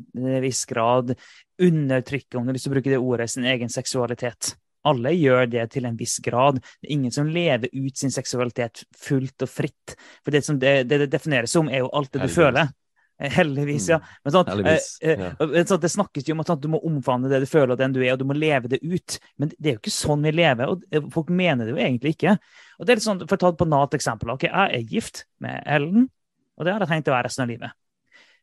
viss 0.41 0.63
grad 0.69 1.13
undertrykker, 1.61 2.39
om 2.39 2.49
du 2.49 2.57
å 2.57 2.73
bruke 2.73 2.89
det 2.89 3.01
ordet, 3.01 3.29
sin 3.33 3.45
egen 3.49 3.69
seksualitet. 3.69 4.55
Alle 4.87 5.11
gjør 5.13 5.45
det 5.51 5.67
til 5.73 5.85
en 5.89 5.97
viss 5.99 6.17
grad. 6.23 6.61
Det 6.79 6.89
er 6.89 6.95
ingen 6.95 7.13
som 7.13 7.29
lever 7.29 7.69
ut 7.73 7.97
sin 7.99 8.13
seksualitet 8.13 8.85
fullt 8.97 9.45
og 9.45 9.51
fritt. 9.51 9.97
For 10.23 10.33
det 10.33 10.43
som 10.47 10.57
det, 10.61 10.87
det, 10.89 11.03
det 11.03 11.11
defineres 11.13 11.53
som, 11.53 11.69
er 11.69 11.83
jo 11.83 11.93
alt 11.97 12.13
det 12.15 12.23
du 12.25 12.31
føler. 12.31 12.71
Eh, 13.19 13.31
heldigvis, 13.33 13.87
ja. 13.89 13.97
Mm. 13.97 14.17
Men 14.23 14.33
sånn, 14.35 14.49
Heldigvis, 14.51 14.87
eh, 15.01 15.21
ja. 15.23 15.29
Eh, 15.41 15.63
sånn, 15.65 15.81
det 15.81 15.89
snakkes 15.89 16.27
jo 16.27 16.35
om 16.35 16.43
at 16.43 16.51
sånn, 16.51 16.59
du 16.61 16.69
må 16.69 16.81
omfavne 16.85 17.31
det 17.31 17.39
du 17.41 17.47
føler, 17.49 17.73
og 17.73 17.79
den 17.81 17.95
du 17.95 18.01
er, 18.03 18.11
og 18.13 18.21
du 18.21 18.27
må 18.29 18.37
leve 18.37 18.69
det 18.69 18.79
ut. 18.83 19.17
Men 19.41 19.49
det 19.55 19.71
er 19.71 19.77
jo 19.77 19.81
ikke 19.81 19.95
sånn 19.95 20.27
vi 20.27 20.35
lever, 20.37 20.69
og 20.69 21.09
folk 21.15 21.31
mener 21.33 21.65
det 21.65 21.73
jo 21.73 21.81
egentlig 21.81 22.13
ikke. 22.13 22.37
Og 22.77 22.85
det 22.85 22.93
er 22.93 23.01
litt 23.01 23.07
sånn, 23.07 23.25
For 23.25 23.39
å 23.39 23.41
ta 23.41 23.49
et 23.53 23.63
banalt 23.63 23.97
eksempel. 23.97 24.35
ok, 24.35 24.43
Jeg 24.43 24.53
er 24.53 24.93
gift 24.93 25.25
med 25.41 25.63
Ellen, 25.65 26.09
og 26.57 26.65
det 26.65 26.73
har 26.73 26.85
jeg 26.85 26.93
tenkt 26.93 27.09
å 27.09 27.17
være 27.17 27.29
resten 27.29 27.47
av 27.47 27.49
livet. 27.49 27.71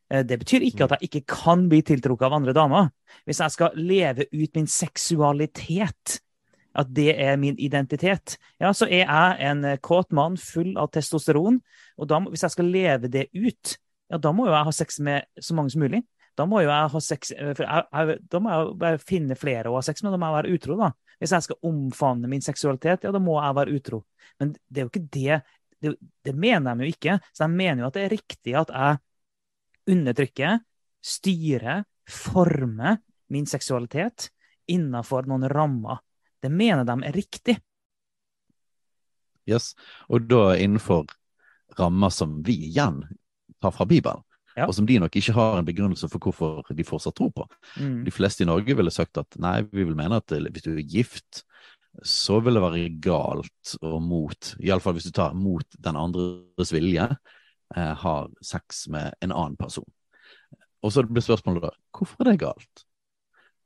Det 0.05 0.37
betyr 0.37 0.61
ikke 0.61 0.85
at 0.85 0.99
jeg 0.99 1.09
ikke 1.09 1.33
kan 1.33 1.63
bli 1.67 1.79
tiltrukket 1.81 2.27
av 2.27 2.35
andre 2.37 2.53
damer. 2.53 2.91
Hvis 3.25 3.39
jeg 3.41 3.51
skal 3.55 3.71
leve 3.73 4.27
ut 4.29 4.51
min 4.53 4.67
seksualitet, 4.67 6.19
at 6.75 6.91
det 6.93 7.15
er 7.17 7.39
min 7.41 7.57
identitet, 7.57 8.37
ja, 8.59 8.69
så 8.71 8.85
er 8.85 9.07
jeg 9.07 9.49
en 9.49 9.65
kåt 9.81 10.11
mann 10.11 10.37
full 10.37 10.75
av 10.77 10.91
testosteron. 10.93 11.57
Og 11.97 12.07
da, 12.07 12.19
hvis 12.19 12.43
jeg 12.43 12.53
skal 12.53 12.69
leve 12.69 13.09
det 13.09 13.29
ut, 13.33 13.77
ja, 14.11 14.19
da 14.21 14.31
må 14.35 14.45
jo 14.47 14.53
jeg 14.53 14.67
ha 14.67 14.73
sex 14.75 14.99
med 15.03 15.25
så 15.41 15.55
mange 15.57 15.73
som 15.73 15.81
mulig. 15.85 16.03
Da 16.35 16.45
må 16.49 16.61
jo 16.61 16.69
jeg 16.69 16.91
ha 16.91 17.01
sex 17.01 17.31
eh, 17.31 17.53
jeg, 17.55 17.65
jeg, 17.65 18.17
Da 18.31 18.41
må 18.43 18.51
jeg 18.51 18.77
bare 18.81 19.01
finne 19.01 19.37
flere 19.39 19.71
å 19.71 19.77
ha 19.77 19.83
sex 19.85 20.03
med, 20.03 20.13
da 20.13 20.19
må 20.19 20.29
jeg 20.29 20.37
være 20.37 20.55
utro, 20.57 20.77
da. 20.79 20.91
Hvis 21.21 21.31
jeg 21.31 21.47
skal 21.47 21.69
omfavne 21.69 22.29
min 22.31 22.43
seksualitet, 22.43 23.07
ja, 23.07 23.13
da 23.15 23.21
må 23.23 23.37
jeg 23.39 23.57
være 23.57 23.77
utro. 23.77 24.01
Men 24.41 24.55
det 24.67 24.81
er 24.81 24.87
jo 24.87 24.91
ikke 24.91 25.07
det. 25.15 25.41
Det, 25.81 25.93
det 26.27 26.35
mener 26.35 26.75
de 26.75 26.87
jo 26.87 26.95
ikke. 26.95 27.19
Så 27.31 27.45
de 27.45 27.55
mener 27.55 27.83
jo 27.83 27.89
at 27.89 27.97
det 27.97 28.05
er 28.05 28.15
riktig 28.17 28.55
at 28.59 28.73
jeg 28.73 29.95
undertrykker, 29.95 30.59
styrer, 31.05 31.85
former 32.05 32.99
min 33.33 33.47
seksualitet 33.49 34.29
innenfor 34.69 35.29
noen 35.29 35.47
rammer. 35.49 36.01
Det 36.41 36.51
mener 36.53 36.85
de 36.85 36.97
er 37.07 37.15
riktig. 37.15 37.55
Yes, 39.49 39.73
og 40.09 40.25
da 40.29 40.55
innenfor 40.57 41.05
rammer 41.77 42.11
som 42.13 42.39
vi 42.45 42.57
igjen 42.67 43.03
tar 43.65 43.75
fra 43.75 43.87
Bibelen. 43.89 44.23
Ja. 44.55 44.69
Og 44.69 44.75
som 44.77 44.85
de 44.87 44.95
nok 45.03 45.15
ikke 45.19 45.35
har 45.35 45.57
en 45.59 45.67
begrunnelse 45.67 46.07
for 46.07 46.23
hvorfor 46.23 46.75
de 46.75 46.85
fortsatt 46.87 47.17
tror 47.17 47.33
på. 47.35 47.43
Mm. 47.75 48.05
De 48.05 48.13
fleste 48.13 48.45
i 48.45 48.47
Norge 48.47 48.77
ville 48.77 48.93
sagt 48.93 49.19
at 49.19 49.35
nei, 49.41 49.57
vi 49.67 49.83
vil 49.83 49.97
mene 49.99 50.21
at 50.21 50.31
hvis 50.31 50.63
du 50.63 50.71
er 50.77 50.85
gift, 50.87 51.43
så 52.03 52.39
vil 52.43 52.55
det 52.55 52.63
være 52.63 52.85
galt 53.03 53.75
og 53.81 53.99
mot, 54.03 54.53
iallfall 54.63 54.95
hvis 54.97 55.09
du 55.09 55.15
tar 55.15 55.35
mot 55.35 55.77
den 55.83 55.99
andres 55.99 56.71
vilje, 56.75 57.09
eh, 57.75 57.93
har 58.01 58.31
sex 58.43 58.85
med 58.91 59.15
en 59.23 59.35
annen 59.35 59.59
person. 59.59 59.87
Og 60.83 60.93
så 60.93 61.03
blir 61.07 61.23
spørsmålet 61.23 61.67
da, 61.67 61.73
hvorfor 61.95 62.23
er 62.23 62.31
det 62.31 62.43
galt? 62.43 62.85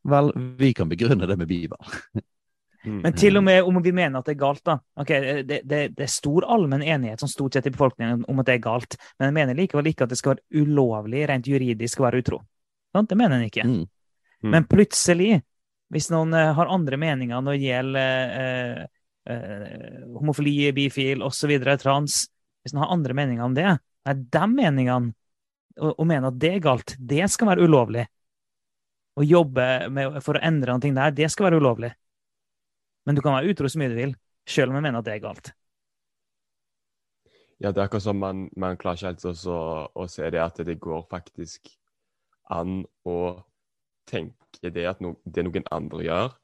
Vel, 0.09 0.31
vi 0.57 0.71
kan 0.73 0.89
begrunne 0.89 1.27
det 1.27 1.37
med 1.37 1.49
Bibelen. 1.49 1.99
Mm. 2.85 2.99
Men 3.03 3.15
til 3.19 3.35
og 3.35 3.43
med 3.43 3.65
om 3.67 3.81
vi 3.83 3.91
mener 3.91 4.21
at 4.21 4.29
det 4.29 4.37
er 4.37 4.39
galt, 4.39 4.61
da. 4.67 4.77
Okay, 5.01 5.41
det, 5.43 5.61
det, 5.67 5.81
det 5.97 6.05
er 6.05 6.11
stor 6.11 6.47
allmenn 6.47 6.83
enighet 6.85 7.19
som 7.19 7.31
stort 7.31 7.57
sett 7.57 7.67
i 7.67 7.73
befolkningen 7.73 8.23
om 8.31 8.39
at 8.39 8.47
det 8.47 8.55
er 8.55 8.63
galt, 8.63 8.95
men 9.17 9.29
jeg 9.29 9.35
mener 9.35 9.57
likevel 9.57 9.91
ikke 9.91 10.07
at 10.07 10.13
det 10.13 10.19
skal 10.19 10.37
være 10.37 10.63
ulovlig 10.63 11.25
rent 11.27 11.49
juridisk 11.49 11.99
å 11.99 12.07
være 12.07 12.23
utro. 12.23 12.39
Det 12.95 13.17
mener 13.17 13.37
en 13.37 13.49
ikke. 13.49 13.65
Mm. 13.67 13.83
Mm. 14.39 14.51
Men 14.53 14.67
plutselig, 14.71 15.41
hvis 15.91 16.09
noen 16.13 16.33
eh, 16.37 16.53
har 16.55 16.71
andre 16.71 16.97
meninger 17.01 17.43
når 17.43 17.57
det 17.57 17.67
gjelder 17.67 18.35
eh, 18.39 18.83
eh, 19.33 20.03
homofili, 20.15 20.71
bifil 20.75 21.25
osv., 21.25 21.55
trans 21.81 22.25
Hvis 22.63 22.73
noen 22.73 22.85
har 22.85 22.95
andre 22.95 23.15
meninger 23.15 23.43
om 23.43 23.55
det, 23.55 23.67
er 24.07 24.15
de 24.19 24.45
meningene 24.51 25.13
og, 25.79 25.93
og 25.95 26.07
mener 26.07 26.31
at 26.31 26.39
det 26.39 26.55
er 26.57 26.63
galt, 26.63 26.95
det 26.99 27.27
skal 27.31 27.53
være 27.53 27.67
ulovlig. 27.67 28.03
Å 29.19 29.25
jobbe 29.25 29.65
med, 29.91 30.19
for 30.23 30.35
å 30.35 30.43
endre 30.43 30.75
noe 30.75 30.91
der, 30.95 31.15
det 31.15 31.29
skal 31.31 31.49
være 31.49 31.59
ulovlig. 31.59 31.91
Men 33.07 33.17
du 33.17 33.23
kan 33.25 33.35
være 33.35 33.53
utro 33.53 33.69
så 33.71 33.79
mye 33.81 33.91
du 33.91 33.97
vil, 33.97 34.15
selv 34.47 34.71
om 34.71 34.79
jeg 34.79 34.85
mener 34.87 35.01
at 35.01 35.07
det 35.07 35.15
er 35.15 35.23
galt. 35.23 35.51
Ja, 37.59 37.71
det 37.71 37.81
er 37.81 37.87
akkurat 37.89 38.05
som 38.05 38.19
man, 38.21 38.47
man 38.55 38.77
klarer 38.79 38.99
ikke 38.99 39.11
helt 39.11 39.25
også 39.33 39.55
å 39.91 40.07
se 40.07 40.29
det 40.31 40.39
at 40.39 40.61
det 40.63 40.77
går 40.79 41.01
faktisk 41.11 41.67
an 42.55 42.85
å 43.07 43.17
tenke 44.09 44.71
det 44.73 44.85
at 44.89 45.01
no, 45.03 45.17
det 45.25 45.43
noen 45.45 45.67
andre 45.75 46.05
gjør, 46.05 46.37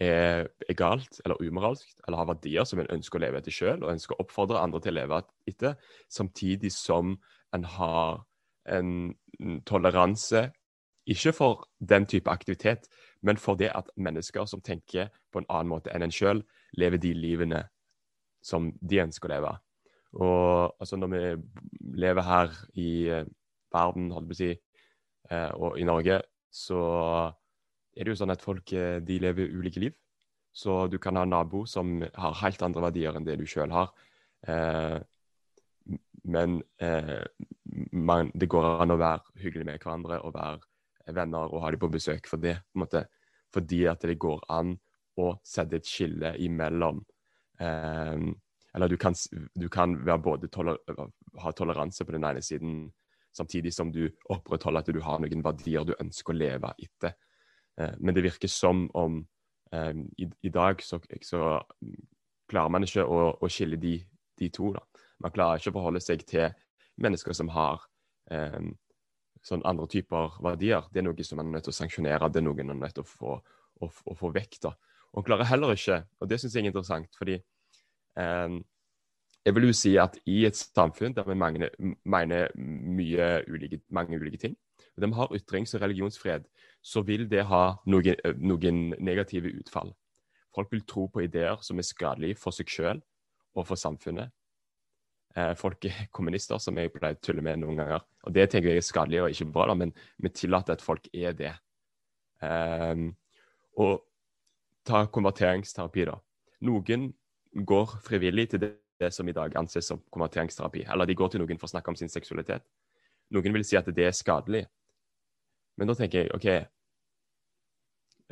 er, 0.00 0.46
er 0.68 0.76
galt 0.76 1.20
eller 1.24 1.40
umoralsk, 1.40 1.88
eller 2.06 2.20
har 2.20 2.30
verdier 2.30 2.68
som 2.68 2.80
en 2.80 2.90
ønsker 2.92 3.18
å 3.18 3.24
leve 3.24 3.40
etter 3.40 3.54
sjøl, 3.54 3.82
og 3.82 3.92
ønsker 3.94 4.16
å 4.16 4.24
oppfordre 4.24 4.60
andre 4.60 4.80
til 4.84 4.94
å 4.94 4.98
leve 5.00 5.20
etter, 5.48 5.76
samtidig 6.12 6.72
som 6.74 7.16
en 7.56 7.66
har 7.76 8.22
en 8.70 9.14
toleranse, 9.68 10.48
ikke 11.06 11.32
for 11.36 11.66
den 11.78 12.06
type 12.10 12.30
aktivitet, 12.30 12.88
men 13.22 13.40
for 13.40 13.58
det 13.58 13.70
at 13.74 13.88
mennesker 13.96 14.46
som 14.48 14.62
tenker 14.64 15.10
på 15.32 15.40
en 15.40 15.48
annen 15.48 15.72
måte 15.72 15.92
enn 15.94 16.04
en 16.06 16.14
sjøl, 16.14 16.42
lever 16.76 17.00
de 17.02 17.14
livene 17.16 17.62
som 18.44 18.70
de 18.80 19.00
ønsker 19.02 19.28
å 19.28 19.34
leve. 19.34 19.52
Og 20.16 20.76
altså, 20.80 20.96
når 20.96 21.12
vi 21.12 21.22
lever 22.00 22.24
her 22.24 22.54
i 22.78 22.90
eh, 23.12 23.26
verden, 23.74 24.10
holdt 24.14 24.30
på 24.30 24.36
å 24.36 24.38
si, 24.38 24.52
eh, 25.30 25.50
og 25.56 25.80
i 25.80 25.86
Norge, 25.88 26.20
så 26.52 26.80
er 27.96 28.04
det 28.04 28.14
jo 28.14 28.20
sånn 28.20 28.34
at 28.34 28.44
folk 28.44 28.72
eh, 28.76 28.98
de 29.04 29.18
lever 29.22 29.52
ulike 29.52 29.82
liv. 29.82 29.96
Så 30.56 30.86
du 30.88 30.96
kan 31.02 31.18
ha 31.18 31.26
en 31.26 31.34
nabo 31.34 31.66
som 31.68 31.98
har 32.00 32.38
helt 32.40 32.62
andre 32.64 32.86
verdier 32.86 33.16
enn 33.16 33.26
det 33.26 33.36
du 33.40 33.44
sjøl 33.48 33.74
har. 33.74 33.92
Eh, 34.48 34.96
men 36.26 36.60
eh, 36.82 37.26
man, 37.92 38.32
det 38.34 38.48
går 38.50 38.80
an 38.82 38.94
å 38.94 39.00
være 39.00 39.42
hyggelig 39.42 39.66
med 39.68 39.82
hverandre 39.82 40.22
og 40.24 40.34
være 40.34 40.62
venner 41.14 41.52
og 41.52 41.62
ha 41.62 41.70
dem 41.70 41.82
på 41.82 41.90
besøk 41.92 42.26
for 42.30 42.42
det. 42.42 42.56
på 42.72 42.82
måte. 42.82 43.06
Fordi 43.54 43.84
at 43.86 44.02
det 44.02 44.18
går 44.18 44.42
an 44.52 44.74
å 45.16 45.30
sette 45.44 45.78
et 45.78 45.88
skille 45.88 46.34
imellom 46.44 46.98
eh, 47.60 48.26
Eller 48.76 48.88
du 48.88 48.96
kan, 49.00 49.14
du 49.54 49.68
kan 49.72 49.94
være 50.04 50.18
både 50.20 50.48
toler, 50.52 50.76
ha 51.40 51.52
toleranse 51.52 52.04
på 52.04 52.12
den 52.12 52.26
ene 52.28 52.42
siden, 52.44 52.90
samtidig 53.32 53.72
som 53.72 53.92
du 53.92 54.10
opprettholder 54.28 54.82
at 54.82 54.90
du 54.92 55.00
har 55.00 55.22
noen 55.22 55.44
verdier 55.44 55.86
du 55.86 55.94
ønsker 55.96 56.34
å 56.34 56.36
leve 56.36 56.74
etter. 56.76 57.14
Eh, 57.80 57.94
men 57.98 58.14
det 58.14 58.26
virker 58.26 58.52
som 58.52 58.84
om 58.94 59.22
eh, 59.72 59.94
i, 60.18 60.28
i 60.42 60.52
dag 60.52 60.82
så, 60.84 61.00
så 61.24 61.40
klarer 62.50 62.72
man 62.72 62.84
ikke 62.84 63.04
å, 63.04 63.30
å 63.40 63.50
skille 63.50 63.80
de, 63.80 63.98
de 64.36 64.50
to. 64.52 64.74
da. 64.76 64.84
Man 65.24 65.32
klarer 65.32 65.60
ikke 65.60 65.72
å 65.72 65.78
forholde 65.78 66.04
seg 66.04 66.26
til 66.28 66.50
mennesker 67.00 67.36
som 67.36 67.48
har 67.52 67.80
eh, 68.32 68.60
sånn 69.46 69.64
andre 69.68 69.86
typer 69.90 70.38
verdier. 70.42 70.86
Det 70.92 71.00
er 71.00 71.06
noe 71.06 71.26
som 71.26 71.40
en 71.40 71.48
er 71.48 71.58
nødt 71.58 71.68
til 71.68 71.74
å 71.74 71.78
sanksjonere, 71.80 72.30
det 72.32 72.42
er 72.42 72.46
noe 72.46 72.62
en 72.62 72.74
er 72.74 72.80
nødt 72.80 72.96
til 72.98 73.06
å 73.06 73.10
få, 73.10 73.36
å, 73.82 73.90
å 73.90 74.16
få 74.18 74.32
vekk. 74.34 74.58
da. 74.66 74.74
Og 75.12 75.20
man 75.20 75.28
klarer 75.28 75.50
heller 75.50 75.74
ikke, 75.76 76.02
og 76.20 76.30
det 76.30 76.40
syns 76.42 76.56
jeg 76.56 76.66
er 76.66 76.72
interessant, 76.72 77.18
fordi 77.18 77.38
eh, 77.38 78.56
jeg 79.46 79.54
vil 79.54 79.68
jo 79.68 79.76
si 79.78 79.92
at 80.02 80.18
i 80.26 80.40
et 80.48 80.58
samfunn 80.58 81.14
der 81.14 81.28
vi 81.28 81.38
mange, 81.38 81.70
mener 82.04 82.50
mye 82.58 83.28
ulike, 83.46 83.78
mange 83.94 84.18
ulike 84.18 84.40
ting, 84.42 84.56
der 84.96 85.06
vi 85.06 85.14
har 85.14 85.36
ytrings- 85.36 85.76
og 85.76 85.84
religionsfred, 85.84 86.48
så 86.82 87.02
vil 87.06 87.28
det 87.30 87.44
ha 87.46 87.76
noen, 87.86 88.18
noen 88.42 88.82
negative 88.98 89.52
utfall. 89.60 89.92
Folk 90.54 90.72
vil 90.72 90.82
tro 90.88 91.06
på 91.12 91.22
ideer 91.26 91.60
som 91.62 91.78
er 91.78 91.86
skadelige 91.86 92.40
for 92.40 92.54
seg 92.56 92.70
selv 92.72 93.04
og 93.54 93.68
for 93.68 93.78
samfunnet. 93.78 94.32
Eh, 95.36 95.52
folk 95.54 95.84
er 95.84 96.06
kommunister, 96.16 96.58
som 96.62 96.78
jeg 96.80 96.92
pleier 96.94 97.18
å 97.18 97.22
tulle 97.22 97.44
med 97.44 97.60
noen 97.60 97.82
ganger. 97.82 98.04
Og 98.24 98.34
det 98.36 98.48
tenker 98.50 98.72
jeg 98.72 98.80
er 98.80 98.88
skadelig 98.88 99.22
og 99.22 99.34
ikke 99.34 99.50
bra, 99.52 99.68
da, 99.70 99.76
men 99.84 99.92
vi 100.22 100.32
tillater 100.32 100.76
at 100.76 100.84
folk 100.84 101.08
er 101.12 101.36
det. 101.36 101.52
Um, 102.40 103.10
og 103.80 104.00
ta 104.86 105.04
konverteringsterapi, 105.12 106.06
da. 106.08 106.16
Noen 106.64 107.10
går 107.68 107.96
frivillig 108.04 108.50
til 108.52 108.62
det, 108.64 108.72
det 109.00 109.10
som 109.12 109.28
i 109.28 109.34
dag 109.36 109.52
anses 109.60 109.88
som 109.90 110.00
konverteringsterapi. 110.12 110.86
Eller 110.88 111.08
de 111.08 111.16
går 111.16 111.28
til 111.32 111.42
noen 111.42 111.58
for 111.60 111.68
å 111.68 111.74
snakke 111.74 111.92
om 111.92 111.98
sin 111.98 112.12
seksualitet. 112.12 112.64
Noen 113.34 113.52
vil 113.52 113.64
si 113.66 113.76
at 113.76 113.88
det 113.92 114.06
er 114.06 114.16
skadelig. 114.16 114.64
Men 115.76 115.90
da 115.90 115.96
tenker 115.98 116.22
jeg 116.22 116.32
OK 116.32 116.46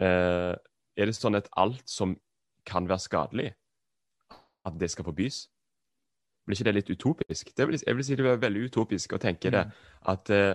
uh, 0.00 0.54
Er 0.96 1.10
det 1.10 1.16
sånn 1.18 1.36
at 1.36 1.50
alt 1.60 1.84
som 1.90 2.14
kan 2.64 2.88
være 2.88 3.04
skadelig, 3.04 3.50
at 4.64 4.78
det 4.80 4.88
skal 4.94 5.04
forbys? 5.04 5.44
Blir 6.44 6.58
ikke 6.58 6.66
det 6.68 6.74
litt 6.74 6.90
utopisk? 6.92 7.52
Det 7.56 7.66
vil, 7.68 7.78
jeg 7.86 7.96
vil 7.96 8.04
si 8.04 8.16
det 8.18 8.26
er 8.28 8.40
veldig 8.42 8.66
utopisk 8.68 9.14
å 9.16 9.20
tenke 9.22 9.52
det. 9.54 9.64
At 10.12 10.30
uh, 10.30 10.54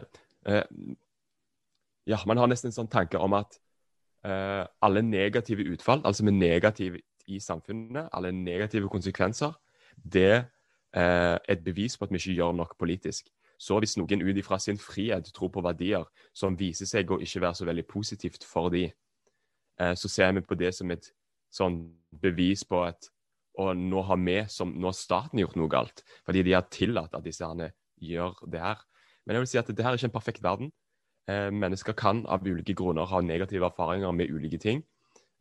Ja, 2.09 2.19
man 2.25 2.37
har 2.41 2.49
nesten 2.49 2.69
en 2.69 2.77
sånn 2.77 2.89
tanke 2.89 3.19
om 3.21 3.33
at 3.37 3.57
uh, 4.25 4.65
alle 4.81 5.01
negative 5.05 5.65
utfall, 5.73 6.01
altså 6.05 6.25
med 6.25 6.39
negativ 6.39 6.97
i 7.29 7.39
samfunnet, 7.39 8.09
alle 8.13 8.31
negative 8.33 8.89
konsekvenser, 8.89 9.53
det 9.97 10.45
er 10.93 11.37
et 11.45 11.61
bevis 11.61 11.97
på 11.97 12.07
at 12.07 12.13
vi 12.13 12.17
ikke 12.17 12.37
gjør 12.39 12.55
nok 12.57 12.77
politisk. 12.79 13.27
Så 13.59 13.77
hvis 13.77 13.97
noen 13.99 14.23
ut 14.23 14.37
ifra 14.39 14.57
sin 14.57 14.79
frihet 14.79 15.27
tror 15.35 15.51
på 15.53 15.61
verdier 15.61 16.07
som 16.33 16.55
viser 16.57 16.87
seg 16.89 17.11
å 17.11 17.19
ikke 17.21 17.41
være 17.43 17.59
så 17.59 17.67
veldig 17.67 17.85
positivt 17.85 18.45
for 18.47 18.71
de, 18.73 18.87
så 19.77 20.09
ser 20.09 20.31
vi 20.33 20.41
på 20.41 20.57
det 20.57 20.71
som 20.73 20.89
et 20.91 21.11
sånn 21.53 21.81
bevis 22.21 22.63
på 22.65 22.81
at 22.87 23.09
og 23.59 23.75
nå 23.77 24.03
har 24.07 24.19
vi, 24.23 24.37
som, 24.51 24.71
nå 24.71 24.89
har 24.89 24.97
staten 24.97 25.41
gjort 25.41 25.57
noe 25.59 25.71
galt, 25.71 26.03
fordi 26.27 26.43
de 26.47 26.55
har 26.55 26.69
tillatt 26.71 27.15
at 27.17 27.25
disse 27.25 27.43
herne 27.43 27.71
gjør 27.99 28.39
det 28.51 28.61
her. 28.63 28.83
Men 29.25 29.35
jeg 29.35 29.43
vil 29.43 29.51
si 29.51 29.59
at 29.61 29.71
det 29.71 29.85
her 29.85 29.93
er 29.93 29.99
ikke 29.99 30.09
en 30.09 30.15
perfekt 30.15 30.43
verden. 30.45 30.71
Eh, 31.29 31.49
mennesker 31.51 31.97
kan 31.97 32.23
av 32.31 32.47
ulike 32.47 32.73
grunner 32.77 33.09
ha 33.09 33.21
negative 33.21 33.67
erfaringer 33.67 34.15
med 34.15 34.31
ulike 34.31 34.61
ting, 34.61 34.83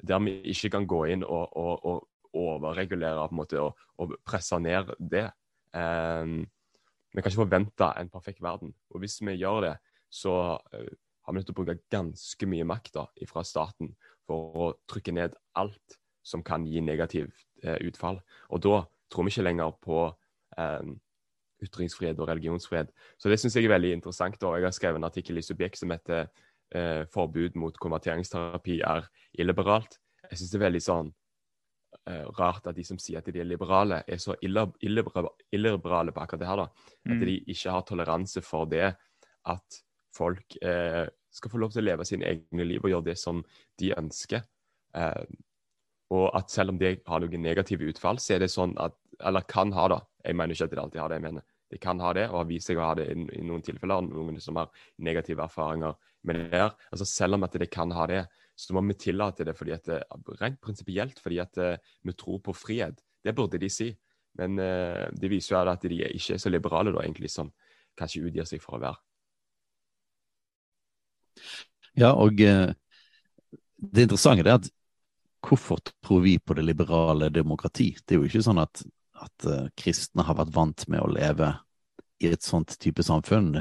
der 0.03 0.23
vi 0.25 0.35
ikke 0.53 0.73
kan 0.75 0.87
gå 0.91 1.05
inn 1.15 1.25
og, 1.25 1.55
og, 1.57 1.87
og 1.87 2.39
overregulere 2.39 3.29
på 3.29 3.37
en 3.37 3.41
måte, 3.41 3.63
og, 3.63 3.79
og 3.99 4.17
presse 4.27 4.59
ned 4.63 4.93
det. 4.99 5.29
Eh, 5.79 6.35
vi 7.15 7.23
kan 7.23 7.31
ikke 7.31 7.45
forvente 7.45 7.93
en 7.97 8.11
perfekt 8.13 8.43
verden. 8.45 8.75
Og 8.93 9.05
hvis 9.05 9.21
vi 9.23 9.39
gjør 9.39 9.63
det, 9.69 9.77
så 10.11 10.35
eh, 10.75 10.91
har 11.25 11.33
vi 11.33 11.39
nødt 11.39 11.49
til 11.49 11.55
å 11.57 11.61
bruke 11.61 11.79
ganske 11.93 12.51
mye 12.51 12.67
makt 12.67 12.95
da, 12.99 13.07
fra 13.31 13.47
staten 13.47 13.95
for 14.29 14.61
å 14.67 14.69
trykke 14.91 15.15
ned 15.15 15.39
alt 15.61 15.99
som 16.29 16.45
kan 16.45 16.67
gi 16.69 16.83
negativt 16.85 17.47
eh, 17.65 17.79
utfall. 17.89 18.21
Og 18.53 18.61
da 18.65 18.83
tror 19.11 19.25
vi 19.27 19.33
ikke 19.33 19.47
lenger 19.49 19.73
på 19.85 20.03
eh, 20.59 20.91
ytringsfrihet 21.65 22.19
og 22.23 22.29
religionsfrihet. 22.31 22.93
Så 23.19 23.31
det 23.33 23.39
syns 23.41 23.57
jeg 23.57 23.67
er 23.67 23.73
veldig 23.75 23.93
interessant. 23.97 24.43
og 24.45 24.59
Jeg 24.59 24.69
har 24.69 24.77
skrevet 24.77 25.01
en 25.01 25.09
artikkel 25.09 25.41
i 25.41 25.43
Subjekt 25.47 25.81
som 25.81 25.91
heter 25.91 26.29
eh, 26.75 27.05
'Forbud 27.09 27.57
mot 27.57 27.79
konverteringsterapi 27.79 28.81
er 28.85 29.09
illiberalt'. 29.39 29.99
Jeg 30.31 30.39
syns 30.39 30.51
det 30.53 30.61
er 30.61 30.67
veldig 30.69 30.83
sånn 30.85 31.13
eh, 32.07 32.25
rart 32.39 32.67
at 32.69 32.77
de 32.77 32.85
som 32.85 32.99
sier 33.01 33.19
at 33.19 33.27
de 33.33 33.41
er 33.41 33.49
liberale, 33.49 34.03
er 34.07 34.21
så 34.21 34.37
illiberale 34.45 36.13
på 36.13 36.21
akkurat 36.21 36.41
det 36.41 36.49
her. 36.49 36.57
da. 36.57 36.69
At 37.09 37.17
Mm. 37.17 37.25
de 37.25 37.41
ikke 37.49 37.71
har 37.71 37.83
toleranse 37.83 38.43
for 38.43 38.65
det 38.67 38.97
at 39.47 39.83
folk 40.15 40.57
eh, 40.63 41.09
skal 41.31 41.51
få 41.51 41.59
lov 41.59 41.73
til 41.73 41.83
å 41.83 41.89
leve 41.91 42.05
sine 42.05 42.25
egne 42.25 42.65
liv 42.65 42.81
og 42.85 42.91
gjøre 42.91 43.05
det 43.05 43.19
som 43.19 43.45
de 43.79 43.95
ønsker. 43.97 44.43
Eh, 44.95 45.25
Og 46.15 46.31
at 46.37 46.51
selv 46.51 46.73
om 46.73 46.81
det 46.81 46.99
har 47.07 47.21
noen 47.21 47.45
negative 47.45 47.89
utfall, 47.91 48.21
så 48.23 48.37
er 48.37 48.45
det 48.45 48.53
sånn 48.53 48.77
at 48.81 48.97
Eller 49.19 49.43
kan 49.51 49.73
ha 49.75 49.89
det. 49.91 49.99
Jeg 50.25 50.37
mener 50.39 50.55
ikke 50.55 50.67
at 50.69 50.71
det 50.71 50.79
alltid 50.79 51.01
har 51.03 51.09
det, 51.11 51.17
jeg 51.19 51.25
mener 51.25 51.43
det 51.69 51.81
kan 51.83 52.01
ha 52.01 52.13
det, 52.17 52.29
og 52.31 52.39
har 52.39 52.47
vist 52.49 52.71
seg 52.71 52.79
å 52.79 52.85
ha 52.87 52.93
det 52.97 53.09
i, 53.13 53.15
i 53.35 53.43
noen 53.45 53.65
tilfeller. 53.65 54.07
Noen 54.07 54.39
som 54.41 54.57
har 54.57 54.71
negative 55.05 55.43
erfaringer 55.45 55.97
med 56.25 56.39
det 56.39 56.61
her. 56.63 56.71
Altså 56.93 57.05
Selv 57.09 57.37
om 57.37 57.45
at 57.45 57.57
det 57.61 57.69
kan 57.75 57.91
ha 57.93 58.07
det, 58.09 58.23
så 58.59 58.75
må 58.75 58.83
vi 58.87 58.97
tillate 58.99 59.45
det 59.45 59.55
fordi 59.59 59.75
at 59.77 59.91
det, 59.91 59.99
rent 60.41 60.61
prinsipielt 60.65 61.21
fordi 61.23 61.43
at 61.43 61.61
vi 62.07 62.15
tror 62.17 62.41
på 62.47 62.55
frihet. 62.57 63.03
Det 63.25 63.35
burde 63.37 63.61
de 63.61 63.69
si. 63.71 63.91
Men 64.39 64.55
uh, 64.63 65.11
det 65.13 65.31
viser 65.31 65.57
jo 65.57 65.75
at 65.75 65.85
de 65.85 66.01
ikke 66.07 66.39
er 66.39 66.41
så 66.41 66.51
liberale, 66.51 66.95
da, 66.95 67.03
egentlig, 67.03 67.31
som 67.35 67.53
kanskje 67.99 68.25
utgir 68.31 68.47
seg 68.49 68.63
for 68.63 68.79
å 68.79 68.83
være. 68.87 68.99
Ja, 71.99 72.15
og 72.15 72.39
det 72.39 74.07
interessante 74.07 74.47
er 74.47 74.57
at 74.57 74.71
hvorfor 75.45 75.81
tror 76.05 76.23
vi 76.25 76.39
på 76.39 76.57
det 76.59 76.65
liberale 76.67 77.31
demokrati? 77.35 77.93
Det 78.05 78.15
er 78.15 78.23
jo 78.23 78.29
ikke 78.29 78.45
sånn 78.45 78.61
at, 78.63 78.83
at 79.23 79.49
uh, 79.49 79.67
kristne 79.79 80.27
har 80.27 80.39
vært 80.39 80.55
vant 80.55 80.87
med 80.91 81.03
å 81.03 81.11
leve 81.13 81.53
i 82.19 82.31
et 82.33 82.43
sånt 82.43 82.75
type 82.83 83.03
samfunn 83.07 83.53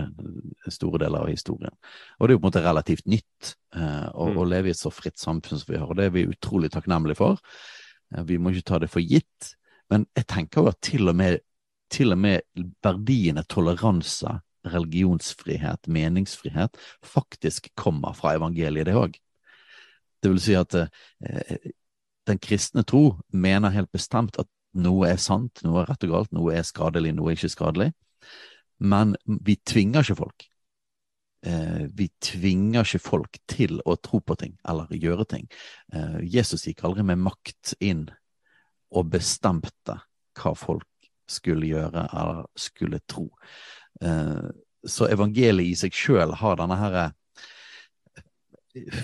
store 0.74 1.04
deler 1.04 1.26
av 1.26 1.30
historien. 1.30 1.74
Og 2.18 2.26
det 2.26 2.34
er 2.34 2.38
jo 2.38 2.42
på 2.42 2.48
en 2.48 2.50
måte 2.50 2.64
relativt 2.66 3.06
nytt 3.10 3.54
uh, 3.78 4.10
å, 4.14 4.32
mm. 4.32 4.40
å, 4.40 4.48
leve 4.50 4.72
i 4.72 4.74
et 4.74 4.80
så 4.80 4.92
fritt 4.94 5.20
samfunn 5.22 5.62
som 5.62 5.74
vi 5.74 5.78
har, 5.78 5.90
og 5.90 6.00
det 6.00 6.08
er 6.08 6.16
vi 6.16 6.26
utrolig 6.32 6.72
takknemlige 6.74 7.20
for. 7.22 7.42
Uh, 8.16 8.24
vi 8.26 8.40
må 8.42 8.54
ikke 8.54 8.72
ta 8.72 8.82
det 8.82 8.90
for 8.94 9.06
gitt, 9.06 9.54
men 9.94 10.08
jeg 10.18 10.28
tenker 10.34 10.64
jo 10.64 10.74
at 10.74 10.82
til 10.84 11.12
og 11.12 11.18
med, 11.20 11.40
til 11.94 12.16
og 12.16 12.22
med 12.26 12.66
verdiene 12.84 13.46
toleranse, 13.48 14.40
religionsfrihet, 14.68 15.88
meningsfrihet 15.88 16.76
faktisk 17.06 17.70
kommer 17.80 18.18
fra 18.18 18.34
evangeliet, 18.36 18.90
det 18.90 18.98
òg. 19.00 19.16
Det 20.22 20.32
vil 20.32 20.42
si 20.42 20.56
at 20.58 20.76
eh, 20.78 21.72
den 22.28 22.40
kristne 22.44 22.84
tro 22.88 23.18
mener 23.32 23.76
helt 23.76 23.92
bestemt 23.94 24.38
at 24.42 24.50
noe 24.78 25.08
er 25.10 25.22
sant, 25.22 25.64
noe 25.66 25.82
er 25.82 25.90
rett 25.92 26.06
og 26.06 26.14
galt, 26.14 26.36
noe 26.36 26.54
er 26.54 26.68
skadelig, 26.68 27.14
noe 27.16 27.32
er 27.32 27.40
ikke 27.40 27.54
skadelig. 27.54 27.92
Men 28.78 29.16
vi 29.26 29.58
tvinger 29.66 30.06
ikke 30.06 30.20
folk. 30.20 30.48
Eh, 31.46 31.86
vi 31.94 32.10
tvinger 32.24 32.86
ikke 32.86 33.02
folk 33.02 33.40
til 33.50 33.80
å 33.86 33.96
tro 34.02 34.20
på 34.22 34.38
ting 34.40 34.58
eller 34.68 34.92
gjøre 34.92 35.26
ting. 35.30 35.48
Eh, 35.94 36.20
Jesus 36.26 36.68
gikk 36.68 36.84
aldri 36.88 37.06
med 37.08 37.22
makt 37.24 37.76
inn 37.80 38.08
og 38.94 39.12
bestemte 39.14 40.00
hva 40.38 40.54
folk 40.58 40.88
skulle 41.28 41.70
gjøre 41.70 42.08
eller 42.12 42.46
skulle 42.58 43.02
tro. 43.10 43.28
Eh, 44.02 44.48
så 44.88 45.10
evangeliet 45.12 45.74
i 45.74 45.78
seg 45.78 45.96
sjøl 45.96 46.36
har 46.40 46.60
denne 46.60 46.78
her 46.80 46.98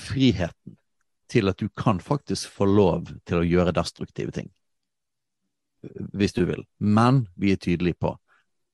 friheten 0.06 0.78
til 1.34 1.50
at 1.50 1.60
du 1.60 1.70
kan 1.70 2.00
faktisk 2.04 2.54
få 2.54 2.68
lov 2.70 3.10
til 3.28 3.42
å 3.42 3.48
gjøre 3.48 3.76
destruktive 3.76 4.34
ting. 4.36 4.52
Hvis 6.14 6.36
du 6.38 6.46
vil. 6.48 6.64
Men 6.80 7.26
vi 7.36 7.52
er 7.52 7.60
tydelige 7.60 8.00
på 8.00 8.14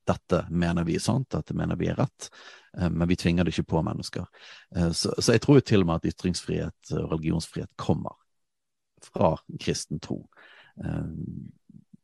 dette 0.10 0.46
mener 0.50 0.84
vi 0.84 0.96
er 0.98 1.04
sant, 1.04 1.30
dette 1.30 1.54
mener 1.58 1.78
vi 1.78 1.90
er 1.92 2.00
rett, 2.00 2.30
eh, 2.78 2.90
men 2.90 3.08
vi 3.10 3.18
tvinger 3.20 3.46
det 3.46 3.54
ikke 3.54 3.70
på 3.76 3.84
mennesker. 3.86 4.26
Eh, 4.76 4.92
så, 4.92 5.14
så 5.18 5.36
jeg 5.36 5.44
tror 5.44 5.60
jo 5.60 5.66
til 5.70 5.86
og 5.86 5.90
med 5.90 6.02
at 6.02 6.10
ytringsfrihet 6.14 6.94
og 6.98 7.14
religionsfrihet 7.14 7.72
kommer 7.80 8.18
fra 9.06 9.36
kristen 9.62 10.02
tro. 10.04 10.24
Eh, 10.84 11.10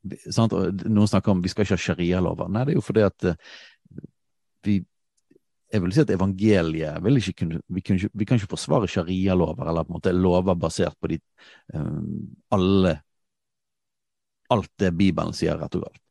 Noen 0.05 1.09
snakker 1.09 1.33
om 1.33 1.39
vi 1.41 1.49
skal 1.49 1.65
ikke 1.65 1.79
ha 1.79 1.81
sharialover. 1.81 2.49
Nei, 2.53 2.67
det 2.67 2.75
er 2.75 2.77
jo 2.77 2.85
fordi 2.85 3.01
at 3.07 3.23
vi 4.65 4.75
jeg 5.75 5.83
vil 5.83 5.93
si 5.95 6.03
at 6.03 6.13
evangeliet 6.15 7.03
vil 7.03 7.19
ikke 7.19 7.35
kunne, 7.41 7.59
vi, 7.67 7.83
kunne 7.83 7.99
ikke, 7.99 8.11
vi 8.15 8.27
kan 8.27 8.39
ikke 8.39 8.53
forsvare 8.53 8.87
sharialover 8.91 9.67
eller 9.67 9.85
på 9.85 9.93
en 9.93 9.97
måte 9.97 10.15
lover 10.15 10.57
basert 10.59 10.95
på 11.01 11.11
de, 11.11 11.19
um, 11.75 12.23
alle 12.55 12.95
alt 14.53 14.71
det 14.79 14.91
Bibelen 14.95 15.33
sier, 15.35 15.57
rett 15.59 15.75
og 15.77 15.87
galt. 15.87 16.01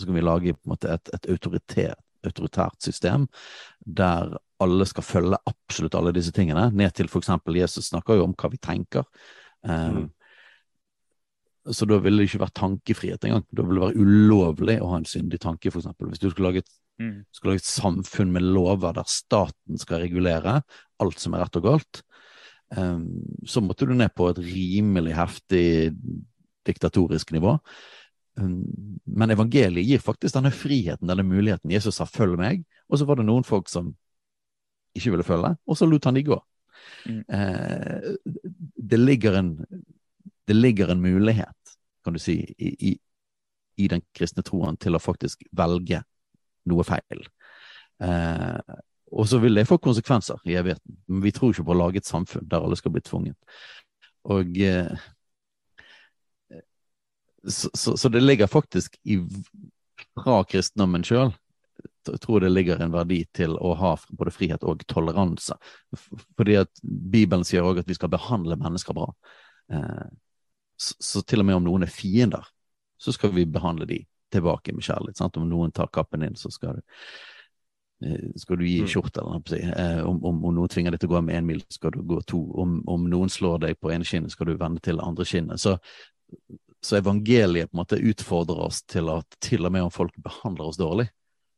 Så 0.00 0.08
kan 0.08 0.16
vi 0.16 0.24
lage 0.24 0.54
på 0.56 0.64
en 0.66 0.72
måte 0.72 0.94
et, 0.94 1.12
et 1.14 1.28
autoritært 1.34 2.80
system 2.82 3.28
der 3.84 4.32
alle 4.62 4.86
skal 4.86 5.04
følge 5.04 5.38
absolutt 5.50 5.96
alle 5.98 6.14
disse 6.14 6.32
tingene, 6.34 6.68
ned 6.70 6.94
til 6.96 7.10
f.eks. 7.10 7.30
Jesus 7.58 7.90
snakker 7.90 8.18
jo 8.18 8.26
om 8.28 8.34
hva 8.38 8.50
vi 8.52 8.60
tenker. 8.62 9.06
Um, 9.62 9.96
mm. 9.96 10.10
Så 11.74 11.86
da 11.86 11.98
ville 12.02 12.22
det 12.22 12.30
ikke 12.30 12.42
vært 12.42 12.58
tankefrihet 12.58 13.26
engang. 13.26 13.44
Da 13.50 13.64
ville 13.66 13.78
det 13.78 13.88
være 13.88 14.06
ulovlig 14.06 14.78
å 14.82 14.92
ha 14.94 15.00
en 15.00 15.08
syndig 15.08 15.42
tanke, 15.42 15.70
f.eks. 15.70 15.90
Hvis 15.98 16.22
du 16.22 16.30
skulle 16.30 16.48
lage, 16.50 16.64
et, 16.64 16.72
mm. 17.02 17.14
skulle 17.34 17.54
lage 17.54 17.64
et 17.64 17.68
samfunn 17.68 18.32
med 18.34 18.46
lover 18.54 18.94
der 18.96 19.08
staten 19.10 19.80
skal 19.80 20.02
regulere 20.04 20.60
alt 21.02 21.22
som 21.22 21.34
er 21.34 21.44
rett 21.44 21.58
og 21.58 21.66
galt, 21.66 22.02
um, 22.76 23.08
så 23.48 23.62
måtte 23.64 23.88
du 23.88 23.94
ned 23.96 24.12
på 24.14 24.28
et 24.30 24.38
rimelig 24.42 25.16
heftig 25.18 25.64
diktatorisk 26.68 27.34
nivå. 27.34 27.56
Um, 28.38 28.62
men 29.04 29.34
evangeliet 29.34 29.88
gir 29.88 30.04
faktisk 30.04 30.38
denne 30.38 30.54
friheten, 30.54 31.10
denne 31.10 31.26
muligheten. 31.26 31.74
Jesus 31.74 31.98
sa 31.98 32.06
'følg 32.06 32.38
meg', 32.38 32.64
og 32.88 32.98
så 32.98 33.08
var 33.08 33.18
det 33.18 33.26
noen 33.26 33.44
folk 33.44 33.68
som 33.68 33.94
ikke 34.94 35.10
ville 35.10 35.26
følge, 35.26 35.56
og 35.66 35.76
så 35.76 35.88
lot 35.88 36.04
han 36.04 36.14
de 36.14 36.22
gå. 36.22 36.38
Mm. 37.06 37.24
Uh, 37.28 38.14
det 38.76 39.00
ligger 39.00 39.38
en 39.38 39.56
det 40.44 40.54
ligger 40.54 40.88
en 40.88 41.00
mulighet, 41.00 41.76
kan 42.04 42.12
du 42.12 42.18
si, 42.18 42.54
i, 42.58 42.90
i, 42.90 42.98
i 43.76 43.88
den 43.88 44.02
kristne 44.14 44.42
troen 44.42 44.76
til 44.76 44.96
å 44.96 45.02
faktisk 45.02 45.44
velge 45.56 46.02
noe 46.70 46.86
feil. 46.86 47.26
Eh, 48.02 48.76
og 49.12 49.28
så 49.28 49.40
vil 49.42 49.58
det 49.58 49.66
få 49.68 49.78
konsekvenser 49.82 50.40
i 50.48 50.56
evigheten. 50.60 50.98
Men 51.10 51.24
vi 51.24 51.34
tror 51.36 51.52
ikke 51.52 51.66
på 51.68 51.74
å 51.74 51.80
lage 51.82 52.00
et 52.00 52.08
samfunn 52.08 52.48
der 52.48 52.64
alle 52.64 52.78
skal 52.80 52.94
bli 52.94 53.02
tvunget. 53.04 53.58
Og 54.32 54.56
eh, 54.62 55.08
så, 57.42 57.70
så, 57.74 57.96
så, 57.98 58.08
det 58.08 58.22
ligger 58.22 58.46
faktisk 58.46 58.96
i, 59.02 59.18
fra 60.14 60.42
kristendommen 60.48 61.04
sjøl 61.06 61.32
jeg 62.08 62.20
tror 62.22 62.42
det 62.42 62.50
ligger 62.50 62.80
en 62.82 62.94
verdi 62.94 63.20
til 63.34 63.54
å 63.62 63.74
ha 63.78 63.92
både 64.10 64.32
frihet 64.34 64.64
og 64.66 64.82
toleranse. 64.90 65.54
Fordi 66.38 66.58
at 66.62 66.82
Bibelen 66.82 67.46
sier 67.46 67.66
òg 67.66 67.82
at 67.82 67.90
vi 67.90 67.96
skal 67.98 68.10
behandle 68.12 68.58
mennesker 68.58 68.96
bra. 68.96 69.08
Eh, 69.72 70.08
så 70.76 71.22
til 71.22 71.42
og 71.42 71.48
med 71.48 71.60
om 71.60 71.68
noen 71.68 71.86
er 71.86 71.94
fiender, 71.94 72.46
så 72.98 73.14
skal 73.14 73.34
vi 73.36 73.46
behandle 73.46 73.86
de 73.86 74.00
tilbake 74.32 74.74
med 74.74 74.84
kjærlighet. 74.86 75.18
Sant? 75.20 75.36
Om 75.36 75.48
noen 75.50 75.72
tar 75.74 75.90
kappen 75.92 76.24
din, 76.24 76.36
så 76.36 76.50
skal 76.50 76.78
du, 76.78 76.82
eh, 78.06 78.28
skal 78.36 78.58
du 78.60 78.66
gi 78.66 78.80
mm. 78.82 78.90
skjorte, 78.90 79.20
eller 79.20 79.38
noe. 79.38 79.60
Eh, 79.60 80.02
om, 80.08 80.20
om, 80.24 80.44
om, 80.44 80.56
noen 80.56 80.72
tvinger 80.72 80.94
deg 80.94 81.02
til 81.02 81.12
å 81.12 81.14
gå 81.16 81.22
med 81.26 81.38
én 81.40 81.48
mil, 81.48 81.62
skal 81.72 81.94
du 81.94 82.02
gå 82.06 82.20
to. 82.28 82.42
Om, 82.62 82.80
om 82.90 83.08
noen 83.10 83.32
slår 83.32 83.64
deg 83.66 83.80
på 83.80 83.92
ene 83.94 84.08
kinnet, 84.08 84.34
skal 84.34 84.50
du 84.50 84.56
vende 84.60 84.82
til 84.84 85.00
det 85.00 85.06
andre 85.06 85.28
kinnet. 85.28 85.62
Så, 85.62 85.76
så, 86.82 86.98
evangeliet 86.98 87.70
på 87.70 87.76
en 87.76 87.82
måte 87.84 88.00
utfordrer 88.00 88.66
oss 88.68 88.82
til 88.90 89.12
at 89.12 89.38
til 89.42 89.68
og 89.68 89.74
med 89.74 89.88
om 89.88 89.94
folk 89.94 90.16
behandler 90.22 90.72
oss 90.72 90.80
dårlig, 90.80 91.10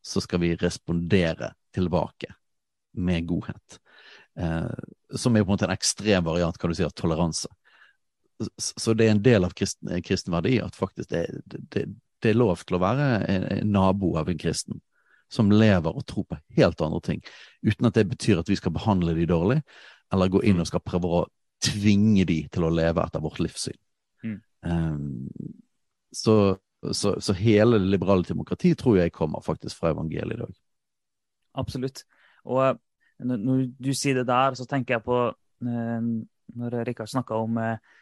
så 0.04 0.20
skal 0.20 0.42
vi 0.42 0.54
respondere 0.60 1.54
tilbake 1.74 2.34
med 3.00 3.26
godhet. 3.26 3.80
Eh, 4.38 4.72
som 5.14 5.36
er 5.36 5.44
på 5.44 5.48
en 5.48 5.54
måte 5.54 5.68
en 5.68 5.74
ekstrem 5.74 6.26
variant 6.26 6.58
kan 6.58 6.70
du 6.70 6.76
si, 6.76 6.84
av 6.84 6.92
toleranse 6.94 7.48
så 8.56 8.94
det 8.94 9.06
er 9.06 9.14
en 9.14 9.22
del 9.22 9.44
av 9.44 9.54
kristen, 9.54 10.02
kristen 10.02 10.34
verdi 10.34 10.58
at 10.62 10.76
faktisk 10.76 11.10
det, 11.10 11.26
det, 11.44 11.86
det, 12.24 12.32
er 12.32 12.40
lov 12.40 12.64
til 12.64 12.78
å 12.78 12.82
være 12.82 13.08
en 13.30 13.72
nabo 13.74 14.14
av 14.20 14.30
en 14.32 14.40
kristen 14.40 14.80
som 15.32 15.50
lever 15.52 15.94
og 15.94 16.04
tror 16.06 16.26
på 16.30 16.38
helt 16.58 16.82
andre 16.84 17.00
ting, 17.02 17.22
uten 17.64 17.88
at 17.88 17.96
det 17.96 18.06
betyr 18.10 18.42
at 18.42 18.50
vi 18.50 18.58
skal 18.58 18.74
behandle 18.74 19.14
de 19.16 19.26
dårlig, 19.28 19.60
eller 20.12 20.30
gå 20.30 20.42
inn 20.46 20.62
og 20.62 20.68
skal 20.68 20.84
prøve 20.84 21.10
å 21.10 21.22
tvinge 21.64 22.26
de 22.28 22.42
til 22.52 22.66
å 22.66 22.72
leve 22.72 23.02
etter 23.02 23.22
vårt 23.24 23.40
livssyn. 23.42 23.78
Mm. 24.24 24.36
Um, 24.64 25.64
så, 26.14 26.56
så, 26.92 27.16
så, 27.20 27.36
hele 27.36 27.80
det 27.80 27.90
liberale 27.96 28.26
demokratiet 28.28 28.78
tror 28.80 29.00
jeg 29.00 29.14
kommer 29.16 29.42
faktisk 29.44 29.80
fra 29.80 29.94
evangeliet 29.94 30.38
i 30.38 30.42
dag. 30.44 30.54
Absolutt. 31.60 32.04
Og 32.44 32.60
eh, 32.68 32.76
når 33.24 33.66
du 33.80 33.92
sier 33.96 34.20
det 34.20 34.28
der, 34.30 34.54
så 34.58 34.66
tenker 34.70 34.98
jeg 34.98 35.06
på 35.06 35.18
eh, 35.30 36.08
når 36.54 36.78
Rikard 36.86 37.10
snakka 37.10 37.40
om 37.42 37.58
eh, 37.62 37.94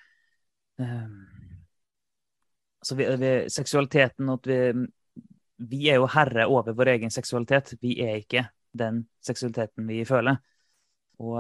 altså 2.82 2.98
vi, 2.98 3.06
vi, 3.16 3.32
seksualiteten 3.52 4.30
at 4.34 4.48
vi, 4.50 4.58
vi 5.72 5.82
er 5.90 6.00
jo 6.02 6.08
herre 6.10 6.48
over 6.50 6.74
vår 6.76 6.96
egen 6.96 7.12
seksualitet. 7.14 7.76
Vi 7.82 7.94
er 8.02 8.18
ikke 8.22 8.48
den 8.78 9.04
seksualiteten 9.22 9.86
vi 9.86 10.02
føler. 10.08 10.40
Og, 11.22 11.38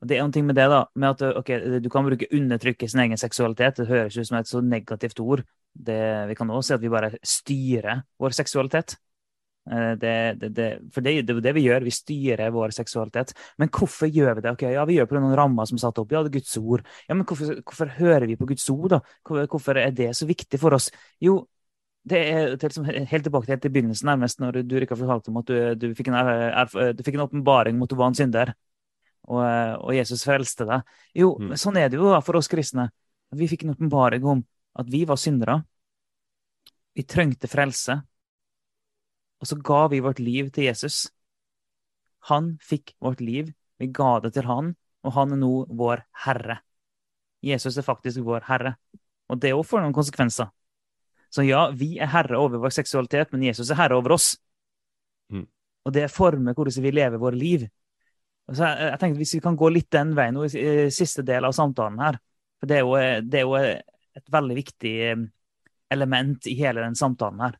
og 0.00 0.08
det 0.08 0.18
er 0.18 0.26
noe 0.26 0.44
med 0.46 0.58
det, 0.58 0.68
da, 0.70 0.84
med 0.94 1.16
at 1.16 1.38
okay, 1.40 1.80
du 1.82 1.90
kan 1.90 2.06
bruke 2.06 2.28
'undertrykke 2.30 2.88
sin 2.88 3.00
egen 3.06 3.18
seksualitet'. 3.18 3.80
Det 3.80 3.88
høres 3.88 4.18
ut 4.18 4.28
som 4.28 4.38
et 4.38 4.48
så 4.48 4.60
negativt 4.60 5.20
ord. 5.20 5.42
Det, 5.74 6.28
vi 6.28 6.34
kan 6.38 6.50
også 6.50 6.68
si 6.68 6.74
at 6.74 6.82
vi 6.82 6.92
bare 6.92 7.10
styrer 7.22 8.04
vår 8.18 8.30
seksualitet. 8.30 8.96
Eh, 9.70 9.92
det, 10.00 10.34
det, 10.40 10.48
det, 10.56 10.68
for 10.92 11.04
det, 11.04 11.12
er 11.12 11.32
jo 11.32 11.40
det 11.44 11.54
vi 11.56 11.64
gjør, 11.64 11.86
vi 11.86 11.94
styrer 11.94 12.52
vår 12.54 12.74
seksualitet. 12.76 13.32
Men 13.60 13.72
hvorfor 13.72 14.10
gjør 14.12 14.36
vi 14.36 14.44
det? 14.44 14.52
Okay, 14.56 14.74
ja, 14.76 14.84
Vi 14.84 14.98
gjør 14.98 15.08
det 15.08 15.14
på 15.14 15.22
noen 15.22 15.38
rammer 15.38 15.70
som 15.70 15.80
er 15.80 15.84
satt 15.86 16.00
opp. 16.02 16.12
Ja, 16.12 16.22
det 16.24 16.32
er 16.32 16.38
Guds 16.38 16.56
ord. 16.60 16.84
Ja, 17.08 17.16
Men 17.16 17.24
hvorfor, 17.28 17.56
hvorfor 17.62 17.96
hører 17.98 18.28
vi 18.28 18.36
på 18.40 18.48
Guds 18.50 18.68
ord, 18.70 18.88
da? 18.96 19.00
Hvorfor 19.24 19.80
er 19.80 19.90
det 19.90 20.12
så 20.16 20.28
viktig 20.28 20.60
for 20.60 20.76
oss? 20.76 20.90
Jo, 21.22 21.40
det 22.04 22.20
er 22.20 22.54
liksom 22.60 22.84
helt 22.84 23.24
tilbake 23.24 23.46
til, 23.46 23.54
helt 23.54 23.62
til 23.64 23.72
begynnelsen, 23.72 24.06
nærmest, 24.10 24.40
når 24.40 24.60
du 24.68 24.76
ikke 24.76 24.96
fortalte 24.96 25.32
om 25.32 25.40
at 25.40 25.48
du, 25.48 25.56
du 25.80 25.86
fikk 25.96 26.10
en, 26.12 26.68
fikk 27.00 27.16
en 27.16 27.24
åpenbaring 27.24 27.78
mot 27.78 27.88
at 27.88 27.94
du 27.94 28.00
var 28.00 28.10
en 28.12 28.18
synder, 28.18 28.52
og, 29.24 29.40
og, 29.40 29.94
Jesus 29.96 30.26
frelste 30.26 30.66
deg. 30.68 30.90
Jo, 31.16 31.30
mm. 31.40 31.54
sånn 31.56 31.78
er 31.80 31.88
det 31.88 31.96
jo 31.96 32.10
da 32.12 32.20
for 32.20 32.36
oss 32.36 32.50
kristne. 32.52 32.90
Vi 33.32 33.48
fikk 33.48 33.64
en 33.64 33.72
åpenbaring 33.72 34.26
om 34.28 34.42
at 34.76 34.90
vi 34.92 35.06
var 35.08 35.16
syndere. 35.16 35.62
Vi 36.92 37.06
trengte 37.08 37.48
frelse. 37.48 38.02
Og 39.44 39.48
så 39.50 39.58
ga 39.60 39.82
vi 39.92 40.00
vårt 40.00 40.22
liv 40.24 40.48
til 40.56 40.70
Jesus. 40.70 41.02
Han 42.30 42.54
fikk 42.64 42.94
vårt 43.04 43.20
liv. 43.20 43.50
Vi 43.76 43.90
ga 43.92 44.14
det 44.24 44.30
til 44.32 44.46
han, 44.48 44.70
og 45.04 45.12
han 45.12 45.34
er 45.34 45.40
nå 45.42 45.50
vår 45.68 46.00
herre. 46.24 46.62
Jesus 47.44 47.76
er 47.76 47.84
faktisk 47.84 48.22
vår 48.24 48.46
herre. 48.48 48.72
Og 49.28 49.36
det 49.42 49.52
òg 49.52 49.66
får 49.68 49.84
noen 49.84 49.92
konsekvenser. 49.92 50.48
Så 51.28 51.44
ja, 51.44 51.66
vi 51.76 51.98
er 52.00 52.08
herre 52.14 52.40
over 52.40 52.62
vår 52.62 52.72
seksualitet, 52.72 53.34
men 53.34 53.44
Jesus 53.44 53.68
er 53.68 53.82
herre 53.82 53.98
over 54.00 54.14
oss. 54.16 54.30
Mm. 55.28 55.44
Og 55.84 55.92
det 55.92 56.06
former 56.14 56.56
hvordan 56.56 56.86
vi 56.86 56.94
lever 56.94 57.20
våre 57.20 57.36
liv. 57.36 57.66
Og 58.48 58.56
så 58.56 58.70
jeg, 58.70 58.88
jeg 58.94 59.00
tenkte 59.02 59.20
Hvis 59.20 59.34
vi 59.36 59.42
kan 59.44 59.56
gå 59.60 59.68
litt 59.72 59.90
den 59.92 60.16
veien 60.16 60.34
nå 60.36 60.46
i 60.48 60.72
siste 60.92 61.22
del 61.24 61.46
av 61.48 61.54
samtalen 61.56 62.00
her 62.04 62.18
For 62.60 62.68
det 62.68 62.76
er 62.76 62.82
jo, 62.84 62.98
det 63.24 63.38
er 63.40 63.46
jo 63.46 63.54
et 64.20 64.26
veldig 64.32 64.56
viktig 64.58 64.92
eh, 65.08 65.22
element 65.96 66.48
i 66.48 66.56
hele 66.58 66.84
den 66.84 66.96
samtalen 66.96 67.40
her. 67.44 67.56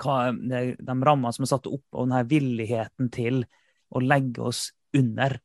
Hva, 0.00 0.32
de, 0.32 0.62
de 0.78 0.94
rammene 1.06 1.32
som 1.34 1.44
er 1.44 1.50
satt 1.50 1.68
opp, 1.70 1.84
og 1.92 2.06
denne 2.06 2.22
villigheten 2.30 3.10
til 3.12 3.42
å 3.92 4.00
legge 4.02 4.46
oss 4.48 4.70
under. 4.96 5.36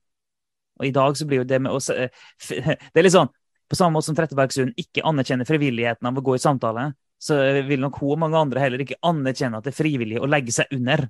Og 0.78 0.88
i 0.88 0.93
dag 0.95 1.18
så 1.18 1.28
blir 1.28 1.41
jo 1.41 1.50
det 1.50 1.60
med 1.64 1.74
oss 1.74 1.89
Det 1.91 2.78
er 2.78 3.06
litt 3.06 3.16
sånn 3.16 3.32
på 3.68 3.76
samme 3.76 3.98
måte 3.98 4.08
som 4.08 4.16
Trettebergstuen 4.16 4.72
ikke 4.80 5.04
anerkjenner 5.08 5.48
frivilligheten 5.48 6.08
av 6.08 6.16
å 6.16 6.24
gå 6.24 6.38
i 6.38 6.39
samtale, 6.39 6.91
så 7.20 7.36
vil 7.68 7.82
nok 7.84 7.98
hun 8.00 8.14
og 8.16 8.22
mange 8.22 8.39
andre 8.39 8.62
heller 8.64 8.84
ikke 8.84 9.00
anerkjenne 9.06 9.60
at 9.60 9.68
det 9.68 9.74
er 9.74 9.80
frivillig 9.82 10.22
å 10.22 10.30
legge 10.30 10.54
seg 10.56 10.72
under. 10.76 11.08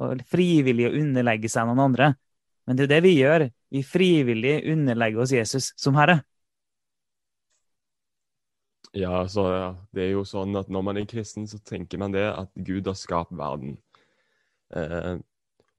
Og 0.00 0.22
frivillig 0.32 0.88
å 0.88 0.94
underlegge 0.96 1.50
seg 1.52 1.68
noen 1.68 1.84
andre. 1.84 2.14
Men 2.66 2.76
det 2.76 2.82
er 2.82 2.88
jo 2.88 2.92
det 2.94 3.00
vi 3.04 3.12
gjør. 3.18 3.44
Vi 3.70 3.82
frivillig 3.86 4.56
underlegger 4.72 5.22
oss 5.22 5.34
Jesus 5.36 5.70
som 5.78 5.98
Herre. 6.00 6.20
Ja, 8.96 9.22
så 9.28 9.46
ja. 9.52 9.66
det 9.94 10.02
er 10.02 10.12
jo 10.16 10.24
sånn 10.26 10.56
at 10.58 10.70
når 10.72 10.82
man 10.82 10.98
er 10.98 11.08
kristen, 11.10 11.46
så 11.46 11.60
tenker 11.62 12.00
man 12.02 12.14
det 12.14 12.26
at 12.26 12.50
Gud 12.58 12.88
har 12.90 12.98
skapt 12.98 13.30
verden. 13.38 13.76
Eh, 14.74 15.16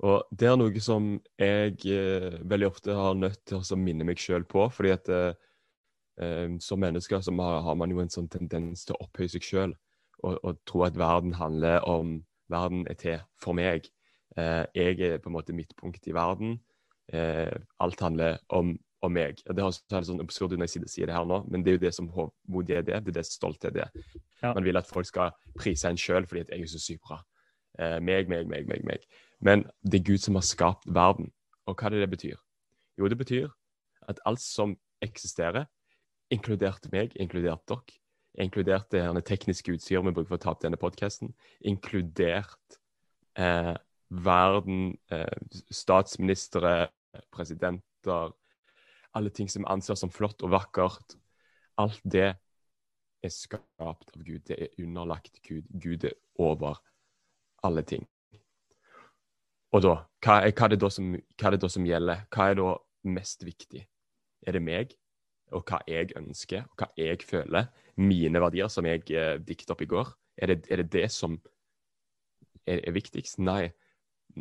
og 0.02 0.32
det 0.32 0.48
er 0.50 0.58
noe 0.58 0.82
som 0.84 1.14
jeg 1.40 1.76
eh, 1.92 2.40
veldig 2.42 2.70
ofte 2.72 2.96
har 2.96 3.20
nødt 3.20 3.44
til 3.46 3.60
å 3.60 3.80
minne 3.80 4.08
meg 4.08 4.22
sjøl 4.22 4.48
på. 4.48 4.70
fordi 4.72 4.94
at 4.96 5.12
eh, 5.12 5.34
eh, 6.24 6.58
som 6.64 6.80
mennesker 6.82 7.22
så 7.22 7.36
har, 7.36 7.62
har, 7.68 7.76
man 7.76 7.92
jo 7.92 8.02
en 8.02 8.14
sånn 8.14 8.32
tendens 8.32 8.88
til 8.88 8.96
å 8.96 9.06
opphøye 9.06 9.36
seg 9.36 9.46
sjøl 9.46 9.76
og, 10.24 10.40
og, 10.42 10.58
tro 10.66 10.86
at 10.88 10.98
verden 11.00 11.36
handler 11.38 11.84
om 11.88 12.22
Verden 12.52 12.82
er 12.92 12.98
til 13.00 13.22
for 13.40 13.56
meg. 13.56 13.86
Eh, 14.36 14.66
jeg 14.76 15.00
er 15.08 15.20
på 15.24 15.30
en 15.30 15.38
måte 15.38 15.56
midtpunkt 15.56 16.08
i 16.08 16.16
verden. 16.16 16.58
Eh, 17.08 17.54
alt 17.80 18.04
handler 18.04 18.42
om 18.52 18.74
om 19.02 19.14
meg. 19.14 19.42
Det 19.46 19.64
høres 19.64 19.82
sånn 19.90 20.22
absurd 20.22 20.54
ut 20.54 20.62
når 20.62 20.70
jeg 20.70 20.90
sier 20.92 21.10
det 21.10 21.16
her 21.16 21.26
nå, 21.28 21.42
men 21.50 21.64
det 21.66 21.74
er 21.74 21.78
jo 21.78 21.84
det 21.86 21.94
som 21.98 22.10
hovmodig 22.14 22.78
er 22.78 22.86
det. 22.86 23.00
Det 23.06 23.14
er 23.14 23.18
det 23.20 23.26
stolthet 23.30 23.80
er. 23.88 23.92
Ja. 24.42 24.54
Man 24.54 24.66
vil 24.66 24.78
at 24.78 24.90
folk 24.90 25.10
skal 25.10 25.34
prise 25.58 25.90
en 25.90 26.00
sjøl 26.00 26.28
fordi 26.30 26.46
at 26.46 26.54
jeg 26.54 26.66
er 26.66 26.72
så 26.72 26.82
sykt 26.82 27.04
bra. 27.08 27.22
Eh, 27.80 27.98
meg, 28.04 28.30
meg, 28.30 28.50
meg, 28.52 28.68
meg, 28.70 28.86
meg. 28.86 29.06
Men 29.42 29.66
det 29.82 30.02
er 30.02 30.08
Gud 30.12 30.24
som 30.24 30.38
har 30.38 30.46
skapt 30.46 30.86
verden. 30.86 31.32
Og 31.66 31.78
hva 31.78 31.90
er 31.90 31.96
det 31.96 32.06
det 32.06 32.14
betyr? 32.14 32.40
Jo, 33.00 33.10
det 33.10 33.18
betyr 33.18 33.50
at 34.10 34.22
alt 34.28 34.42
som 34.44 34.76
eksisterer, 35.02 35.66
inkludert 36.32 36.86
meg, 36.94 37.16
inkludert 37.20 37.64
dere, 37.70 37.98
inkludert 38.40 38.92
det 38.94 39.02
her 39.04 39.24
tekniske 39.28 39.74
utstyret 39.74 40.06
vi 40.06 40.14
bruker 40.16 40.30
for 40.30 40.40
å 40.40 40.44
ta 40.44 40.54
opp 40.54 40.62
denne 40.64 40.80
podkasten, 40.80 41.34
inkludert 41.68 42.78
eh, 43.40 43.74
verden, 44.12 44.96
eh, 45.12 45.58
statsministre, 45.74 46.92
presidenter, 47.34 48.32
alle 49.18 49.30
ting 49.30 49.50
som 49.50 49.66
vi 49.66 49.72
anser 49.72 49.98
som 50.00 50.12
flott 50.14 50.44
og 50.46 50.54
vakkert. 50.54 51.18
Alt 51.82 52.02
det 52.04 52.30
er 53.22 53.34
skapt 53.34 54.16
av 54.16 54.24
Gud. 54.24 54.44
Det 54.48 54.58
er 54.58 54.84
underlagt 54.84 55.42
Gud. 55.46 55.68
Gud 55.70 56.06
er 56.10 56.16
over 56.40 56.80
alle 57.66 57.84
ting. 57.88 58.08
Og 59.72 59.84
da, 59.86 59.94
hva 60.24 60.42
er, 60.44 60.52
hva 60.52 60.68
er, 60.68 60.80
da 60.80 60.90
som, 60.92 61.14
hva 61.16 61.48
er 61.48 61.56
det 61.56 61.62
da 61.64 61.70
som 61.72 61.86
gjelder? 61.88 62.26
Hva 62.34 62.50
er 62.52 62.58
da 62.60 62.72
mest 63.08 63.46
viktig? 63.48 63.86
Er 64.48 64.58
det 64.58 64.64
meg? 64.66 64.96
Og 65.56 65.64
hva 65.68 65.82
jeg 65.88 66.12
ønsker, 66.20 66.66
og 66.68 66.82
hva 66.82 66.90
jeg 67.00 67.24
føler? 67.28 67.70
Mine 68.00 68.42
verdier 68.44 68.72
som 68.72 68.88
jeg 68.88 69.06
eh, 69.16 69.38
diktet 69.44 69.72
opp 69.76 69.84
i 69.84 69.90
går? 69.92 70.12
Er 70.42 70.52
det, 70.52 70.66
er 70.72 70.82
det 70.82 70.92
det, 70.92 71.08
som 71.14 71.38
er, 72.66 72.80
er 72.80 72.96
viktigst? 72.96 73.40
Nei 73.44 73.72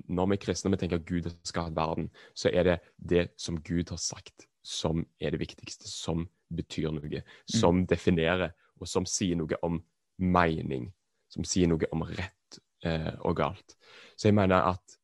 når 0.06 0.28
vi 0.30 0.36
er 0.36 0.42
kristne 0.44 0.72
og 0.74 0.80
tenker 0.80 1.00
at 1.00 1.06
Gud 1.08 1.28
skal 1.46 1.68
ha 1.68 1.74
verden, 1.74 2.10
så 2.34 2.50
er 2.52 2.66
det 2.66 2.76
det 2.96 3.24
som 3.40 3.58
Gud 3.58 3.90
har 3.90 3.98
sagt, 3.98 4.46
som 4.62 5.04
er 5.20 5.34
det 5.34 5.40
viktigste, 5.40 5.88
som 5.88 6.26
betyr 6.52 6.90
noe, 6.92 7.22
som 7.48 7.82
mm. 7.82 7.86
definerer, 7.90 8.52
og 8.80 8.88
som 8.88 9.06
sier 9.08 9.38
noe 9.38 9.58
om 9.66 9.80
mening, 10.20 10.90
som 11.32 11.46
sier 11.46 11.70
noe 11.70 11.88
om 11.94 12.04
rett 12.08 12.60
eh, 12.84 13.12
og 13.24 13.36
galt. 13.40 13.76
Så 14.16 14.28
jeg 14.28 14.36
mener 14.36 14.72
at 14.72 14.98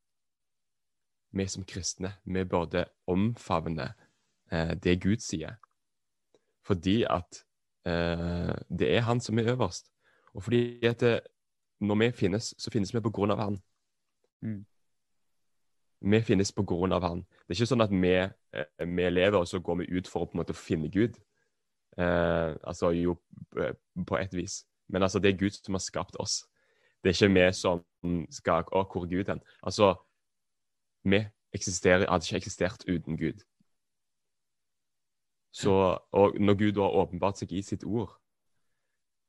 vi 1.37 1.47
som 1.49 1.65
kristne, 1.69 2.15
vi 2.25 2.45
burde 2.49 2.87
omfavne 3.11 3.91
eh, 4.53 4.75
det 4.81 4.99
Gud 5.05 5.25
sier. 5.25 5.59
Fordi 6.67 7.03
at 7.05 7.43
eh, 7.87 8.55
det 8.69 8.91
er 8.97 9.07
Han 9.07 9.21
som 9.21 9.39
er 9.39 9.53
øverst. 9.53 9.91
Og 10.35 10.43
fordi 10.43 10.87
at 10.87 11.01
det, 11.01 11.21
når 11.81 11.95
vi 12.01 12.11
finnes, 12.13 12.55
så 12.59 12.71
finnes 12.71 12.95
vi 12.95 13.01
på 13.01 13.13
grunn 13.13 13.31
av 13.31 13.39
Han. 13.45 13.61
Mm. 14.43 14.65
Vi 16.01 16.21
finnes 16.23 16.53
på 16.53 16.63
grunn 16.63 16.93
av 16.93 17.03
Han. 17.03 17.23
Det 17.47 17.55
er 17.55 17.61
ikke 17.61 17.71
sånn 17.73 17.85
at 17.85 17.93
vi, 17.95 18.13
eh, 18.17 18.67
vi 18.85 19.11
lever, 19.11 19.39
og 19.39 19.49
så 19.49 19.61
går 19.61 19.81
vi 19.81 19.99
ut 19.99 20.09
for 20.09 20.25
å 20.25 20.27
på 20.27 20.37
en 20.37 20.43
måte 20.43 20.57
finne 20.57 20.91
Gud. 20.93 21.17
Eh, 21.99 22.55
altså 22.65 22.91
jo, 22.93 23.17
eh, 23.59 23.73
på 24.07 24.19
et 24.19 24.35
vis. 24.35 24.65
Men 24.89 25.03
altså, 25.03 25.19
det 25.19 25.35
er 25.35 25.39
Gud 25.39 25.51
som 25.51 25.75
har 25.75 25.81
skapt 25.81 26.17
oss. 26.21 26.45
Det 27.03 27.11
er 27.11 27.17
ikke 27.17 27.35
vi 27.35 27.53
som 27.53 27.85
skal 28.31 28.65
Å, 28.73 28.85
hvor 28.85 29.05
er 29.05 29.11
Gud 29.11 29.29
hen? 29.29 29.41
Altså, 29.63 29.95
vi 31.05 31.25
eksisterer, 31.55 32.11
hadde 32.11 32.27
ikke 32.27 32.37
eksistert 32.37 32.85
uten 32.89 33.17
Gud. 33.17 33.43
Så, 35.53 35.99
og 36.13 36.41
når 36.41 36.55
Gud 36.55 36.81
har 36.83 36.99
åpenbart 37.01 37.39
seg 37.39 37.53
i 37.53 37.63
sitt 37.63 37.85
ord, 37.85 38.11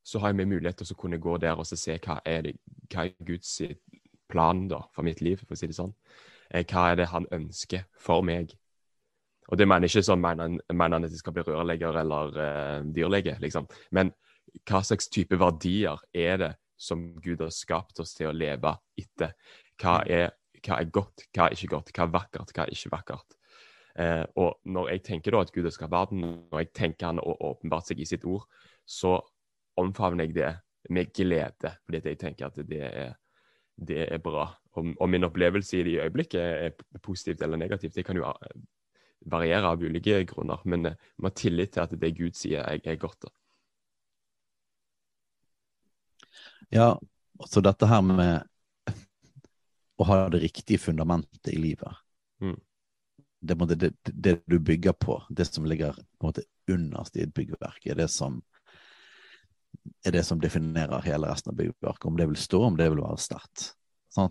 så 0.04 0.20
har 0.20 0.34
vi 0.34 0.46
mulighet 0.46 0.78
til 0.78 0.92
å 0.92 1.00
kunne 1.00 1.20
gå 1.20 1.38
der 1.38 1.60
og 1.60 1.68
se 1.68 1.98
hva 2.04 2.20
er, 2.26 2.42
det, 2.42 2.54
hva 2.92 3.06
er 3.08 3.26
Guds 3.28 3.62
plan 4.32 4.68
da, 4.68 4.82
for 4.96 5.08
mitt 5.08 5.22
liv, 5.22 5.40
for 5.40 5.56
å 5.56 5.60
si 5.60 5.68
det 5.68 5.78
sånn. 5.78 5.94
Eh, 6.52 6.66
hva 6.68 6.92
er 6.92 7.02
det 7.02 7.12
han 7.12 7.28
ønsker 7.34 7.86
for 8.00 8.26
meg? 8.26 8.54
Og 9.48 9.60
det 9.60 9.68
mener 9.68 9.88
ikke 9.88 10.04
sånn 10.04 10.24
mener, 10.24 10.58
mener 10.76 11.06
at 11.06 11.14
jeg 11.14 11.22
skal 11.22 11.36
bli 11.38 11.46
rørlegger 11.48 12.02
eller 12.02 12.34
uh, 12.36 12.88
dyrlege, 12.92 13.38
liksom. 13.40 13.68
Men 13.96 14.12
hva 14.68 14.82
slags 14.84 15.08
type 15.14 15.40
verdier 15.40 16.02
er 16.12 16.42
det 16.42 16.52
som 16.78 17.14
Gud 17.24 17.42
har 17.46 17.54
skapt 17.56 18.02
oss 18.04 18.12
til 18.18 18.28
å 18.28 18.36
leve 18.36 18.74
etter? 19.00 19.38
Hva 19.80 20.02
er, 20.04 20.36
hva 20.60 20.82
er 20.82 20.92
godt, 20.92 21.30
hva 21.32 21.48
er 21.48 21.56
ikke 21.56 21.72
godt, 21.78 21.94
hva 21.96 22.08
er 22.08 22.16
vakkert, 22.18 22.52
hva 22.52 22.66
er 22.66 22.76
ikke 22.76 22.92
vakkert? 22.92 23.38
Eh, 23.98 24.24
og 24.38 24.60
når 24.70 24.92
jeg 24.92 25.04
tenker 25.08 25.34
da 25.34 25.42
at 25.46 25.54
Gud 25.56 25.66
har 25.66 25.74
skapt 25.74 25.96
verden, 25.96 26.26
når 26.52 26.66
jeg 26.66 26.74
tenker 26.82 27.10
han 27.10 27.22
har 27.24 27.44
åpenbart 27.48 27.88
seg 27.88 28.04
i 28.04 28.10
sitt 28.10 28.28
ord, 28.30 28.46
så 28.86 29.18
omfavner 29.80 30.28
jeg 30.28 30.36
det 30.38 30.52
med 30.94 31.10
glede, 31.16 31.74
fordi 31.86 32.04
jeg 32.04 32.20
tenker 32.22 32.50
at 32.50 32.60
det 32.68 32.84
er, 32.84 33.16
det 33.78 34.08
er 34.08 34.22
bra 34.24 34.50
om, 34.78 34.96
om, 35.00 35.12
min 35.12 35.26
opplevelse 35.26 35.78
i 35.78 35.84
det 35.86 36.00
øyeblikket 36.04 36.42
er 36.42 37.02
positivt 37.02 37.42
eller 37.42 37.58
negativt, 37.58 37.96
det 37.96 38.06
kan 38.06 38.18
jo 38.18 38.28
eh, 38.30 38.60
variere 39.26 39.72
av 39.74 39.82
ulike 39.82 40.24
grunner. 40.30 40.62
Men 40.66 40.84
vi 40.84 40.94
man 41.18 41.32
har 41.32 41.36
tillit 41.36 41.74
til 41.74 41.84
at 41.84 41.96
det 41.98 42.14
Gud 42.18 42.38
sier, 42.38 42.62
er, 42.62 42.82
er 42.84 43.00
godt. 43.02 43.30
Ja, 46.70 46.98
så 47.46 47.62
dette 47.62 47.90
her 47.90 48.02
med 48.06 48.94
å 49.98 50.06
ha 50.06 50.18
det 50.30 50.44
riktige 50.44 50.82
fundamentet 50.82 51.54
i 51.54 51.58
livet. 51.58 51.98
Mm. 52.42 52.60
Det, 53.40 53.56
det, 53.76 53.92
det, 54.04 54.36
du 54.46 54.60
bygger 54.60 54.94
på, 54.94 55.22
det 55.30 55.46
som 55.46 55.66
ligger 55.66 55.94
på 55.94 56.26
en 56.26 56.30
måte 56.30 56.46
underst 56.70 57.18
i 57.18 57.24
et 57.26 57.34
byggverk, 57.34 57.86
er 57.86 57.98
det 57.98 58.10
som 58.14 58.42
er 60.06 60.14
det 60.16 60.24
som 60.28 60.42
definerer 60.42 61.06
hele 61.06 61.30
resten 61.32 61.54
av 61.54 61.58
byggverket. 61.60 62.06
Om 62.06 62.18
det 62.20 62.28
vil 62.30 62.40
stå, 62.40 62.62
om 62.64 62.78
det 62.78 62.90
vil 62.94 63.04
være 63.04 63.22
sterkt. 63.22 63.72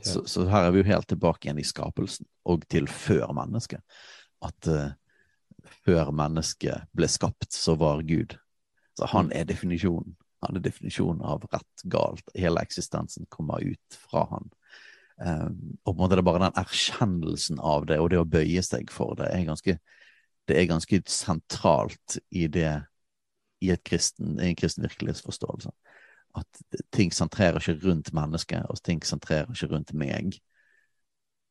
Så, 0.02 0.24
så, 0.26 0.44
her 0.50 0.66
er 0.66 0.72
vi 0.74 0.80
jo 0.80 0.88
helt 0.88 1.06
tilbake 1.08 1.46
igjen 1.46 1.60
i 1.62 1.66
skapelsen, 1.66 2.26
og 2.48 2.64
til 2.70 2.88
før 2.90 3.30
mennesket. 3.36 3.82
At 4.42 4.70
uh, 4.70 4.88
før 5.86 6.10
mennesket 6.16 6.88
ble 6.96 7.08
skapt, 7.10 7.52
så 7.54 7.76
var 7.78 8.02
Gud. 8.06 8.34
Så 8.98 9.08
han 9.12 9.30
er 9.36 9.46
definisjonen. 9.46 10.16
Han 10.44 10.58
er 10.58 10.64
definisjonen 10.64 11.22
av 11.26 11.46
rett, 11.52 11.84
galt. 11.90 12.26
Hele 12.34 12.62
eksistensen 12.66 13.28
kommer 13.32 13.62
ut 13.62 14.00
fra 14.08 14.26
han. 14.32 14.50
Um, 15.16 15.78
og 15.84 15.94
på 15.94 15.96
en 15.96 16.02
måte 16.02 16.18
det 16.18 16.24
er 16.24 16.28
bare 16.28 16.42
den 16.44 16.58
erkjennelsen 16.60 17.62
av 17.64 17.86
det, 17.88 18.00
og 18.02 18.10
det 18.12 18.20
å 18.20 18.28
bøye 18.28 18.62
seg 18.64 18.90
for 18.92 19.16
det, 19.18 19.30
er 19.32 19.46
ganske, 19.48 19.78
det 20.50 20.58
er 20.58 20.68
ganske 20.68 21.00
sentralt 21.08 22.18
i 22.30 22.46
det 22.52 22.74
i, 23.64 23.70
kristen, 23.84 24.38
en 24.40 24.56
kristen 24.58 24.84
virkelighetsforståelse 24.84 25.72
at 26.36 26.82
ting 26.92 27.12
sentrerer 27.14 27.60
ikke 27.60 27.80
rundt 27.86 28.12
mennesket, 28.16 28.66
og 28.68 28.80
ting 28.84 29.00
sentrerer 29.06 29.48
ikke 29.52 29.70
rundt 29.72 29.92
meg. 29.96 30.38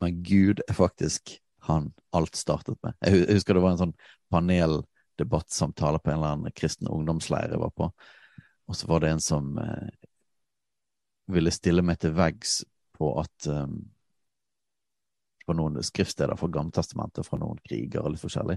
Men 0.04 0.22
Gud 0.26 0.62
er 0.68 0.78
faktisk 0.78 1.38
han 1.66 1.90
alt 2.14 2.38
startet 2.38 2.78
med. 2.84 2.94
Jeg 3.02 3.26
husker 3.34 3.58
det 3.58 3.64
var 3.64 3.74
en 3.74 3.82
sånn 3.82 3.96
paneldebattsamtale 4.34 6.02
på 6.02 6.12
en 6.12 6.20
eller 6.20 6.36
annen 6.36 6.58
kristen 6.58 6.92
ungdomsleir 6.92 7.56
jeg 7.56 7.64
var 7.64 7.74
på. 7.74 7.90
Og 8.70 8.78
så 8.78 8.90
var 8.90 9.02
det 9.02 9.14
en 9.14 9.24
som 9.24 9.56
eh, 9.62 9.90
ville 11.34 11.54
stille 11.54 11.82
meg 11.86 11.98
til 12.02 12.14
veggs 12.18 12.60
på 12.96 13.10
at 13.22 13.48
um, 13.50 13.80
på 15.46 15.54
noen 15.58 15.82
skriftsteder 15.84 16.38
fra 16.38 16.50
Gamletestamentet, 16.54 17.26
fra 17.26 17.38
noen 17.42 17.58
kriger 17.66 18.06
og 18.06 18.14
litt 18.14 18.24
forskjellig. 18.24 18.56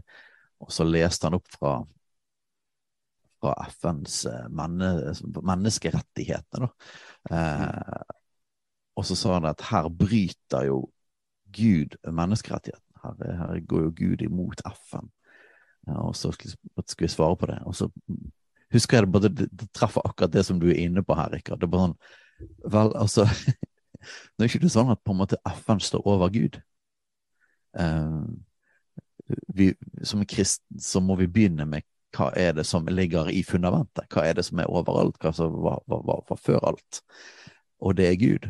Og 0.64 0.72
så 0.72 0.84
leste 0.84 1.28
han 1.28 1.36
opp 1.36 1.48
fra, 1.52 1.78
fra 3.38 3.54
FNs 3.70 4.22
menne, 4.50 5.14
menneskerettigheter. 5.46 6.68
Eh, 7.30 8.02
og 8.98 9.06
så 9.06 9.16
sa 9.18 9.36
han 9.36 9.46
at 9.46 9.62
her 9.70 9.88
bryter 9.94 10.66
jo 10.66 10.88
Gud 11.54 11.94
menneskerettighetene. 12.02 13.02
Her, 13.04 13.36
her, 13.38 13.60
går 13.70 13.86
jo 13.86 13.94
Gud 13.96 14.24
imot 14.26 14.62
FN. 14.66 15.06
Og 16.02 16.16
så 16.16 16.32
skulle 16.34 17.06
jeg 17.06 17.10
svare 17.10 17.36
på 17.36 17.46
det. 17.46 17.60
Og 17.64 17.74
så 17.74 17.88
husker 18.72 18.98
jeg 18.98 19.06
det 19.06 19.12
bare 19.12 19.28
det, 19.30 19.68
treffer 19.74 20.04
akkurat 20.04 20.32
det 20.32 20.44
som 20.46 20.60
du 20.60 20.68
er 20.68 20.80
inne 20.82 21.02
på 21.02 21.14
her, 21.14 21.30
Rikard. 21.32 21.60
Det 21.60 21.68
er 21.68 21.76
bare 21.76 21.90
sånn 21.90 22.00
Vel, 22.70 22.92
altså 22.94 23.24
Nå 24.38 24.44
er 24.44 24.46
ikke 24.46 24.60
det 24.62 24.70
sånn 24.70 24.92
at 24.92 25.00
på 25.02 25.10
en 25.10 25.18
måte 25.18 25.40
FN 25.58 25.80
står 25.82 26.04
over 26.06 26.30
Gud. 26.30 26.60
Eh, 27.74 28.20
vi, 29.58 29.72
som 30.06 30.22
kristen 30.22 30.78
så 30.80 31.02
må 31.02 31.16
vi 31.18 31.26
begynne 31.26 31.66
med 31.66 31.82
hva 32.16 32.30
er 32.36 32.54
det 32.56 32.64
som 32.66 32.86
ligger 32.88 33.28
i 33.30 33.42
fundamentet? 33.44 34.06
Hva 34.12 34.24
er 34.24 34.38
det 34.38 34.46
som 34.48 34.60
er 34.62 34.70
overalt? 34.70 35.18
Hva 35.20 35.32
som 35.36 35.54
var, 35.64 35.82
var, 35.86 36.24
var, 36.28 36.40
før 36.40 36.70
alt? 36.72 37.02
Og 37.84 37.96
det 37.98 38.08
er 38.08 38.20
Gud. 38.20 38.48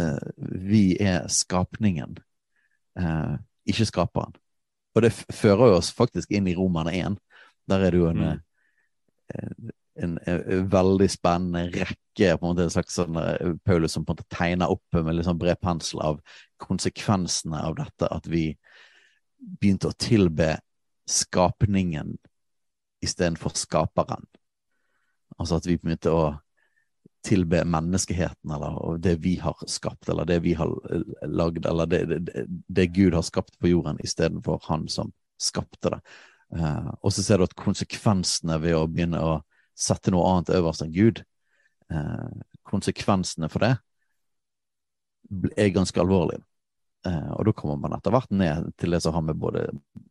Eh, 0.00 0.28
vi 0.68 0.96
er 1.02 1.26
skapningen, 1.32 2.18
eh, 2.98 3.34
ikke 3.66 3.88
skaperen. 3.88 4.36
Og 4.96 5.02
det 5.04 5.12
fører 5.12 5.76
oss 5.76 5.90
faktisk 5.92 6.30
inn 6.32 6.46
i 6.48 6.54
Romerne 6.56 6.94
1. 6.94 7.18
Der 7.68 7.82
er 7.84 7.92
det 7.92 8.00
jo 8.00 8.08
en, 8.08 8.22
mm. 8.22 8.38
en, 9.34 9.72
en, 9.96 10.18
en, 10.22 10.68
veldig 10.72 11.08
spennende 11.10 11.66
rekke 11.74 12.36
på 12.38 12.46
en 12.46 12.52
måte 12.52 12.68
slags 12.72 12.96
sånn 12.96 13.18
Paulus 13.66 13.96
som 13.96 14.06
på 14.06 14.14
en 14.14 14.20
måte 14.20 14.30
tegner 14.32 14.72
opp 14.72 14.96
med 14.96 15.18
litt 15.18 15.28
sånn 15.28 15.40
bred 15.40 15.58
pensel 15.60 16.00
av 16.06 16.22
konsekvensene 16.62 17.60
av 17.60 17.76
dette 17.82 18.08
at 18.08 18.30
vi 18.30 18.46
begynte 19.36 19.90
å 19.90 19.98
tilbe 20.00 20.54
skapningen 21.10 22.14
istedenfor 23.04 23.54
skaperen. 23.58 24.26
Altså 25.36 25.58
at 25.60 25.66
vi 25.68 25.76
begynte 25.80 26.12
å 26.12 26.26
tilbe 27.26 27.64
menneskeheten, 27.66 28.50
eller 28.54 28.98
det 29.02 29.16
vi 29.24 29.34
har 29.42 29.58
skapt, 29.66 30.08
eller 30.08 30.28
det 30.28 30.38
vi 30.44 30.54
har 30.54 30.70
lagd, 31.26 31.66
eller 31.66 31.88
det, 31.90 32.04
det, 32.06 32.44
det 32.46 32.86
Gud 32.94 33.16
har 33.16 33.26
skapt 33.26 33.58
på 33.58 33.72
jorden, 33.72 33.98
istedenfor 34.04 34.62
han 34.68 34.86
som 34.88 35.10
skapte 35.42 35.96
det. 35.96 36.00
Uh, 36.54 36.92
og 37.02 37.10
så 37.12 37.24
ser 37.26 37.40
du 37.40 37.48
at 37.48 37.58
konsekvensene 37.58 38.60
ved 38.62 38.76
å 38.78 38.86
begynne 38.86 39.18
å 39.18 39.32
sette 39.76 40.12
noe 40.14 40.28
annet 40.30 40.54
øverst 40.54 40.84
enn 40.84 40.94
Gud, 40.94 41.24
uh, 41.90 42.30
konsekvensene 42.66 43.50
for 43.50 43.66
det 43.66 43.74
er 45.58 45.74
ganske 45.74 46.00
alvorlige. 46.00 46.44
Uh, 47.06 47.32
og 47.36 47.46
da 47.46 47.52
kommer 47.54 47.78
man 47.78 47.94
etter 47.94 48.14
hvert 48.14 48.32
ned 48.34 48.70
til 48.80 48.94
det 48.94 49.02
som 49.04 49.14
har 49.14 49.22
med 49.22 49.38
både, 49.38 49.66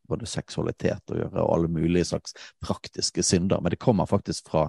både, 0.08 0.28
seksualitet 0.30 1.12
å 1.12 1.18
gjøre, 1.18 1.42
og 1.42 1.52
alle 1.58 1.72
mulige 1.72 2.08
slags 2.12 2.36
praktiske 2.64 3.24
synder. 3.26 3.60
Men 3.64 3.74
det 3.74 3.82
kommer 3.84 4.08
faktisk 4.08 4.52
fra 4.54 4.68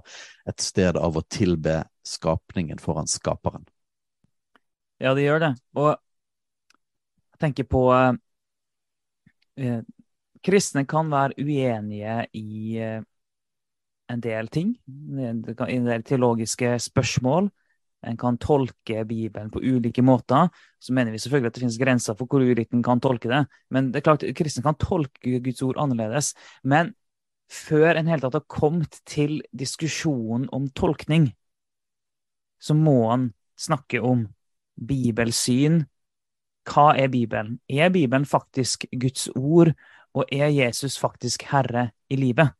et 0.49 0.63
sted 0.65 0.99
av 0.99 1.19
å 1.19 1.25
tilbe 1.31 1.83
skapningen 2.07 2.83
foran 2.83 3.11
skaperen. 3.11 3.67
Ja, 4.99 5.13
det 5.15 5.27
gjør 5.27 5.43
det. 5.45 5.53
Og 5.77 5.93
jeg 5.93 7.43
tenker 7.45 7.69
på 7.69 7.85
eh, 7.95 8.17
eh 9.61 9.85
Kristne 10.47 10.85
kan 10.87 11.09
være 11.11 11.43
uenige 11.43 12.21
i 12.39 12.77
eh, 12.79 13.01
en 14.13 14.21
del 14.23 14.49
ting. 14.49 14.77
I 14.87 15.25
en 15.27 15.43
del 15.89 16.05
teologiske 16.07 16.77
spørsmål. 16.79 17.49
En 18.07 18.17
kan 18.21 18.37
tolke 18.39 19.05
Bibelen 19.09 19.51
på 19.51 19.63
ulike 19.65 20.03
måter. 20.05 20.51
Så 20.79 20.93
mener 20.93 21.15
vi 21.15 21.19
selvfølgelig 21.23 21.51
at 21.51 21.57
det 21.57 21.65
finnes 21.65 21.81
grenser 21.81 22.19
for 22.19 22.29
hvor 22.31 22.45
ulikt 22.45 22.75
en 22.77 22.85
kan 22.85 23.01
tolke 23.03 23.31
det. 23.31 23.43
Men 23.73 23.91
det 23.91 24.01
er 24.01 24.07
klart, 24.11 24.27
kristne 24.37 24.65
kan 24.67 24.79
tolke 24.81 25.41
Guds 25.43 25.63
ord 25.65 25.81
annerledes. 25.81 26.35
Men 26.63 26.93
før 27.53 27.97
en 27.97 28.11
helt 28.11 28.27
tatt 28.27 28.39
har 28.39 28.47
kommet 28.51 29.01
til 29.09 29.41
diskusjonen 29.55 30.49
om 30.55 30.69
tolkning, 30.75 31.31
så 32.59 32.75
må 32.75 32.99
han 33.11 33.31
snakke 33.59 34.01
om 34.03 34.27
bibelsyn. 34.77 35.85
Hva 36.67 36.91
er 36.99 37.11
Bibelen? 37.13 37.61
Er 37.71 37.93
Bibelen 37.95 38.27
faktisk 38.27 38.89
Guds 38.91 39.29
ord, 39.37 39.73
og 40.17 40.25
er 40.33 40.51
Jesus 40.51 40.97
faktisk 40.99 41.47
herre 41.53 41.91
i 42.11 42.19
livet? 42.19 42.51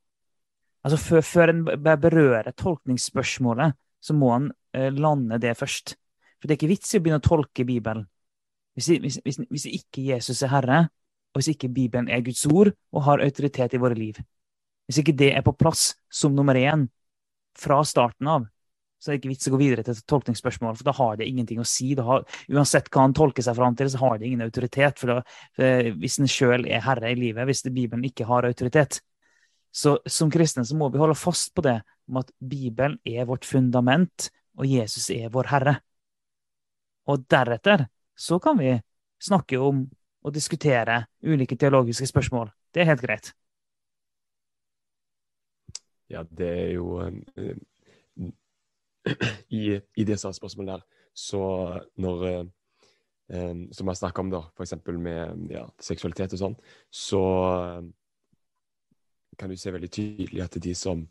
Altså 0.87 0.99
før, 1.03 1.25
før 1.27 1.51
en 1.51 1.65
berører 1.83 2.53
tolkningsspørsmålet, 2.55 3.75
så 4.07 4.15
må 4.15 4.31
han 4.35 4.51
eh, 4.77 4.93
lande 4.95 5.41
det 5.43 5.57
først. 5.59 5.97
For 6.39 6.47
det 6.47 6.55
er 6.55 6.61
ikke 6.61 6.75
vits 6.75 6.95
i 6.95 7.01
å 7.01 7.05
begynne 7.05 7.23
å 7.23 7.27
tolke 7.27 7.67
Bibelen 7.67 8.07
hvis, 8.77 8.91
hvis, 9.01 9.21
hvis, 9.25 9.39
hvis 9.49 9.65
ikke 9.73 10.03
Jesus 10.11 10.43
er 10.45 10.53
herre, 10.53 10.81
og 11.33 11.41
hvis 11.41 11.55
ikke 11.55 11.73
Bibelen 11.73 12.11
er 12.13 12.21
Guds 12.25 12.45
ord 12.49 12.75
og 12.93 13.07
har 13.07 13.23
autoritet 13.25 13.73
i 13.73 13.81
våre 13.81 13.97
liv. 13.97 14.19
Hvis 14.87 15.01
ikke 15.01 15.17
det 15.17 15.31
er 15.33 15.45
på 15.45 15.57
plass 15.57 15.95
som 16.13 16.35
nummer 16.37 16.57
én 16.61 16.85
fra 17.57 17.81
starten 17.89 18.29
av, 18.29 18.45
så 19.01 19.11
er 19.11 19.17
det 19.17 19.21
ikke 19.21 19.33
vits 19.33 19.49
å 19.49 19.53
gå 19.53 19.61
videre 19.61 19.85
til 19.85 19.97
et 19.97 20.07
tolkningsspørsmål, 20.09 20.77
for 20.79 20.89
da 20.89 20.95
har 20.97 21.19
det 21.21 21.29
ingenting 21.29 21.61
å 21.61 21.67
si. 21.69 21.91
Har, 22.01 22.25
uansett 22.53 22.89
hva 22.93 23.05
han 23.05 23.17
tolker 23.17 23.45
seg 23.45 23.57
fram 23.59 23.77
til, 23.77 23.91
så 23.93 24.01
har 24.01 24.21
det 24.21 24.29
ingen 24.29 24.45
autoritet. 24.45 25.01
For, 25.01 25.13
da, 25.13 25.37
for 25.57 25.91
hvis 26.01 26.17
en 26.21 26.31
sjøl 26.33 26.65
er 26.69 26.85
herre 26.85 27.13
i 27.13 27.19
livet, 27.19 27.45
hvis 27.49 27.65
Bibelen 27.69 28.05
ikke 28.09 28.29
har 28.29 28.49
autoritet. 28.49 29.01
Så 29.77 29.99
som 30.09 30.33
kristne 30.33 30.65
så 30.65 30.77
må 30.79 30.89
vi 30.93 31.01
holde 31.01 31.19
fast 31.19 31.53
på 31.57 31.65
det, 31.67 31.79
om 32.09 32.21
at 32.23 32.33
Bibelen 32.41 32.99
er 33.05 33.27
vårt 33.29 33.45
fundament, 33.45 34.31
og 34.57 34.67
Jesus 34.67 35.11
er 35.11 35.33
vår 35.33 35.51
herre. 35.53 35.77
Og 37.07 37.27
deretter 37.31 37.87
så 38.17 38.39
kan 38.43 38.59
vi 38.59 38.73
snakke 39.23 39.59
om 39.61 39.85
og 40.27 40.35
diskutere 40.35 41.05
ulike 41.23 41.57
teologiske 41.57 42.09
spørsmål. 42.11 42.51
Det 42.75 42.83
er 42.83 42.91
helt 42.91 43.05
greit. 43.05 43.33
Ja, 46.11 46.23
det 46.23 46.49
er 46.49 46.73
jo 46.75 47.01
uh, 47.03 48.31
i, 49.51 49.81
i 49.97 50.05
disse 50.05 50.33
spørsmålene 50.33 50.79
der, 50.79 50.85
så 51.15 51.41
når 51.97 52.27
um, 53.29 53.73
Som 53.73 53.89
jeg 53.89 53.97
snakka 53.97 54.23
om, 54.23 54.31
da, 54.31 54.43
f.eks. 54.55 54.75
med 54.87 55.51
ja, 55.51 55.65
seksualitet 55.81 56.33
og 56.37 56.39
sånn, 56.39 56.55
så 56.91 57.23
kan 59.39 59.51
du 59.51 59.57
se 59.59 59.73
veldig 59.73 59.91
tydelig 59.91 60.45
at 60.45 60.59
de 60.63 60.75
som 60.75 61.03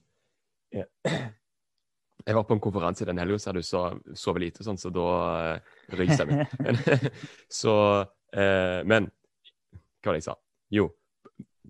ja. 0.73 0.85
Jeg 2.25 2.35
var 2.35 2.45
på 2.47 2.55
en 2.55 2.61
konferanse 2.63 3.05
den 3.05 3.19
helga, 3.21 3.37
hadde 3.45 3.61
du 3.61 3.67
så, 3.67 3.83
sovet 4.17 4.47
lite, 4.47 4.65
sånn, 4.65 4.79
så 4.81 4.89
da 4.93 5.09
uh, 5.61 5.99
jeg 5.99 6.25
meg. 6.25 6.55
så 7.61 7.75
uh, 8.01 8.79
Men 8.87 9.11
hva 10.01 10.09
var 10.09 10.15
det 10.15 10.23
jeg 10.23 10.29
sa? 10.29 10.37
Jo, 10.73 10.87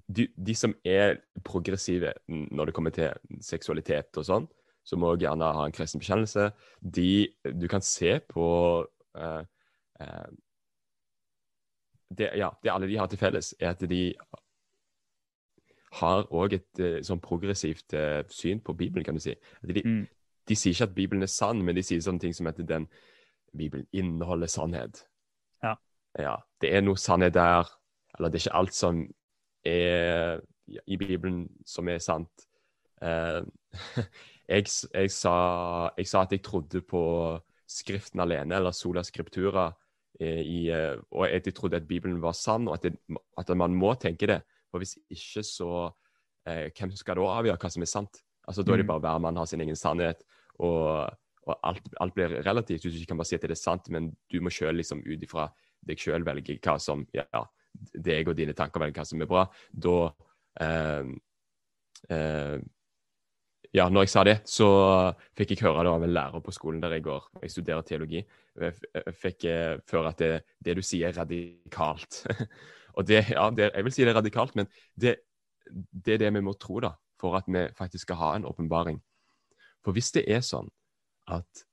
de, 0.07 0.27
de, 0.35 0.55
som 0.55 0.75
er 0.85 1.19
progressive 1.43 2.13
når 2.27 2.69
det 2.69 2.75
kommer 2.77 2.93
til 2.95 3.41
seksualitet 3.43 4.15
og 4.21 4.27
sånn, 4.27 4.47
som 4.85 5.03
òg 5.07 5.25
gjerne 5.25 5.49
har 5.57 5.67
en 5.67 5.75
kristen 5.75 6.01
bekjennelse, 6.01 6.49
de 6.79 7.27
du 7.57 7.67
kan 7.71 7.83
se 7.83 8.19
på 8.29 8.47
uh, 8.85 9.43
uh, 9.99 10.27
det, 12.15 12.31
ja, 12.37 12.51
det 12.61 12.71
alle 12.71 12.87
de 12.87 12.99
har 12.99 13.09
til 13.09 13.19
felles, 13.19 13.53
er 13.59 13.73
at 13.73 13.81
de 13.89 14.03
har 15.99 16.27
òg 16.33 16.57
et 16.57 16.81
uh, 16.83 16.99
sånn 17.05 17.21
progressivt 17.23 17.95
syn 18.33 18.61
på 18.63 18.75
Bibelen, 18.77 19.05
kan 19.05 19.17
du 19.17 19.23
si. 19.23 19.35
De, 19.61 19.83
mm. 19.83 20.01
de, 20.49 20.57
sier 20.57 20.75
ikke 20.75 20.89
at 20.89 20.95
Bibelen 20.95 21.25
er 21.25 21.31
sann, 21.31 21.61
men 21.63 21.77
de 21.77 21.83
sier 21.85 22.03
sånne 22.03 22.23
ting 22.23 22.35
som 22.35 22.49
at 22.51 22.59
den 22.59 22.89
Bibelen 23.55 23.87
inneholder 23.95 24.51
sannhet. 24.51 25.05
Ja. 25.63 25.75
ja. 26.19 26.35
Det 26.61 26.73
er 26.75 26.83
noe 26.83 26.99
sannhet 26.99 27.37
der, 27.37 27.69
eller 28.17 28.31
det 28.31 28.41
er 28.41 28.47
ikke 28.47 28.59
alt 28.59 28.75
som 28.75 29.05
er 29.65 30.43
i 30.87 30.97
Bibelen 30.97 31.45
som 31.65 31.89
er 31.89 31.99
sant. 32.03 32.47
Uh, 33.01 33.43
jeg, 34.51 34.67
jeg, 34.93 35.11
sa, 35.11 35.35
jeg, 35.97 36.07
sa, 36.07 36.23
at 36.23 36.31
jeg 36.35 36.43
trodde 36.45 36.81
på 36.81 37.03
Skriften 37.65 38.21
alene, 38.21 38.55
eller 38.59 38.75
sola 38.77 39.01
scriptura, 39.03 39.71
eh, 40.19 40.41
i, 40.45 40.59
eh, 40.69 40.99
og 41.11 41.23
at 41.25 41.47
jeg 41.49 41.55
trodde 41.57 41.79
at 41.79 41.87
Bibelen 41.87 42.19
var 42.21 42.35
sann, 42.37 42.67
og 42.69 42.75
at, 42.77 42.83
det, 42.83 43.17
at 43.41 43.49
man 43.57 43.73
må 43.73 43.95
tenke 43.97 44.29
det. 44.29 44.43
For 44.75 44.83
hvis 44.83 44.97
ikke, 45.07 45.43
så 45.47 45.69
eh, 46.51 46.67
Hvem 46.75 46.91
skal 46.99 47.15
da 47.15 47.27
avgjøre 47.39 47.59
hva 47.61 47.71
som 47.71 47.85
er 47.85 47.91
sant? 47.91 48.19
Altså, 48.45 48.63
Da 48.63 48.73
er 48.73 48.83
det 48.83 48.85
mm. 48.85 48.91
bare 48.91 49.03
hver 49.05 49.21
mann 49.23 49.39
har 49.39 49.47
sin 49.47 49.63
egen 49.63 49.77
sannhet, 49.79 50.19
og, 50.59 51.07
og 51.47 51.55
alt, 51.63 51.87
alt, 52.03 52.13
blir 52.13 52.41
relativt. 52.45 52.83
Du 52.83 53.05
kan 53.07 53.17
bare 53.17 53.31
si 53.31 53.39
at 53.39 53.47
det 53.47 53.55
er 53.55 53.61
sant, 53.61 53.87
men 53.89 54.11
du 54.29 54.41
må 54.43 54.51
sjøl 54.53 54.75
liksom, 54.77 55.01
ut 55.07 55.23
ifra 55.23 55.47
deg 55.85 56.01
sjøl 56.01 56.25
velge 56.25 56.57
hva 56.59 56.75
som 56.81 57.05
ja, 57.15 57.25
deg 57.93 58.27
og 58.27 58.37
dine 58.37 58.53
tanker 58.57 58.83
velger 58.83 58.99
hva 58.99 59.07
som 59.07 59.23
er 59.23 59.31
bra. 59.31 59.47
Da 59.71 59.97
eh, 60.67 61.09
eh, 62.11 62.57
ja, 63.75 63.89
når 63.89 64.05
jeg 64.05 64.13
sa 64.13 64.23
det, 64.27 64.37
så 64.47 64.69
fikk 65.35 65.55
jeg 65.55 65.65
høre 65.65 65.87
det 65.87 65.95
av 65.95 66.03
en 66.05 66.15
lærer 66.19 66.43
på 66.43 66.53
skolen 66.55 66.83
der 66.83 66.99
jeg 66.99 67.07
går. 67.07 67.31
Jeg 67.41 67.55
studerer 67.55 67.87
teologi. 67.87 68.21
Jeg 68.61 69.15
fikk 69.23 69.47
høre 69.91 70.11
at 70.11 70.21
det, 70.21 70.33
det, 70.63 70.77
du 70.77 70.85
sier, 70.85 71.09
er 71.09 71.17
radikalt. 71.23 72.21
og 72.95 73.07
det, 73.07 73.25
ja, 73.29 73.49
det, 73.51 73.71
jeg 73.75 73.83
vil 73.85 73.93
si 73.93 74.03
det 74.05 74.13
er 74.13 74.19
radikalt, 74.19 74.55
men 74.55 74.67
det, 74.95 75.17
det, 75.91 76.13
er 76.13 76.23
det 76.25 76.33
vi 76.33 76.41
må 76.45 76.53
tro, 76.59 76.79
da. 76.79 76.93
for 77.19 77.35
at 77.37 77.47
vi 77.47 77.67
faktisk 77.77 78.07
skal 78.07 78.19
ha 78.19 78.35
en 78.35 78.45
åpenbaring. 78.45 79.01
For 79.83 79.95
hvis 79.95 80.11
det 80.15 80.25
er 80.31 80.41
sånn 80.45 80.69
at 81.27 81.65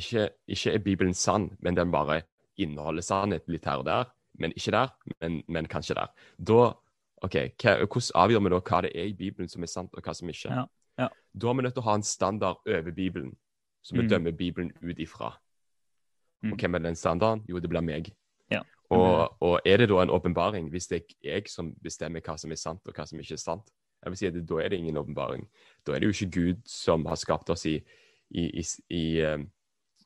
ikke, 0.00 0.28
ikke 0.48 0.72
er 0.72 0.84
Bibelen 0.84 1.14
sann, 1.14 1.50
men 1.60 1.76
den 1.76 1.92
bare 1.92 2.22
inneholder 2.56 3.02
sannhet 3.04 3.48
litt 3.48 3.66
her 3.68 3.82
og 3.82 3.86
der, 3.86 4.10
men 4.40 4.52
ikke 4.56 4.72
der, 4.72 4.94
men, 5.20 5.42
men 5.48 5.68
kanskje 5.68 5.96
der, 5.98 6.12
da 6.38 6.72
OK, 7.22 7.36
hva, 7.62 7.76
hvordan 7.84 8.16
avgjør 8.18 8.42
vi 8.42 8.50
da 8.50 8.60
hva 8.66 8.80
det 8.82 8.92
er 8.98 9.10
i 9.10 9.14
Bibelen 9.14 9.48
som 9.48 9.62
er 9.62 9.70
sant, 9.70 9.92
og 9.94 10.02
hva 10.02 10.14
som 10.16 10.30
ikke? 10.32 10.50
Ja, 10.50 10.64
ja. 10.98 11.08
Da 11.32 11.50
er 11.50 11.54
vi 11.58 11.62
nødt 11.62 11.76
til 11.76 11.84
å 11.84 11.86
ha 11.86 11.94
en 12.00 12.06
standard 12.06 12.58
over 12.66 12.90
Bibelen, 12.96 13.36
som 13.82 13.98
vi 13.98 14.04
Mm. 14.04 14.08
dømmer 14.10 14.32
Bibelen 14.32 14.72
ut 14.82 14.98
ifra. 14.98 15.30
Mm. 16.42 16.52
Og 16.52 16.58
hvem 16.58 16.74
er 16.74 16.78
den 16.78 16.96
standarden? 16.98 17.44
Jo, 17.48 17.58
det 17.58 17.70
blir 17.70 17.80
meg. 17.80 18.10
Ja. 18.50 18.62
Og, 18.92 19.36
og 19.40 19.54
er 19.64 19.82
det 19.82 19.88
da 19.90 20.02
en 20.02 20.12
åpenbaring, 20.12 20.68
hvis 20.72 20.90
det 20.90 20.98
er 21.00 21.16
jeg 21.28 21.50
som 21.50 21.72
bestemmer 21.82 22.24
hva 22.24 22.36
som 22.40 22.52
er 22.52 22.60
sant, 22.60 22.82
og 22.86 22.96
hva 22.96 23.06
som 23.08 23.20
ikke 23.20 23.38
er 23.38 23.42
sant? 23.42 23.72
Jeg 24.02 24.10
vil 24.10 24.18
si 24.18 24.26
at 24.26 24.38
Da 24.48 24.58
er 24.58 24.68
det 24.72 24.78
ingen 24.82 24.98
åpenbaring. 24.98 25.46
Da 25.86 25.94
er 25.94 26.02
det 26.02 26.10
jo 26.10 26.16
ikke 26.16 26.34
Gud 26.34 26.62
som 26.66 27.06
har 27.06 27.16
skapt 27.16 27.50
oss 27.54 27.66
i, 27.66 27.76
i, 28.30 28.48
i, 28.60 28.64
i, 28.90 29.04
eh, 29.22 29.38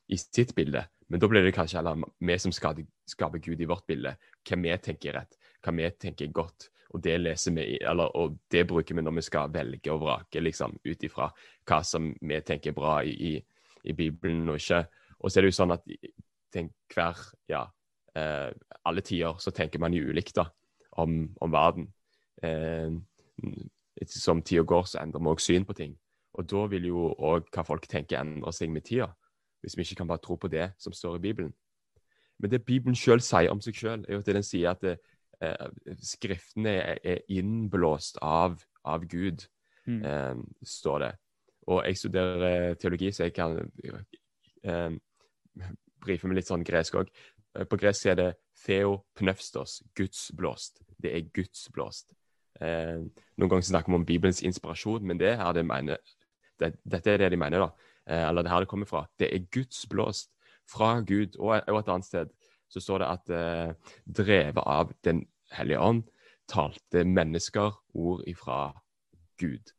i 0.07 0.17
sitt 0.17 0.53
bilde. 0.55 0.85
Men 1.07 1.19
da 1.19 1.27
blir 1.27 1.43
det 1.43 1.55
kanskje 1.55 1.79
heller 1.79 2.03
vi 2.19 2.37
som 2.37 2.51
skaper, 2.51 2.85
skaper 3.07 3.41
Gud 3.43 3.61
i 3.61 3.69
vårt 3.69 3.87
bilde. 3.87 4.13
Hva 4.47 4.59
vi 4.61 4.75
tenker 4.83 5.09
er 5.09 5.21
rett, 5.21 5.39
hva 5.63 5.73
vi 5.73 5.89
tenker 5.97 6.27
er 6.27 6.35
godt. 6.35 6.69
Og 6.95 7.01
det 7.03 7.17
leser 7.19 7.55
vi, 7.55 7.65
eller, 7.81 8.13
og 8.15 8.37
det 8.51 8.63
bruker 8.67 8.95
vi 8.95 9.03
når 9.03 9.17
vi 9.17 9.25
skal 9.25 9.51
velge 9.51 9.91
og 9.91 10.01
vrake, 10.05 10.39
liksom, 10.39 10.77
ut 10.85 11.03
ifra 11.03 11.27
hva 11.67 11.81
som 11.83 12.13
vi 12.21 12.39
tenker 12.47 12.71
er 12.71 12.77
bra 12.77 13.01
i, 13.03 13.11
i, 13.11 13.33
i 13.83 13.95
Bibelen 13.97 14.47
og 14.47 14.61
ikke. 14.61 14.85
Og 15.19 15.31
så 15.31 15.39
er 15.39 15.47
det 15.47 15.51
jo 15.51 15.57
sånn 15.57 15.75
at 15.75 15.89
tenk 16.53 16.71
hver, 16.93 17.19
ja, 17.51 17.65
eh, 18.15 18.51
alle 18.87 19.03
tider 19.05 19.37
så 19.43 19.51
tenker 19.51 19.79
man 19.83 19.93
jo 19.93 20.07
ulikt 20.09 20.35
da, 20.39 20.47
om, 20.97 21.27
om 21.41 21.53
verden. 21.53 21.87
Eh, 22.43 22.91
som 24.07 24.41
tida 24.45 24.63
går, 24.67 24.85
så 24.85 25.01
endrer 25.01 25.23
vi 25.23 25.31
òg 25.33 25.41
syn 25.41 25.65
på 25.65 25.75
ting. 25.77 25.95
Og 26.37 26.45
da 26.49 26.65
vil 26.69 26.85
jo 26.89 27.07
òg 27.17 27.47
hva 27.53 27.63
folk 27.65 27.87
tenker, 27.89 28.19
endre 28.21 28.53
seg 28.53 28.69
med 28.69 28.85
tida. 28.85 29.09
Hvis 29.61 29.77
vi 29.77 29.83
ikke 29.87 30.03
kan 30.03 30.09
bare 30.11 30.21
tro 30.21 30.37
på 30.37 30.49
det 30.53 30.71
som 30.77 30.93
står 30.93 31.17
i 31.17 31.23
Bibelen. 31.23 31.53
Men 32.39 32.51
det 32.51 32.65
Bibelen 32.65 32.95
sjøl 32.95 33.21
sier 33.25 33.49
om 33.49 33.61
seg 33.61 33.75
sjøl, 33.75 34.03
er 34.05 34.13
jo 34.13 34.21
at 34.21 34.29
den 34.29 34.45
sier 34.45 34.75
at 34.75 34.83
det, 34.85 34.97
eh, 35.41 35.69
skriftene 36.05 36.75
er, 36.77 36.99
er 37.03 37.23
innblåst 37.33 38.19
av, 38.21 38.59
av 38.85 39.05
Gud, 39.09 39.47
Mm. 39.87 40.01
eh, 40.03 40.35
står 40.67 40.99
det. 40.99 41.11
Og 41.67 41.85
jeg 41.85 41.97
studerer 41.97 42.73
teologi, 42.75 43.11
så 43.11 43.23
jeg 43.23 43.33
kan 43.33 43.71
eh, 44.63 44.91
brife 46.03 46.27
med 46.27 46.35
litt 46.35 46.49
sånn 46.49 46.65
gresk 46.67 46.97
òg. 46.99 47.07
På 47.69 47.79
gresk 47.79 48.05
er 48.11 48.15
det 48.19 48.27
theopneustos, 48.67 49.81
gudsblåst. 49.95 50.81
Det 51.01 51.13
er 51.15 51.29
gudsblåst. 51.33 52.11
Eh, 52.61 53.03
noen 53.37 53.51
ganger 53.51 53.67
snakker 53.69 53.93
vi 53.93 53.99
om 53.99 54.07
Bibelens 54.07 54.43
inspirasjon, 54.43 55.05
men 55.07 55.19
det 55.21 55.35
er 55.35 55.53
det 55.55 55.65
mener, 55.65 56.01
det, 56.59 56.73
dette 56.83 57.13
er 57.13 57.23
det 57.23 57.31
de 57.33 57.39
mener, 57.39 57.67
da. 57.67 57.93
Eh, 58.07 58.25
eller 58.29 58.43
det 58.43 58.51
her 58.51 58.65
det 58.65 58.71
kommer 58.71 58.89
fra. 58.89 59.05
Det 59.19 59.29
er 59.31 59.47
gudsblåst 59.53 60.33
fra 60.67 60.99
Gud. 61.01 61.37
Og, 61.39 61.55
og 61.67 61.79
et 61.79 61.93
annet 61.93 62.05
sted 62.09 62.33
så 62.67 62.83
står 62.83 63.03
det 63.03 63.07
at 63.07 63.33
eh, 63.35 63.93
drevet 64.05 64.63
av 64.65 64.91
Den 65.03 65.25
hellige 65.55 65.79
ånd 65.79 66.03
talte 66.47 67.03
mennesker 67.03 67.75
ord 67.95 68.23
ifra 68.27 68.71
Gud. 69.39 69.71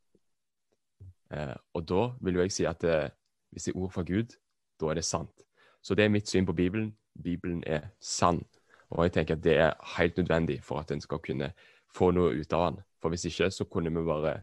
Eh, 1.32 1.56
og 1.74 1.88
da 1.88 2.10
vil 2.20 2.38
jo 2.38 2.46
jeg 2.46 2.54
si 2.54 2.68
at 2.68 2.84
eh, 2.84 3.10
hvis 3.52 3.68
det 3.68 3.74
er 3.74 3.80
ord 3.80 3.92
fra 3.92 4.04
Gud, 4.08 4.36
da 4.80 4.90
er 4.90 5.00
det 5.00 5.04
sant. 5.04 5.44
Så 5.82 5.94
det 5.94 6.04
er 6.04 6.12
mitt 6.12 6.28
syn 6.28 6.46
på 6.46 6.56
Bibelen. 6.56 6.94
Bibelen 7.22 7.62
er 7.66 7.90
sann. 8.00 8.44
Og 8.90 9.04
jeg 9.04 9.12
tenker 9.12 9.36
at 9.36 9.44
det 9.44 9.56
er 9.60 9.96
helt 9.96 10.16
nødvendig 10.16 10.60
for 10.64 10.80
at 10.80 10.92
en 10.94 11.02
skal 11.04 11.20
kunne 11.24 11.52
få 11.94 12.10
noe 12.16 12.32
ut 12.36 12.52
av 12.56 12.70
den. 12.70 12.82
For 13.02 13.12
hvis 13.12 13.28
ikke, 13.28 13.50
så 13.50 13.64
kunne 13.64 13.92
vi 13.94 14.04
bare 14.06 14.40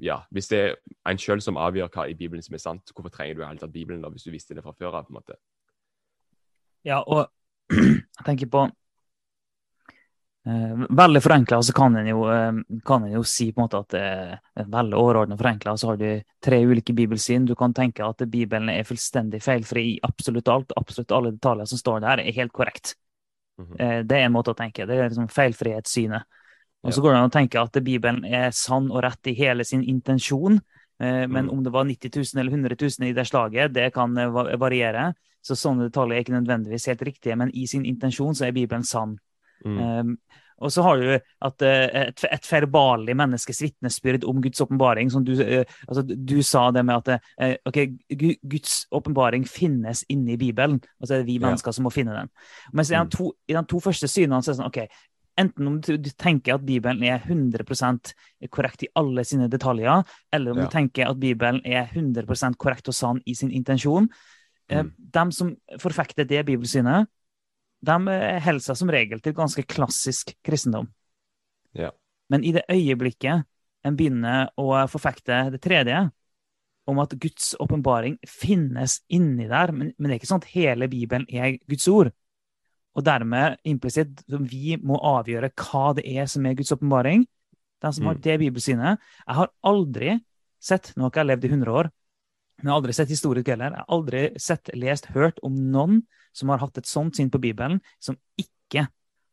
Ja, 0.00 0.22
hvis 0.30 0.48
det 0.48 0.58
er 0.58 0.76
en 1.10 1.18
sjøl 1.20 1.42
som 1.44 1.58
avgjør 1.60 1.90
hva 1.92 2.06
i 2.08 2.14
Bibelen 2.16 2.42
som 2.42 2.54
er 2.56 2.62
sant, 2.62 2.88
hvorfor 2.94 3.12
trenger 3.12 3.34
du 3.34 3.42
i 3.42 3.48
hele 3.50 3.60
tatt 3.60 3.72
Bibelen 3.72 4.00
da, 4.00 4.08
hvis 4.08 4.24
du 4.24 4.30
visste 4.32 4.54
det 4.56 4.62
fra 4.64 4.72
før 4.72 4.94
av? 4.96 5.04
på 5.04 5.12
en 5.12 5.18
måte? 5.18 5.36
Ja, 6.88 7.02
og 7.02 7.28
jeg 7.76 8.24
tenker 8.24 8.48
på 8.48 8.62
eh, 10.48 10.86
Veldig 10.88 11.20
forenkla 11.20 11.58
så 11.60 11.74
kan 11.76 11.98
en 12.00 12.08
jo, 12.08 12.22
eh, 12.32 12.62
kan 12.86 13.04
en 13.04 13.12
jo 13.12 13.22
si 13.28 13.50
på 13.52 13.60
en 13.60 13.66
måte 13.66 13.82
at 13.82 13.92
det 13.92 14.06
er 14.64 14.70
veldig 14.72 14.96
overordna 14.96 15.36
forenkla, 15.36 15.76
så 15.76 15.90
har 15.90 16.00
du 16.00 16.08
tre 16.40 16.62
ulike 16.64 16.96
bibelsyn. 16.96 17.44
Du 17.44 17.52
kan 17.54 17.76
tenke 17.76 18.08
at 18.08 18.24
Bibelen 18.24 18.72
er 18.72 18.88
fullstendig 18.88 19.42
feilfri 19.44 19.84
i 19.90 20.00
absolutt 20.08 20.48
alt. 20.48 20.72
Absolutt 20.80 21.12
alle 21.12 21.34
detaljer 21.36 21.68
som 21.68 21.82
står 21.82 22.00
der, 22.06 22.24
er 22.24 22.40
helt 22.40 22.56
korrekt. 22.56 22.96
Mhm. 23.58 23.76
Eh, 23.80 24.02
Det 24.02 24.16
er 24.16 24.24
en 24.26 24.32
måte 24.32 24.54
å 24.54 24.56
tenke. 24.56 24.86
Det 24.86 24.96
er 24.96 25.08
liksom 25.08 25.28
feilfrihetssynet. 25.28 26.22
Og 26.84 26.92
så 26.92 27.02
går 27.02 27.12
det 27.12 27.18
an 27.18 27.30
å 27.30 27.32
tenke 27.32 27.60
at 27.60 27.72
Bibelen 27.84 28.24
er 28.24 28.50
sann 28.50 28.90
og 28.90 29.02
rett 29.02 29.26
i 29.26 29.34
hele 29.34 29.64
sin 29.64 29.82
intensjon. 29.82 30.60
Eh, 31.00 31.26
Men 31.26 31.46
Mm. 31.46 31.50
om 31.52 31.62
det 31.64 31.72
var 31.72 31.84
90 31.84 32.10
000 32.10 32.40
eller 32.40 32.52
100 32.52 32.76
000 32.76 33.08
i 33.08 33.12
det 33.12 33.26
slaget, 33.26 33.72
det 33.72 33.92
kan 33.92 34.16
eh, 34.16 34.28
variere. 34.56 35.14
Så 35.42 35.54
sånne 35.54 35.90
detaljer 35.90 36.16
er 36.16 36.24
ikke 36.24 36.40
nødvendigvis 36.40 36.86
helt 36.86 37.02
riktige, 37.02 37.36
men 37.36 37.50
i 37.54 37.66
sin 37.66 37.84
intensjon 37.84 38.34
så 38.34 38.46
er 38.46 38.52
Bibelen 38.52 38.84
sann. 38.84 39.18
Mm. 39.64 39.78
Um, 39.78 40.18
og 40.60 40.72
så 40.72 40.82
har 40.82 40.96
du 40.98 41.08
at 41.46 41.62
eh, 41.62 42.08
et, 42.08 42.24
et 42.30 42.48
verbalig 42.52 43.14
menneskes 43.16 43.60
vitnesbyrd 43.62 44.24
om 44.28 44.40
Guds 44.42 44.60
åpenbaring. 44.60 45.10
som 45.10 45.24
Du, 45.24 45.32
eh, 45.40 45.64
altså, 45.88 46.02
du 46.02 46.42
sa 46.42 46.70
det 46.70 46.84
med 46.84 47.08
at 47.08 47.20
okay, 47.66 47.92
Guds 48.42 48.86
åpenbaring 48.90 49.46
finnes 49.46 50.04
inni 50.08 50.36
Bibelen, 50.36 50.80
og 51.00 51.06
så 51.08 51.14
er 51.14 51.18
det 51.22 51.26
vi 51.26 51.38
mennesker 51.38 51.72
som 51.72 51.84
må 51.84 51.90
finne 51.94 52.14
den. 52.16 52.28
Mens 52.72 52.90
i 52.90 52.94
de 52.94 53.04
Mm. 53.04 53.10
to, 53.10 53.32
i 53.48 53.52
de 53.54 53.62
to 53.68 53.80
første 53.80 54.08
synene 54.08 54.42
så 54.42 54.50
er 54.50 54.54
det 54.54 54.60
sånn 54.62 54.66
ok, 54.66 54.88
enten 55.38 55.66
om 55.68 55.80
du, 55.80 55.96
tenker 56.18 56.54
at 56.54 56.64
Bibelen 56.66 57.02
er 57.04 57.20
100% 57.20 58.12
korrekt 58.50 58.82
i 58.82 58.88
alle 58.96 59.22
sine 59.24 59.48
detaljer, 59.48 60.02
eller 60.32 60.50
om 60.50 60.58
Ja. 60.58 60.64
du 60.64 60.70
tenker 60.70 61.08
at 61.08 61.20
Bibelen 61.20 61.60
er 61.64 61.86
100% 61.86 62.56
korrekt 62.58 62.88
og 62.88 62.94
sann 62.94 63.20
i 63.26 63.34
sin 63.34 63.50
intensjon. 63.52 64.08
Eh, 64.68 64.82
Mm. 64.82 64.92
De 64.98 65.32
som 65.32 65.56
forfekter 65.78 66.26
det 66.26 66.44
bibelsynet, 66.44 67.06
de 67.84 67.96
eh, 68.12 68.40
holder 68.42 68.64
seg 68.64 68.78
som 68.80 68.90
regel 68.92 69.20
til 69.22 69.36
ganske 69.36 69.64
klassisk 69.70 70.34
kristendom. 70.44 70.88
Ja. 71.78 71.92
Men 72.32 72.44
i 72.44 72.52
det 72.56 72.66
øyeblikket 72.70 73.44
en 73.86 73.96
begynner 73.96 74.48
å 74.58 74.72
forfekte 74.90 75.50
det 75.54 75.60
tredje, 75.64 76.08
om 76.88 76.98
at 77.02 77.12
Guds 77.20 77.52
åpenbaring 77.60 78.16
finnes 78.26 79.02
inni 79.12 79.44
der, 79.48 79.72
men, 79.76 79.92
men 79.98 80.08
det 80.08 80.16
er 80.16 80.20
ikke 80.22 80.30
sånn 80.30 80.40
at 80.40 80.54
hele 80.54 80.88
Bibelen 80.88 81.26
er 81.28 81.58
Guds 81.68 81.84
ord. 81.92 82.10
Og 82.96 83.04
dermed 83.04 83.58
implisitt 83.68 84.22
vi 84.26 84.78
må 84.80 84.96
avgjøre 84.96 85.52
hva 85.60 85.92
det 85.94 86.06
er 86.08 86.26
som 86.26 86.46
er 86.48 86.56
Guds 86.58 86.72
åpenbaring. 86.74 87.26
Den 87.84 87.92
som 87.94 88.08
har 88.08 88.16
Mm. 88.16 88.22
det 88.24 88.38
bibelsynet. 88.40 88.98
Jeg 89.28 89.36
har 89.36 89.52
aldri 89.62 90.16
sett 90.58 90.92
Nå 90.96 91.04
har 91.06 91.20
jeg 91.20 91.28
levd 91.28 91.44
i 91.44 91.48
100 91.52 91.70
år, 91.70 91.90
men 92.58 92.66
jeg 92.66 92.72
har 92.72 92.80
aldri 92.80 92.92
sett 92.96 93.08
historisk 93.14 93.48
heller. 93.52 93.70
Jeg 93.70 93.84
har 93.84 93.96
aldri 93.98 94.22
sett, 94.42 94.70
lest, 94.74 95.06
hørt 95.14 95.38
om 95.46 95.54
noen 95.72 96.02
som 96.36 96.50
har 96.52 96.58
hatt 96.58 96.78
et 96.78 96.86
sånt 96.90 97.16
syn 97.16 97.30
på 97.30 97.40
Bibelen, 97.42 97.80
som 98.02 98.18
ikke 98.38 98.88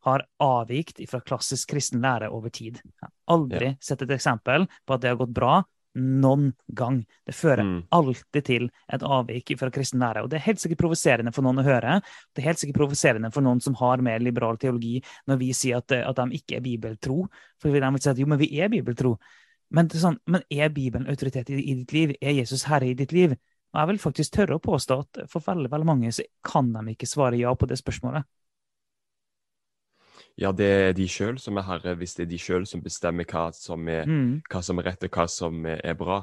har 0.05 0.25
avvikt 0.39 1.01
fra 1.09 1.19
klassisk 1.25 1.71
kristen 1.73 2.01
lære 2.01 2.29
over 2.29 2.53
tid. 2.53 2.77
Jeg 2.77 3.07
har 3.07 3.13
aldri 3.33 3.71
sett 3.81 4.03
et 4.05 4.13
eksempel 4.13 4.67
på 4.85 4.93
at 4.93 5.01
det 5.01 5.09
har 5.09 5.17
gått 5.17 5.33
bra 5.33 5.63
noen 5.95 6.51
gang. 6.75 7.05
Det 7.25 7.33
fører 7.33 7.63
Mm. 7.63 7.87
alltid 7.91 8.43
til 8.45 8.69
et 8.91 9.01
avvik 9.01 9.57
fra 9.57 9.71
kristen 9.71 9.99
lære. 9.99 10.23
Og 10.23 10.29
det 10.29 10.37
er 10.37 10.45
helt 10.51 10.59
sikkert 10.59 10.83
provoserende 10.83 11.33
for 11.33 11.41
noen 11.41 11.59
å 11.59 11.63
høre. 11.63 12.01
Det 12.35 12.43
er 12.43 12.49
helt 12.49 12.59
sikkert 12.59 12.81
provoserende 12.81 13.31
for 13.33 13.41
noen 13.41 13.61
som 13.61 13.73
har 13.75 13.97
mer 13.97 14.19
liberal 14.19 14.57
teologi, 14.57 15.01
når 15.27 15.37
vi 15.39 15.53
sier 15.53 15.77
at, 15.77 15.91
at 15.91 16.15
de 16.15 16.37
ikke 16.37 16.57
er 16.57 16.61
bibeltro. 16.61 17.29
For 17.59 17.71
de 17.71 17.79
vil 17.79 17.99
si 17.99 18.09
at 18.09 18.17
jo, 18.17 18.25
men 18.27 18.37
vi 18.37 18.59
er 18.59 18.69
bibeltro. 18.69 19.17
Men, 19.75 19.89
det 19.91 19.99
sånn, 19.99 20.17
men 20.31 20.45
er 20.53 20.71
Bibelen 20.71 21.09
autoritet 21.11 21.49
i, 21.51 21.59
i 21.59 21.75
ditt 21.81 21.91
liv? 21.95 22.13
Er 22.21 22.37
Jesus 22.37 22.63
herre 22.69 22.87
i 22.87 22.95
ditt 22.97 23.11
liv? 23.15 23.35
Og 23.75 23.81
jeg 23.81 23.89
vil 23.91 23.99
faktisk 23.99 24.37
tørre 24.37 24.55
å 24.55 24.63
påstå 24.63 24.97
at 25.03 25.19
for 25.31 25.43
veldig, 25.43 25.67
veldig 25.73 25.87
mange 25.89 26.11
så 26.15 26.23
kan 26.47 26.69
de 26.71 26.93
ikke 26.93 27.09
svare 27.09 27.39
ja 27.41 27.51
på 27.59 27.67
det 27.67 27.75
spørsmålet. 27.81 28.23
Ja, 30.39 30.51
det 30.51 30.67
er 30.67 30.93
de 30.95 31.07
sjøl 31.07 31.37
som 31.39 31.59
er 31.59 31.67
herre, 31.67 31.95
hvis 31.99 32.15
det 32.15 32.25
er 32.25 32.31
de 32.31 32.39
sjøl 32.39 32.65
som 32.67 32.83
bestemmer 32.83 33.27
hva 33.27 33.49
som 33.55 33.87
er, 33.91 34.07
Mm. 34.07 34.41
hva 34.51 34.61
som 34.63 34.79
er 34.79 34.89
rett 34.89 35.03
og 35.03 35.11
hva 35.11 35.27
som 35.31 35.65
er, 35.65 35.93
bra. 35.93 36.21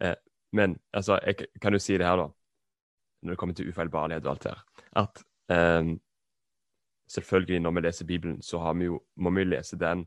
Eh, 0.00 0.14
men 0.52 0.78
altså, 0.92 1.18
jeg 1.26 1.46
kan 1.60 1.72
jo 1.72 1.78
si 1.78 1.98
det 1.98 2.06
her, 2.06 2.16
da, 2.16 2.28
når 3.22 3.34
det 3.34 3.38
kommer 3.38 3.54
til 3.54 3.68
ufeilbarlighet 3.70 4.26
og 4.26 4.30
alt 4.32 4.42
det 4.42 4.54
her, 4.54 4.64
at 5.02 5.22
eh, 5.54 5.92
selvfølgelig 7.08 7.60
når 7.60 7.74
vi 7.76 7.80
leser 7.86 8.06
Bibelen, 8.06 8.42
så 8.42 8.58
har 8.58 8.74
vi 8.74 8.84
jo, 8.90 9.02
må 9.16 9.30
vi 9.30 9.44
lese 9.44 9.78
den 9.78 10.06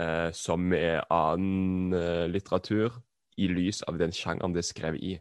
eh, 0.00 0.30
som 0.32 0.60
med 0.60 1.02
annen 1.12 1.94
eh, 1.94 2.26
litteratur 2.30 2.94
i 3.36 3.48
lys 3.50 3.82
av 3.82 3.98
den 3.98 4.14
sjangeren 4.14 4.54
det 4.54 4.62
er 4.62 4.68
skrevet 4.68 5.02
i. 5.02 5.14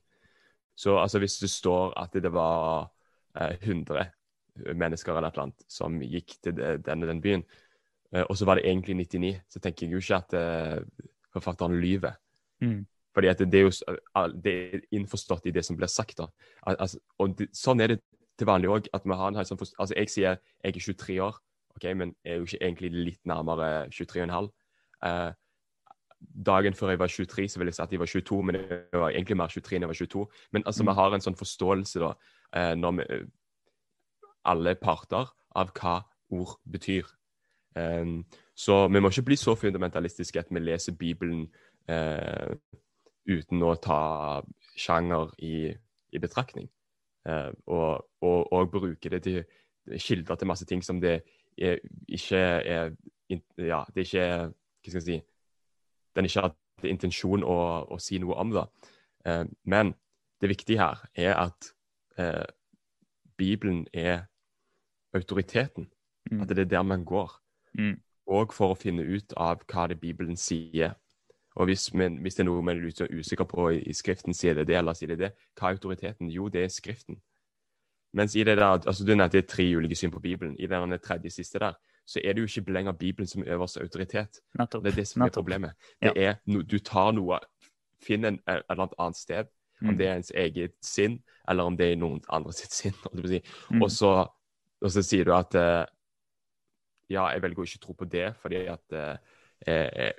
Så 0.76 0.98
altså, 0.98 1.22
hvis 1.22 1.40
det 1.42 1.52
står 1.54 1.94
at 2.00 2.14
det 2.14 2.32
var 2.34 2.90
eh, 3.38 3.58
100 3.62 4.10
mennesker 4.78 5.18
eller 5.18 5.40
annet 5.42 5.66
som 5.70 6.00
gikk 6.02 6.38
til 6.44 6.58
denne 6.58 7.10
den 7.10 7.22
byen, 7.22 7.44
eh, 8.14 8.24
og 8.24 8.38
så 8.38 8.46
var 8.50 8.60
det 8.60 8.68
egentlig 8.70 8.98
99, 9.06 9.36
så 9.50 9.60
tenker 9.60 9.88
jeg 9.88 9.94
jo 9.94 10.04
ikke 10.04 10.22
at 10.22 10.38
eh, 10.40 11.08
forfatteren 11.34 11.80
lyver. 11.82 12.18
Mm. 12.62 12.84
Fordi 13.14 13.30
at 13.30 13.40
det, 13.40 13.60
er 13.60 13.68
jo 13.68 14.34
det 14.42 14.54
er 14.54 14.82
innforstått 14.92 15.46
i 15.46 15.54
det 15.54 15.66
som 15.66 15.78
blir 15.78 15.92
sagt. 15.92 16.18
da. 16.18 16.28
Al 16.66 16.78
altså, 16.80 17.00
og 17.22 17.36
det, 17.38 17.52
sånn 17.54 17.82
er 17.82 17.94
det 17.94 18.00
til 18.38 18.50
vanlig 18.50 18.72
òg. 18.74 18.90
Sånn 18.90 19.60
Altså, 19.78 19.94
jeg 19.94 20.10
sier 20.10 20.40
jeg 20.64 20.74
er 20.74 20.80
23 20.80 21.20
år, 21.22 21.38
ok, 21.76 21.86
men 21.98 22.16
jeg 22.24 22.34
er 22.34 22.42
jo 22.42 22.48
ikke 22.48 22.64
egentlig 22.66 22.92
litt 22.94 23.22
nærmere 23.30 23.88
23,5. 23.94 24.50
Eh, 25.06 25.32
dagen 26.46 26.74
før 26.74 26.94
jeg 26.94 27.00
var 27.00 27.08
23, 27.08 27.48
så 27.50 27.60
ville 27.60 27.70
jeg 27.70 27.76
si 27.76 27.82
at 27.82 27.92
jeg 27.92 28.00
var 28.00 28.06
22, 28.06 28.44
men 28.44 28.56
jeg 28.56 28.84
var 28.94 29.10
egentlig 29.10 29.38
mer 29.38 29.48
23 29.52 29.76
enn 29.76 29.84
jeg 29.84 29.92
var 29.92 30.00
22. 30.00 30.28
Men 30.52 30.64
altså, 30.66 30.84
Mm. 30.84 30.90
vi 30.90 30.94
har 30.94 31.14
en 31.14 31.22
sånn 31.22 31.36
forståelse, 31.36 32.00
da, 32.00 32.14
eh, 32.56 32.76
når 32.76 32.92
vi 32.92 33.32
Alle 34.46 34.76
parter 34.76 35.26
av 35.56 35.72
hva 35.72 36.04
ord 36.30 36.60
betyr. 36.70 37.06
Um, 37.76 38.26
så 38.56 38.88
vi 38.88 39.00
må 39.00 39.10
ikke 39.10 39.26
bli 39.26 39.36
så 39.36 39.56
fundamentalistiske 39.56 40.40
at 40.40 40.50
vi 40.52 40.60
leser 40.60 40.92
Bibelen 40.92 41.48
uh, 41.90 42.54
uten 43.30 43.64
å 43.64 43.76
ta 43.82 44.42
sjanger 44.78 45.32
i, 45.40 45.74
i 46.12 46.20
betraktning. 46.20 46.70
Uh, 47.30 47.52
og, 47.68 48.06
og, 48.22 48.54
og 48.54 48.72
bruke 48.72 49.10
det 49.10 49.24
til 49.24 49.44
kilder 50.00 50.36
til 50.36 50.48
masse 50.48 50.66
ting 50.66 50.84
som 50.84 51.00
det 51.02 51.22
er, 51.58 51.80
ikke 52.08 52.38
er 52.38 52.92
Ja, 53.58 53.84
det 53.96 54.06
ikke 54.06 54.20
er 54.20 54.52
Hva 54.84 54.92
skal 54.92 55.00
jeg 55.00 55.08
si 55.08 55.20
Den 56.14 56.28
ikke 56.28 56.44
hadde 56.46 56.90
intensjon 56.92 57.44
å, 57.48 57.58
å 57.90 57.98
si 58.02 58.20
noe 58.22 58.36
om 58.38 58.52
det. 58.54 58.66
Eh, 59.26 59.46
men 59.66 59.94
det 60.42 60.52
viktige 60.52 60.84
her 60.84 61.00
er 61.16 61.34
at 61.40 61.72
eh, 62.20 62.46
Bibelen 63.38 63.88
er 63.94 64.28
autoriteten. 65.14 65.88
Mm. 66.32 66.42
At 66.42 66.50
det 66.50 66.60
er 66.60 66.70
der 66.76 66.84
man 66.84 67.06
går. 67.06 67.32
Mm. 67.80 67.96
Og 68.28 68.54
for 68.54 68.74
å 68.74 68.80
finne 68.80 69.04
ut 69.04 69.34
av 69.38 69.64
hva 69.68 69.88
det 69.90 70.00
Bibelen 70.00 70.38
sier. 70.38 70.94
Og 71.56 71.70
hvis, 71.70 71.94
men, 71.94 72.18
hvis 72.22 72.36
det 72.36 72.44
er 72.44 72.50
noe 72.50 72.64
man 72.66 72.78
er 72.78 73.10
usikker 73.14 73.46
på 73.50 73.70
i, 73.76 73.82
i 73.90 73.94
Skriften, 73.94 74.34
sier 74.34 74.56
det 74.58 74.68
det, 74.68 74.78
eller 74.78 74.98
sier 74.98 75.14
det 75.14 75.20
det, 75.20 75.32
hva 75.60 75.70
er 75.70 75.78
autoriteten? 75.78 76.32
Jo, 76.34 76.48
det 76.50 76.64
er 76.64 76.72
Skriften. 76.74 77.20
Mens 78.14 78.36
i 78.36 78.44
det 78.46 78.58
der, 78.58 78.78
altså 78.78 79.06
Du 79.06 79.16
nevnte 79.16 79.42
tre 79.42 79.66
ulike 79.76 79.96
syn 79.98 80.12
på 80.12 80.22
Bibelen. 80.22 80.56
I 80.60 80.68
den 80.68 81.00
tredje 81.00 81.30
siste 81.30 81.60
der, 81.60 81.74
så 82.06 82.20
er 82.24 82.34
det 82.36 82.44
jo 82.44 82.50
ikke 82.50 82.74
lenger 82.76 82.92
Bibelen 83.00 83.28
som 83.28 83.44
er 83.44 83.54
øverste 83.56 83.82
autoritet. 83.82 84.42
Nettopp. 84.60 84.84
Det 84.84 84.92
er 84.92 84.96
det 84.96 85.08
som 85.08 85.22
er 85.22 85.30
problemet. 85.32 85.74
Det 86.02 86.12
er, 86.18 86.36
Du 86.46 86.78
tar 86.80 87.12
noe 87.16 87.40
finner 88.04 88.34
en, 88.34 88.40
et 88.48 88.64
eller 88.70 88.84
annet 88.84 88.98
annet 89.00 89.18
sted, 89.18 89.52
om 89.82 89.88
Mm. 89.94 89.98
det 89.98 90.08
er 90.08 90.16
ens 90.16 90.32
eget 90.36 90.74
sinn, 90.82 91.18
eller 91.50 91.64
om 91.64 91.78
det 91.78 91.92
er 91.92 91.96
noen 91.96 92.22
andre 92.30 92.54
sitt 92.54 92.72
sinn. 92.72 92.94
si. 93.28 93.42
Mm. 93.72 93.82
Og, 93.82 93.92
så, 93.92 94.28
og 94.82 94.92
så 94.92 95.02
sier 95.04 95.26
du 95.26 95.34
at 95.36 95.56
eh, 95.56 95.86
ja, 97.10 97.26
jeg 97.34 97.42
velger 97.44 97.60
å 97.60 97.66
ikke 97.68 97.82
tro 97.84 97.94
på 97.94 98.06
det, 98.06 98.30
fordi 98.40 98.66
at 98.72 98.96
eh, 98.96 99.18
jeg, 99.68 100.14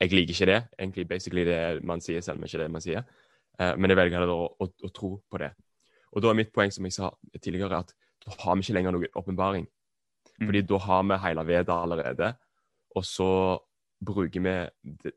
jeg 0.00 0.12
liker 0.12 0.34
ikke 0.34 0.46
det. 0.46 0.60
Egentlig 0.78 1.08
basically 1.08 1.44
det 1.44 1.84
man 1.84 2.00
sier, 2.00 2.20
selv 2.20 2.38
om 2.38 2.44
ikke 2.46 2.62
det 2.62 2.70
man 2.70 2.84
sier. 2.84 3.02
Eh, 3.58 3.74
men 3.76 3.90
jeg 3.90 3.98
velger 3.98 4.28
å, 4.28 4.40
å, 4.58 4.70
å 4.70 4.92
tro 4.94 5.16
på 5.30 5.38
det. 5.42 5.50
Og 6.12 6.22
da 6.22 6.30
er 6.30 6.38
mitt 6.38 6.52
poeng, 6.54 6.70
som 6.70 6.84
jeg 6.86 6.94
sa 6.94 7.10
tidligere, 7.40 7.82
at 7.82 7.94
da 8.22 8.34
har 8.44 8.54
vi 8.56 8.66
ikke 8.66 8.76
lenger 8.76 8.94
noen 8.94 9.18
åpenbaring. 9.18 9.66
Mm. 10.40 10.48
Fordi 10.48 10.62
da 10.70 10.80
har 10.86 11.06
vi 11.08 11.20
hele 11.26 11.46
Veda 11.46 11.78
allerede, 11.82 12.32
og 12.96 13.06
så 13.06 13.30
bruker 14.02 14.40
vi 14.40 14.54
det, 14.82 15.12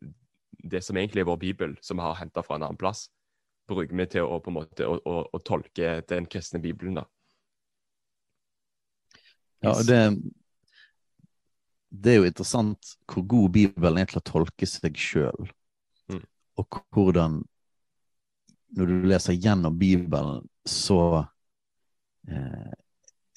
det 0.66 0.82
som 0.84 0.98
egentlig 0.98 1.24
er 1.24 1.30
vår 1.30 1.42
bibel, 1.42 1.76
som 1.82 2.00
vi 2.00 2.06
har 2.06 2.18
henta 2.20 2.44
fra 2.46 2.58
en 2.58 2.68
annen 2.68 2.80
plass, 2.80 3.08
bruker 3.70 3.98
vi 3.98 4.06
til 4.10 4.28
å, 4.28 4.40
på 4.44 4.52
en 4.52 4.58
måte, 4.60 4.88
å, 4.88 4.98
å, 5.00 5.20
å 5.34 5.42
tolke 5.46 6.00
den 6.10 6.28
kristne 6.30 6.62
bibelen. 6.62 7.00
da. 7.02 7.06
Ja, 9.66 9.74
det, 9.88 10.00
det 11.90 12.14
er 12.14 12.20
jo 12.20 12.30
interessant 12.30 12.96
hvor 13.10 13.26
god 13.26 13.54
Bibelen 13.56 14.02
er 14.02 14.10
til 14.10 14.22
å 14.22 14.26
tolke 14.26 14.68
seg 14.70 14.98
sjøl. 15.00 15.50
Mm. 16.12 16.24
Og 16.62 16.82
hvordan 16.94 17.44
Når 18.76 18.90
du 18.92 19.06
leser 19.08 19.38
gjennom 19.40 19.78
Bibelen, 19.80 20.42
så 20.68 21.24
eh, 22.28 22.74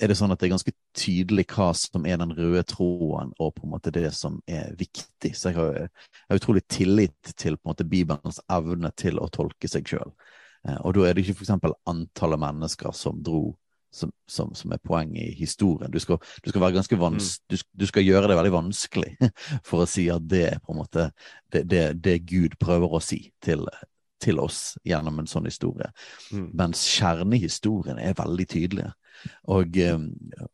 er 0.01 0.11
det 0.11 0.17
sånn 0.19 0.33
at 0.35 0.41
det 0.41 0.49
er 0.49 0.57
ganske 0.57 0.73
tydelig 0.99 1.47
hva 1.53 1.71
som 1.79 2.07
er 2.09 2.19
den 2.21 2.35
røde 2.37 2.65
tråden, 2.69 3.31
og 3.39 3.55
på 3.57 3.67
en 3.67 3.73
måte 3.77 3.93
det 3.95 4.11
som 4.17 4.41
er 4.51 4.75
viktig. 4.79 5.33
Så 5.37 5.53
jeg 5.53 5.59
har, 5.61 5.79
jeg 5.87 6.27
har 6.33 6.41
utrolig 6.43 6.65
tillit 6.69 7.33
til 7.35 7.57
på 7.57 7.67
en 7.67 7.73
måte 7.73 7.89
Bibelens 7.89 8.43
evne 8.53 8.91
til 8.99 9.23
å 9.23 9.31
tolke 9.33 9.71
seg 9.71 9.89
sjøl. 9.89 10.13
Eh, 10.67 10.79
og 10.83 10.97
da 10.97 11.07
er 11.07 11.17
det 11.17 11.25
ikke 11.25 11.41
f.eks. 11.41 11.55
antallet 11.89 12.43
mennesker 12.43 12.95
som 12.97 13.23
dro 13.25 13.53
som, 13.95 14.11
som, 14.29 14.55
som 14.55 14.73
er 14.73 14.81
poenget 14.85 15.23
i 15.23 15.37
historien. 15.39 15.91
Du 15.91 15.99
skal, 16.01 16.19
du 16.45 16.51
skal 16.51 16.61
være 16.61 16.77
ganske 16.77 16.99
vans 17.01 17.39
du, 17.49 17.57
du 17.57 17.87
skal 17.89 18.05
gjøre 18.05 18.29
det 18.29 18.37
veldig 18.37 18.53
vanskelig 18.53 19.15
for 19.69 19.85
å 19.85 19.89
si 19.89 20.09
at 20.13 20.27
det 20.29 20.45
er 20.51 20.59
på 20.65 20.75
en 20.75 20.83
måte 20.83 21.11
det, 21.53 21.65
det, 21.71 21.85
det 22.05 22.19
Gud 22.29 22.59
prøver 22.61 22.99
å 22.99 23.03
si 23.05 23.23
til, 23.45 23.65
til 24.21 24.41
oss 24.43 24.77
gjennom 24.87 25.21
en 25.21 25.31
sånn 25.31 25.49
historie. 25.49 25.91
Mm. 26.33 26.49
Mens 26.59 26.87
kjernehistorien 26.97 28.01
er 28.03 28.19
veldig 28.19 28.49
tydelige. 28.51 28.93
Og, 29.51 29.79
eh, 29.83 29.99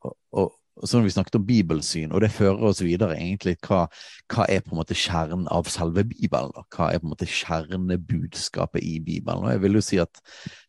og, 0.01 0.17
og 0.33 0.53
og 0.77 0.89
så 0.89 0.99
har 0.99 1.05
vi 1.05 1.11
snakket 1.11 1.37
om 1.39 1.47
bibelsyn, 1.47 2.13
og 2.13 2.21
det 2.21 2.33
fører 2.35 2.65
oss 2.67 2.81
videre 2.83 3.15
egentlig 3.15 3.55
hva, 3.63 3.85
hva 4.33 4.47
er 4.51 4.63
på 4.65 4.73
en 4.73 4.81
måte 4.81 4.97
kjernen 4.99 5.47
av 5.55 5.69
selve 5.71 6.03
Bibelen? 6.11 6.51
da? 6.57 6.65
Hva 6.75 6.89
er 6.91 6.99
på 6.99 7.07
en 7.07 7.13
måte 7.13 7.29
kjernebudskapet 7.31 8.83
i 8.83 8.97
Bibelen? 9.05 9.45
Og 9.45 9.53
jeg 9.53 9.63
vil 9.63 9.79
jo 9.79 9.85
si 9.87 10.01
at 10.03 10.23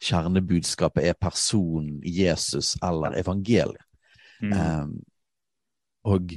kjernebudskapet 0.06 1.10
er 1.10 1.18
personen 1.18 1.98
Jesus 2.06 2.76
eller 2.86 3.18
evangeliet. 3.18 3.82
Mm. 4.44 4.54
Um, 4.54 4.94
og 6.06 6.36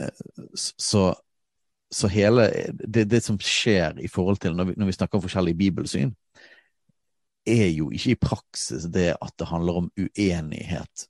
eh, 0.00 0.24
så, 0.56 1.10
så 1.94 2.08
hele 2.10 2.48
det, 2.82 3.04
det 3.10 3.22
som 3.24 3.38
skjer 3.38 4.00
i 4.02 4.08
forhold 4.10 4.40
til 4.42 4.56
når 4.56 4.70
vi, 4.70 4.76
når 4.76 4.90
vi 4.90 4.96
snakker 4.96 5.18
om 5.18 5.24
forskjellige 5.24 5.60
bibelsyn, 5.60 6.14
er 7.46 7.68
jo 7.70 7.92
ikke 7.94 8.14
i 8.14 8.18
praksis 8.18 8.88
det 8.90 9.12
at 9.14 9.36
det 9.38 9.46
handler 9.46 9.82
om 9.82 9.90
uenighet 9.94 11.06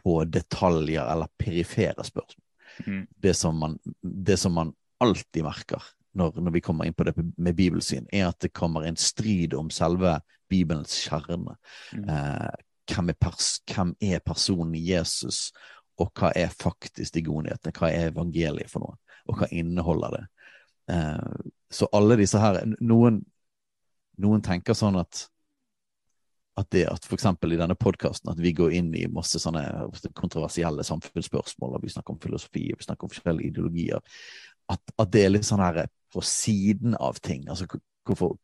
på 0.00 0.18
detaljer 0.28 1.06
eller 1.06 1.30
perifere 1.38 2.04
spørsmål. 2.04 2.42
Mm. 2.86 3.04
Det 3.22 3.36
som 3.38 3.56
man, 3.56 3.78
det 4.02 4.36
som 4.40 4.52
man 4.52 4.74
alltid 5.00 5.46
merker 5.46 5.82
når, 6.16 6.40
når 6.40 6.54
vi 6.54 6.62
kommer 6.64 6.88
inn 6.88 6.96
på 6.96 7.04
det 7.04 7.14
med 7.16 7.56
bibelsyn, 7.56 8.06
er 8.12 8.30
at 8.30 8.40
det 8.40 8.54
kommer 8.56 8.86
en 8.86 8.96
strid 8.96 9.54
om 9.54 9.70
selve 9.70 10.16
Bibelens 10.48 10.94
kjerne. 11.04 11.56
Mm. 11.92 12.06
Eh, 12.08 12.52
hvem, 12.88 13.10
er 13.12 13.18
pers 13.20 13.50
hvem 13.68 13.92
er 14.00 14.22
personen 14.24 14.76
Jesus, 14.80 15.50
og 16.00 16.12
hva 16.16 16.30
er 16.36 16.54
faktisk 16.54 17.16
de 17.16 17.24
gode 17.26 17.48
nyhetene? 17.48 17.74
Hva 17.76 17.90
er 17.92 18.12
evangeliet 18.12 18.72
for 18.72 18.84
noe, 18.84 18.96
og 19.28 19.40
hva 19.40 19.48
inneholder 19.50 20.18
det? 20.18 20.24
Eh, 20.94 21.48
så 21.70 21.88
alle 21.92 22.16
disse 22.16 22.38
her 22.38 22.60
Noen, 22.80 23.24
noen 24.22 24.42
tenker 24.42 24.74
sånn 24.78 24.98
at 25.00 25.26
at 26.56 26.70
det 26.72 26.86
at 26.88 27.04
eksempel 27.12 27.52
i 27.52 27.58
denne 27.60 27.76
podkasten 27.76 28.30
at 28.32 28.38
vi 28.40 28.54
går 28.56 28.72
inn 28.78 28.94
i 28.96 29.02
masse 29.12 29.36
sånne 29.42 29.62
kontroversielle 30.16 30.84
samfunnsspørsmål, 30.88 31.74
og 31.76 31.82
vi 31.84 31.90
snakker 31.92 32.14
om 32.14 32.20
filosofi, 32.22 32.62
og 32.72 32.80
vi 32.80 32.86
snakker 32.86 33.04
om 33.04 33.12
forskjellige 33.12 33.50
ideologier, 33.52 34.00
at, 34.72 34.80
at 34.96 35.10
det 35.12 35.24
er 35.26 35.34
litt 35.34 35.44
sånn 35.44 35.60
her 35.60 35.82
på 36.14 36.22
siden 36.24 36.96
av 36.96 37.20
ting. 37.20 37.44
Altså 37.52 37.68
hvorfor, 37.68 38.38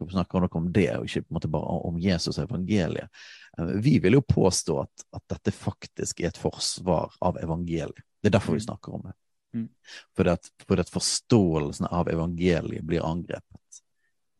hvorfor 0.00 0.14
snakker 0.16 0.40
dere 0.46 0.60
om 0.62 0.70
det, 0.72 0.88
og 0.96 1.04
ikke 1.04 1.26
på 1.26 1.28
en 1.28 1.36
måte 1.36 1.52
bare 1.52 1.76
om 1.90 1.98
Jesus 2.00 2.38
og 2.38 2.46
evangeliet? 2.46 3.12
Eh, 3.58 3.74
Vi 3.84 3.98
vil 4.00 4.16
jo 4.16 4.24
påstå 4.24 4.78
at, 4.86 5.04
at 5.12 5.26
dette 5.36 5.52
faktisk 5.52 6.24
er 6.24 6.32
et 6.32 6.40
forsvar 6.40 7.12
av 7.20 7.36
evangeliet. 7.42 8.00
Det 8.22 8.32
er 8.32 8.38
derfor 8.38 8.56
vi 8.56 8.62
Mm. 8.64 8.68
snakker 8.70 8.96
om 8.96 9.04
det. 9.10 9.12
Mm. 9.52 9.68
Fordi 10.16 10.32
at, 10.32 10.50
fordi 10.66 10.84
at 10.84 10.92
forståelsen 10.92 11.88
av 11.90 12.08
evangeliet 12.12 12.86
blir 12.88 13.04
angrepet 13.04 13.82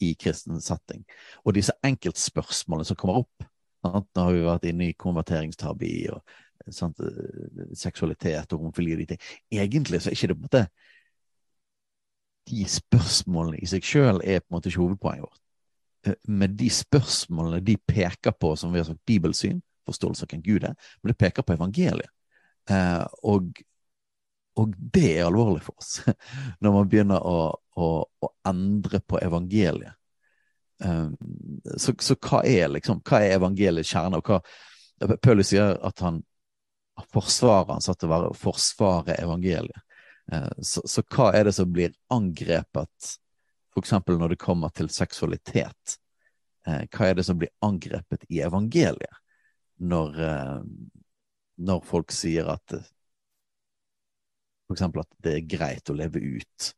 i 0.02 0.14
kristen 0.18 0.60
setting. 0.60 1.05
Og 1.44 1.55
disse 1.56 1.74
enkeltspørsmålene 1.86 2.89
som 2.89 2.98
kommer 2.98 3.22
opp 3.22 3.44
sant? 3.82 4.09
Nå 4.14 4.24
har 4.26 4.36
vi 4.36 4.47
vært 4.47 4.66
inne 4.70 4.89
i 4.90 4.97
konverteringstabi 4.98 5.93
og 6.14 6.22
sant? 6.74 7.01
eh, 7.02 7.74
seksualitet 7.78 8.52
og 8.55 8.64
homofili 8.64 8.97
og 8.97 9.02
de 9.02 9.09
ting. 9.12 9.22
Egentlig 9.52 10.02
så 10.02 10.10
er 10.10 10.18
ikke 10.18 10.32
det 10.32 10.39
på 10.39 10.43
en 10.43 10.48
måte 10.51 10.66
De 12.51 12.64
spørsmålene 12.66 13.60
i 13.62 13.68
seg 13.70 13.84
sjøl 13.86 14.18
er 14.26 14.40
på 14.43 14.51
en 14.51 14.56
måte 14.56 14.70
ikke 14.70 14.82
hovedpoenget 14.82 15.26
vårt. 15.28 15.43
Eh, 16.06 16.16
Men 16.26 16.56
de 16.56 16.70
spørsmålene 16.70 17.60
de 17.64 17.76
peker 17.76 18.34
på, 18.34 18.56
som 18.56 18.72
vi 18.72 18.80
har 18.82 18.89
sagt, 18.89 19.05
bibelsyn, 19.06 19.60
forståelse 19.86 20.26
av 20.26 20.32
hvem 20.32 20.43
Gud 20.43 20.64
er, 20.64 20.74
men 21.02 21.12
det 21.12 21.18
peker 21.18 21.43
på 21.47 21.55
evangeliet. 21.55 22.10
Eh, 22.70 23.06
og, 23.22 23.52
og 24.61 24.74
det 24.77 25.19
er 25.19 25.27
alvorlig 25.27 25.62
for 25.65 25.79
oss, 25.81 26.03
når 26.62 26.74
man 26.74 26.89
begynner 26.91 27.24
å, 27.24 27.53
å, 27.77 27.89
å 28.05 28.31
endre 28.49 29.01
på 29.01 29.20
evangeliet. 29.23 29.97
Um, 30.83 31.15
så, 31.79 31.95
så 32.03 32.16
hva 32.19 32.43
er 32.49 32.73
liksom, 32.74 33.01
hva 33.07 33.23
er 33.23 33.37
evangeliets 33.37 33.93
kjerne? 33.93 34.19
og 34.19 34.27
hva 34.27 35.16
Paulus 35.23 35.53
sier 35.53 35.77
at 35.87 36.03
han 36.03 36.20
forsvarer 37.15 37.70
han 37.70 37.85
satt 37.85 38.03
å 38.05 38.11
være 38.11 38.31
å 38.33 38.39
forsvare 38.39 39.16
evangeliet. 39.23 39.83
Uh, 40.33 40.51
så, 40.61 40.83
så 40.89 41.05
hva 41.15 41.31
er 41.39 41.49
det 41.49 41.57
som 41.57 41.70
blir 41.73 41.95
angrepet, 42.12 43.12
f.eks. 43.73 43.95
når 44.09 44.35
det 44.35 44.43
kommer 44.43 44.74
til 44.74 44.91
seksualitet? 44.93 45.99
Uh, 46.66 46.83
hva 46.93 47.09
er 47.09 47.19
det 47.19 47.27
som 47.27 47.39
blir 47.41 47.53
angrepet 47.65 48.27
i 48.29 48.43
evangeliet, 48.45 49.23
når, 49.83 50.19
uh, 50.19 50.59
når 51.62 51.87
folk 51.89 52.12
sier 52.15 52.53
at 52.53 52.77
f.eks. 54.73 54.85
at 55.05 55.19
det 55.24 55.35
er 55.36 55.49
greit 55.49 55.90
å 55.90 55.97
leve 55.97 56.20
ut 56.20 56.69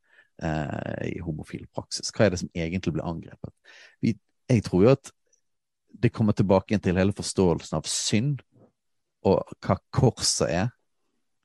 eh, 0.42 1.10
i 1.14 1.18
homofil 1.24 1.66
praksis? 1.74 2.12
Hva 2.14 2.26
er 2.26 2.34
det 2.34 2.42
som 2.44 2.52
egentlig 2.54 2.94
blir 2.96 3.06
angrepet? 3.06 3.54
Vi, 4.04 4.16
jeg 4.50 4.64
tror 4.66 4.86
jo 4.86 4.94
at 4.94 5.12
det 5.94 6.12
kommer 6.12 6.34
tilbake 6.34 6.78
til 6.82 6.98
hele 6.98 7.14
forståelsen 7.14 7.78
av 7.78 7.86
synd, 7.88 8.42
og 9.24 9.54
hva 9.64 9.78
korset 9.94 10.50
er, 10.50 10.72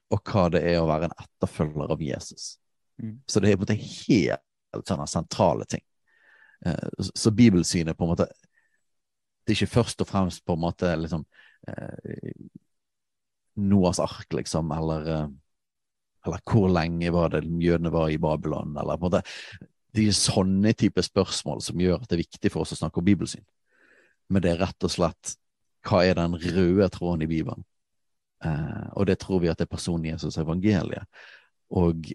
og 0.10 0.24
hva 0.26 0.48
det 0.52 0.64
er 0.72 0.80
å 0.82 0.88
være 0.90 1.08
en 1.08 1.20
etterfølger 1.22 1.94
av 1.94 2.02
Jesus. 2.02 2.56
Mm. 3.00 3.20
Så 3.30 3.40
det 3.40 3.52
er 3.52 3.60
på 3.60 3.64
en 3.64 3.68
måte 3.68 3.78
helt 3.80 4.90
sånne 4.90 5.06
sentrale 5.08 5.68
ting. 5.70 5.84
Eh, 6.66 6.90
så 7.00 7.32
bibelsynet 7.32 7.98
på 7.98 8.04
en 8.04 8.10
måte 8.12 8.26
Det 9.46 9.54
er 9.54 9.62
ikke 9.64 9.80
først 9.80 10.02
og 10.04 10.08
fremst 10.10 10.44
på 10.46 10.54
en 10.54 10.62
måte 10.62 10.90
liksom 11.00 11.24
eh, 11.68 12.34
Noas 13.56 14.00
ark, 14.00 14.28
liksom, 14.34 14.72
eller 14.72 15.08
eh, 15.14 15.30
eller 16.26 16.42
hvor 16.46 16.70
lenge 16.72 17.12
var 17.16 17.34
det 17.34 17.46
jødene 17.64 17.92
var 17.94 18.12
i 18.12 18.20
Babylon, 18.22 18.76
eller 18.78 19.00
på 19.00 19.08
måte 19.08 19.24
Det 19.96 20.04
er 20.06 20.14
sånne 20.14 20.74
type 20.78 21.02
spørsmål 21.02 21.64
som 21.66 21.80
gjør 21.82 22.04
at 22.04 22.10
det 22.10 22.20
er 22.20 22.26
viktig 22.28 22.52
for 22.54 22.62
oss 22.62 22.76
å 22.76 22.78
snakke 22.78 23.02
om 23.02 23.08
bibelsyn. 23.08 23.46
Men 24.30 24.44
det 24.44 24.52
er 24.52 24.60
rett 24.62 24.86
og 24.86 24.92
slett 24.94 25.34
hva 25.88 26.04
er 26.06 26.20
den 26.20 26.36
røde 26.38 26.90
tråden 26.94 27.24
i 27.26 27.30
Bibelen? 27.32 27.66
Eh, 28.46 28.86
og 28.94 29.08
det 29.10 29.18
tror 29.24 29.42
vi 29.42 29.50
at 29.50 29.58
det 29.58 29.66
er 29.66 29.72
personen 29.74 30.12
Jesus 30.12 30.38
evangeliet. 30.38 31.10
Og, 31.74 32.12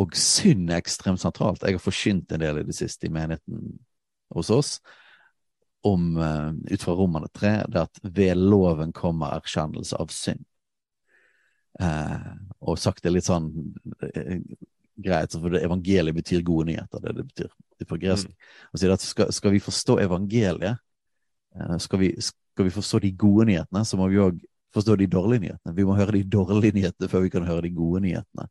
og 0.00 0.16
synd 0.16 0.70
er 0.70 0.80
ekstremt 0.80 1.20
sentralt. 1.20 1.62
Jeg 1.62 1.76
har 1.76 1.84
forkynt 1.84 2.32
en 2.32 2.40
del 2.40 2.62
i 2.62 2.66
det 2.70 2.76
siste 2.78 3.10
i 3.10 3.12
menigheten 3.12 3.76
hos 4.34 4.50
oss 4.54 4.78
om, 5.84 6.16
uh, 6.16 6.74
ut 6.74 6.82
fra 6.82 6.94
Romerne 6.96 7.28
3, 7.28 7.50
det 7.68 7.82
at 7.82 7.98
ved 8.02 8.38
loven 8.40 8.92
kommer 8.96 9.36
erkjennelse 9.36 9.98
av 10.00 10.08
synd. 10.14 10.40
Uh, 11.82 12.34
og 12.62 12.78
sagt 12.78 13.02
det 13.02 13.10
litt 13.10 13.26
sånn 13.26 13.48
uh, 13.50 14.36
greit, 15.02 15.34
for 15.34 15.58
evangeliet 15.58 16.14
betyr 16.16 16.44
gode 16.46 16.68
nyheter. 16.70 17.02
Det 17.02 17.14
det 17.18 17.26
betyr 17.32 17.52
det 17.80 17.88
på 17.90 17.98
gresk. 17.98 18.30
Mm. 18.30 18.50
Og 18.72 18.88
at 18.94 19.04
skal, 19.04 19.32
skal, 19.34 19.54
vi 19.54 19.62
forstå 19.62 19.98
evangeliet, 20.04 20.82
skal 21.82 21.98
vi, 21.98 22.10
skal, 22.22 22.66
vi, 22.66 22.74
forstå 22.74 22.98
de 23.02 23.12
gode 23.18 23.48
nyhetene, 23.50 23.84
så 23.86 23.98
må 23.98 24.08
vi 24.10 24.22
òg 24.22 24.38
forstå 24.74 24.96
de 24.96 25.06
dårlige 25.06 25.44
nyhetene. 25.44 25.74
Vi 25.76 25.86
må 25.86 25.96
høre 25.98 26.16
de 26.16 26.24
dårlige 26.26 26.74
nyhetene 26.74 27.08
før 27.10 27.24
vi 27.26 27.32
kan 27.32 27.46
høre 27.46 27.66
de 27.66 27.72
gode 27.74 28.02
nyhetene. 28.04 28.46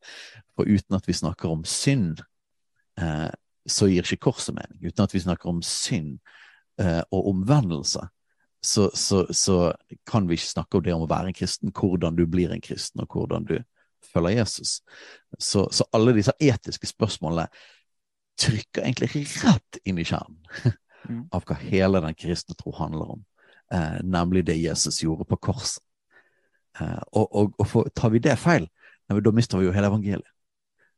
For 0.56 0.70
uten 0.70 0.98
at 0.98 1.08
vi 1.08 1.16
snakker 1.18 1.52
om 1.52 1.64
synd, 1.68 2.24
eh, 3.00 3.32
så 3.68 3.88
gir 3.92 4.08
ikke 4.08 4.30
korset 4.30 4.56
mening. 4.56 4.80
Uten 4.84 5.04
at 5.04 5.14
vi 5.14 5.24
snakker 5.24 5.52
om 5.52 5.62
synd 5.66 6.18
eh, 6.80 7.02
og 7.12 7.30
omvendelse, 7.34 8.08
så, 8.66 8.90
så, 8.94 9.26
så, 9.34 9.74
kan 10.08 10.28
vi 10.28 10.38
ikke 10.38 10.48
snakke 10.48 10.78
om 10.78 10.84
det 10.84 10.94
om 10.96 11.04
å 11.04 11.12
være 11.12 11.32
en 11.32 11.36
kristen, 11.36 11.72
hvordan 11.76 12.16
du 12.16 12.24
blir 12.30 12.54
en 12.54 12.64
kristen, 12.64 13.02
og 13.04 13.12
hvordan 13.12 13.48
du 13.50 13.58
følger 14.14 14.38
Jesus. 14.38 14.78
Så, 15.40 15.66
så 15.72 15.86
alle 15.92 16.14
disse 16.16 16.32
etiske 16.40 16.88
spørsmålene 16.88 17.50
trykker 18.40 18.86
egentlig 18.86 19.26
rett 19.44 19.80
inn 19.86 20.00
i 20.00 20.06
kjernen 20.08 20.40
mm. 21.10 21.24
av 21.36 21.44
hva 21.46 21.58
hele 21.60 22.02
den 22.06 22.16
kristne 22.18 22.56
tro 22.58 22.74
handler 22.78 23.18
om, 23.18 23.26
eh, 23.74 24.00
nemlig 24.04 24.46
det 24.48 24.56
Jesus 24.62 25.02
gjorde 25.04 25.28
på 25.30 25.42
korset. 25.50 25.84
Eh, 26.80 27.02
og, 27.12 27.28
og, 27.28 27.58
og 27.60 27.68
for, 27.70 27.90
tar 27.96 28.14
vi 28.14 28.22
det 28.24 28.38
feil, 28.42 28.70
da 29.12 29.34
mister 29.36 29.60
vi 29.60 29.68
jo 29.68 29.74
hele 29.76 29.92
evangeliet. 29.92 30.30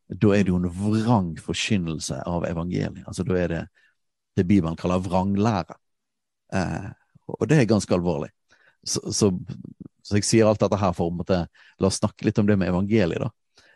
Da 0.05 0.35
er 0.35 0.45
det 0.45 0.53
jo 0.53 0.59
en 0.61 0.69
vrang 0.69 1.31
forkynnelse 1.41 2.19
av 2.29 2.45
evangeliet. 2.45 3.07
Altså 3.09 3.25
Da 3.25 3.39
er 3.41 3.49
det 3.49 3.63
det 4.37 4.45
Bibelen 4.45 4.77
kaller 4.77 5.01
vranglære. 5.01 5.79
Eh, 6.53 6.91
og 7.33 7.47
det 7.49 7.59
er 7.59 7.69
ganske 7.69 7.95
alvorlig. 7.95 8.29
Så, 8.85 9.01
så, 9.09 9.31
så, 10.05 10.17
jeg 10.19 10.27
sier 10.27 10.49
alt 10.49 10.61
dette 10.61 10.77
her 10.77 10.93
for 10.93 11.09
å 11.09 11.25
la 11.25 11.89
oss 11.89 11.97
snakke 12.01 12.27
litt 12.27 12.37
om 12.41 12.47
det 12.49 12.57
med 12.61 12.69
evangeliet. 12.69 13.23
da. 13.23 13.31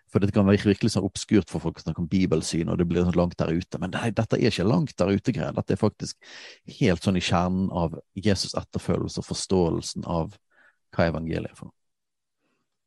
For 0.10 0.22
det 0.22 0.34
kan 0.34 0.48
være 0.48 0.72
virkelig 0.72 0.96
sånn 0.96 1.06
obskurt 1.06 1.52
for 1.52 1.62
folk 1.62 1.80
å 1.82 1.84
snakke 1.84 2.02
om 2.02 2.10
bibelsyn, 2.10 2.70
og 2.70 2.80
det 2.80 2.88
blir 2.90 3.06
sånn 3.06 3.18
langt 3.18 3.38
der 3.38 3.54
ute. 3.54 3.82
Men 3.82 3.94
nei, 3.94 4.10
dette 4.16 4.38
er 4.40 4.50
ikke 4.50 4.66
langt 4.66 4.96
der 4.98 5.12
ute-greier. 5.14 5.54
Dette 5.58 5.76
er 5.76 5.82
faktisk 5.82 6.32
helt 6.80 7.06
sånn 7.06 7.20
i 7.20 7.26
kjernen 7.26 7.68
av 7.70 7.98
Jesus' 8.18 8.58
etterfølgelse 8.58 9.22
og 9.22 9.28
forståelsen 9.30 10.08
av 10.10 10.34
hva 10.96 11.12
evangeliet 11.12 11.52
er 11.52 11.58
for 11.58 11.70
noe. 11.70 11.76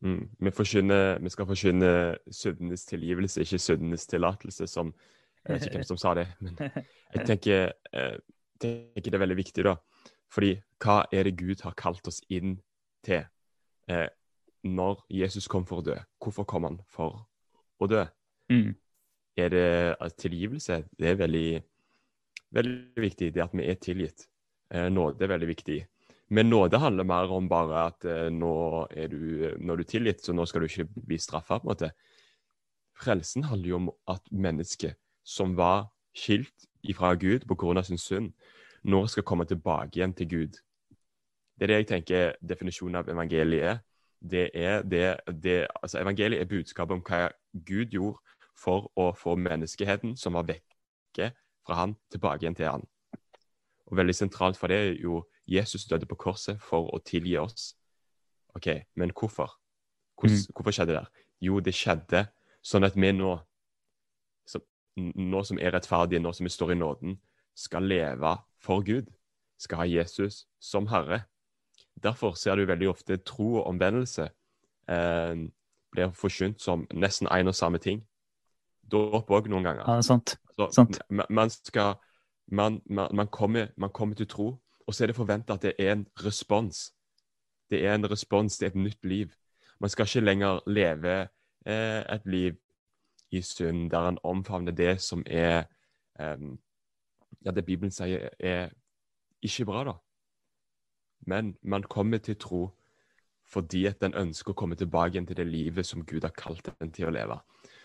Mm. 0.02 0.26
Vi, 0.42 0.50
vi, 0.50 1.30
skal 1.30 1.46
forkynne 1.46 1.92
syndenes 2.34 2.88
tilgivelse, 2.90 3.44
ikke 3.44 3.60
syndenes 3.62 4.08
tillatelse, 4.10 4.66
som 4.66 4.90
Jeg 5.46 5.54
vet 5.54 5.66
ikke 5.66 5.78
hvem 5.78 5.86
som 5.86 5.98
sa 5.98 6.14
det, 6.14 6.26
men 6.42 6.58
jeg 7.14 7.26
tenker, 7.26 7.70
jeg 7.70 8.02
eh, 8.02 8.18
tenker, 8.62 9.08
det 9.10 9.14
er 9.14 9.22
veldig 9.22 9.38
viktig, 9.38 9.64
da. 9.66 9.76
Fordi 10.32 10.54
hva 10.82 11.02
er 11.12 11.28
det 11.28 11.36
Gud 11.40 11.62
har 11.66 11.76
kalt 11.78 12.08
oss 12.08 12.22
inn 12.32 12.56
til 13.04 13.24
eh, 13.90 14.08
når 14.64 15.04
Jesus 15.12 15.48
kom 15.50 15.66
for 15.68 15.82
å 15.82 15.86
dø? 15.86 15.98
Hvorfor 16.22 16.48
kom 16.48 16.68
han 16.68 16.80
for 16.90 17.24
å 17.82 17.88
dø? 17.90 18.04
Mm. 18.52 18.72
Er 19.36 19.52
det 19.52 19.68
altså, 19.98 20.24
tilgivelse? 20.26 20.82
Det 20.98 21.12
er 21.12 21.20
veldig, 21.20 21.62
veldig 22.56 23.04
viktig, 23.06 23.32
det 23.34 23.44
at 23.44 23.56
vi 23.56 23.68
er 23.68 23.80
tilgitt. 23.80 24.26
Eh, 24.72 24.88
nåde 24.92 25.26
er 25.26 25.34
veldig 25.34 25.50
viktig. 25.52 25.78
Men 26.32 26.48
nåde 26.48 26.80
handler 26.80 27.04
mer 27.04 27.32
om 27.34 27.48
bare 27.48 27.86
at 27.90 28.08
eh, 28.08 28.28
nå 28.32 28.54
er 28.88 29.12
du, 29.12 29.52
når 29.60 29.80
du 29.80 29.84
er 29.84 29.90
tilgitt, 29.90 30.24
så 30.24 30.32
nå 30.32 30.46
skal 30.48 30.64
du 30.64 30.70
ikke 30.70 30.88
bli 30.96 31.20
straffa, 31.20 31.60
på 31.60 31.68
en 31.68 31.74
måte. 31.74 31.92
Frelsen 33.02 33.44
handler 33.50 33.68
jo 33.68 33.80
om 33.82 33.90
at 34.08 34.24
mennesket 34.32 34.96
som 35.24 35.56
var 35.58 35.90
skilt 36.16 36.68
ifra 36.88 37.14
Gud 37.20 37.44
på 37.48 37.56
grunn 37.58 37.80
av 37.80 37.86
sin 37.88 38.00
synd, 38.00 38.32
nå 38.82 39.06
skal 39.06 39.26
komme 39.26 39.46
tilbake 39.46 39.98
igjen 39.98 40.14
til 40.14 40.28
Gud. 40.28 40.58
Det 41.58 41.66
er 41.66 41.72
det 41.72 41.80
jeg 41.82 41.88
tenker 41.90 42.36
definisjonen 42.40 43.00
av 43.02 43.10
evangeliet 43.10 43.68
er. 43.68 43.80
Det 44.22 44.50
er 44.54 44.82
det, 44.82 45.04
det, 45.42 45.66
altså 45.82 46.00
evangeliet 46.00 46.42
er 46.42 46.50
budskapet 46.50 46.94
om 46.94 47.02
hva 47.06 47.28
Gud 47.52 47.94
gjorde 47.94 48.18
for 48.58 48.90
å 48.98 49.10
få 49.18 49.36
menneskeheten 49.36 50.16
som 50.16 50.38
var 50.38 50.46
vekke 50.48 51.32
fra 51.66 51.78
han, 51.78 51.96
tilbake 52.10 52.44
igjen 52.44 52.58
til 52.58 52.70
han. 52.70 52.86
Og 53.90 53.96
Veldig 53.98 54.14
sentralt 54.16 54.58
for 54.58 54.72
det 54.72 54.78
er 54.78 54.92
jo 55.02 55.22
Jesus 55.46 55.84
døde 55.90 56.06
på 56.06 56.16
korset 56.16 56.60
for 56.62 56.88
å 56.94 57.00
tilgi 57.04 57.36
oss. 57.38 57.72
OK, 58.56 58.68
men 58.94 59.10
hvorfor? 59.10 59.58
Hvordan, 60.18 60.38
mm. 60.38 60.54
Hvorfor 60.54 60.74
skjedde 60.74 60.92
det? 60.92 61.00
Der? 61.00 61.26
Jo, 61.42 61.60
det 61.60 61.74
skjedde 61.74 62.26
sånn 62.62 62.86
at 62.86 62.96
vi 62.96 63.10
nå, 63.12 63.34
som, 64.46 64.62
nå 64.96 65.42
som 65.44 65.58
er 65.58 65.74
rettferdige, 65.74 66.22
nå 66.22 66.32
som 66.32 66.46
vi 66.46 66.52
står 66.52 66.74
i 66.74 66.78
nåden, 66.78 67.16
skal 67.54 67.82
leve 67.82 68.36
for 68.62 68.84
Gud. 68.86 69.10
Skal 69.58 69.82
ha 69.82 69.84
Jesus 69.88 70.46
som 70.60 70.86
Herre. 70.86 71.22
Derfor 72.02 72.32
ser 72.32 72.56
du 72.56 72.64
veldig 72.66 72.88
ofte 72.88 73.16
tro 73.16 73.54
og 73.60 73.66
omvendelse 73.66 74.28
eh, 74.88 75.42
blir 75.92 76.14
forkynt 76.16 76.62
som 76.62 76.86
nesten 76.94 77.28
én 77.28 77.48
og 77.48 77.54
samme 77.54 77.78
ting. 77.78 78.02
Dåp 78.82 79.30
òg 79.30 79.48
noen 79.48 79.64
ganger. 79.64 79.84
Ja, 79.86 79.98
det 79.98 80.04
er 80.04 80.08
sant. 80.08 80.34
Så, 80.56 80.68
sant. 80.74 80.98
Man, 81.08 81.50
skal, 81.50 81.94
man, 82.46 82.80
man, 82.86 83.14
man, 83.14 83.28
kommer, 83.28 83.68
man 83.76 83.90
kommer 83.90 84.14
til 84.14 84.28
tro, 84.28 84.48
og 84.86 84.94
så 84.94 85.04
er 85.04 85.12
det 85.12 85.16
forventa 85.16 85.54
at 85.54 85.62
det 85.62 85.74
er 85.78 85.92
en 85.92 86.06
respons. 86.24 86.90
Det 87.70 87.84
er 87.86 87.94
en 87.94 88.10
respons 88.10 88.58
til 88.58 88.66
et 88.66 88.74
nytt 88.74 89.04
liv. 89.04 89.30
Man 89.80 89.90
skal 89.90 90.06
ikke 90.06 90.26
lenger 90.26 90.60
leve 90.66 91.28
eh, 91.66 92.02
et 92.02 92.26
liv 92.26 92.58
i 93.32 93.40
synd 93.42 93.90
der 93.90 94.08
en 94.08 94.18
omfavner 94.24 94.72
det 94.72 95.00
som 95.00 95.22
er 95.26 95.64
um, 96.20 96.58
Ja, 97.44 97.50
det 97.50 97.64
Bibelen 97.66 97.90
sier 97.90 98.30
er 98.38 98.70
ikke 99.42 99.66
bra, 99.66 99.84
da. 99.84 99.96
Men 101.26 101.56
man 101.62 101.82
kommer 101.82 102.18
til 102.18 102.38
tro 102.38 102.68
fordi 103.52 103.84
at 103.86 104.00
den 104.00 104.14
ønsker 104.16 104.54
å 104.54 104.56
komme 104.56 104.78
tilbake 104.78 105.16
igjen 105.16 105.26
til 105.28 105.36
det 105.36 105.44
livet 105.46 105.86
som 105.86 106.04
Gud 106.06 106.24
har 106.24 106.32
kalt 106.32 106.70
den 106.78 106.92
til 106.94 107.10
å 107.10 107.12
leve. 107.12 107.36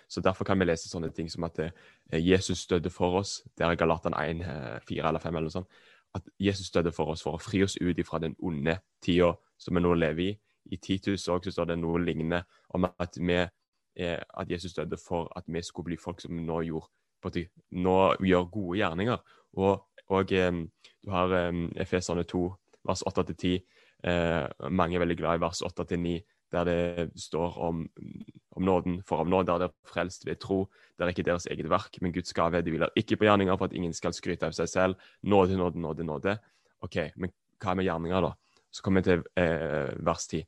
Så 0.07 0.21
Derfor 0.23 0.45
kan 0.47 0.59
vi 0.59 0.65
lese 0.65 0.88
sånne 0.88 1.09
ting 1.11 1.27
som 1.29 1.43
at 1.43 1.59
eh, 1.59 1.71
Jesus 2.13 2.67
døde 2.67 2.89
for 2.89 3.17
oss. 3.19 3.41
Der 3.57 3.73
er 3.73 3.75
Galatan 3.75 4.15
1, 4.15 4.45
4 4.88 5.01
eh, 5.01 5.09
eller 5.09 5.19
5 5.19 5.35
eller 5.35 5.49
noe 5.49 5.55
sånt 5.57 5.81
at 6.15 6.29
Jesus 6.39 6.71
døde 6.71 6.91
for 6.91 7.11
oss 7.11 7.23
for 7.25 7.38
å 7.38 7.41
fri 7.41 7.63
oss 7.63 7.77
ut 7.77 7.99
fra 8.07 8.19
den 8.23 8.35
onde 8.39 8.77
tida 9.03 9.34
som 9.59 9.75
vi 9.75 9.84
nå 9.84 9.93
lever 9.97 10.23
i. 10.23 10.34
I 10.71 10.77
Titus 10.84 11.27
også, 11.27 11.47
så 11.47 11.59
står 11.59 11.71
det 11.71 11.79
noe 11.79 11.99
lignende 12.03 12.41
om 12.75 12.88
at, 12.89 13.17
vi, 13.19 13.38
eh, 13.95 14.19
at 14.19 14.51
Jesus 14.51 14.75
døde 14.75 14.97
for 14.99 15.31
at 15.35 15.47
vi 15.47 15.61
skulle 15.63 15.91
bli 15.91 15.99
folk 15.99 16.21
som 16.21 16.35
nå, 16.35 16.61
gjorde, 16.67 16.89
nå 17.23 17.98
gjør 18.23 18.49
gode 18.52 18.80
gjerninger. 18.80 19.18
Og, 19.57 19.84
og 20.14 20.31
um, 20.31 20.64
du 21.03 21.11
har 21.11 21.35
um, 21.49 21.68
Efeserne 21.80 22.23
2, 22.23 22.44
vers 22.88 23.03
8-10. 23.07 23.60
Uh, 24.06 24.45
mange 24.69 24.95
er 24.95 25.03
veldig 25.03 25.18
glad 25.18 25.39
i 25.39 25.45
vers 25.48 25.64
8-9 25.65 26.19
der 26.52 26.64
det 26.64 27.11
står 27.19 27.57
om, 27.60 27.89
om 28.56 28.64
nåden. 28.64 29.02
For 29.07 29.23
av 29.23 29.30
nåde 29.30 29.56
er 29.65 29.73
frelst 29.88 30.26
ved 30.27 30.39
tro. 30.39 30.65
Det 30.95 31.06
er 31.06 31.11
ikke 31.11 31.26
deres 31.27 31.48
eget 31.52 31.69
verk, 31.69 31.99
men 32.02 32.14
Guds 32.15 32.34
gave. 32.34 32.61
De 32.64 32.72
hviler 32.72 32.94
ikke 32.95 33.18
på 33.19 33.27
gjerninger 33.27 33.57
for 33.57 33.68
at 33.68 33.76
ingen 33.76 33.95
skal 33.95 34.15
skryte 34.15 34.48
av 34.48 34.56
seg 34.56 34.69
selv. 34.72 35.10
Nåde, 35.27 35.57
nåde, 35.60 35.80
nåde, 35.80 36.07
nåde. 36.07 36.38
OK, 36.85 37.02
men 37.18 37.34
hva 37.60 37.76
med 37.76 37.88
gjerninger, 37.88 38.30
da? 38.30 38.64
Så 38.72 38.84
kommer 38.85 39.02
vi 39.03 39.11
til 39.11 39.26
eh, 39.39 39.91
vers 40.06 40.27
10. 40.30 40.44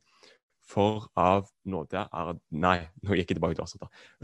For 0.70 1.08
av 1.18 1.48
nåde 1.66 2.04
er 2.06 2.32
Nei, 2.62 2.76
nå 3.02 3.16
gikk 3.18 3.32
jeg 3.32 3.38
tilbake 3.40 3.58
til 3.58 3.64
vers 3.64 3.74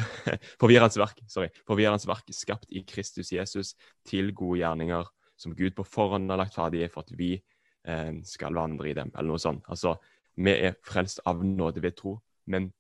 For 0.61 0.71
vi 0.71 0.79
er 0.79 0.85
hans 0.85 0.99
verk, 1.01 1.21
sorry. 1.31 1.51
For 1.67 1.79
vi 1.79 1.87
er 1.87 1.95
hans 1.95 2.07
verk, 2.07 2.29
skapt 2.35 2.71
i 2.71 2.85
Kristus 2.87 3.33
Jesus 3.35 3.75
til 4.07 4.31
gode 4.37 4.61
gjerninger, 4.63 5.09
som 5.37 5.57
Gud 5.59 5.75
på 5.77 5.87
forhånd 5.87 6.31
har 6.31 6.41
lagt 6.41 6.57
ferdige 6.57 6.89
for 6.93 7.07
at 7.07 7.13
vi 7.19 7.35
eh, 7.37 8.13
skal 8.25 8.55
vandre 8.57 8.91
i 8.91 8.95
dem, 8.97 9.11
eller 9.15 9.35
noe 9.35 9.43
sånt. 9.43 9.67
Altså, 9.73 9.97
vi 10.37 10.55
er 10.69 10.79
frelst 10.87 11.23
av 11.27 11.43
nåde 11.45 11.83
ved 11.83 11.97
tro, 11.99 12.17
men 12.53 12.71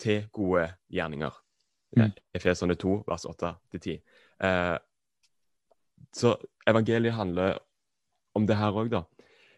til 0.00 0.26
gode 0.34 0.68
gjerninger. 0.92 1.36
Mm. 1.96 2.10
Efeserne 2.36 2.76
2, 2.80 2.96
vers 3.08 3.26
8-10. 3.28 4.00
Eh, 4.44 4.76
så 6.16 6.34
evangeliet 6.68 7.16
handler 7.16 7.58
om 8.36 8.46
det 8.48 8.56
her 8.56 8.76
òg, 8.76 8.90
da. 8.92 9.04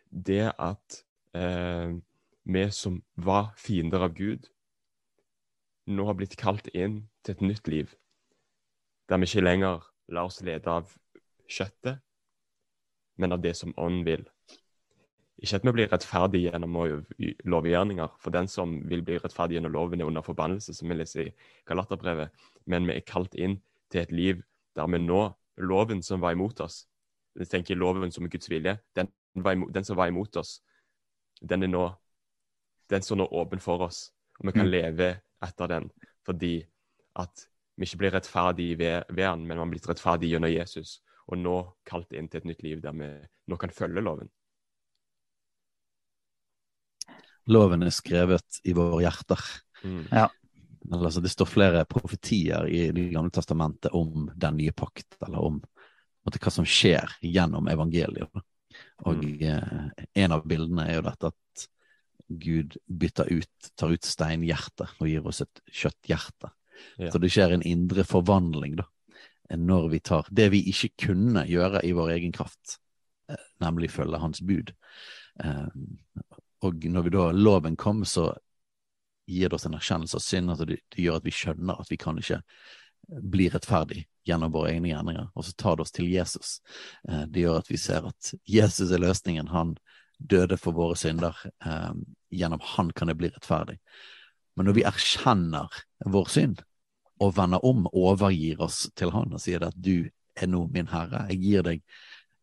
Det 0.08 0.44
at 0.52 1.00
eh, 1.36 1.98
vi 2.48 2.70
som 2.72 3.02
var 3.14 3.52
fiender 3.56 4.00
av 4.00 4.14
Gud, 4.16 4.48
nå 5.88 6.04
har 6.08 6.16
blitt 6.16 6.36
kalt 6.40 6.68
inn 6.72 7.02
til 7.24 7.36
et 7.36 7.44
nytt 7.44 7.68
liv. 7.68 7.92
Der 9.08 9.20
vi 9.20 9.28
ikke 9.28 9.44
lenger 9.44 9.84
lar 10.08 10.30
oss 10.30 10.40
lede 10.44 10.72
av 10.72 10.94
kjøttet, 11.48 12.00
men 13.20 13.34
av 13.34 13.42
det 13.44 13.54
som 13.56 13.74
ånden 13.76 14.04
vil. 14.06 14.24
Ikke 15.38 15.60
at 15.60 15.66
vi 15.66 15.74
blir 15.76 15.92
rettferdige 15.92 16.48
gjennom 16.48 16.76
lovgjerninger, 17.52 18.16
for 18.18 18.34
den 18.34 18.48
som 18.50 18.78
vil 18.88 19.04
bli 19.06 19.20
rettferdig 19.20 19.58
gjennom 19.58 19.74
loven, 19.74 20.00
er 20.00 20.08
under 20.08 20.24
forbannelse, 20.24 20.74
som 20.74 20.88
vi 20.88 20.98
leser 20.98 21.28
i 21.28 21.34
Galaterbrevet, 21.68 22.32
men 22.66 22.88
vi 22.88 22.96
er 22.96 23.06
kalt 23.06 23.36
inn 23.36 23.60
til 23.92 24.02
et 24.02 24.12
liv 24.12 24.42
der 24.76 24.88
vi 24.88 25.00
nå 25.04 25.22
loven 25.68 26.02
som 26.02 26.20
var 26.24 26.32
imot 26.32 26.60
oss. 26.64 26.86
Jeg 27.38 27.52
tenker 27.52 27.78
loven 27.78 28.10
som 28.14 28.24
er 28.24 28.32
Guds 28.32 28.50
vilje. 28.50 28.78
Den, 28.96 29.12
den, 29.36 29.84
som 29.84 29.96
var 29.98 30.10
imot 30.10 30.36
oss, 30.36 30.58
den 31.40 31.62
er 31.62 31.70
nå 31.70 31.86
den 32.90 33.04
står 33.04 33.20
nå 33.20 33.28
åpen 33.40 33.60
for 33.62 33.84
oss. 33.88 34.08
Og 34.40 34.48
vi 34.48 34.54
kan 34.56 34.66
mm. 34.66 34.72
leve 34.72 35.12
etter 35.44 35.70
den 35.70 35.90
fordi 36.28 36.60
at 37.18 37.46
vi 37.78 37.86
ikke 37.86 38.00
blir 38.02 38.12
rettferdige 38.16 38.78
ved, 38.78 39.12
ved 39.14 39.24
han, 39.24 39.44
men 39.46 39.56
vi 39.56 39.62
har 39.62 39.70
blitt 39.70 39.86
rettferdige 39.88 40.34
gjennom 40.34 40.50
Jesus. 40.50 40.98
Og 41.30 41.38
nå 41.40 41.54
kalt 41.88 42.12
inn 42.16 42.28
til 42.28 42.42
et 42.42 42.48
nytt 42.50 42.64
liv 42.66 42.82
der 42.82 42.96
vi 42.96 43.08
nå 43.48 43.58
kan 43.60 43.72
følge 43.74 44.02
loven. 44.04 44.28
Loven 47.48 47.86
er 47.86 47.94
skrevet 47.94 48.60
i 48.68 48.74
våre 48.76 49.00
hjerter. 49.06 49.44
Mm. 49.84 50.04
Ja. 50.10 50.26
Altså, 50.92 51.22
det 51.24 51.32
står 51.32 51.48
flere 51.48 51.84
profetier 51.88 52.68
i 52.68 52.90
Det 52.92 53.08
gamle 53.12 53.32
testamentet 53.34 53.92
om 53.96 54.28
den 54.34 54.60
nye 54.60 54.72
pakt, 54.72 55.16
eller 55.24 55.44
om 55.44 55.58
måtte, 56.24 56.40
hva 56.42 56.52
som 56.52 56.66
skjer 56.68 57.18
gjennom 57.24 57.68
evangeliet. 57.72 58.44
Og 59.08 59.24
mm. 59.24 59.42
eh, 59.48 60.06
en 60.24 60.36
av 60.36 60.44
bildene 60.48 60.88
er 60.88 60.98
jo 60.98 61.06
dette 61.08 61.32
at 61.32 61.68
Gud 62.28 62.76
bytter 62.86 63.32
ut, 63.32 63.70
tar 63.76 63.94
ut 63.94 64.04
steinhjertet 64.04 64.98
og 65.00 65.08
gir 65.08 65.26
oss 65.26 65.40
et 65.44 65.62
kjøtthjerte. 65.72 66.52
Ja. 67.00 67.10
Så 67.12 67.20
det 67.22 67.30
skjer 67.32 67.54
en 67.54 67.64
indre 67.66 68.04
forvandling, 68.06 68.76
da. 68.82 68.86
Når 69.56 69.88
vi 69.94 70.00
tar 70.04 70.26
det 70.30 70.50
vi 70.52 70.60
ikke 70.68 71.08
kunne 71.08 71.46
gjøre 71.48 71.80
i 71.88 71.94
vår 71.96 72.12
egen 72.18 72.34
kraft, 72.36 72.76
eh, 73.32 73.46
nemlig 73.64 73.90
følge 73.94 74.20
Hans 74.20 74.42
bud. 74.44 74.74
Eh, 75.40 75.70
og 76.66 76.84
når 76.84 77.06
vi 77.06 77.14
da 77.14 77.30
loven 77.32 77.78
kom, 77.80 78.04
så 78.04 78.34
gir 79.28 79.48
det 79.48 79.56
oss 79.56 79.64
en 79.68 79.78
erkjennelse 79.78 80.18
av 80.18 80.24
synd. 80.24 80.52
Altså 80.52 80.68
det, 80.68 80.80
det, 80.92 81.00
gjør 81.02 81.20
at 81.20 81.26
vi 81.26 81.34
skjønner 81.34 81.80
at 81.80 81.90
vi 81.92 81.98
kan 82.00 82.20
ikke 82.20 82.42
bli 83.08 83.48
rettferdig 83.48 84.04
gjennom 84.28 84.52
våre 84.52 84.74
egne 84.74 84.90
gjerninger. 84.90 85.30
Og 85.32 85.46
så 85.46 85.54
tar 85.56 85.78
det 85.78 85.86
oss 85.86 85.94
til 85.96 86.10
Jesus. 86.12 86.58
Eh, 87.08 87.24
det 87.28 87.46
gjør 87.46 87.62
at 87.62 87.70
vi 87.72 87.80
ser 87.80 88.08
at 88.10 88.32
Jesus 88.44 88.92
er 88.92 89.02
løsningen. 89.04 89.48
Han 89.54 89.76
døde 90.18 90.58
for 90.60 90.76
våre 90.76 90.96
synder. 90.98 91.36
Eh, 91.64 91.92
gjennom 92.34 92.62
han 92.74 92.92
kan 92.92 93.10
det 93.10 93.18
bli 93.18 93.30
rettferdig. 93.32 93.78
Men 94.56 94.68
når 94.68 94.78
vi 94.78 94.86
erkjenner 94.88 95.82
vår 96.04 96.30
synd 96.34 96.62
og 97.22 97.34
vender 97.36 97.64
om, 97.66 97.86
overgir 97.92 98.60
oss 98.62 98.86
til 98.98 99.12
han 99.14 99.34
og 99.34 99.42
sier 99.42 99.64
at 99.66 99.76
du 99.78 100.08
er 100.38 100.50
nå 100.50 100.66
min 100.74 100.90
herre, 100.90 101.26
jeg 101.32 101.42
gir 101.42 101.66
deg 101.66 101.82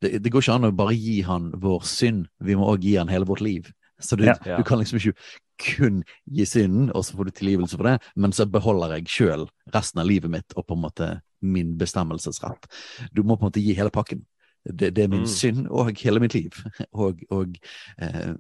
det, 0.04 0.20
det 0.20 0.32
går 0.32 0.44
ikke 0.44 0.56
an 0.58 0.68
å 0.68 0.76
bare 0.76 0.96
gi 0.98 1.22
han 1.26 1.50
vår 1.64 1.86
synd, 1.88 2.26
vi 2.44 2.58
må 2.60 2.68
òg 2.68 2.84
gi 2.84 2.98
han 3.00 3.12
hele 3.12 3.28
vårt 3.28 3.44
liv. 3.46 3.70
Så 4.04 4.18
du, 4.20 4.26
ja, 4.28 4.36
ja. 4.44 4.58
du, 4.60 4.64
kan 4.68 4.82
liksom 4.82 5.00
ikke 5.00 5.14
kun 5.62 6.02
gi 6.28 6.46
synden, 6.50 6.90
og 6.92 7.06
så 7.08 7.16
får 7.16 7.30
du 7.30 7.38
tilgivelse 7.38 7.80
for 7.80 7.88
det, 7.88 7.96
men 8.20 8.36
så 8.36 8.48
beholder 8.52 8.98
jeg 8.98 9.12
sjøl 9.14 9.46
resten 9.74 10.04
av 10.04 10.10
livet 10.10 10.34
mitt 10.34 10.56
og 10.58 10.68
på 10.68 10.76
en 10.76 10.84
måte 10.84 11.10
min 11.46 11.76
bestemmelsesrett. 11.80 12.68
Du 13.16 13.24
må 13.24 13.38
på 13.38 13.46
en 13.46 13.54
måte 13.54 13.64
gi 13.64 13.76
hele 13.78 13.94
pakken. 13.96 14.26
Det, 14.66 14.90
det 14.98 15.04
er 15.04 15.12
min 15.12 15.26
mm. 15.26 15.30
synd 15.30 15.68
og 15.70 15.92
hele 16.02 16.22
mitt 16.24 16.34
liv, 16.34 16.56
og, 17.06 17.22
og 17.30 17.58
eh, 18.02 18.34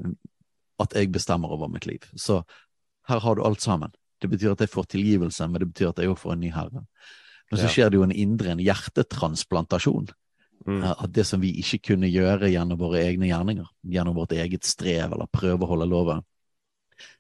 at 0.81 0.95
jeg 0.97 1.11
bestemmer 1.14 1.53
over 1.53 1.69
mitt 1.72 1.85
liv. 1.85 2.03
Så 2.18 2.41
her 3.07 3.22
har 3.22 3.35
du 3.35 3.43
alt 3.45 3.61
sammen. 3.61 3.93
Det 4.22 4.30
betyr 4.31 4.56
at 4.56 4.64
jeg 4.64 4.72
får 4.73 4.89
tilgivelse, 4.95 5.47
men 5.47 5.61
det 5.61 5.69
betyr 5.69 5.91
at 5.91 6.02
jeg 6.02 6.11
òg 6.11 6.19
får 6.19 6.35
en 6.35 6.43
ny 6.43 6.52
herre. 6.56 6.85
Men 7.52 7.61
så 7.61 7.69
skjer 7.69 7.91
det 7.91 7.99
jo 7.99 8.06
en 8.07 8.15
indre 8.15 8.56
en 8.56 8.64
hjertetransplantasjon. 8.64 10.07
Mm. 10.65 10.81
At 10.95 11.11
det 11.14 11.27
som 11.30 11.43
vi 11.43 11.52
ikke 11.61 11.91
kunne 11.91 12.10
gjøre 12.10 12.49
gjennom 12.49 12.80
våre 12.80 13.03
egne 13.06 13.30
gjerninger, 13.30 13.68
gjennom 13.93 14.18
vårt 14.18 14.34
eget 14.34 14.65
strev 14.65 15.14
eller 15.14 15.30
prøve 15.30 15.68
å 15.68 15.69
holde 15.69 15.88
loven, 15.91 16.23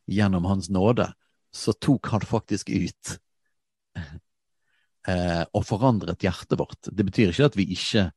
gjennom 0.09 0.47
Hans 0.49 0.71
nåde, 0.73 1.11
så 1.53 1.75
tok 1.77 2.09
han 2.11 2.25
faktisk 2.25 2.71
ut 2.73 3.13
eh, 5.07 5.43
og 5.45 5.63
forandret 5.67 6.25
hjertet 6.25 6.57
vårt. 6.59 6.89
Det 6.89 7.05
betyr 7.05 7.31
ikke 7.31 7.51
at 7.51 7.59
vi 7.59 7.67
ikke 7.75 8.09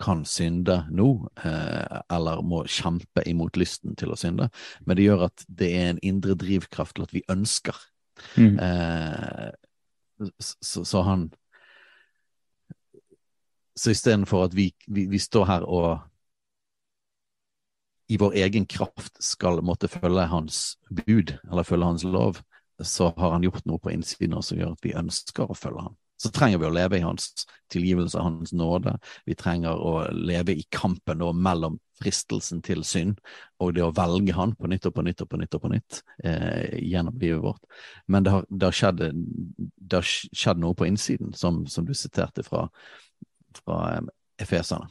kan 0.00 0.24
synde 0.24 0.86
nå, 0.90 1.08
eh, 1.44 2.00
eller 2.12 2.42
må 2.42 2.62
kjempe 2.68 3.22
imot 3.28 3.58
lysten 3.60 3.96
til 4.00 4.14
å 4.14 4.18
synde, 4.18 4.48
men 4.86 4.96
det 4.96 5.06
gjør 5.06 5.26
at 5.28 5.44
det 5.46 5.70
er 5.76 5.90
en 5.90 6.04
indre 6.12 6.36
drivkraft 6.40 6.96
til 6.96 7.06
at 7.06 7.14
vi 7.14 7.24
ønsker. 7.30 7.76
Mm. 8.36 8.56
Eh, 8.64 9.50
så, 10.40 10.84
så, 10.84 11.02
han 11.02 11.30
Så 13.76 13.94
istedenfor 13.94 14.44
at 14.44 14.54
vi, 14.56 14.74
vi, 14.86 15.06
vi, 15.08 15.18
står 15.18 15.46
her 15.48 15.62
og 15.64 16.02
i 18.12 18.18
vår 18.20 18.34
egen 18.42 18.66
kraft 18.66 19.16
skal 19.22 19.62
måtte 19.64 19.88
følge 19.88 20.26
hans 20.28 20.76
bud, 20.90 21.38
eller 21.48 21.64
følge 21.64 21.86
hans 21.86 22.04
lov, 22.04 22.42
så 22.82 23.12
har 23.16 23.32
han 23.36 23.46
gjort 23.46 23.64
noe 23.70 23.80
på 23.80 23.92
innsiden 23.94 24.42
som 24.42 24.58
gjør 24.58 24.74
at 24.74 24.84
vi 24.84 24.96
ønsker 24.98 25.48
å 25.48 25.56
følge 25.56 25.86
ham. 25.86 25.96
Så 26.20 26.28
trenger 26.34 26.60
vi 26.60 26.68
å 26.68 26.74
leve 26.74 26.98
i 26.98 27.04
hans 27.04 27.30
tilgivelse, 27.72 28.20
hans 28.20 28.52
nåde. 28.52 28.96
Vi 29.24 29.36
trenger 29.38 29.78
å 29.80 30.10
leve 30.12 30.52
i 30.52 30.66
kampen 30.68 31.22
da, 31.22 31.30
mellom 31.32 31.78
fristelsen 32.00 32.60
til 32.64 32.82
synd 32.86 33.18
og 33.60 33.74
det 33.76 33.84
å 33.84 33.92
velge 33.96 34.34
han 34.36 34.54
på 34.56 34.68
nytt 34.72 34.88
og 34.88 34.94
på 34.96 35.04
nytt 35.04 35.24
og 35.24 35.30
på 35.30 35.40
nytt 35.40 35.56
og 35.56 35.64
på 35.64 35.70
nytt 35.72 36.00
eh, 36.24 36.78
gjennom 36.80 37.18
livet 37.20 37.42
vårt. 37.44 37.64
Men 38.06 38.26
det 38.26 38.34
har, 38.34 38.46
det 38.48 38.68
har, 38.68 38.76
skjedd, 38.76 39.02
det 39.10 40.00
har 40.00 40.08
skjedd, 40.08 40.60
noe 40.60 40.76
på 40.76 40.88
innsiden, 40.88 41.34
som, 41.36 41.64
som 41.68 41.88
du 41.88 41.94
siterte 41.96 42.44
fra, 42.46 42.66
fra 43.60 43.80
um, 44.00 44.08
Efeserne. 44.40 44.88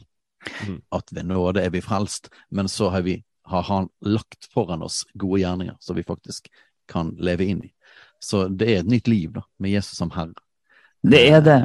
Mm. 0.66 0.78
At 0.94 1.10
ved 1.12 1.26
nåde 1.28 1.62
er 1.66 1.74
vi 1.74 1.82
frelst, 1.84 2.30
men 2.48 2.70
så 2.70 2.90
har, 2.94 3.02
vi, 3.06 3.20
har 3.50 3.66
han 3.68 3.90
lagt 4.06 4.50
foran 4.54 4.86
oss 4.86 5.02
gode 5.14 5.42
gjerninger 5.42 5.76
som 5.82 5.98
vi 5.98 6.06
faktisk 6.06 6.50
kan 6.90 7.14
leve 7.18 7.46
inn 7.46 7.64
i. 7.66 7.74
Så 8.22 8.46
det 8.48 8.70
er 8.70 8.82
et 8.82 8.90
nytt 8.90 9.08
liv 9.08 9.34
da, 9.34 9.44
med 9.58 9.74
Jesus 9.74 9.98
som 9.98 10.10
Herre. 10.14 10.38
Det 11.02 11.20
er 11.28 11.42
det. 11.44 11.58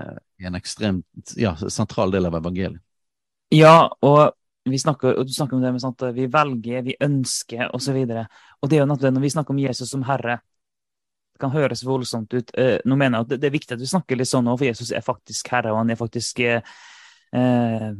En 0.45 0.55
ekstremt 0.55 1.35
ja, 1.39 1.53
sentral 1.55 2.11
del 2.13 2.27
av 2.27 2.35
evangeliet. 2.39 2.81
Ja, 3.53 3.87
og 4.03 4.35
vi 4.65 4.79
snakker, 4.81 5.19
og 5.19 5.27
du 5.27 5.33
snakker 5.33 5.57
om 5.57 5.63
det 5.63 5.71
med 5.75 5.83
sånt, 5.83 6.01
vi 6.15 6.25
velger, 6.31 6.81
vi 6.85 6.95
ønsker 7.05 7.69
osv. 7.75 7.97
Og, 8.01 8.11
så 8.11 8.25
og 8.61 8.69
det 8.71 8.77
er 8.77 8.83
jo 8.83 8.89
noe, 8.89 9.11
når 9.13 9.23
vi 9.23 9.33
snakker 9.35 9.53
om 9.53 9.61
Jesus 9.61 9.91
som 9.93 10.05
Herre 10.07 10.39
Det 11.35 11.41
kan 11.43 11.51
høres 11.51 11.83
voldsomt 11.83 12.31
ut. 12.33 12.51
Eh, 12.57 12.79
nå 12.87 12.95
mener 12.95 13.19
jeg 13.19 13.25
at 13.25 13.41
Det 13.41 13.47
er 13.49 13.53
viktig 13.53 13.75
at 13.75 13.81
vi 13.81 13.89
snakker 13.91 14.15
litt 14.15 14.29
sånn 14.29 14.45
nå, 14.47 14.55
for 14.55 14.65
Jesus 14.65 14.91
er 14.95 15.03
faktisk 15.03 15.49
Herre, 15.51 15.73
og 15.73 15.81
han 15.81 15.91
er 15.91 15.99
faktisk 15.99 16.39
eh, 16.39 16.77
eh 17.35 17.91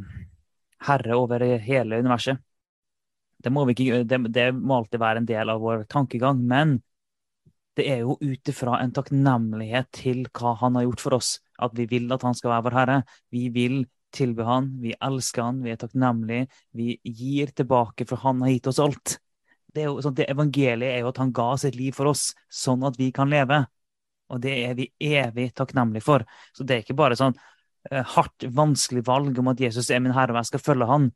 herre 0.86 1.16
over 1.18 1.42
hele 1.42 1.98
universet. 1.98 2.38
Det 3.42 3.52
må, 3.54 3.64
ikke, 3.70 4.04
det, 4.04 4.20
det 4.34 4.52
må, 4.54 4.78
alltid 4.78 5.02
være 5.02 5.22
en 5.22 5.28
del 5.30 5.50
av 5.50 5.62
vår 5.62 5.86
tankegang, 5.90 6.42
men 6.46 6.78
det 7.76 7.88
er 7.92 8.04
jo 8.04 8.16
ut 8.22 8.52
ifra 8.52 8.80
en 8.82 8.94
takknemlighet 8.96 9.92
til 9.96 10.24
hva 10.36 10.56
han 10.62 10.78
har 10.80 10.88
gjort 10.88 11.04
for 11.04 11.18
oss, 11.18 11.36
at 11.62 11.76
vi 11.78 11.88
vil 11.92 12.12
at 12.16 12.24
han 12.24 12.38
skal 12.38 12.54
være 12.54 12.66
vår 12.68 12.78
herre. 12.80 12.98
Vi 13.34 13.50
vil 13.56 13.84
tilby 14.16 14.46
han, 14.48 14.70
vi 14.80 14.94
elsker 15.04 15.44
han, 15.44 15.62
vi 15.64 15.74
er 15.74 15.80
takknemlige, 15.82 16.48
vi 16.72 16.96
gir 17.04 17.52
tilbake, 17.56 18.08
for 18.08 18.24
han 18.24 18.44
har 18.46 18.54
gitt 18.54 18.70
oss 18.72 18.80
alt. 18.84 19.18
Det, 19.76 19.84
er 19.84 19.90
jo, 19.90 20.00
sånn, 20.04 20.16
det 20.16 20.30
Evangeliet 20.32 20.94
er 20.94 21.04
jo 21.04 21.12
at 21.12 21.20
han 21.20 21.34
ga 21.36 21.50
sitt 21.60 21.76
liv 21.76 21.96
for 21.98 22.14
oss, 22.14 22.30
sånn 22.48 22.86
at 22.88 22.96
vi 23.00 23.10
kan 23.16 23.28
leve. 23.32 23.66
Og 24.32 24.40
det 24.42 24.56
er 24.70 24.78
vi 24.78 24.88
evig 25.04 25.52
takknemlige 25.54 26.06
for. 26.06 26.24
Så 26.56 26.64
det 26.64 26.78
er 26.78 26.86
ikke 26.86 26.98
bare 26.98 27.20
sånn 27.20 27.36
Eh, 27.92 28.06
hardt, 28.16 28.44
vanskelig 28.50 29.04
valg 29.06 29.38
om 29.40 29.52
at 29.52 29.62
Jesus 29.62 29.92
er 29.94 30.02
min 30.02 30.16
herre, 30.16 30.34
og 30.34 30.42
jeg 30.42 30.50
skal 30.54 30.64
følge 30.64 30.90
han. 30.90 31.12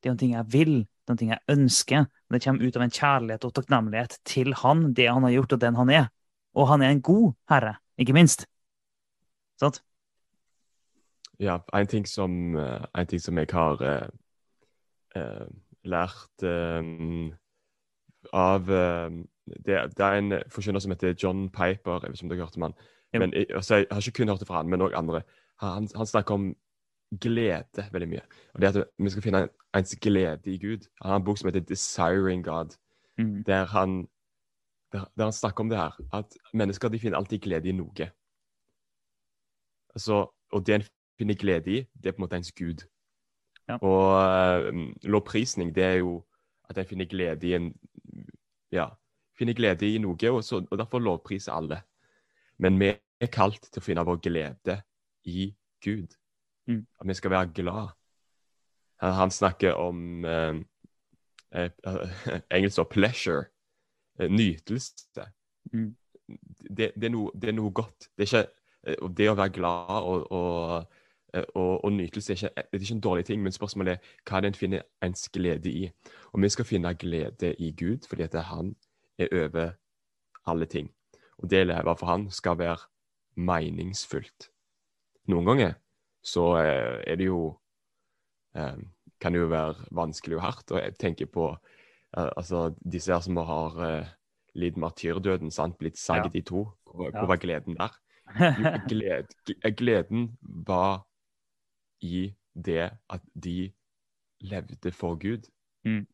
Det 0.00 0.10
er 0.10 0.16
noe 0.16 0.34
jeg 0.34 0.48
vil, 0.52 0.74
noe 1.10 1.28
jeg 1.28 1.42
ønsker. 1.52 2.06
Det 2.30 2.42
kommer 2.44 2.66
ut 2.66 2.78
av 2.78 2.86
en 2.86 2.94
kjærlighet 2.94 3.44
og 3.46 3.54
takknemlighet 3.56 4.16
til 4.28 4.54
han, 4.62 4.90
det 4.96 5.08
han 5.10 5.26
har 5.26 5.34
gjort, 5.34 5.54
og 5.56 5.62
den 5.62 5.78
han 5.78 5.92
er. 5.94 6.08
Og 6.54 6.68
han 6.70 6.82
er 6.82 6.94
en 6.94 7.02
god 7.02 7.32
herre, 7.50 7.76
ikke 7.98 8.16
minst. 8.16 8.46
Sant? 9.60 9.82
Ja, 11.40 11.58
en 11.74 11.90
ting 11.90 12.06
som, 12.08 12.56
eh, 12.56 12.84
en 12.94 13.06
ting 13.06 13.20
som 13.20 13.38
jeg 13.38 13.48
har 13.52 13.82
eh, 13.82 14.08
uh, 15.16 15.46
lært 15.84 16.44
eh, 16.44 16.82
av 18.36 18.66
det, 18.66 19.76
det, 19.96 20.04
er 20.04 20.18
en 20.18 20.34
forkynner 20.52 20.80
som 20.80 20.92
heter 20.92 21.16
John 21.16 21.48
Piper, 21.48 22.02
jeg 22.02 22.10
vet 22.10 22.18
ikke 22.18 22.26
om 22.26 22.32
dere 22.32 22.40
har 22.40 22.50
hørt 22.50 22.56
om 22.56 22.66
han. 22.68 22.74
Men 23.12 23.32
jeg, 23.32 23.46
altså, 23.54 23.76
jeg 23.80 23.86
har 23.90 24.00
ikke 24.04 24.20
kun 24.20 24.28
hørt 24.28 24.40
det 24.40 24.48
fra 24.48 24.60
han, 24.60 24.68
men 24.68 24.84
òg 24.84 24.94
andre 24.94 25.22
han, 25.60 25.88
han 25.96 26.06
snakker 26.06 26.34
om 26.34 26.50
glede 27.20 27.88
veldig 27.92 28.08
mye. 28.08 28.22
Og 28.54 28.60
det 28.60 28.68
at 28.68 28.88
vi 28.98 29.10
skal 29.10 29.22
finne 29.22 29.48
ens 29.76 29.96
glede 30.02 30.52
i 30.52 30.58
Gud. 30.58 30.86
Han 31.02 31.10
har 31.10 31.16
en 31.16 31.24
bok 31.24 31.38
som 31.38 31.48
heter 31.48 31.60
'Desiring 31.60 32.44
God', 32.44 32.78
mm. 33.18 33.44
der, 33.44 33.64
han, 33.64 34.08
der, 34.92 35.04
der, 35.16 35.24
han 35.24 35.32
snakker 35.32 35.64
om 35.64 35.68
det 35.68 35.78
her. 35.78 36.00
At 36.12 36.36
mennesker 36.54 36.88
de 36.88 36.98
finner 36.98 37.18
alltid 37.18 37.38
glede 37.38 37.68
i 37.68 37.72
noe. 37.72 38.10
Altså, 39.94 40.26
og 40.52 40.66
det 40.66 40.74
en 40.74 40.82
finner 41.18 41.34
glede 41.34 41.70
i, 41.70 41.86
det 42.02 42.06
er 42.06 42.12
på 42.12 42.16
en 42.16 42.22
måte 42.22 42.36
ens 42.36 42.52
Gud. 42.52 42.86
Ja. 43.68 43.76
Og 43.76 44.72
uh, 44.74 44.92
lovprisning, 45.02 45.74
det 45.74 45.84
er 45.84 45.94
jo 45.94 46.24
at 46.68 46.78
en 46.78 46.86
finner 46.86 47.04
glede 47.04 47.46
i 47.46 47.54
en 47.54 47.74
Ja, 48.72 48.86
finner 49.38 49.54
glede 49.54 49.94
i 49.94 49.98
noe, 49.98 50.30
og, 50.30 50.44
så, 50.44 50.66
og 50.70 50.78
derfor 50.78 50.98
lovpriser 50.98 51.52
alle. 51.52 51.82
Men 52.58 52.78
vi 52.80 52.92
er 53.20 53.26
kalt 53.32 53.62
til 53.72 53.80
å 53.80 53.84
finne 53.84 54.04
vår 54.06 54.20
glede 54.22 54.76
i 55.24 55.54
Gud. 55.84 56.19
Mm. 56.68 56.86
At 57.00 57.08
vi 57.08 57.14
skal 57.14 57.30
være 57.30 57.52
glad. 57.54 57.94
Han, 59.00 59.12
han 59.12 59.30
snakker 59.30 59.72
om 59.72 60.24
eh, 60.24 60.60
eh, 61.54 61.70
engelsk 62.56 62.78
ord 62.78 62.92
'pleasure'. 62.92 63.48
Eh, 64.20 64.30
nytelse. 64.30 64.94
Mm. 65.72 65.96
Det, 66.76 66.92
det, 66.94 67.04
er 67.04 67.08
noe, 67.10 67.30
det, 67.34 67.48
er 67.48 67.56
noe, 67.56 67.72
godt. 67.72 68.10
Det, 68.18 68.28
ikke, 68.28 68.46
eh, 68.86 69.08
det 69.16 69.30
å 69.30 69.36
være 69.38 69.54
glad 69.54 69.96
og, 69.96 70.26
og, 70.32 70.86
og, 71.54 71.84
og 71.84 71.92
nytelse 71.92 72.32
er 72.32 72.38
ikke, 72.38 72.64
det 72.72 72.78
er 72.78 72.84
ikke 72.84 72.98
en 72.98 73.04
dårlig 73.06 73.24
ting, 73.26 73.42
men 73.42 73.54
spørsmålet 73.54 73.96
er 73.96 74.14
hva 74.28 74.38
er 74.38 74.44
det 74.44 74.52
en 74.52 74.60
finner 74.60 74.86
ens 75.06 75.28
glede 75.32 75.72
i. 75.72 75.90
Og 76.32 76.42
vi 76.44 76.52
skal 76.52 76.68
finne 76.68 76.94
glede 76.94 77.54
i 77.58 77.72
Gud, 77.72 78.08
fordi 78.08 78.26
at 78.28 78.36
han 78.50 78.74
er 79.18 79.32
over 79.44 79.70
alle 80.46 80.66
ting. 80.66 80.90
Og 81.38 81.50
det 81.50 81.66
leve 81.66 81.96
for 81.96 82.06
han 82.06 82.30
skal 82.30 82.58
være 82.58 82.78
meningsfullt. 83.40 84.50
Noen 85.30 85.46
ganger 85.46 85.78
så 86.22 86.44
eh, 86.60 87.02
er 87.06 87.16
det 87.16 87.28
jo 87.30 87.58
eh, 88.56 88.76
Kan 89.20 89.32
det 89.32 89.40
jo 89.42 89.50
være 89.52 89.74
vanskelig 89.92 90.36
og 90.38 90.42
hardt. 90.42 90.70
Og 90.72 90.80
jeg 90.80 90.96
tenker 90.96 91.26
på 91.26 91.50
eh, 92.16 92.30
altså 92.36 92.74
disse 92.80 93.12
her 93.12 93.20
som 93.20 93.36
har 93.36 94.06
lidd 94.54 94.76
martyrdøden, 94.80 95.50
sant? 95.50 95.78
blitt 95.78 95.98
saget 95.98 96.34
Ja. 96.34 96.38
i 96.38 96.42
to. 96.42 96.68
Hvor, 96.84 97.10
hvor 97.10 97.26
var 97.26 97.36
gleden 97.36 97.76
der? 97.76 97.92
Gled, 98.90 99.26
gleden 99.76 100.38
var 100.42 101.06
i 102.00 102.34
det 102.54 102.90
at 103.10 103.20
de 103.34 103.72
levde 104.40 104.92
for 104.92 105.14
Gud. 105.14 105.48
Mm. 105.84 106.06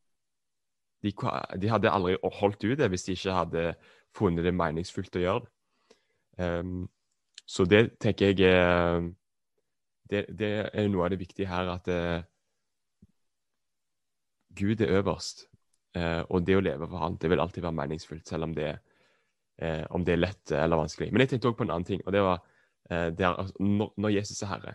De, 1.03 1.13
de 1.61 1.69
hadde 1.69 1.91
aldri 1.91 2.17
holdt 2.41 2.65
ut 2.65 2.79
det 2.79 2.89
hvis 2.91 3.05
de 3.07 3.13
ikke 3.13 3.33
hadde 3.33 3.75
funnet 4.17 4.45
det 4.45 4.55
meningsfullt 4.55 5.17
å 5.17 5.23
gjøre 5.23 5.45
det. 5.45 5.53
Um, 6.39 6.89
så 7.47 7.65
det 7.65 7.99
tenker 8.03 8.33
jeg 8.33 8.51
er 8.51 9.07
det, 10.11 10.27
det 10.39 10.51
er 10.73 10.89
noe 10.93 11.07
av 11.07 11.13
det 11.15 11.21
viktige 11.21 11.51
her, 11.51 11.71
at 11.75 11.89
eh, 11.93 12.25
Gud 14.57 14.81
er 14.81 14.99
øverst. 15.01 15.47
Eh, 15.97 16.23
og 16.29 16.45
det 16.45 16.59
å 16.59 16.65
leve 16.65 16.89
for 16.89 17.01
Han, 17.01 17.17
det 17.21 17.31
vil 17.33 17.41
alltid 17.41 17.65
være 17.65 17.79
meningsfullt, 17.81 18.27
selv 18.29 18.49
om 18.49 18.55
det, 18.57 18.73
eh, 19.63 19.85
om 19.91 20.05
det 20.05 20.17
er 20.17 20.23
lett 20.23 20.53
eller 20.53 20.83
vanskelig. 20.83 21.13
Men 21.13 21.25
jeg 21.25 21.35
tenkte 21.35 21.51
også 21.51 21.61
på 21.61 21.69
en 21.69 21.73
annen 21.77 21.89
ting, 21.89 22.03
og 22.05 22.13
det 22.13 22.25
var 22.27 22.43
eh, 22.91 23.09
det 23.13 23.25
er, 23.25 23.33
altså, 23.33 23.55
når, 23.61 23.95
når 23.97 24.15
Jesus 24.19 24.43
er 24.43 24.53
Herre, 24.53 24.75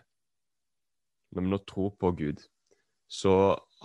når 1.32 1.46
vi 1.46 1.54
nå 1.54 1.62
tror 1.70 1.94
på 2.00 2.12
Gud, 2.18 2.42
så 3.12 3.36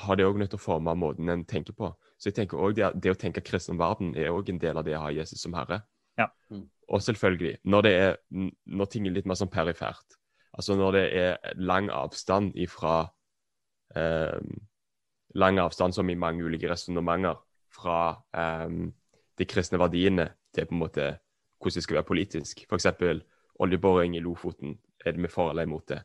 har 0.04 0.16
det 0.16 0.26
òg 0.26 0.38
nødt 0.38 0.52
til 0.54 0.60
å 0.60 0.62
forme 0.62 0.94
måten 0.98 1.28
en 1.32 1.44
tenker 1.48 1.74
på. 1.76 1.90
Så 2.16 2.30
jeg 2.30 2.38
tenker 2.38 2.60
også 2.60 2.78
det, 2.78 2.90
det 3.02 3.12
å 3.12 3.18
tenke 3.18 3.44
kristen 3.44 3.78
verden 3.78 4.14
er 4.16 4.32
òg 4.32 4.48
en 4.52 4.60
del 4.62 4.78
av 4.78 4.86
det 4.86 4.94
å 4.96 5.02
ha 5.02 5.12
Jesus 5.12 5.42
som 5.42 5.56
herre. 5.56 5.82
Ja. 6.16 6.28
Mm. 6.48 6.68
Og 6.88 7.02
selvfølgelig, 7.02 7.56
når, 7.64 7.82
det 7.82 7.92
er, 7.98 8.14
når 8.30 8.90
ting 8.92 9.06
er 9.06 9.16
litt 9.16 9.26
mer 9.28 9.38
sånn 9.38 9.52
perifert, 9.52 10.16
altså 10.56 10.76
når 10.76 10.96
det 10.96 11.04
er 11.20 11.52
lang 11.60 11.90
avstand 11.90 12.56
ifra 12.56 13.02
eh, 13.96 14.40
Lang 15.36 15.58
avstand 15.60 15.92
som 15.92 16.08
i 16.08 16.14
mange 16.16 16.44
ulike 16.44 16.68
resonnementer 16.70 17.36
fra 17.74 18.22
eh, 18.32 18.70
de 19.36 19.44
kristne 19.44 19.76
verdiene 19.78 20.30
til 20.54 20.64
på 20.64 20.72
en 20.72 20.80
måte 20.80 21.08
hvordan 21.60 21.74
det 21.74 21.82
skal 21.82 21.98
være 21.98 22.08
politisk. 22.08 22.62
F.eks. 22.70 22.86
oljeboring 23.60 24.16
i 24.16 24.20
Lofoten. 24.20 24.78
Er 25.04 25.12
det 25.12 25.22
vi 25.22 25.28
for 25.28 25.50
eller 25.50 25.62
imot 25.62 25.88
det? 25.88 26.00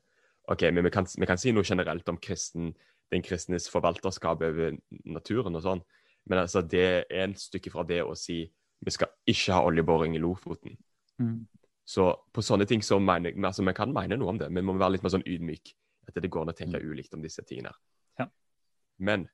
Ok, 0.52 0.62
men 0.74 0.84
vi 0.84 0.90
kan, 0.90 1.08
vi 1.18 1.26
kan 1.26 1.38
si 1.38 1.52
noe 1.52 1.64
generelt 1.64 2.10
om 2.10 2.18
kristen, 2.18 2.74
den 3.12 3.24
kristnes 3.24 3.70
forvalterskap 3.70 4.42
over 4.42 4.76
naturen 5.06 5.56
og 5.56 5.64
sånn. 5.64 5.84
Men 6.26 6.44
altså, 6.44 6.62
det 6.62 7.06
er 7.10 7.30
et 7.30 7.40
stykke 7.40 7.72
fra 7.72 7.86
det 7.88 8.02
å 8.04 8.16
si 8.16 8.44
vi 8.82 8.92
skal 8.92 9.12
ikke 9.30 9.54
ha 9.54 9.66
oljeboring 9.68 10.16
i 10.18 10.22
Lofoten. 10.22 10.78
Mm. 11.22 11.46
Så 11.88 12.08
på 12.34 12.44
sånne 12.46 12.68
ting 12.70 12.84
så 12.86 13.00
mener 13.02 13.34
altså, 13.46 13.66
Vi 13.66 13.74
kan 13.76 13.94
mene 13.94 14.18
noe 14.20 14.34
om 14.34 14.40
det, 14.40 14.50
men 14.52 14.64
vi 14.64 14.70
må 14.70 14.78
være 14.80 14.96
litt 14.96 15.06
mer 15.06 15.14
sånn 15.16 15.28
ydmyk. 15.28 15.74
At 16.08 16.18
det 16.18 16.30
går 16.32 16.46
an 16.46 16.54
å 16.54 16.58
tenke 16.58 16.82
ulikt 16.82 17.14
om 17.14 17.24
disse 17.24 17.44
tingene. 17.48 17.72
Ja. 18.20 18.28
Men 18.98 19.28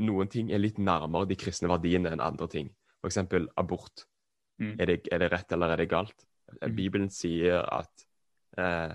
noen 0.00 0.30
ting 0.30 0.50
er 0.52 0.62
litt 0.62 0.78
nærmere 0.78 1.28
de 1.28 1.38
kristne 1.38 1.70
verdiene 1.70 2.12
enn 2.14 2.22
andre 2.22 2.48
ting. 2.50 2.70
F.eks. 3.02 3.20
abort. 3.60 4.06
Mm. 4.62 4.76
Er, 4.78 4.86
det, 4.86 4.98
er 5.12 5.22
det 5.22 5.30
rett 5.32 5.52
eller 5.52 5.74
er 5.74 5.82
det 5.82 5.90
galt? 5.90 6.26
Mm. 6.60 6.74
Bibelen 6.76 7.10
sier 7.10 7.64
at 7.64 8.06
eh, 8.60 8.94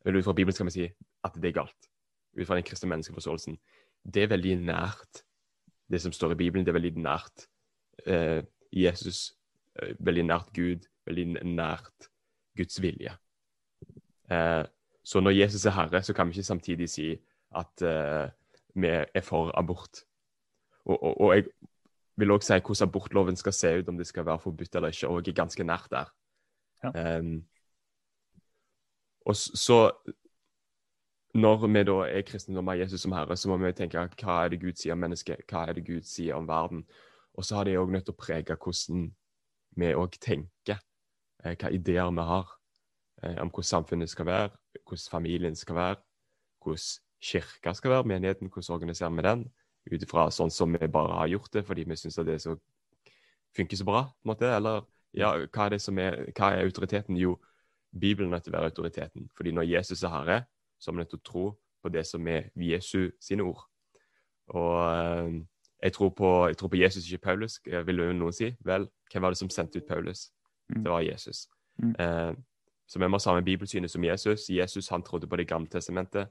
Ut 0.00 0.24
fra 0.24 0.32
Bibelen 0.32 0.56
skal 0.56 0.66
vi 0.70 0.74
si 0.74 0.86
at 1.26 1.34
det 1.36 1.50
er 1.50 1.58
galt. 1.60 1.90
Ut 2.38 2.46
fra 2.48 2.56
den 2.56 2.64
kristne 2.66 2.88
menneskeforståelsen. 2.94 3.58
Det 4.02 4.24
er 4.24 4.32
veldig 4.32 4.54
nært 4.64 5.24
det 5.92 6.00
som 6.00 6.14
står 6.14 6.34
i 6.34 6.40
Bibelen. 6.40 6.64
Det 6.64 6.72
er 6.72 6.78
veldig 6.78 6.94
nært 7.04 7.44
eh, 8.06 8.40
Jesus, 8.72 9.34
eh, 9.76 9.92
veldig 10.00 10.24
nært 10.30 10.54
Gud, 10.56 10.88
veldig 11.06 11.26
nært 11.52 12.09
Guds 12.56 12.80
vilje. 12.82 13.14
Eh, 14.30 14.64
så 15.04 15.20
når 15.20 15.30
Jesus 15.30 15.64
er 15.66 15.74
herre, 15.74 16.02
så 16.02 16.14
kan 16.14 16.28
vi 16.28 16.38
ikke 16.38 16.50
samtidig 16.50 16.88
si 16.90 17.10
at 17.56 17.82
eh, 17.82 18.30
vi 18.74 18.86
er 18.90 19.24
for 19.26 19.52
abort. 19.58 20.04
Og, 20.84 21.02
og, 21.02 21.20
og 21.20 21.34
jeg 21.34 21.44
vil 22.20 22.34
òg 22.34 22.44
si 22.44 22.58
hvordan 22.58 22.88
abortloven 22.88 23.36
skal 23.36 23.52
se 23.56 23.74
ut, 23.80 23.88
om 23.88 23.98
det 23.98 24.06
skal 24.06 24.26
være 24.26 24.38
forbudt 24.38 24.76
eller 24.76 24.92
ikke, 24.94 25.08
og 25.08 25.22
jeg 25.26 25.32
er 25.32 25.42
ganske 25.42 25.64
nært 25.64 25.90
der. 25.90 26.12
Ja. 26.84 27.16
Em, 27.18 27.44
og 29.26 29.36
så 29.36 29.90
når 31.34 31.66
vi 31.66 31.82
da 31.86 31.96
er 32.08 32.26
kristne 32.26 32.58
og 32.58 32.64
har 32.64 32.80
Jesus 32.80 33.00
som 33.04 33.12
herre, 33.12 33.36
så 33.36 33.48
må 33.48 33.56
vi 33.60 33.72
tenke 33.72 34.02
hva 34.22 34.36
er 34.44 34.50
det 34.50 34.60
Gud 34.62 34.78
sier 34.80 34.96
om 34.96 35.02
mennesket, 35.04 35.44
hva 35.50 35.66
er 35.68 35.78
det 35.78 35.86
Gud 35.86 36.02
sier 36.02 36.34
om 36.34 36.48
verden. 36.48 36.84
Og 37.38 37.44
så 37.44 37.56
har 37.56 37.64
det 37.64 37.78
òg 37.78 37.92
nødt 37.92 38.08
til 38.08 38.16
å 38.16 38.20
prege 38.20 38.56
hvordan 38.56 39.04
vi 39.78 39.92
òg 39.94 40.16
tenker, 40.20 40.80
eh, 41.44 41.56
hva 41.56 41.70
ideer 41.74 42.10
vi 42.14 42.26
har 42.32 42.52
eh, 43.22 43.38
om 43.42 43.50
hvordan 43.50 43.70
samfunnet 43.70 44.10
skal 44.10 44.26
være, 44.26 44.50
hvordan 44.84 45.10
familien 45.10 45.56
skal 45.56 45.76
være, 45.76 46.00
hvordan 46.62 46.88
kirka 47.20 47.74
skal 47.74 47.90
være, 47.90 48.08
menigheten, 48.08 48.48
hvordan 48.48 48.74
organiserer 48.74 49.10
vi 49.10 49.26
den, 49.28 49.46
ut 49.90 50.02
ifra 50.02 50.28
sånn 50.30 50.52
som 50.52 50.72
vi 50.76 50.88
bare 50.92 51.22
har 51.22 51.30
gjort 51.32 51.52
det 51.52 51.64
fordi 51.66 51.86
vi 51.88 51.96
syns 51.96 52.20
det 52.26 52.36
så, 52.42 52.56
funker 53.56 53.76
så 53.76 53.86
bra, 53.88 54.02
på 54.04 54.28
en 54.28 54.32
måte, 54.32 54.50
eller 54.56 54.84
ja, 55.16 55.32
hva 55.50 55.66
er 55.66 55.74
det 55.74 55.80
som 55.82 55.98
er, 55.98 56.20
hva 56.36 56.52
er 56.54 56.66
autoriteten? 56.68 57.16
Jo, 57.18 57.34
Bibelen 57.90 58.34
er 58.34 58.42
til 58.44 58.52
å 58.52 58.58
være 58.58 58.70
autoriteten. 58.70 59.26
Fordi 59.34 59.52
når 59.56 59.66
Jesus 59.66 60.04
er 60.04 60.12
herre, 60.14 60.36
så 60.78 60.90
er 60.90 60.94
vi 60.94 61.02
nødt 61.02 61.10
til 61.10 61.18
å 61.18 61.26
tro 61.26 61.46
på 61.82 61.90
det 61.90 62.04
som 62.06 62.28
er 62.30 62.50
Jesu 62.54 63.10
sine 63.22 63.42
ord. 63.42 63.64
Og 64.54 64.76
eh, 64.86 65.40
jeg, 65.82 65.94
tror 65.96 66.12
på, 66.14 66.30
jeg 66.50 66.58
tror 66.60 66.70
på 66.70 66.78
Jesus, 66.78 67.06
ikke 67.06 67.26
Paulus, 67.30 67.58
eh, 67.66 67.82
vil 67.86 68.04
jo 68.04 68.12
noen 68.14 68.36
si. 68.36 68.52
Vel, 68.66 68.86
hvem 69.10 69.26
var 69.26 69.34
det 69.34 69.40
som 69.40 69.50
sendte 69.50 69.82
ut 69.82 69.88
Paulus? 69.88 70.28
Mm. 70.76 70.84
Det 70.84 70.92
var 70.92 71.00
Jesus. 71.00 71.48
Mm. 71.82 71.94
Eh, 71.98 72.32
så 72.88 72.98
vi 72.98 73.08
må 73.08 73.18
ha 73.18 73.22
samme 73.22 73.42
bibelsynet 73.42 73.90
som 73.90 74.04
Jesus. 74.04 74.48
Jesus 74.50 74.88
han 74.88 75.02
trodde 75.02 75.26
på 75.26 75.36
Det 75.36 75.48
gamle 75.48 75.68
testamentet. 75.70 76.28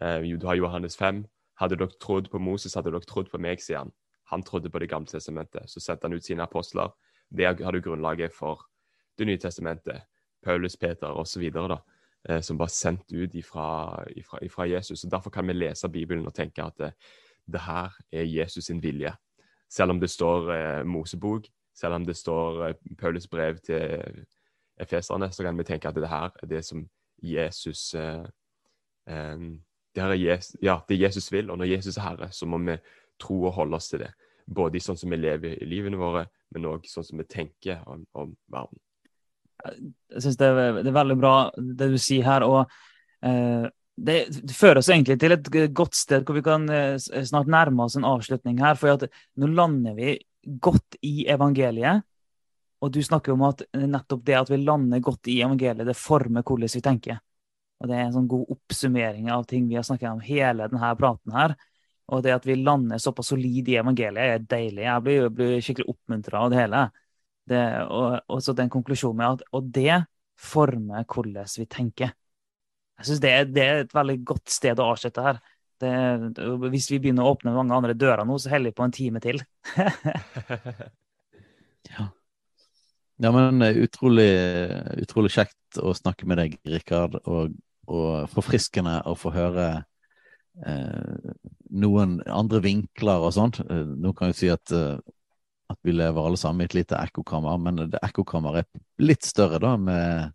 Eh, 0.00 0.20
du 0.38 0.46
har 0.46 0.54
Johannes 0.54 0.96
5. 0.96 1.24
Hadde 1.60 1.76
dere 1.76 1.98
trodd 2.00 2.30
på 2.30 2.38
Moses, 2.38 2.74
hadde 2.74 2.90
dere 2.90 3.06
trodd 3.06 3.30
på 3.30 3.38
meg, 3.38 3.60
sier 3.62 3.78
han. 3.78 3.92
Han 4.30 4.42
trodde 4.42 4.70
på 4.70 4.78
Det 4.78 4.88
gamle 4.88 5.06
testamentet. 5.06 5.70
Så 5.70 5.80
sendte 5.80 6.08
han 6.08 6.12
ut 6.12 6.24
sine 6.24 6.42
apostler. 6.42 6.90
Det 7.30 7.46
hadde 7.46 7.80
grunnlaget 7.80 8.32
for 8.34 8.66
Det 9.18 9.26
nye 9.26 9.38
testamentet. 9.38 10.02
Paulus, 10.42 10.76
Peter 10.76 11.06
osv. 11.06 11.52
Eh, 12.28 12.40
som 12.40 12.58
var 12.58 12.66
sendt 12.66 13.12
ut 13.12 13.34
ifra, 13.34 14.04
ifra, 14.16 14.38
ifra 14.42 14.66
Jesus. 14.66 15.04
Og 15.04 15.10
Derfor 15.10 15.30
kan 15.30 15.46
vi 15.46 15.52
lese 15.52 15.88
Bibelen 15.88 16.26
og 16.26 16.34
tenke 16.34 16.62
at 16.62 16.78
det, 16.78 16.92
det 17.46 17.60
her 17.60 17.90
er 18.12 18.22
Jesus 18.22 18.64
sin 18.64 18.82
vilje. 18.82 19.12
Selv 19.70 19.90
om 19.90 20.00
det 20.00 20.10
står 20.10 20.52
eh, 20.52 20.84
Mosebok, 20.86 21.46
selv 21.74 21.94
om 21.94 22.06
det 22.06 22.16
står 22.16 22.66
eh, 22.68 22.74
Paulus 22.98 23.28
brev 23.30 23.58
til 23.64 24.24
efeserne, 24.80 25.30
så 25.32 25.44
kan 25.46 25.58
vi 25.58 25.66
tenke 25.68 25.88
at 25.88 25.98
det 25.98 26.10
her 26.10 26.30
er 26.42 26.50
det 26.50 26.64
som 26.66 26.84
Jesus 27.22 27.94
eh, 27.94 28.24
eh, 29.08 29.36
det, 29.94 30.00
her 30.00 30.14
er 30.14 30.20
Jesus, 30.20 30.56
ja, 30.62 30.78
det 30.88 31.00
Jesus 31.00 31.32
vil, 31.32 31.50
og 31.50 31.58
når 31.58 31.74
Jesus 31.74 31.96
er 31.96 32.06
Herre, 32.06 32.30
så 32.32 32.46
må 32.46 32.58
vi 32.64 32.78
tro 33.20 33.42
og 33.44 33.52
holde 33.52 33.76
oss 33.76 33.90
til 33.92 34.00
det. 34.06 34.12
Både 34.46 34.78
i 34.78 34.82
sånn 34.82 34.96
som 34.98 35.12
vi 35.12 35.20
lever 35.20 35.58
i 35.58 35.68
livene 35.68 36.00
våre, 36.00 36.24
men 36.54 36.70
òg 36.70 36.88
sånn 36.88 37.04
som 37.06 37.20
vi 37.20 37.28
tenker 37.28 37.84
om, 37.86 38.06
om 38.16 38.32
verden. 38.52 38.80
Jeg 39.62 40.24
syns 40.24 40.40
det, 40.40 40.48
det 40.82 40.90
er 40.90 40.96
veldig 40.96 41.18
bra 41.20 41.36
det 41.54 41.92
du 41.92 41.98
sier 42.00 42.26
her. 42.26 42.46
og 42.46 42.72
eh, 43.22 43.68
det, 43.96 44.16
det 44.32 44.56
fører 44.56 44.80
oss 44.80 44.88
egentlig 44.90 45.18
til 45.20 45.36
et 45.36 45.48
godt 45.76 45.94
sted 45.94 46.24
hvor 46.24 46.38
vi 46.38 46.44
kan 46.46 46.64
eh, 46.72 46.96
snart 46.98 47.50
nærme 47.52 47.84
oss 47.84 47.98
en 47.98 48.08
avslutning 48.08 48.58
her. 48.62 48.78
For 48.80 49.06
nå 49.36 49.52
lander 49.52 49.96
vi 49.98 50.16
godt 50.42 50.98
i 51.02 51.26
evangeliet. 51.30 52.06
Og 52.82 52.90
du 52.90 52.98
snakker 53.04 53.34
om 53.34 53.44
at 53.46 53.62
nettopp 53.78 54.24
det 54.26 54.38
at 54.38 54.50
vi 54.50 54.58
lander 54.62 55.02
godt 55.02 55.30
i 55.30 55.38
evangeliet, 55.44 55.86
det 55.86 55.98
former 55.98 56.42
hvordan 56.42 56.72
vi 56.72 56.82
tenker. 56.82 57.20
Og 57.82 57.90
det 57.90 57.98
er 57.98 58.06
en 58.06 58.14
sånn 58.14 58.30
god 58.30 58.50
oppsummering 58.54 59.28
av 59.34 59.44
ting 59.50 59.68
vi 59.70 59.78
har 59.78 59.86
snakket 59.86 60.10
om 60.10 60.22
hele 60.22 60.68
denne 60.70 60.90
praten 60.98 61.34
her. 61.34 61.54
Og 62.12 62.22
det 62.22 62.34
at 62.34 62.46
vi 62.46 62.58
lander 62.58 63.00
såpass 63.02 63.30
solid 63.32 63.70
i 63.70 63.78
evangeliet, 63.80 64.22
er 64.22 64.46
deilig. 64.50 64.84
Jeg 64.84 65.04
blir, 65.06 65.28
blir 65.34 65.62
skikkelig 65.62 65.88
oppmuntra 65.94 66.42
av 66.42 66.52
det 66.52 66.58
hele. 66.60 66.82
Det, 67.48 67.62
og, 67.90 68.18
og 68.30 68.42
så 68.42 68.54
den 68.54 68.70
konklusjonen 68.70 69.18
med 69.18 69.40
at 69.40 69.48
Og 69.58 69.70
det 69.74 69.96
former 70.38 71.06
hvordan 71.10 71.48
vi 71.58 71.66
tenker. 71.70 72.12
Jeg 72.98 73.08
syns 73.08 73.22
det, 73.22 73.32
det 73.54 73.64
er 73.64 73.82
et 73.82 73.94
veldig 73.94 74.18
godt 74.26 74.52
sted 74.52 74.78
å 74.78 74.92
avslutte 74.92 75.24
her. 75.24 75.40
Det, 75.82 75.92
hvis 76.70 76.88
vi 76.92 77.00
begynner 77.02 77.26
å 77.26 77.34
åpne 77.34 77.54
mange 77.56 77.74
andre 77.74 77.96
dører 77.98 78.24
nå, 78.28 78.38
så 78.38 78.52
holder 78.52 78.70
vi 78.70 78.76
på 78.78 78.86
en 78.88 78.98
time 78.98 79.24
til. 79.24 79.42
Ja. 81.92 82.04
ja, 83.20 83.30
men 83.34 83.58
eh, 83.66 83.76
utrolig, 83.82 84.30
utrolig 85.02 85.32
kjekt 85.34 85.80
å 85.82 85.90
snakke 85.98 86.28
med 86.30 86.38
deg, 86.38 86.54
Rikard. 86.70 87.18
Og 87.26 87.50
og 87.90 88.30
forfriskende 88.32 89.00
å 89.08 89.14
få 89.18 89.32
høre 89.34 89.66
eh, 90.66 91.32
noen 91.82 92.20
andre 92.30 92.62
vinkler 92.64 93.26
og 93.26 93.34
sånt. 93.36 93.60
Eh, 93.64 93.88
Nå 93.98 94.14
kan 94.16 94.30
jeg 94.30 94.38
si 94.38 94.52
at, 94.52 94.74
eh, 94.76 94.98
at 95.72 95.80
vi 95.82 95.94
lever 95.96 96.22
alle 96.22 96.40
sammen 96.40 96.64
i 96.64 96.70
et 96.70 96.78
lite 96.78 97.00
ekkokammer, 97.00 97.58
men 97.62 97.86
ekkokammeret 98.02 98.68
er 98.68 99.06
litt 99.06 99.26
større 99.26 99.60
da, 99.62 99.74
med, 99.80 100.32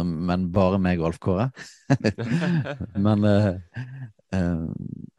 men 0.00 0.48
bare 0.54 0.80
meg 0.82 1.02
og 1.02 1.10
Alf 1.10 1.20
Kåre. 1.22 1.50
men 3.06 3.28
eh, 3.28 3.50
eh, 4.34 4.64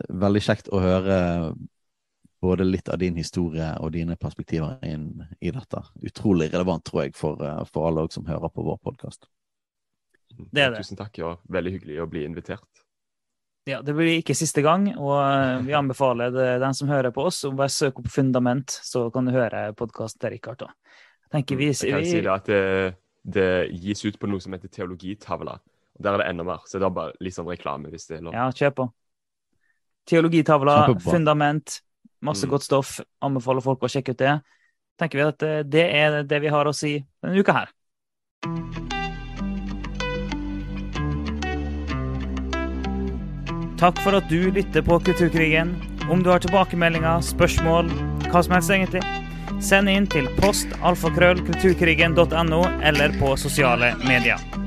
veldig 0.09 0.43
kjekt 0.43 0.71
å 0.73 0.81
høre 0.83 1.19
både 2.43 2.65
litt 2.67 2.89
av 2.91 2.99
din 2.99 3.15
historie 3.15 3.69
og 3.79 3.93
dine 3.95 4.17
perspektiver 4.19 4.81
inn 4.83 5.23
i 5.39 5.51
dette. 5.55 5.79
Utrolig 6.03 6.49
relevant, 6.51 6.83
tror 6.83 7.05
jeg, 7.05 7.15
for, 7.15 7.39
eh, 7.39 7.61
for 7.71 7.87
alle 7.87 8.07
som 8.11 8.27
hører 8.27 8.51
på 8.51 8.65
vår 8.65 8.81
podkast. 8.83 9.29
Det 10.33 10.65
er 10.65 10.73
det. 10.73 10.81
Tusen 10.81 10.99
takk, 10.99 11.17
ja. 11.21 11.35
Veldig 11.47 11.77
hyggelig 11.77 12.01
å 12.03 12.09
bli 12.09 12.25
invitert. 12.27 12.83
Ja, 13.69 13.81
Det 13.81 13.93
blir 13.95 14.17
ikke 14.17 14.35
siste 14.35 14.59
gang, 14.61 14.89
og 14.97 15.15
eh, 15.21 15.61
vi 15.63 15.75
anbefaler 15.77 16.33
det, 16.35 16.49
den 16.59 16.75
som 16.75 16.89
hører 16.91 17.13
på 17.15 17.23
oss, 17.29 17.45
om 17.47 17.55
bare 17.55 17.71
søk 17.71 18.01
opp 18.01 18.09
Fundament, 18.11 18.75
så 18.83 19.05
kan 19.13 19.29
du 19.29 19.31
høre 19.31 19.69
podkasten 19.79 20.19
til 20.19 20.35
Rikard. 20.35 20.65
Jeg 20.67 21.31
Tenker 21.31 21.55
vi, 21.57 21.69
Mm, 21.71 21.79
Jeg 21.79 21.93
kan 21.93 22.03
vi, 22.03 22.09
si 22.11 22.21
det 22.21 22.33
at 22.33 22.45
det, 22.45 22.95
det 23.25 23.69
gis 23.71 24.03
ut 24.05 24.17
på 24.19 24.27
noe 24.27 24.39
som 24.43 24.51
heter 24.53 24.67
Teologitavla. 24.69 25.59
Og 25.95 26.01
Der 26.03 26.13
er 26.13 26.17
det 26.23 26.27
enda 26.29 26.43
mer, 26.43 26.59
så 26.67 26.79
det 26.79 26.87
er 26.87 26.89
bare 26.95 27.13
litt 27.21 27.35
sånn 27.35 27.47
reklame 27.47 27.89
hvis 27.93 28.07
det 28.07 28.17
er 28.17 28.23
lov. 28.27 28.33
Ja, 28.33 28.49
kjør 28.51 28.73
på. 28.75 28.87
Teologitavla, 30.09 30.87
Kjempebra. 30.87 31.11
fundament, 31.11 31.81
masse 32.21 32.45
Mm. 32.45 32.49
godt 32.51 32.63
stoff. 32.63 32.99
Anbefaler 33.21 33.61
folk 33.61 33.79
å 33.79 33.87
sjekke 33.91 34.09
ut 34.11 34.17
det. 34.17 34.41
Tenker 34.99 35.17
vi 35.17 35.23
at 35.27 35.43
eh, 35.43 35.63
det 35.63 35.85
er 35.95 36.23
det 36.23 36.41
vi 36.41 36.47
har 36.49 36.65
å 36.65 36.73
si 36.75 37.05
denne 37.23 37.39
uka 37.39 37.53
her. 37.53 37.69
Takk 43.77 43.99
for 43.99 44.15
at 44.15 44.29
du 44.31 44.51
lytter 44.51 44.81
på 44.85 44.99
Kulturkrigen. 45.03 45.73
Om 46.11 46.21
du 46.23 46.29
har 46.31 46.39
tilbakemeldinger, 46.43 47.19
spørsmål, 47.25 47.89
hva 48.31 48.41
som 48.45 48.55
helst 48.55 48.71
egentlig, 48.71 49.01
send 49.63 49.89
inn 49.89 50.07
til 50.11 50.27
postalfakrøllkulturkrigen.no 50.41 52.61
eller 52.83 53.09
på 53.19 53.37
sosiale 53.39 53.95
medier. 54.03 54.62